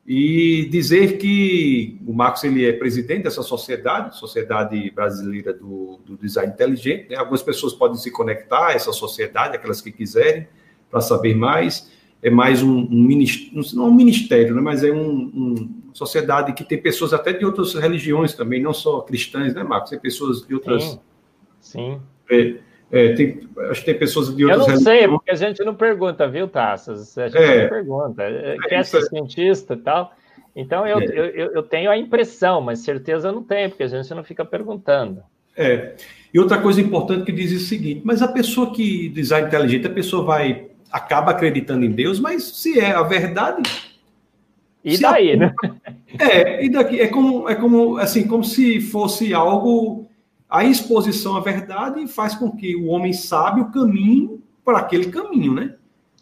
e 0.07 0.67
dizer 0.69 1.17
que 1.17 1.99
o 2.05 2.13
Marcos 2.13 2.43
ele 2.43 2.63
é 2.63 2.71
presidente 2.71 3.23
dessa 3.23 3.41
sociedade, 3.41 4.15
Sociedade 4.17 4.91
Brasileira 4.91 5.51
do, 5.51 5.99
do 6.05 6.15
Design 6.15 6.53
Inteligente. 6.53 7.09
Né? 7.09 7.15
Algumas 7.15 7.41
pessoas 7.41 7.73
podem 7.73 7.97
se 7.97 8.11
conectar 8.11 8.67
a 8.67 8.73
essa 8.73 8.93
sociedade, 8.93 9.55
aquelas 9.55 9.81
que 9.81 9.91
quiserem, 9.91 10.47
para 10.91 11.01
saber 11.01 11.35
mais. 11.35 11.91
É 12.21 12.29
mais 12.29 12.61
um, 12.63 12.87
um 12.89 13.01
ministério, 13.01 13.75
não 13.75 13.89
um 13.89 13.93
ministério, 13.93 14.55
né? 14.55 14.61
mas 14.61 14.83
é 14.83 14.91
uma 14.91 15.01
um, 15.01 15.81
sociedade 15.93 16.53
que 16.53 16.63
tem 16.63 16.81
pessoas 16.81 17.13
até 17.13 17.33
de 17.33 17.45
outras 17.45 17.73
religiões 17.73 18.33
também, 18.33 18.61
não 18.61 18.73
só 18.73 19.01
cristãs, 19.01 19.53
né, 19.53 19.63
Marcos? 19.63 19.91
Tem 19.91 19.99
pessoas 19.99 20.45
de 20.45 20.53
outras. 20.53 20.83
Sim. 20.83 20.99
Sim. 21.61 22.01
É, 22.29 22.55
é, 22.91 23.13
tem, 23.13 23.47
acho 23.69 23.79
que 23.81 23.85
tem 23.85 23.97
pessoas 23.97 24.35
de 24.35 24.45
outras 24.45 24.67
Eu 24.67 24.73
não 24.73 24.79
sei, 24.79 25.07
porque 25.07 25.31
a 25.31 25.35
gente 25.35 25.63
não 25.63 25.75
pergunta, 25.75 26.27
viu, 26.27 26.47
Taças? 26.47 27.17
A 27.17 27.27
gente 27.27 27.37
é, 27.37 27.63
não 27.63 27.69
pergunta. 27.69 28.23
É, 28.23 28.57
quer 28.69 28.85
ser 28.85 29.01
cientista 29.03 29.73
e 29.73 29.77
tal. 29.77 30.13
Então, 30.55 30.87
eu, 30.87 30.99
é. 30.99 31.05
eu, 31.05 31.51
eu 31.53 31.63
tenho 31.63 31.89
a 31.89 31.97
impressão, 31.97 32.61
mas 32.61 32.79
certeza 32.79 33.27
eu 33.27 33.33
não 33.33 33.43
tenho, 33.43 33.69
porque 33.69 33.83
a 33.83 33.87
gente 33.87 34.13
não 34.13 34.23
fica 34.23 34.45
perguntando. 34.45 35.21
É. 35.57 35.95
E 36.33 36.39
outra 36.39 36.57
coisa 36.57 36.79
importante 36.79 37.25
que 37.25 37.31
diz 37.31 37.51
o 37.51 37.65
seguinte: 37.65 38.01
mas 38.03 38.21
a 38.21 38.27
pessoa 38.27 38.73
que 38.73 39.09
design 39.09 39.47
inteligente, 39.47 39.87
a 39.87 39.91
pessoa 39.91 40.23
vai 40.23 40.67
acaba 40.91 41.31
acreditando 41.31 41.83
em 41.83 41.91
Deus, 41.91 42.19
mas 42.19 42.43
se 42.43 42.79
é 42.79 42.91
a 42.91 43.03
verdade. 43.03 43.69
E 44.83 44.97
daí, 44.97 45.33
a, 45.33 45.37
né? 45.37 45.53
É, 46.17 46.63
e 46.63 46.69
daqui 46.69 47.01
é 47.01 47.07
como 47.07 47.49
é 47.49 47.55
como 47.55 47.97
assim, 47.97 48.25
como 48.25 48.41
se 48.41 48.79
fosse 48.79 49.33
algo 49.33 50.04
a 50.55 50.63
exposição 50.63 51.35
à 51.35 51.41
verdade 51.41 52.07
faz 52.07 52.33
com 52.33 52.49
que 52.49 52.77
o 52.77 52.85
homem 52.85 53.11
sabe 53.11 53.59
o 53.59 53.71
caminho 53.71 54.41
para 54.63 54.79
aquele 54.79 55.11
caminho, 55.11 55.53
né? 55.53 55.75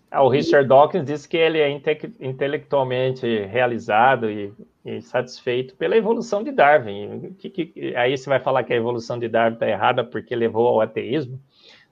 Ah, 0.10 0.24
o 0.24 0.30
Richard 0.30 0.68
Dawkins 0.68 1.06
disse 1.06 1.30
que 1.30 1.38
ele 1.38 1.60
é 1.60 1.70
inte 1.70 2.12
intelectualmente 2.20 3.28
realizado 3.46 4.32
e, 4.32 4.52
e, 4.84 5.02
satisfeito 5.02 5.76
pela 5.76 5.96
evolução 5.96 6.44
de 6.44 6.52
Darwin. 6.52 7.36
Que, 7.38 7.50
que, 7.50 7.96
aí 7.96 8.18
você 8.18 8.28
vai 8.28 8.40
falar 8.40 8.64
que 8.64 8.74
a 8.74 8.76
evolução 8.76 9.20
de 9.20 9.28
Darwin 9.28 9.54
está 9.54 9.68
errada 9.68 10.04
porque 10.04 10.36
levou 10.36 10.68
ao 10.68 10.82
ateísmo? 10.82 11.40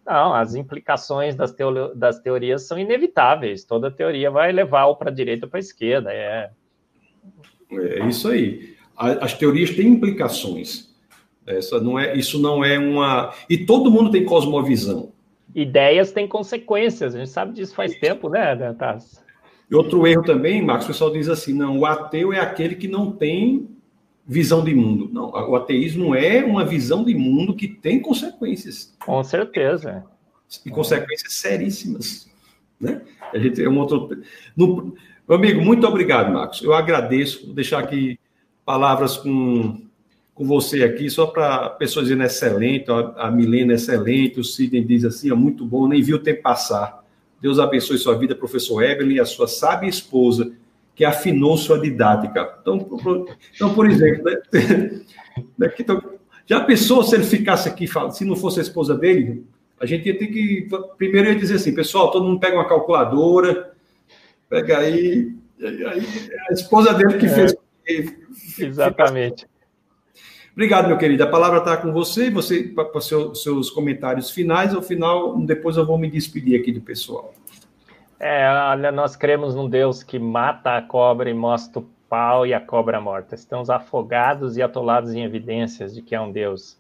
Não, 0.04 0.34
as 0.34 0.56
implicações 0.56 1.36
das, 1.36 1.52
teo 1.52 1.94
das 1.94 2.20
teorias 2.20 2.64
são 2.64 2.78
inevitáveis. 2.78 3.64
Toda 3.64 3.92
teoria 3.92 4.32
vai 4.32 4.52
levar 4.52 4.86
ou 4.88 4.96
para 4.96 5.12
a 5.12 5.14
direita 5.14 5.46
ou 5.46 5.50
para 5.50 5.60
a 5.60 5.62
esquerda. 5.62 6.12
É... 6.12 6.50
é 7.72 8.08
isso 8.08 8.28
aí. 8.30 8.76
As 8.98 9.36
teorias 9.36 9.72
têm 9.72 9.88
implicações. 9.88 10.91
Essa 11.58 11.80
não 11.80 11.98
é, 11.98 12.16
isso 12.16 12.40
não 12.40 12.64
é 12.64 12.78
uma. 12.78 13.34
E 13.50 13.66
todo 13.66 13.92
mundo 13.92 14.12
tem 14.12 14.26
cosmovisão. 14.26 15.12
Ideias 15.54 16.12
têm 16.12 16.28
consequências, 16.28 17.14
a 17.14 17.20
gente 17.20 17.30
sabe 17.30 17.54
disso 17.54 17.76
faz 17.76 17.94
tempo, 17.96 18.30
né, 18.30 18.56
Tassi? 18.74 19.20
E 19.70 19.76
outro 19.76 20.06
erro 20.06 20.24
também, 20.24 20.62
Marcos, 20.62 20.86
o 20.86 20.88
pessoal 20.90 21.12
diz 21.12 21.30
assim: 21.30 21.54
não, 21.54 21.80
o 21.80 21.86
ateu 21.86 22.34
é 22.34 22.40
aquele 22.40 22.76
que 22.76 22.88
não 22.88 23.12
tem 23.12 23.70
visão 24.26 24.64
de 24.64 24.74
mundo. 24.74 25.10
Não, 25.12 25.30
o 25.30 25.56
ateísmo 25.56 26.16
é 26.16 26.44
uma 26.44 26.66
visão 26.66 27.04
de 27.04 27.14
mundo 27.16 27.56
que 27.56 27.68
tem 27.68 28.02
consequências. 28.02 28.96
Com 29.04 29.24
certeza. 29.24 30.04
E 30.66 30.70
consequências 30.70 31.34
seríssimas. 31.34 32.30
Né? 32.80 33.02
A 33.34 33.38
gente 33.38 33.64
é 33.64 33.70
um 33.70 33.78
outro. 33.80 34.10
No... 34.56 34.94
Meu 35.28 35.38
amigo, 35.38 35.62
muito 35.62 35.88
obrigado, 35.88 36.34
Marcos. 36.34 36.62
Eu 36.62 36.74
agradeço. 36.74 37.46
Vou 37.46 37.56
deixar 37.56 37.80
aqui 37.80 38.20
palavras 38.66 39.18
com 39.18 39.82
com 40.34 40.46
você 40.46 40.84
aqui, 40.84 41.10
só 41.10 41.28
para 41.28 41.70
pessoas 41.72 42.08
dizendo 42.08 42.24
excelente, 42.24 42.86
a 43.18 43.30
Milena 43.30 43.74
excelente, 43.74 44.40
o 44.40 44.44
Sidney 44.44 44.84
diz 44.84 45.04
assim, 45.04 45.30
é 45.30 45.36
muito 45.36 45.66
bom, 45.66 45.88
nem 45.88 46.02
viu 46.02 46.18
o 46.18 46.20
tempo 46.20 46.42
passar. 46.42 47.04
Deus 47.42 47.60
abençoe 47.60 47.98
sua 47.98 48.18
vida, 48.18 48.36
professor 48.36 48.84
Evelyn, 48.84 49.16
e 49.16 49.20
a 49.20 49.26
sua 49.26 49.48
sábia 49.48 49.90
esposa, 49.90 50.52
que 50.96 51.04
afinou 51.04 51.58
sua 51.58 51.80
didática. 51.80 52.58
Então, 52.62 52.80
por, 52.80 53.28
então, 53.54 53.74
por 53.74 53.90
exemplo, 53.90 54.24
né, 55.58 55.72
então, 55.80 56.02
já 56.46 56.60
pensou 56.62 57.04
se 57.04 57.16
ele 57.16 57.24
ficasse 57.24 57.68
aqui, 57.68 57.86
se 58.12 58.26
não 58.26 58.36
fosse 58.36 58.60
a 58.60 58.64
esposa 58.64 58.96
dele? 58.96 59.46
A 59.80 59.86
gente 59.86 60.08
ia 60.08 60.18
ter 60.18 60.28
que, 60.28 60.68
primeiro 60.98 61.30
ia 61.30 61.36
dizer 61.36 61.56
assim, 61.56 61.74
pessoal, 61.74 62.12
todo 62.12 62.26
mundo 62.26 62.40
pega 62.40 62.56
uma 62.56 62.68
calculadora, 62.68 63.74
pega 64.48 64.78
aí, 64.78 65.34
aí 65.60 66.06
a 66.50 66.54
esposa 66.54 66.94
dele 66.94 67.18
que 67.18 67.26
é, 67.26 67.30
fez. 67.30 67.56
Exatamente. 68.60 69.48
Obrigado, 70.62 70.90
meu 70.90 70.98
querido. 71.00 71.24
A 71.24 71.28
palavra 71.28 71.58
está 71.58 71.76
com 71.76 71.92
você, 71.92 72.30
você 72.30 72.62
para 72.62 73.02
seus, 73.02 73.42
seus 73.42 73.72
comentários 73.72 74.30
finais. 74.30 74.76
Ao 74.76 74.82
final, 74.84 75.36
depois 75.40 75.76
eu 75.76 75.84
vou 75.84 75.98
me 75.98 76.08
despedir 76.08 76.62
aqui 76.62 76.72
do 76.72 76.80
pessoal. 76.80 77.34
É, 78.20 78.48
olha, 78.48 78.92
nós 78.92 79.16
cremos 79.16 79.56
num 79.56 79.68
Deus 79.68 80.04
que 80.04 80.20
mata 80.20 80.78
a 80.78 80.82
cobra 80.84 81.32
e 81.32 81.34
mostra 81.34 81.80
o 81.80 81.90
pau 82.08 82.46
e 82.46 82.54
a 82.54 82.62
cobra 82.62 83.02
morta. 83.02 83.34
Estamos 83.34 83.72
afogados 83.72 84.56
e 84.56 84.62
atolados 84.62 85.16
em 85.16 85.24
evidências 85.24 85.96
de 85.96 86.04
que 86.04 86.14
é 86.14 86.22
um 86.22 86.32
Deus. 86.32 86.80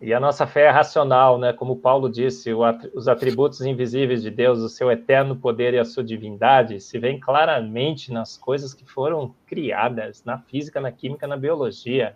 E 0.00 0.14
a 0.14 0.20
nossa 0.20 0.46
fé 0.46 0.66
é 0.66 0.70
racional, 0.70 1.36
né? 1.36 1.52
Como 1.52 1.74
Paulo 1.74 2.08
disse, 2.08 2.52
os 2.94 3.08
atributos 3.08 3.60
invisíveis 3.62 4.22
de 4.22 4.30
Deus, 4.30 4.60
o 4.60 4.68
seu 4.68 4.88
eterno 4.88 5.34
poder 5.34 5.74
e 5.74 5.80
a 5.80 5.84
sua 5.84 6.04
divindade, 6.04 6.78
se 6.78 6.96
vêem 6.96 7.18
claramente 7.18 8.12
nas 8.12 8.38
coisas 8.38 8.72
que 8.72 8.84
foram 8.84 9.34
criadas, 9.46 10.22
na 10.24 10.38
física, 10.38 10.80
na 10.80 10.92
química, 10.92 11.26
na 11.26 11.36
biologia. 11.36 12.14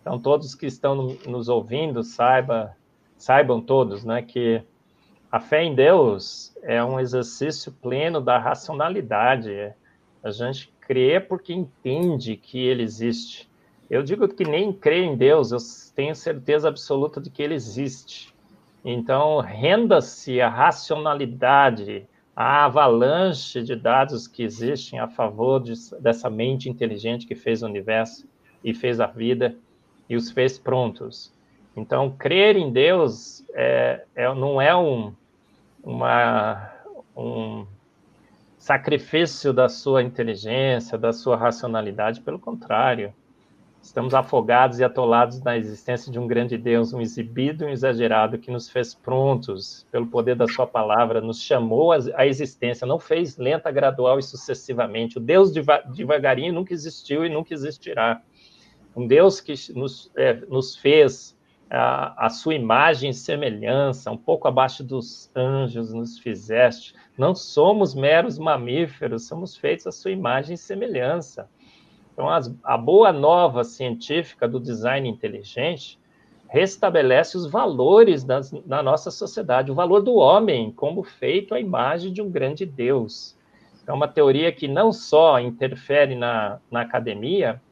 Então, 0.00 0.18
todos 0.18 0.54
que 0.54 0.66
estão 0.66 1.16
nos 1.26 1.48
ouvindo, 1.48 2.02
saiba, 2.02 2.74
saibam 3.16 3.60
todos 3.60 4.04
né, 4.04 4.22
que 4.22 4.62
a 5.30 5.38
fé 5.38 5.62
em 5.62 5.74
Deus 5.74 6.56
é 6.62 6.82
um 6.82 6.98
exercício 6.98 7.70
pleno 7.70 8.20
da 8.20 8.38
racionalidade. 8.38 9.72
A 10.24 10.30
gente 10.30 10.72
crê 10.80 11.20
porque 11.20 11.52
entende 11.52 12.36
que 12.36 12.58
ele 12.58 12.82
existe. 12.82 13.48
Eu 13.88 14.02
digo 14.02 14.26
que 14.28 14.44
nem 14.44 14.72
creio 14.72 15.04
em 15.04 15.16
Deus, 15.16 15.52
eu 15.52 15.58
tenho 15.94 16.14
certeza 16.14 16.68
absoluta 16.68 17.20
de 17.20 17.30
que 17.30 17.42
ele 17.42 17.54
existe. 17.54 18.34
Então, 18.84 19.38
renda-se 19.40 20.40
a 20.40 20.48
racionalidade, 20.48 22.08
a 22.34 22.64
avalanche 22.64 23.62
de 23.62 23.76
dados 23.76 24.26
que 24.26 24.42
existem 24.42 24.98
a 24.98 25.06
favor 25.06 25.60
de, 25.60 25.74
dessa 26.00 26.30
mente 26.30 26.70
inteligente 26.70 27.26
que 27.26 27.34
fez 27.34 27.62
o 27.62 27.66
universo 27.66 28.26
e 28.64 28.72
fez 28.72 29.00
a 29.00 29.06
vida 29.06 29.56
e 30.10 30.16
os 30.16 30.32
fez 30.32 30.58
prontos. 30.58 31.32
Então, 31.76 32.10
crer 32.10 32.56
em 32.56 32.72
Deus 32.72 33.44
é, 33.54 34.02
é, 34.16 34.34
não 34.34 34.60
é 34.60 34.76
um, 34.76 35.14
uma, 35.84 36.68
um 37.16 37.64
sacrifício 38.58 39.52
da 39.52 39.68
sua 39.68 40.02
inteligência, 40.02 40.98
da 40.98 41.12
sua 41.12 41.36
racionalidade, 41.36 42.20
pelo 42.20 42.40
contrário. 42.40 43.14
Estamos 43.80 44.12
afogados 44.12 44.80
e 44.80 44.84
atolados 44.84 45.40
na 45.42 45.56
existência 45.56 46.12
de 46.12 46.18
um 46.18 46.26
grande 46.26 46.58
Deus, 46.58 46.92
um 46.92 47.00
exibido 47.00 47.64
e 47.64 47.68
um 47.68 47.70
exagerado 47.70 48.36
que 48.36 48.50
nos 48.50 48.68
fez 48.68 48.94
prontos 48.94 49.86
pelo 49.92 50.06
poder 50.06 50.34
da 50.34 50.46
sua 50.46 50.66
palavra, 50.66 51.20
nos 51.20 51.40
chamou 51.40 51.92
à 51.92 52.26
existência, 52.26 52.86
não 52.86 52.98
fez 52.98 53.38
lenta, 53.38 53.70
gradual 53.70 54.18
e 54.18 54.22
sucessivamente. 54.22 55.16
O 55.16 55.20
Deus 55.20 55.52
devagarinho 55.94 56.52
nunca 56.52 56.74
existiu 56.74 57.24
e 57.24 57.30
nunca 57.30 57.54
existirá 57.54 58.20
um 58.94 59.06
Deus 59.06 59.40
que 59.40 59.54
nos, 59.74 60.10
é, 60.16 60.34
nos 60.48 60.76
fez 60.76 61.36
a, 61.70 62.26
a, 62.26 62.28
sua 62.28 62.54
imagem 62.54 63.10
e 63.10 63.14
semelhança, 63.14 64.10
um 64.10 64.16
pouco 64.16 64.48
abaixo 64.48 64.82
dos 64.82 65.30
anjos 65.36 65.92
nos 65.92 66.18
fizeste. 66.18 66.94
Não 67.16 67.34
somos 67.34 67.94
meros 67.94 68.38
mamíferos, 68.38 69.28
somos 69.28 69.56
feitos 69.56 69.86
à 69.86 69.92
sua 69.92 70.10
imagem 70.10 70.54
e 70.54 70.58
semelhança. 70.58 71.48
Então, 72.12 72.28
as, 72.28 72.52
a 72.64 72.76
boa 72.76 73.12
nova 73.12 73.62
científica 73.62 74.48
do 74.48 74.58
design 74.58 75.08
inteligente 75.08 75.98
restabelece 76.48 77.36
os 77.36 77.46
valores 77.48 78.24
das, 78.24 78.50
na 78.66 78.82
nossa 78.82 79.10
sociedade, 79.10 79.70
o 79.70 79.74
valor 79.74 80.02
do 80.02 80.16
homem 80.16 80.72
como 80.72 81.04
feito 81.04 81.54
à 81.54 81.60
imagem 81.60 82.12
de 82.12 82.20
um 82.20 82.28
grande 82.28 82.66
Deus. 82.66 83.38
É 83.86 83.92
uma 83.92 84.08
teoria 84.08 84.50
que 84.50 84.66
não 84.66 84.92
só 84.92 85.38
interfere 85.38 86.16
na, 86.16 86.58
na 86.68 86.80
academia, 86.80 87.62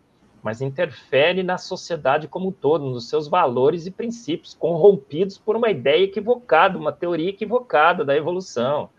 mas 0.43 0.60
interfere 0.60 1.43
na 1.43 1.59
sociedade 1.59 2.28
como 2.28 2.48
um 2.48 2.52
todo, 2.52 2.85
nos 2.85 3.09
seus 3.09 3.28
valores 3.28 3.86
e 3.86 3.90
princípios, 3.90 4.55
corrompidos 4.55 5.39
por 5.39 5.56
uma 5.56 5.70
ideia 5.70 6.05
equivocada, 6.05 6.78
uma 6.78 6.93
teoria 6.93 7.31
equivocada 7.31 8.05
da 8.05 8.16
evolução, 8.16 8.90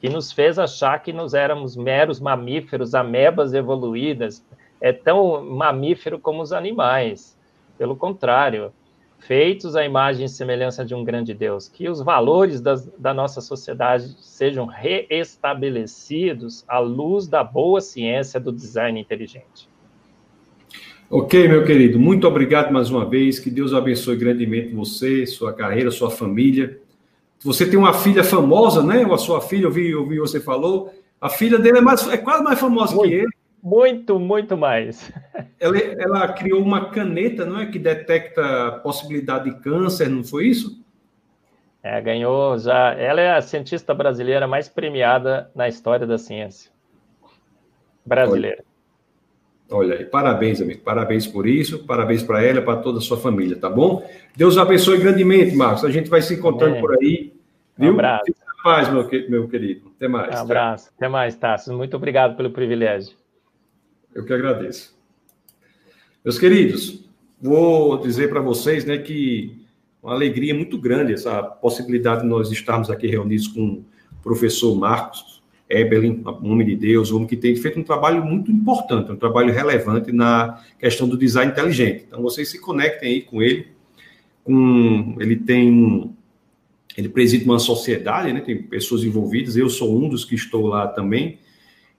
que 0.00 0.08
nos 0.08 0.32
fez 0.32 0.58
achar 0.58 1.00
que 1.00 1.12
nós 1.12 1.32
éramos 1.32 1.76
meros 1.76 2.20
mamíferos, 2.20 2.94
amebas 2.94 3.54
evoluídas, 3.54 4.44
é 4.80 4.92
tão 4.92 5.44
mamífero 5.44 6.18
como 6.18 6.42
os 6.42 6.52
animais. 6.52 7.38
Pelo 7.78 7.96
contrário, 7.96 8.72
feitos 9.20 9.76
à 9.76 9.84
imagem 9.84 10.26
e 10.26 10.28
semelhança 10.28 10.84
de 10.84 10.94
um 10.94 11.04
grande 11.04 11.32
Deus, 11.32 11.68
que 11.68 11.88
os 11.88 12.02
valores 12.02 12.60
da 12.60 13.14
nossa 13.14 13.40
sociedade 13.40 14.16
sejam 14.20 14.66
reestabelecidos 14.66 16.64
à 16.66 16.80
luz 16.80 17.28
da 17.28 17.44
boa 17.44 17.80
ciência 17.80 18.40
do 18.40 18.50
design 18.50 19.00
inteligente. 19.00 19.71
Ok, 21.14 21.46
meu 21.46 21.62
querido, 21.62 22.00
muito 22.00 22.26
obrigado 22.26 22.72
mais 22.72 22.88
uma 22.88 23.04
vez. 23.04 23.38
Que 23.38 23.50
Deus 23.50 23.74
abençoe 23.74 24.16
grandemente 24.16 24.74
você, 24.74 25.26
sua 25.26 25.52
carreira, 25.52 25.90
sua 25.90 26.10
família. 26.10 26.80
Você 27.44 27.68
tem 27.68 27.78
uma 27.78 27.92
filha 27.92 28.24
famosa, 28.24 28.82
né? 28.82 29.04
Ou 29.04 29.12
a 29.12 29.18
sua 29.18 29.42
filha, 29.42 29.66
eu 29.66 29.70
vi, 29.70 29.90
eu 29.90 30.08
vi 30.08 30.18
você 30.18 30.40
falou. 30.40 30.90
A 31.20 31.28
filha 31.28 31.58
dele 31.58 31.76
é, 31.76 31.80
mais, 31.82 32.08
é 32.08 32.16
quase 32.16 32.42
mais 32.42 32.58
famosa 32.58 32.94
muito, 32.94 33.10
que 33.10 33.14
ele. 33.14 33.32
Muito, 33.62 34.18
muito 34.18 34.56
mais. 34.56 35.12
Ela, 35.60 35.78
ela 35.78 36.32
criou 36.32 36.60
uma 36.60 36.86
caneta, 36.86 37.44
não 37.44 37.60
é? 37.60 37.66
Que 37.66 37.78
detecta 37.78 38.80
possibilidade 38.82 39.50
de 39.50 39.60
câncer, 39.60 40.08
não 40.08 40.24
foi 40.24 40.46
isso? 40.46 40.82
É, 41.82 42.00
ganhou 42.00 42.58
já. 42.58 42.94
Ela 42.94 43.20
é 43.20 43.36
a 43.36 43.42
cientista 43.42 43.94
brasileira 43.94 44.48
mais 44.48 44.68
premiada 44.68 45.50
na 45.54 45.68
história 45.68 46.06
da 46.06 46.18
ciência 46.18 46.72
brasileira. 48.04 48.64
Olha 48.66 48.71
aí, 49.80 50.04
parabéns, 50.04 50.60
amigo. 50.60 50.80
Parabéns 50.82 51.26
por 51.26 51.46
isso, 51.46 51.84
parabéns 51.84 52.22
para 52.22 52.42
ela, 52.42 52.60
para 52.60 52.80
toda 52.80 52.98
a 52.98 53.00
sua 53.00 53.16
família, 53.16 53.56
tá 53.56 53.70
bom? 53.70 54.08
Deus 54.36 54.58
abençoe 54.58 54.98
grandemente, 54.98 55.54
Marcos. 55.56 55.84
A 55.84 55.90
gente 55.90 56.10
vai 56.10 56.20
se 56.20 56.34
encontrando 56.34 56.80
por 56.80 56.96
aí. 56.96 57.32
Viu? 57.76 57.90
Um 57.90 57.94
abraço. 57.94 58.24
Fique 58.26 58.38
na 58.46 58.62
paz, 58.62 58.88
meu, 58.92 59.08
meu 59.28 59.48
querido. 59.48 59.92
Até 59.96 60.08
mais. 60.08 60.34
Um 60.34 60.42
abraço. 60.42 60.90
Até 60.96 61.08
mais, 61.08 61.34
Tassi. 61.36 61.70
Muito 61.70 61.96
obrigado 61.96 62.36
pelo 62.36 62.50
privilégio. 62.50 63.16
Eu 64.14 64.24
que 64.24 64.32
agradeço. 64.32 64.94
Meus 66.24 66.38
queridos, 66.38 67.04
vou 67.40 67.98
dizer 67.98 68.28
para 68.28 68.40
vocês 68.40 68.84
né, 68.84 68.98
que 68.98 69.60
uma 70.02 70.12
alegria 70.12 70.54
muito 70.54 70.78
grande 70.78 71.12
essa 71.12 71.42
possibilidade 71.42 72.22
de 72.22 72.28
nós 72.28 72.50
estarmos 72.50 72.90
aqui 72.90 73.06
reunidos 73.06 73.48
com 73.48 73.64
o 73.64 73.84
professor 74.22 74.76
Marcos 74.76 75.41
Eberlin, 75.72 76.22
homem 76.24 76.66
de 76.66 76.76
Deus, 76.76 77.10
um 77.10 77.16
homem 77.16 77.28
que 77.28 77.36
tem 77.36 77.56
feito 77.56 77.80
um 77.80 77.82
trabalho 77.82 78.24
muito 78.24 78.50
importante, 78.50 79.10
um 79.10 79.16
trabalho 79.16 79.52
relevante 79.52 80.12
na 80.12 80.60
questão 80.78 81.08
do 81.08 81.16
design 81.16 81.50
inteligente. 81.50 82.04
Então, 82.06 82.20
vocês 82.22 82.50
se 82.50 82.60
conectem 82.60 83.08
aí 83.08 83.22
com 83.22 83.40
ele. 83.40 83.68
Com, 84.44 85.16
ele 85.18 85.36
tem. 85.36 86.12
Ele 86.96 87.08
preside 87.08 87.44
uma 87.46 87.58
sociedade, 87.58 88.32
né, 88.34 88.40
tem 88.42 88.62
pessoas 88.62 89.02
envolvidas, 89.02 89.56
eu 89.56 89.70
sou 89.70 89.98
um 89.98 90.10
dos 90.10 90.26
que 90.26 90.34
estou 90.34 90.66
lá 90.66 90.86
também, 90.86 91.38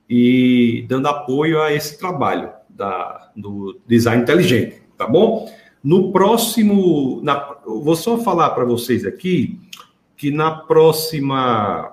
e 0.08 0.86
dando 0.88 1.08
apoio 1.08 1.60
a 1.60 1.74
esse 1.74 1.98
trabalho 1.98 2.52
da, 2.70 3.32
do 3.36 3.80
design 3.88 4.22
inteligente, 4.22 4.84
tá 4.96 5.08
bom? 5.08 5.52
No 5.84 6.12
próximo. 6.12 7.22
Na, 7.24 7.58
vou 7.66 7.96
só 7.96 8.20
falar 8.20 8.52
para 8.52 8.66
vocês 8.66 9.04
aqui 9.04 9.60
que 10.16 10.32
na 10.32 10.52
próxima 10.52 11.93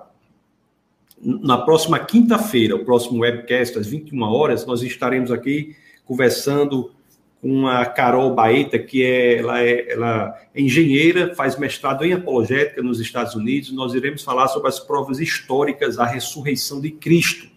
na 1.23 1.57
próxima 1.57 1.99
quinta-feira, 1.99 2.75
o 2.75 2.83
próximo 2.83 3.19
webcast, 3.19 3.77
às 3.77 3.87
21 3.87 4.21
horas, 4.23 4.65
nós 4.65 4.81
estaremos 4.81 5.31
aqui 5.31 5.75
conversando 6.05 6.91
com 7.41 7.67
a 7.67 7.85
Carol 7.85 8.33
Baeta, 8.33 8.77
que 8.77 9.03
é, 9.03 9.39
ela 9.39 9.61
é, 9.61 9.91
ela 9.91 10.39
é 10.53 10.61
engenheira, 10.61 11.33
faz 11.35 11.57
mestrado 11.57 12.05
em 12.05 12.13
apologética 12.13 12.81
nos 12.83 12.99
Estados 12.99 13.33
Unidos. 13.33 13.71
Nós 13.71 13.93
iremos 13.93 14.23
falar 14.23 14.47
sobre 14.47 14.69
as 14.69 14.79
provas 14.79 15.19
históricas 15.19 15.95
da 15.95 16.05
ressurreição 16.05 16.79
de 16.79 16.91
Cristo. 16.91 17.49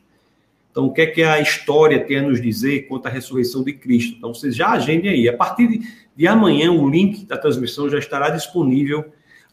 Então, 0.70 0.86
o 0.86 0.92
que 0.92 1.02
é 1.02 1.06
que 1.06 1.22
a 1.22 1.38
história 1.38 2.02
tem 2.04 2.16
a 2.16 2.22
nos 2.22 2.40
dizer 2.40 2.88
quanto 2.88 3.06
à 3.06 3.10
ressurreição 3.10 3.62
de 3.62 3.74
Cristo? 3.74 4.16
Então, 4.16 4.34
vocês 4.34 4.56
já 4.56 4.70
agendem 4.70 5.10
aí. 5.10 5.28
A 5.28 5.36
partir 5.36 5.68
de, 5.68 5.80
de 6.16 6.26
amanhã, 6.26 6.72
o 6.72 6.88
link 6.88 7.26
da 7.26 7.36
transmissão 7.36 7.88
já 7.88 7.98
estará 7.98 8.30
disponível 8.30 9.04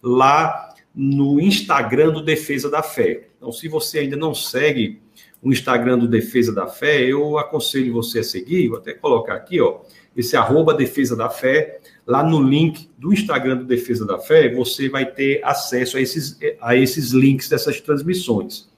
lá 0.02 0.71
no 0.94 1.40
Instagram 1.40 2.12
do 2.12 2.22
Defesa 2.22 2.70
da 2.70 2.84
Fé. 2.84 3.28
Então, 3.38 3.52
se 3.52 3.68
você 3.68 4.00
ainda 4.00 4.18
não 4.18 4.34
segue 4.34 5.00
o 5.42 5.52
Instagram 5.52 5.98
do 5.98 6.08
Defesa 6.08 6.54
da 6.54 6.68
Fé, 6.68 7.02
eu 7.02 7.38
aconselho 7.38 7.94
você 7.94 8.20
a 8.20 8.24
seguir, 8.24 8.68
vou 8.68 8.78
até 8.78 8.94
colocar 8.94 9.34
aqui, 9.34 9.60
ó, 9.60 9.80
esse 10.16 10.36
arroba 10.36 10.74
Defesa 10.74 11.16
da 11.16 11.30
Fé, 11.30 11.80
lá 12.06 12.24
no 12.24 12.42
link 12.42 12.90
do 12.98 13.14
Instagram 13.14 13.58
do 13.58 13.66
Defesa 13.66 14.06
da 14.06 14.20
Fé, 14.20 14.54
você 14.54 14.90
vai 14.90 15.06
ter 15.06 15.42
acesso 15.44 15.98
a 15.98 16.02
esses, 16.02 16.38
a 16.60 16.76
esses 16.76 17.12
links 17.12 17.50
dessas 17.50 17.80
transmissões. 17.80 18.70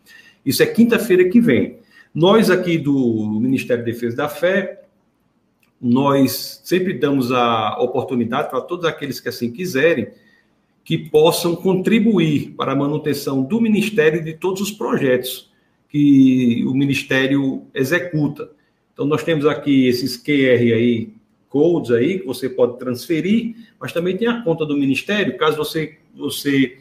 Isso 0.45 0.61
é 0.61 0.65
quinta-feira 0.65 1.27
que 1.27 1.41
vem. 1.41 1.79
Nós 2.13 2.49
aqui 2.49 2.77
do 2.77 3.39
Ministério 3.41 3.83
da 3.83 3.91
Defesa 3.91 4.15
da 4.15 4.29
Fé, 4.29 4.83
nós 5.81 6.61
sempre 6.63 6.93
damos 6.93 7.31
a 7.31 7.77
oportunidade 7.81 8.49
para 8.49 8.61
todos 8.61 8.85
aqueles 8.85 9.19
que 9.19 9.27
assim 9.27 9.51
quiserem, 9.51 10.09
que 10.83 10.97
possam 10.97 11.55
contribuir 11.55 12.53
para 12.57 12.73
a 12.73 12.75
manutenção 12.75 13.41
do 13.41 13.61
Ministério 13.61 14.19
e 14.19 14.23
de 14.23 14.33
todos 14.33 14.61
os 14.61 14.71
projetos 14.71 15.51
que 15.87 16.63
o 16.67 16.73
Ministério 16.73 17.65
executa. 17.73 18.49
Então, 18.93 19.05
nós 19.05 19.23
temos 19.23 19.45
aqui 19.45 19.87
esses 19.87 20.17
QR 20.17 20.73
aí, 20.73 21.13
codes 21.49 21.91
aí, 21.91 22.19
que 22.19 22.25
você 22.25 22.49
pode 22.49 22.77
transferir, 22.77 23.55
mas 23.79 23.93
também 23.93 24.17
tem 24.17 24.27
a 24.27 24.41
conta 24.41 24.65
do 24.65 24.75
Ministério, 24.75 25.37
caso 25.37 25.57
você, 25.57 25.97
você 26.15 26.79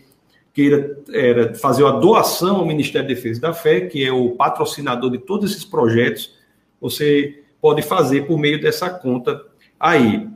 queira 0.52 0.98
era, 1.10 1.54
fazer 1.54 1.82
uma 1.82 2.00
doação 2.00 2.56
ao 2.56 2.66
Ministério 2.66 3.08
da 3.08 3.14
Defesa 3.14 3.40
da 3.40 3.54
Fé, 3.54 3.82
que 3.82 4.04
é 4.04 4.12
o 4.12 4.30
patrocinador 4.30 5.10
de 5.10 5.18
todos 5.18 5.50
esses 5.50 5.64
projetos, 5.64 6.34
você 6.80 7.42
pode 7.60 7.82
fazer 7.82 8.26
por 8.26 8.38
meio 8.38 8.60
dessa 8.60 8.90
conta 8.90 9.42
aí. 9.78 10.28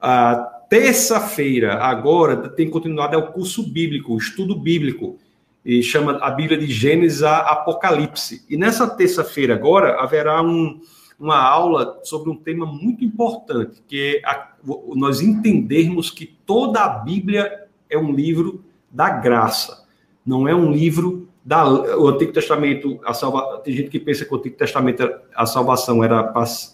Ah, 0.00 0.53
terça-feira, 0.74 1.74
agora, 1.74 2.48
tem 2.48 2.68
continuado, 2.68 3.14
é 3.14 3.16
o 3.16 3.30
curso 3.30 3.62
bíblico, 3.62 4.12
o 4.12 4.18
estudo 4.18 4.56
bíblico, 4.56 5.16
e 5.64 5.80
chama 5.84 6.18
a 6.20 6.32
Bíblia 6.32 6.58
de 6.58 6.66
Gênesis 6.66 7.22
a 7.22 7.38
Apocalipse. 7.38 8.44
E 8.50 8.56
nessa 8.56 8.88
terça-feira, 8.90 9.54
agora, 9.54 10.00
haverá 10.02 10.42
um, 10.42 10.80
uma 11.16 11.40
aula 11.40 12.00
sobre 12.02 12.28
um 12.28 12.34
tema 12.34 12.66
muito 12.66 13.04
importante, 13.04 13.84
que 13.86 14.20
é 14.20 14.28
a, 14.28 14.48
nós 14.96 15.20
entendermos 15.20 16.10
que 16.10 16.26
toda 16.44 16.80
a 16.80 16.88
Bíblia 16.88 17.68
é 17.88 17.96
um 17.96 18.12
livro 18.12 18.64
da 18.90 19.08
graça, 19.08 19.86
não 20.26 20.48
é 20.48 20.56
um 20.56 20.72
livro 20.72 21.28
da 21.44 21.68
o 21.68 22.08
Antigo 22.08 22.32
Testamento, 22.32 22.98
a 23.04 23.14
salva, 23.14 23.60
tem 23.62 23.76
gente 23.76 23.90
que 23.90 24.00
pensa 24.00 24.24
que 24.24 24.34
o 24.34 24.38
Antigo 24.38 24.56
Testamento 24.56 25.08
a 25.36 25.46
salvação 25.46 26.02
era 26.02 26.32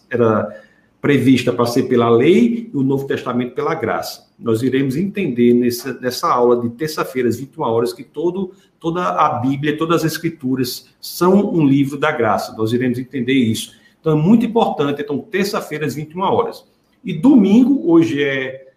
era 0.09 0.70
prevista 1.01 1.53
para 1.53 1.67
ser 1.67 1.85
pela 1.85 2.11
lei 2.11 2.71
e 2.73 2.77
o 2.77 2.83
Novo 2.83 3.07
Testamento 3.07 3.55
pela 3.55 3.75
graça. 3.75 4.29
Nós 4.39 4.63
iremos 4.63 4.97
entender 4.97 5.55
nessa, 5.55 5.95
nessa 5.95 6.29
aula 6.29 6.61
de 6.61 6.69
terça-feira, 6.71 7.29
às 7.29 7.39
21 7.39 7.63
horas, 7.63 7.93
que 7.93 8.05
todo, 8.05 8.53
toda 8.79 9.09
a 9.09 9.39
Bíblia, 9.41 9.77
todas 9.77 10.05
as 10.05 10.13
Escrituras 10.13 10.89
são 11.01 11.53
um 11.55 11.67
livro 11.67 11.99
da 11.99 12.13
graça. 12.13 12.55
Nós 12.57 12.73
iremos 12.73 12.99
entender 12.99 13.33
isso. 13.33 13.75
Então 14.01 14.19
é 14.19 14.21
muito 14.21 14.45
importante. 14.45 15.01
Então, 15.01 15.19
terça-feira, 15.19 15.87
às 15.87 15.95
21 15.95 16.21
horas. 16.21 16.65
E 17.05 17.15
domingo, 17.15 17.91
hoje 17.91 18.23
é 18.23 18.73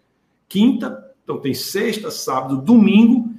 quinta, 0.48 1.04
então 1.22 1.38
tem 1.38 1.52
sexta, 1.52 2.10
sábado, 2.10 2.56
domingo, 2.56 3.30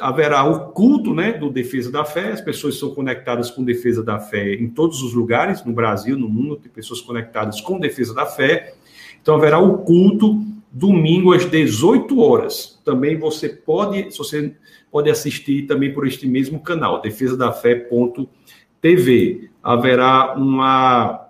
haverá 0.00 0.44
o 0.44 0.70
culto 0.72 1.14
né, 1.14 1.32
do 1.32 1.50
Defesa 1.50 1.90
da 1.90 2.04
Fé, 2.04 2.32
as 2.32 2.40
pessoas 2.40 2.78
são 2.78 2.94
conectadas 2.94 3.50
com 3.50 3.62
Defesa 3.62 4.02
da 4.02 4.18
Fé 4.18 4.54
em 4.54 4.68
todos 4.68 5.02
os 5.02 5.12
lugares, 5.12 5.64
no 5.64 5.72
Brasil, 5.72 6.18
no 6.18 6.28
mundo, 6.28 6.56
tem 6.56 6.70
pessoas 6.70 7.00
conectadas 7.00 7.60
com 7.60 7.78
Defesa 7.78 8.14
da 8.14 8.26
Fé. 8.26 8.74
Então 9.20 9.34
haverá 9.34 9.58
o 9.58 9.78
culto 9.78 10.42
domingo 10.70 11.32
às 11.32 11.44
18 11.44 12.18
horas. 12.20 12.80
Também 12.84 13.18
você 13.18 13.48
pode, 13.48 14.16
você 14.16 14.54
pode 14.90 15.10
assistir 15.10 15.66
também 15.66 15.92
por 15.92 16.06
este 16.06 16.26
mesmo 16.26 16.60
canal, 16.60 17.00
defesa 17.00 17.36
da 17.36 17.52
fé.tv. 17.52 19.50
Haverá 19.62 20.34
uma 20.36 21.26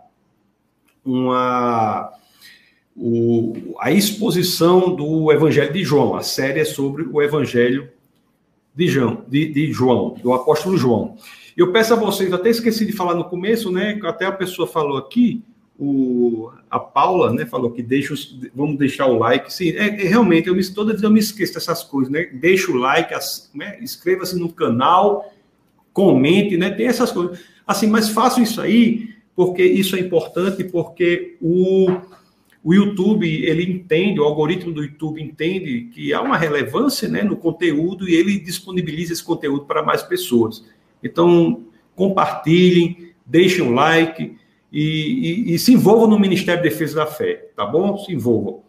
uma 1.05 2.13
o, 2.95 3.75
a 3.81 3.91
exposição 3.91 4.95
do 4.95 5.33
Evangelho 5.33 5.73
de 5.73 5.83
João. 5.83 6.15
A 6.15 6.23
série 6.23 6.61
é 6.61 6.65
sobre 6.65 7.03
o 7.03 7.23
Evangelho 7.23 7.89
de 8.75 8.87
João, 8.87 9.25
de, 9.29 9.47
de 9.47 9.73
João, 9.73 10.15
do 10.23 10.33
apóstolo 10.33 10.77
João. 10.77 11.17
Eu 11.57 11.73
peço 11.73 11.93
a 11.93 11.97
vocês, 11.97 12.33
até 12.33 12.49
esqueci 12.51 12.87
de 12.87 12.93
falar 12.93 13.15
no 13.15 13.25
começo, 13.25 13.71
né? 13.71 13.99
Até 14.05 14.27
a 14.27 14.33
pessoa 14.33 14.67
falou 14.67 14.97
aqui, 14.97 15.43
o, 15.79 16.51
a 16.71 16.79
Paula, 16.79 17.33
né, 17.33 17.47
falou 17.47 17.71
que 17.71 17.83
deixa 17.83 18.13
os, 18.13 18.39
vamos 18.55 18.79
deixar 18.79 19.07
o 19.07 19.19
like. 19.19 19.53
Sim, 19.53 19.71
é, 19.71 19.89
é 19.89 20.09
realmente, 20.09 20.47
eu 20.47 20.55
me, 20.55 20.65
toda 20.69 20.93
vez 20.93 21.03
eu 21.03 21.11
me 21.11 21.19
esqueço 21.19 21.55
dessas 21.55 21.83
coisas, 21.83 22.13
né? 22.13 22.27
Deixa 22.35 22.71
o 22.71 22.77
like, 22.77 23.15
né, 23.55 23.79
inscreva-se 23.81 24.39
no 24.39 24.53
canal, 24.53 25.33
comente, 25.93 26.57
né? 26.57 26.71
Tem 26.71 26.87
essas 26.87 27.11
coisas. 27.11 27.41
Assim, 27.67 27.87
mas 27.87 28.11
façam 28.11 28.43
isso 28.43 28.61
aí, 28.61 29.15
porque 29.35 29.63
isso 29.63 29.97
é 29.97 30.01
importante, 30.01 30.65
porque 30.65 31.37
o, 31.41 31.87
o 32.63 32.75
YouTube, 32.75 33.27
ele 33.27 33.63
entende, 33.63 34.21
o 34.21 34.25
algoritmo 34.25 34.73
do 34.73 34.83
YouTube 34.83 35.23
entende 35.23 35.89
que 35.95 36.13
há 36.13 36.21
uma 36.21 36.37
relevância 36.37 37.09
né, 37.09 37.23
no 37.23 37.37
conteúdo 37.37 38.09
e 38.09 38.15
ele 38.15 38.39
disponibiliza 38.39 39.15
esse 39.15 39.25
conteúdo 39.25 39.65
para 39.65 39.83
mais 39.83 40.03
pessoas. 40.03 40.65
Então, 41.03 41.65
compartilhem, 41.97 43.13
deixem 43.25 43.63
um 43.63 43.73
like, 43.73 44.37
e, 44.73 45.49
e, 45.51 45.55
e, 45.55 45.59
se 45.59 45.73
envolvam 45.73 46.07
no 46.07 46.19
Ministério 46.19 46.63
da 46.63 46.69
Defesa 46.69 46.97
da 46.97 47.07
Fé, 47.07 47.49
tá 47.57 47.67
bom? 47.67 47.97
Se 47.99 48.13
envolvam. 48.13 48.63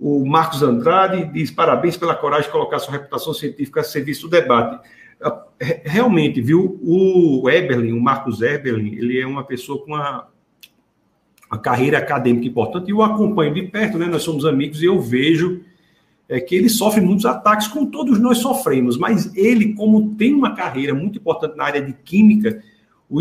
O 0.00 0.26
Marcos 0.26 0.62
Andrade 0.62 1.32
diz 1.32 1.50
parabéns 1.50 1.96
pela 1.96 2.14
coragem 2.14 2.46
de 2.46 2.52
colocar 2.52 2.80
sua 2.80 2.94
reputação 2.94 3.32
científica 3.32 3.80
a 3.80 3.84
serviço 3.84 4.22
do 4.22 4.30
debate. 4.30 4.84
Ah, 5.22 5.44
realmente, 5.84 6.40
viu? 6.40 6.78
O 6.82 7.48
Eberlin, 7.48 7.92
o 7.92 8.02
Marcos 8.02 8.42
Eberlin, 8.42 8.96
ele 8.96 9.20
é 9.20 9.26
uma 9.26 9.44
pessoa 9.44 9.78
com 9.84 9.92
uma, 9.92 10.28
uma 11.50 11.58
carreira 11.58 11.98
acadêmica 11.98 12.46
importante 12.46 12.88
e 12.88 12.90
eu 12.90 13.02
acompanho 13.02 13.54
de 13.54 13.62
perto, 13.62 13.98
né? 13.98 14.06
Nós 14.06 14.22
somos 14.22 14.44
amigos 14.44 14.82
e 14.82 14.86
eu 14.86 15.00
vejo 15.00 15.60
é, 16.28 16.40
que 16.40 16.54
ele 16.54 16.68
sofre 16.68 17.00
muitos 17.00 17.26
ataques, 17.26 17.68
como 17.68 17.90
todos 17.90 18.18
nós 18.18 18.38
sofremos, 18.38 18.96
mas 18.96 19.34
ele, 19.36 19.74
como 19.74 20.14
tem 20.14 20.34
uma 20.34 20.54
carreira 20.54 20.94
muito 20.94 21.18
importante 21.18 21.56
na 21.56 21.64
área 21.64 21.82
de 21.82 21.92
química, 21.92 22.62
o, 23.08 23.20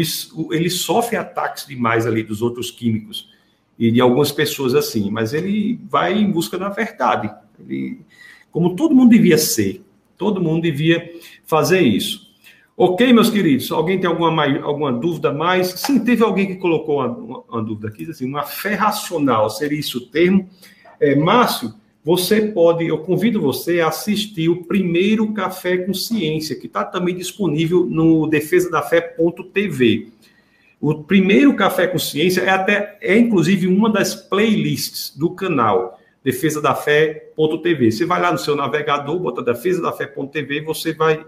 ele 0.54 0.70
sofre 0.70 1.18
ataques 1.18 1.68
demais 1.68 2.08
ali 2.08 2.24
dos 2.24 2.42
outros 2.42 2.72
químicos 2.72 3.30
e 3.78 3.92
de 3.92 4.00
algumas 4.00 4.32
pessoas 4.32 4.74
assim, 4.74 5.12
mas 5.12 5.34
ele 5.34 5.80
vai 5.90 6.18
em 6.18 6.32
busca 6.32 6.58
da 6.58 6.70
verdade. 6.70 7.30
Ele, 7.60 8.00
como 8.52 8.76
todo 8.76 8.96
mundo 8.96 9.10
devia 9.10 9.38
ser, 9.38 9.84
todo 10.18 10.42
mundo 10.42 10.62
devia 10.62 11.12
fazer 11.46 11.82
isso. 11.82 12.23
Ok, 12.76 13.14
meus 13.14 13.30
queridos? 13.30 13.72
Alguém 13.72 14.00
tem 14.00 14.10
alguma, 14.10 14.46
alguma 14.64 14.92
dúvida 14.92 15.32
mais? 15.32 15.68
Sim, 15.68 16.00
teve 16.00 16.24
alguém 16.24 16.48
que 16.48 16.56
colocou 16.56 16.98
uma, 16.98 17.08
uma, 17.08 17.44
uma 17.48 17.64
dúvida 17.64 17.88
aqui, 17.88 18.10
assim, 18.10 18.26
uma 18.26 18.44
fé 18.44 18.74
racional, 18.74 19.48
seria 19.52 19.80
isso 19.80 20.00
o 20.00 20.08
termo? 20.08 20.50
É, 21.00 21.16
Márcio, 21.16 21.72
você 22.04 22.42
pode, 22.42 22.88
eu 22.88 22.98
convido 22.98 23.40
você 23.40 23.80
a 23.80 23.90
assistir 23.90 24.50
o 24.50 24.64
primeiro 24.64 25.32
Café 25.34 25.78
com 25.78 25.94
Ciência, 25.94 26.56
que 26.56 26.66
está 26.66 26.84
também 26.84 27.16
disponível 27.16 27.86
no 27.86 28.26
defesadafé.tv. 28.26 30.08
O 30.82 30.96
primeiro 31.04 31.56
Café 31.56 31.86
com 31.86 32.00
Ciência 32.00 32.42
é 32.42 32.50
até 32.50 32.98
é 33.02 33.16
inclusive 33.18 33.68
uma 33.68 33.90
das 33.90 34.16
playlists 34.16 35.16
do 35.16 35.30
canal 35.30 36.00
defesadafé.tv. 36.24 37.92
Você 37.92 38.06
vai 38.06 38.20
lá 38.20 38.32
no 38.32 38.38
seu 38.40 38.56
navegador, 38.56 39.20
bota 39.20 39.44
defesadafé.tv, 39.44 40.62
você 40.62 40.94
vai 40.94 41.24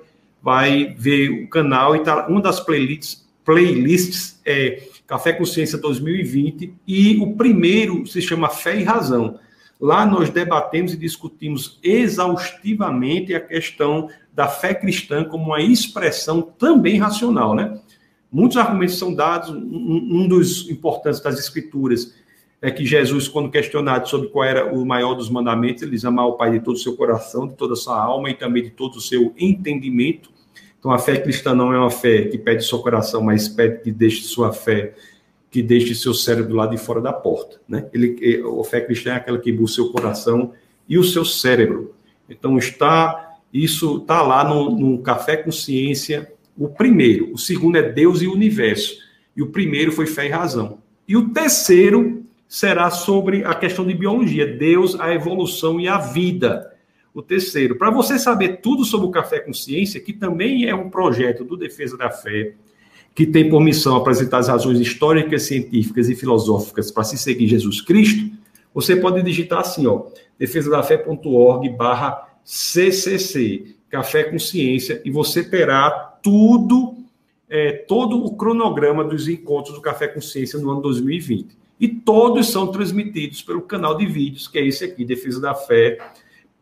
vai 0.46 0.94
ver 0.96 1.44
o 1.44 1.50
canal 1.50 1.96
e 1.96 2.04
tá 2.04 2.28
uma 2.28 2.40
das 2.40 2.60
playlists 2.60 3.26
playlists 3.44 4.40
é 4.46 4.84
Café 5.08 5.34
com 5.34 5.44
Ciência 5.44 5.76
2020 5.80 6.72
e 6.88 7.18
o 7.18 7.36
primeiro 7.36 8.06
se 8.06 8.22
chama 8.22 8.50
Fé 8.50 8.80
e 8.80 8.84
Razão. 8.84 9.40
Lá 9.82 10.06
nós 10.06 10.30
debatemos 10.30 10.94
e 10.94 10.98
discutimos 10.98 11.80
exaustivamente 11.84 13.34
a 13.34 13.40
questão 13.40 14.08
da 14.34 14.48
fé 14.48 14.74
cristã 14.74 15.24
como 15.24 15.46
uma 15.46 15.62
expressão 15.62 16.42
também 16.42 16.98
racional, 16.98 17.56
né? 17.56 17.80
Muitos 18.32 18.58
argumentos 18.58 18.98
são 18.98 19.14
dados, 19.14 19.50
um, 19.50 20.28
dos 20.28 20.70
importantes 20.70 21.22
das 21.22 21.40
escrituras 21.40 22.16
é 22.62 22.72
que 22.72 22.86
Jesus, 22.86 23.28
quando 23.28 23.52
questionado 23.52 24.10
sobre 24.10 24.30
qual 24.30 24.44
era 24.44 24.74
o 24.74 24.86
maior 24.86 25.14
dos 25.14 25.30
mandamentos, 25.30 25.84
ele 25.84 25.92
diz 25.92 26.06
amar 26.06 26.28
o 26.28 26.34
Pai 26.34 26.52
de 26.52 26.60
todo 26.62 26.76
o 26.76 26.80
seu 26.80 26.96
coração, 26.96 27.48
de 27.48 27.56
toda 27.56 27.74
a 27.74 27.78
sua 27.78 28.02
alma 28.02 28.30
e 28.30 28.34
também 28.34 28.64
de 28.64 28.72
todo 28.72 28.96
o 28.96 29.02
seu 29.02 29.34
entendimento. 29.38 30.35
Então, 30.86 30.94
a 30.94 31.00
fé 31.00 31.18
cristã 31.18 31.56
não 31.56 31.74
é 31.74 31.80
uma 31.80 31.90
fé 31.90 32.26
que 32.26 32.38
pede 32.38 32.64
seu 32.64 32.78
coração, 32.78 33.20
mas 33.20 33.48
pede 33.48 33.82
que 33.82 33.92
deixe 33.92 34.22
sua 34.22 34.54
fé 34.54 34.94
que 35.50 35.60
deixe 35.64 35.96
seu 35.96 36.14
cérebro 36.14 36.54
lá 36.54 36.68
de 36.68 36.78
fora 36.78 37.02
da 37.02 37.12
porta. 37.12 37.60
Né? 37.68 37.88
Ele, 37.92 38.44
a 38.44 38.64
fé 38.64 38.82
cristã 38.82 39.10
é 39.10 39.14
aquela 39.14 39.40
que 39.40 39.52
busca 39.52 39.82
o 39.82 39.86
seu 39.86 39.92
coração 39.92 40.52
e 40.88 41.00
o 41.00 41.04
seu 41.04 41.26
cérebro. 41.26 41.96
Então, 42.30 42.56
está 42.60 43.40
isso 43.52 43.98
está 43.98 44.22
lá 44.22 44.48
no, 44.48 44.70
no 44.78 45.00
Café 45.00 45.38
Consciência, 45.38 46.32
o 46.56 46.68
primeiro. 46.68 47.34
O 47.34 47.38
segundo 47.40 47.78
é 47.78 47.82
Deus 47.82 48.22
e 48.22 48.28
o 48.28 48.34
Universo. 48.34 48.96
E 49.36 49.42
o 49.42 49.48
primeiro 49.48 49.92
foi 49.92 50.06
Fé 50.06 50.28
e 50.28 50.30
Razão. 50.30 50.78
E 51.08 51.18
o 51.18 51.30
terceiro 51.30 52.24
será 52.48 52.92
sobre 52.92 53.44
a 53.44 53.56
questão 53.56 53.88
de 53.88 53.96
biologia, 53.96 54.46
Deus, 54.46 55.00
a 55.00 55.12
evolução 55.12 55.80
e 55.80 55.88
a 55.88 55.98
vida. 55.98 56.75
O 57.16 57.22
terceiro, 57.22 57.78
para 57.78 57.90
você 57.90 58.20
saber 58.20 58.60
tudo 58.62 58.84
sobre 58.84 59.08
o 59.08 59.10
Café 59.10 59.40
Consciência, 59.40 60.02
que 60.02 60.12
também 60.12 60.68
é 60.68 60.76
um 60.76 60.90
projeto 60.90 61.46
do 61.46 61.56
Defesa 61.56 61.96
da 61.96 62.12
Fé, 62.12 62.56
que 63.16 63.26
tem 63.26 63.50
por 63.50 63.62
missão 63.62 63.96
apresentar 63.96 64.40
as 64.40 64.50
razões 64.50 64.82
históricas, 64.82 65.44
científicas 65.44 66.10
e 66.10 66.16
filosóficas 66.16 66.92
para 66.92 67.06
se 67.06 67.18
seguir 67.18 67.48
Jesus 67.48 67.80
Cristo, 67.80 68.30
você 68.74 68.98
pode 68.98 69.24
digitar 69.24 69.60
assim, 69.60 69.88
ó, 69.88 70.08
defesadafé.org 70.38 71.70
barra 71.70 72.38
CCC, 72.44 73.76
Café 73.90 74.26
com 74.26 74.38
Ciência, 74.38 75.02
e 75.06 75.10
você 75.10 75.42
terá 75.42 75.90
tudo, 76.22 76.98
é, 77.48 77.72
todo 77.72 78.26
o 78.26 78.36
cronograma 78.36 79.06
dos 79.06 79.30
encontros 79.30 79.74
do 79.74 79.82
Café 79.82 80.10
com 80.10 80.20
Ciência 80.20 80.60
no 80.60 80.70
ano 80.70 80.82
2020. 80.82 81.58
E 81.80 81.88
todos 81.88 82.50
são 82.50 82.68
transmitidos 82.68 83.42
pelo 83.42 83.62
canal 83.62 83.96
de 83.96 84.06
vídeos, 84.06 84.50
que 84.50 84.58
é 84.58 84.68
esse 84.68 84.84
aqui, 84.84 85.06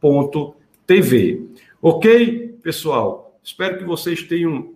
defesadafé.tv. 0.04 1.48
Ok, 1.82 2.58
pessoal? 2.62 3.40
Espero 3.44 3.78
que 3.78 3.84
vocês 3.84 4.22
tenham 4.24 4.74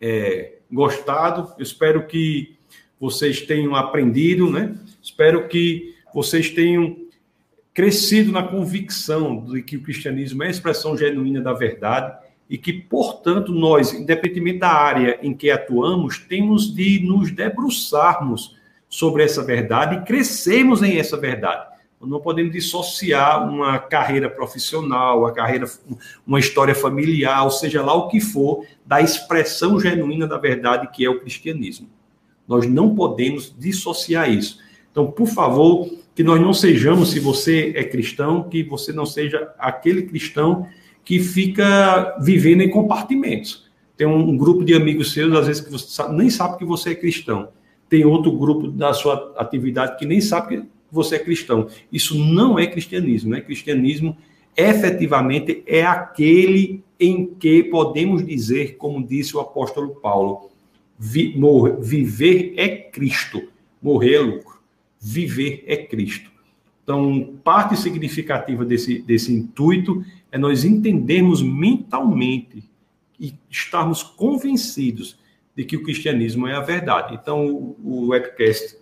é, 0.00 0.54
gostado. 0.70 1.52
Espero 1.58 2.06
que 2.06 2.56
vocês 2.98 3.42
tenham 3.42 3.74
aprendido, 3.74 4.50
né? 4.50 4.74
Espero 5.02 5.48
que 5.48 5.94
vocês 6.14 6.50
tenham 6.50 6.96
crescido 7.74 8.32
na 8.32 8.42
convicção 8.42 9.44
de 9.44 9.62
que 9.62 9.76
o 9.76 9.82
cristianismo 9.82 10.42
é 10.42 10.46
a 10.46 10.50
expressão 10.50 10.96
genuína 10.96 11.42
da 11.42 11.52
verdade 11.52 12.16
e 12.48 12.56
que, 12.56 12.72
portanto, 12.72 13.52
nós, 13.52 13.92
independentemente 13.92 14.60
da 14.60 14.70
área 14.70 15.18
em 15.22 15.34
que 15.34 15.50
atuamos, 15.50 16.18
temos 16.18 16.74
de 16.74 17.00
nos 17.00 17.30
debruçarmos 17.30 18.56
sobre 18.88 19.24
essa 19.24 19.42
verdade 19.42 19.96
e 19.96 20.04
crescermos 20.04 20.82
em 20.82 20.98
essa 20.98 21.16
verdade. 21.16 21.75
Não 22.00 22.20
podemos 22.20 22.52
dissociar 22.52 23.48
uma 23.48 23.78
carreira 23.78 24.28
profissional, 24.28 25.20
uma 25.20 25.32
carreira, 25.32 25.66
uma 26.26 26.38
história 26.38 26.74
familiar, 26.74 27.42
ou 27.44 27.50
seja 27.50 27.82
lá 27.82 27.94
o 27.94 28.08
que 28.08 28.20
for, 28.20 28.64
da 28.84 29.00
expressão 29.00 29.80
genuína 29.80 30.26
da 30.26 30.38
verdade 30.38 30.88
que 30.92 31.04
é 31.04 31.08
o 31.08 31.18
cristianismo. 31.18 31.88
Nós 32.46 32.68
não 32.68 32.94
podemos 32.94 33.54
dissociar 33.58 34.30
isso. 34.30 34.58
Então, 34.92 35.10
por 35.10 35.26
favor, 35.26 35.90
que 36.14 36.22
nós 36.22 36.40
não 36.40 36.54
sejamos, 36.54 37.10
se 37.10 37.20
você 37.20 37.72
é 37.76 37.84
cristão, 37.84 38.48
que 38.48 38.62
você 38.62 38.92
não 38.92 39.04
seja 39.04 39.52
aquele 39.58 40.02
cristão 40.02 40.66
que 41.04 41.20
fica 41.20 42.16
vivendo 42.20 42.62
em 42.62 42.70
compartimentos. 42.70 43.66
Tem 43.96 44.06
um, 44.06 44.36
grupo 44.36 44.64
de 44.64 44.74
amigos 44.74 45.12
seus, 45.12 45.34
às 45.34 45.46
vezes, 45.46 45.62
que 45.62 45.70
você 45.70 46.08
nem 46.08 46.28
sabe 46.28 46.58
que 46.58 46.64
você 46.64 46.90
é 46.90 46.94
cristão. 46.94 47.48
Tem 47.88 48.04
outro 48.04 48.32
grupo 48.32 48.68
da 48.68 48.92
sua 48.92 49.34
atividade 49.36 49.98
que 49.98 50.04
nem 50.04 50.20
sabe 50.20 50.48
que 50.48 50.68
você 50.90 51.16
é 51.16 51.18
cristão. 51.18 51.68
Isso 51.92 52.16
não 52.16 52.58
é 52.58 52.66
cristianismo, 52.66 53.30
né? 53.30 53.40
Cristianismo 53.40 54.16
efetivamente 54.56 55.62
é 55.66 55.84
aquele 55.84 56.82
em 56.98 57.26
que 57.26 57.64
podemos 57.64 58.24
dizer, 58.24 58.76
como 58.76 59.06
disse 59.06 59.36
o 59.36 59.40
apóstolo 59.40 59.96
Paulo, 59.96 60.50
vi, 60.98 61.38
viver 61.80 62.54
é 62.56 62.68
Cristo, 62.68 63.42
morrer 63.82 64.14
é 64.14 64.20
lucro. 64.20 64.56
Viver 64.98 65.62
é 65.66 65.76
Cristo. 65.76 66.30
Então, 66.82 67.34
parte 67.44 67.76
significativa 67.76 68.64
desse, 68.64 69.00
desse 69.00 69.32
intuito 69.32 70.04
é 70.32 70.38
nós 70.38 70.64
entendermos 70.64 71.42
mentalmente 71.42 72.64
e 73.18 73.34
estarmos 73.50 74.02
convencidos 74.02 75.18
de 75.54 75.64
que 75.64 75.76
o 75.76 75.82
cristianismo 75.82 76.46
é 76.46 76.54
a 76.54 76.60
verdade. 76.60 77.18
Então, 77.20 77.46
o, 77.46 77.76
o 77.82 78.06
webcast 78.08 78.76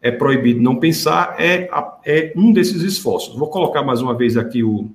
é 0.00 0.10
proibido 0.10 0.60
não 0.60 0.76
pensar, 0.76 1.36
é, 1.38 1.68
é 2.04 2.32
um 2.36 2.52
desses 2.52 2.82
esforços. 2.82 3.36
Vou 3.36 3.48
colocar 3.48 3.82
mais 3.82 4.00
uma 4.00 4.14
vez 4.14 4.36
aqui 4.36 4.62
o, 4.62 4.90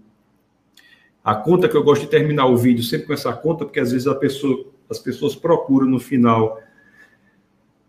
a 1.24 1.36
conta, 1.36 1.68
que 1.68 1.76
eu 1.76 1.84
gosto 1.84 2.04
de 2.04 2.08
terminar 2.08 2.46
o 2.46 2.58
vídeo 2.58 2.84
sempre 2.84 3.08
com 3.08 3.14
essa 3.14 3.34
conta, 3.34 3.66
porque 3.66 3.80
às 3.80 3.92
vezes 3.92 4.08
a 4.08 4.16
pessoa, 4.16 4.66
as 4.90 5.00
pessoas 5.00 5.36
procuram 5.36 5.88
no 5.88 6.00
final 6.00 6.60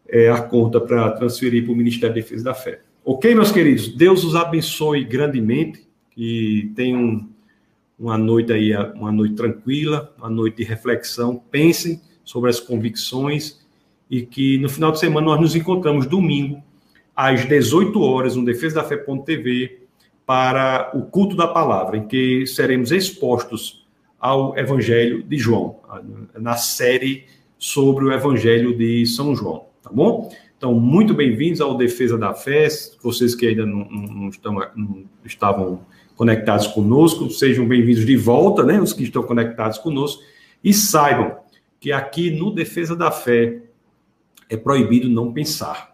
é, 0.08 0.28
a 0.28 0.42
conta 0.42 0.80
para 0.80 1.10
transferir 1.12 1.64
para 1.64 1.72
o 1.72 1.76
Ministério 1.76 2.14
da 2.14 2.20
Defesa 2.20 2.44
da 2.44 2.54
Fé. 2.54 2.80
Ok, 3.04 3.34
meus 3.34 3.52
queridos? 3.52 3.88
Deus 3.88 4.24
os 4.24 4.34
abençoe 4.34 5.04
grandemente, 5.04 5.86
que 6.10 6.72
tenham 6.74 7.28
uma 7.98 8.18
noite 8.18 8.52
aí, 8.52 8.74
uma 8.94 9.12
noite 9.12 9.34
tranquila, 9.34 10.12
uma 10.18 10.30
noite 10.30 10.58
de 10.58 10.64
reflexão. 10.64 11.40
Pensem 11.50 12.00
sobre 12.24 12.50
as 12.50 12.58
convicções 12.58 13.60
e 14.10 14.22
que 14.22 14.58
no 14.58 14.68
final 14.68 14.90
de 14.90 14.98
semana 14.98 15.26
nós 15.26 15.40
nos 15.40 15.54
encontramos 15.54 16.06
domingo 16.06 16.62
às 17.14 17.46
18 17.46 18.00
horas 18.00 18.36
no 18.36 18.44
defesa 18.44 18.76
da 18.76 18.84
fé.tv 18.84 19.80
para 20.26 20.90
o 20.94 21.02
culto 21.02 21.36
da 21.36 21.46
palavra, 21.46 21.98
em 21.98 22.06
que 22.06 22.46
seremos 22.46 22.90
expostos 22.90 23.86
ao 24.18 24.56
Evangelho 24.56 25.22
de 25.22 25.36
João, 25.36 25.76
na 26.34 26.56
série 26.56 27.26
sobre 27.58 28.06
o 28.06 28.12
Evangelho 28.12 28.76
de 28.76 29.06
São 29.06 29.34
João, 29.34 29.66
tá 29.82 29.90
bom? 29.92 30.32
Então, 30.56 30.72
muito 30.74 31.12
bem-vindos 31.12 31.60
ao 31.60 31.76
Defesa 31.76 32.16
da 32.16 32.32
Fé, 32.32 32.68
vocês 33.02 33.34
que 33.34 33.46
ainda 33.46 33.66
não, 33.66 33.84
não, 33.84 34.28
estão, 34.30 34.54
não 34.74 35.04
estavam 35.24 35.84
conectados 36.16 36.66
conosco, 36.68 37.28
sejam 37.28 37.68
bem-vindos 37.68 38.06
de 38.06 38.16
volta, 38.16 38.62
né, 38.62 38.80
os 38.80 38.92
que 38.92 39.02
estão 39.02 39.22
conectados 39.22 39.78
conosco, 39.78 40.22
e 40.62 40.72
saibam 40.72 41.36
que 41.78 41.92
aqui 41.92 42.30
no 42.30 42.50
Defesa 42.50 42.96
da 42.96 43.10
Fé 43.10 43.60
é 44.48 44.56
proibido 44.56 45.08
não 45.08 45.32
pensar, 45.32 45.93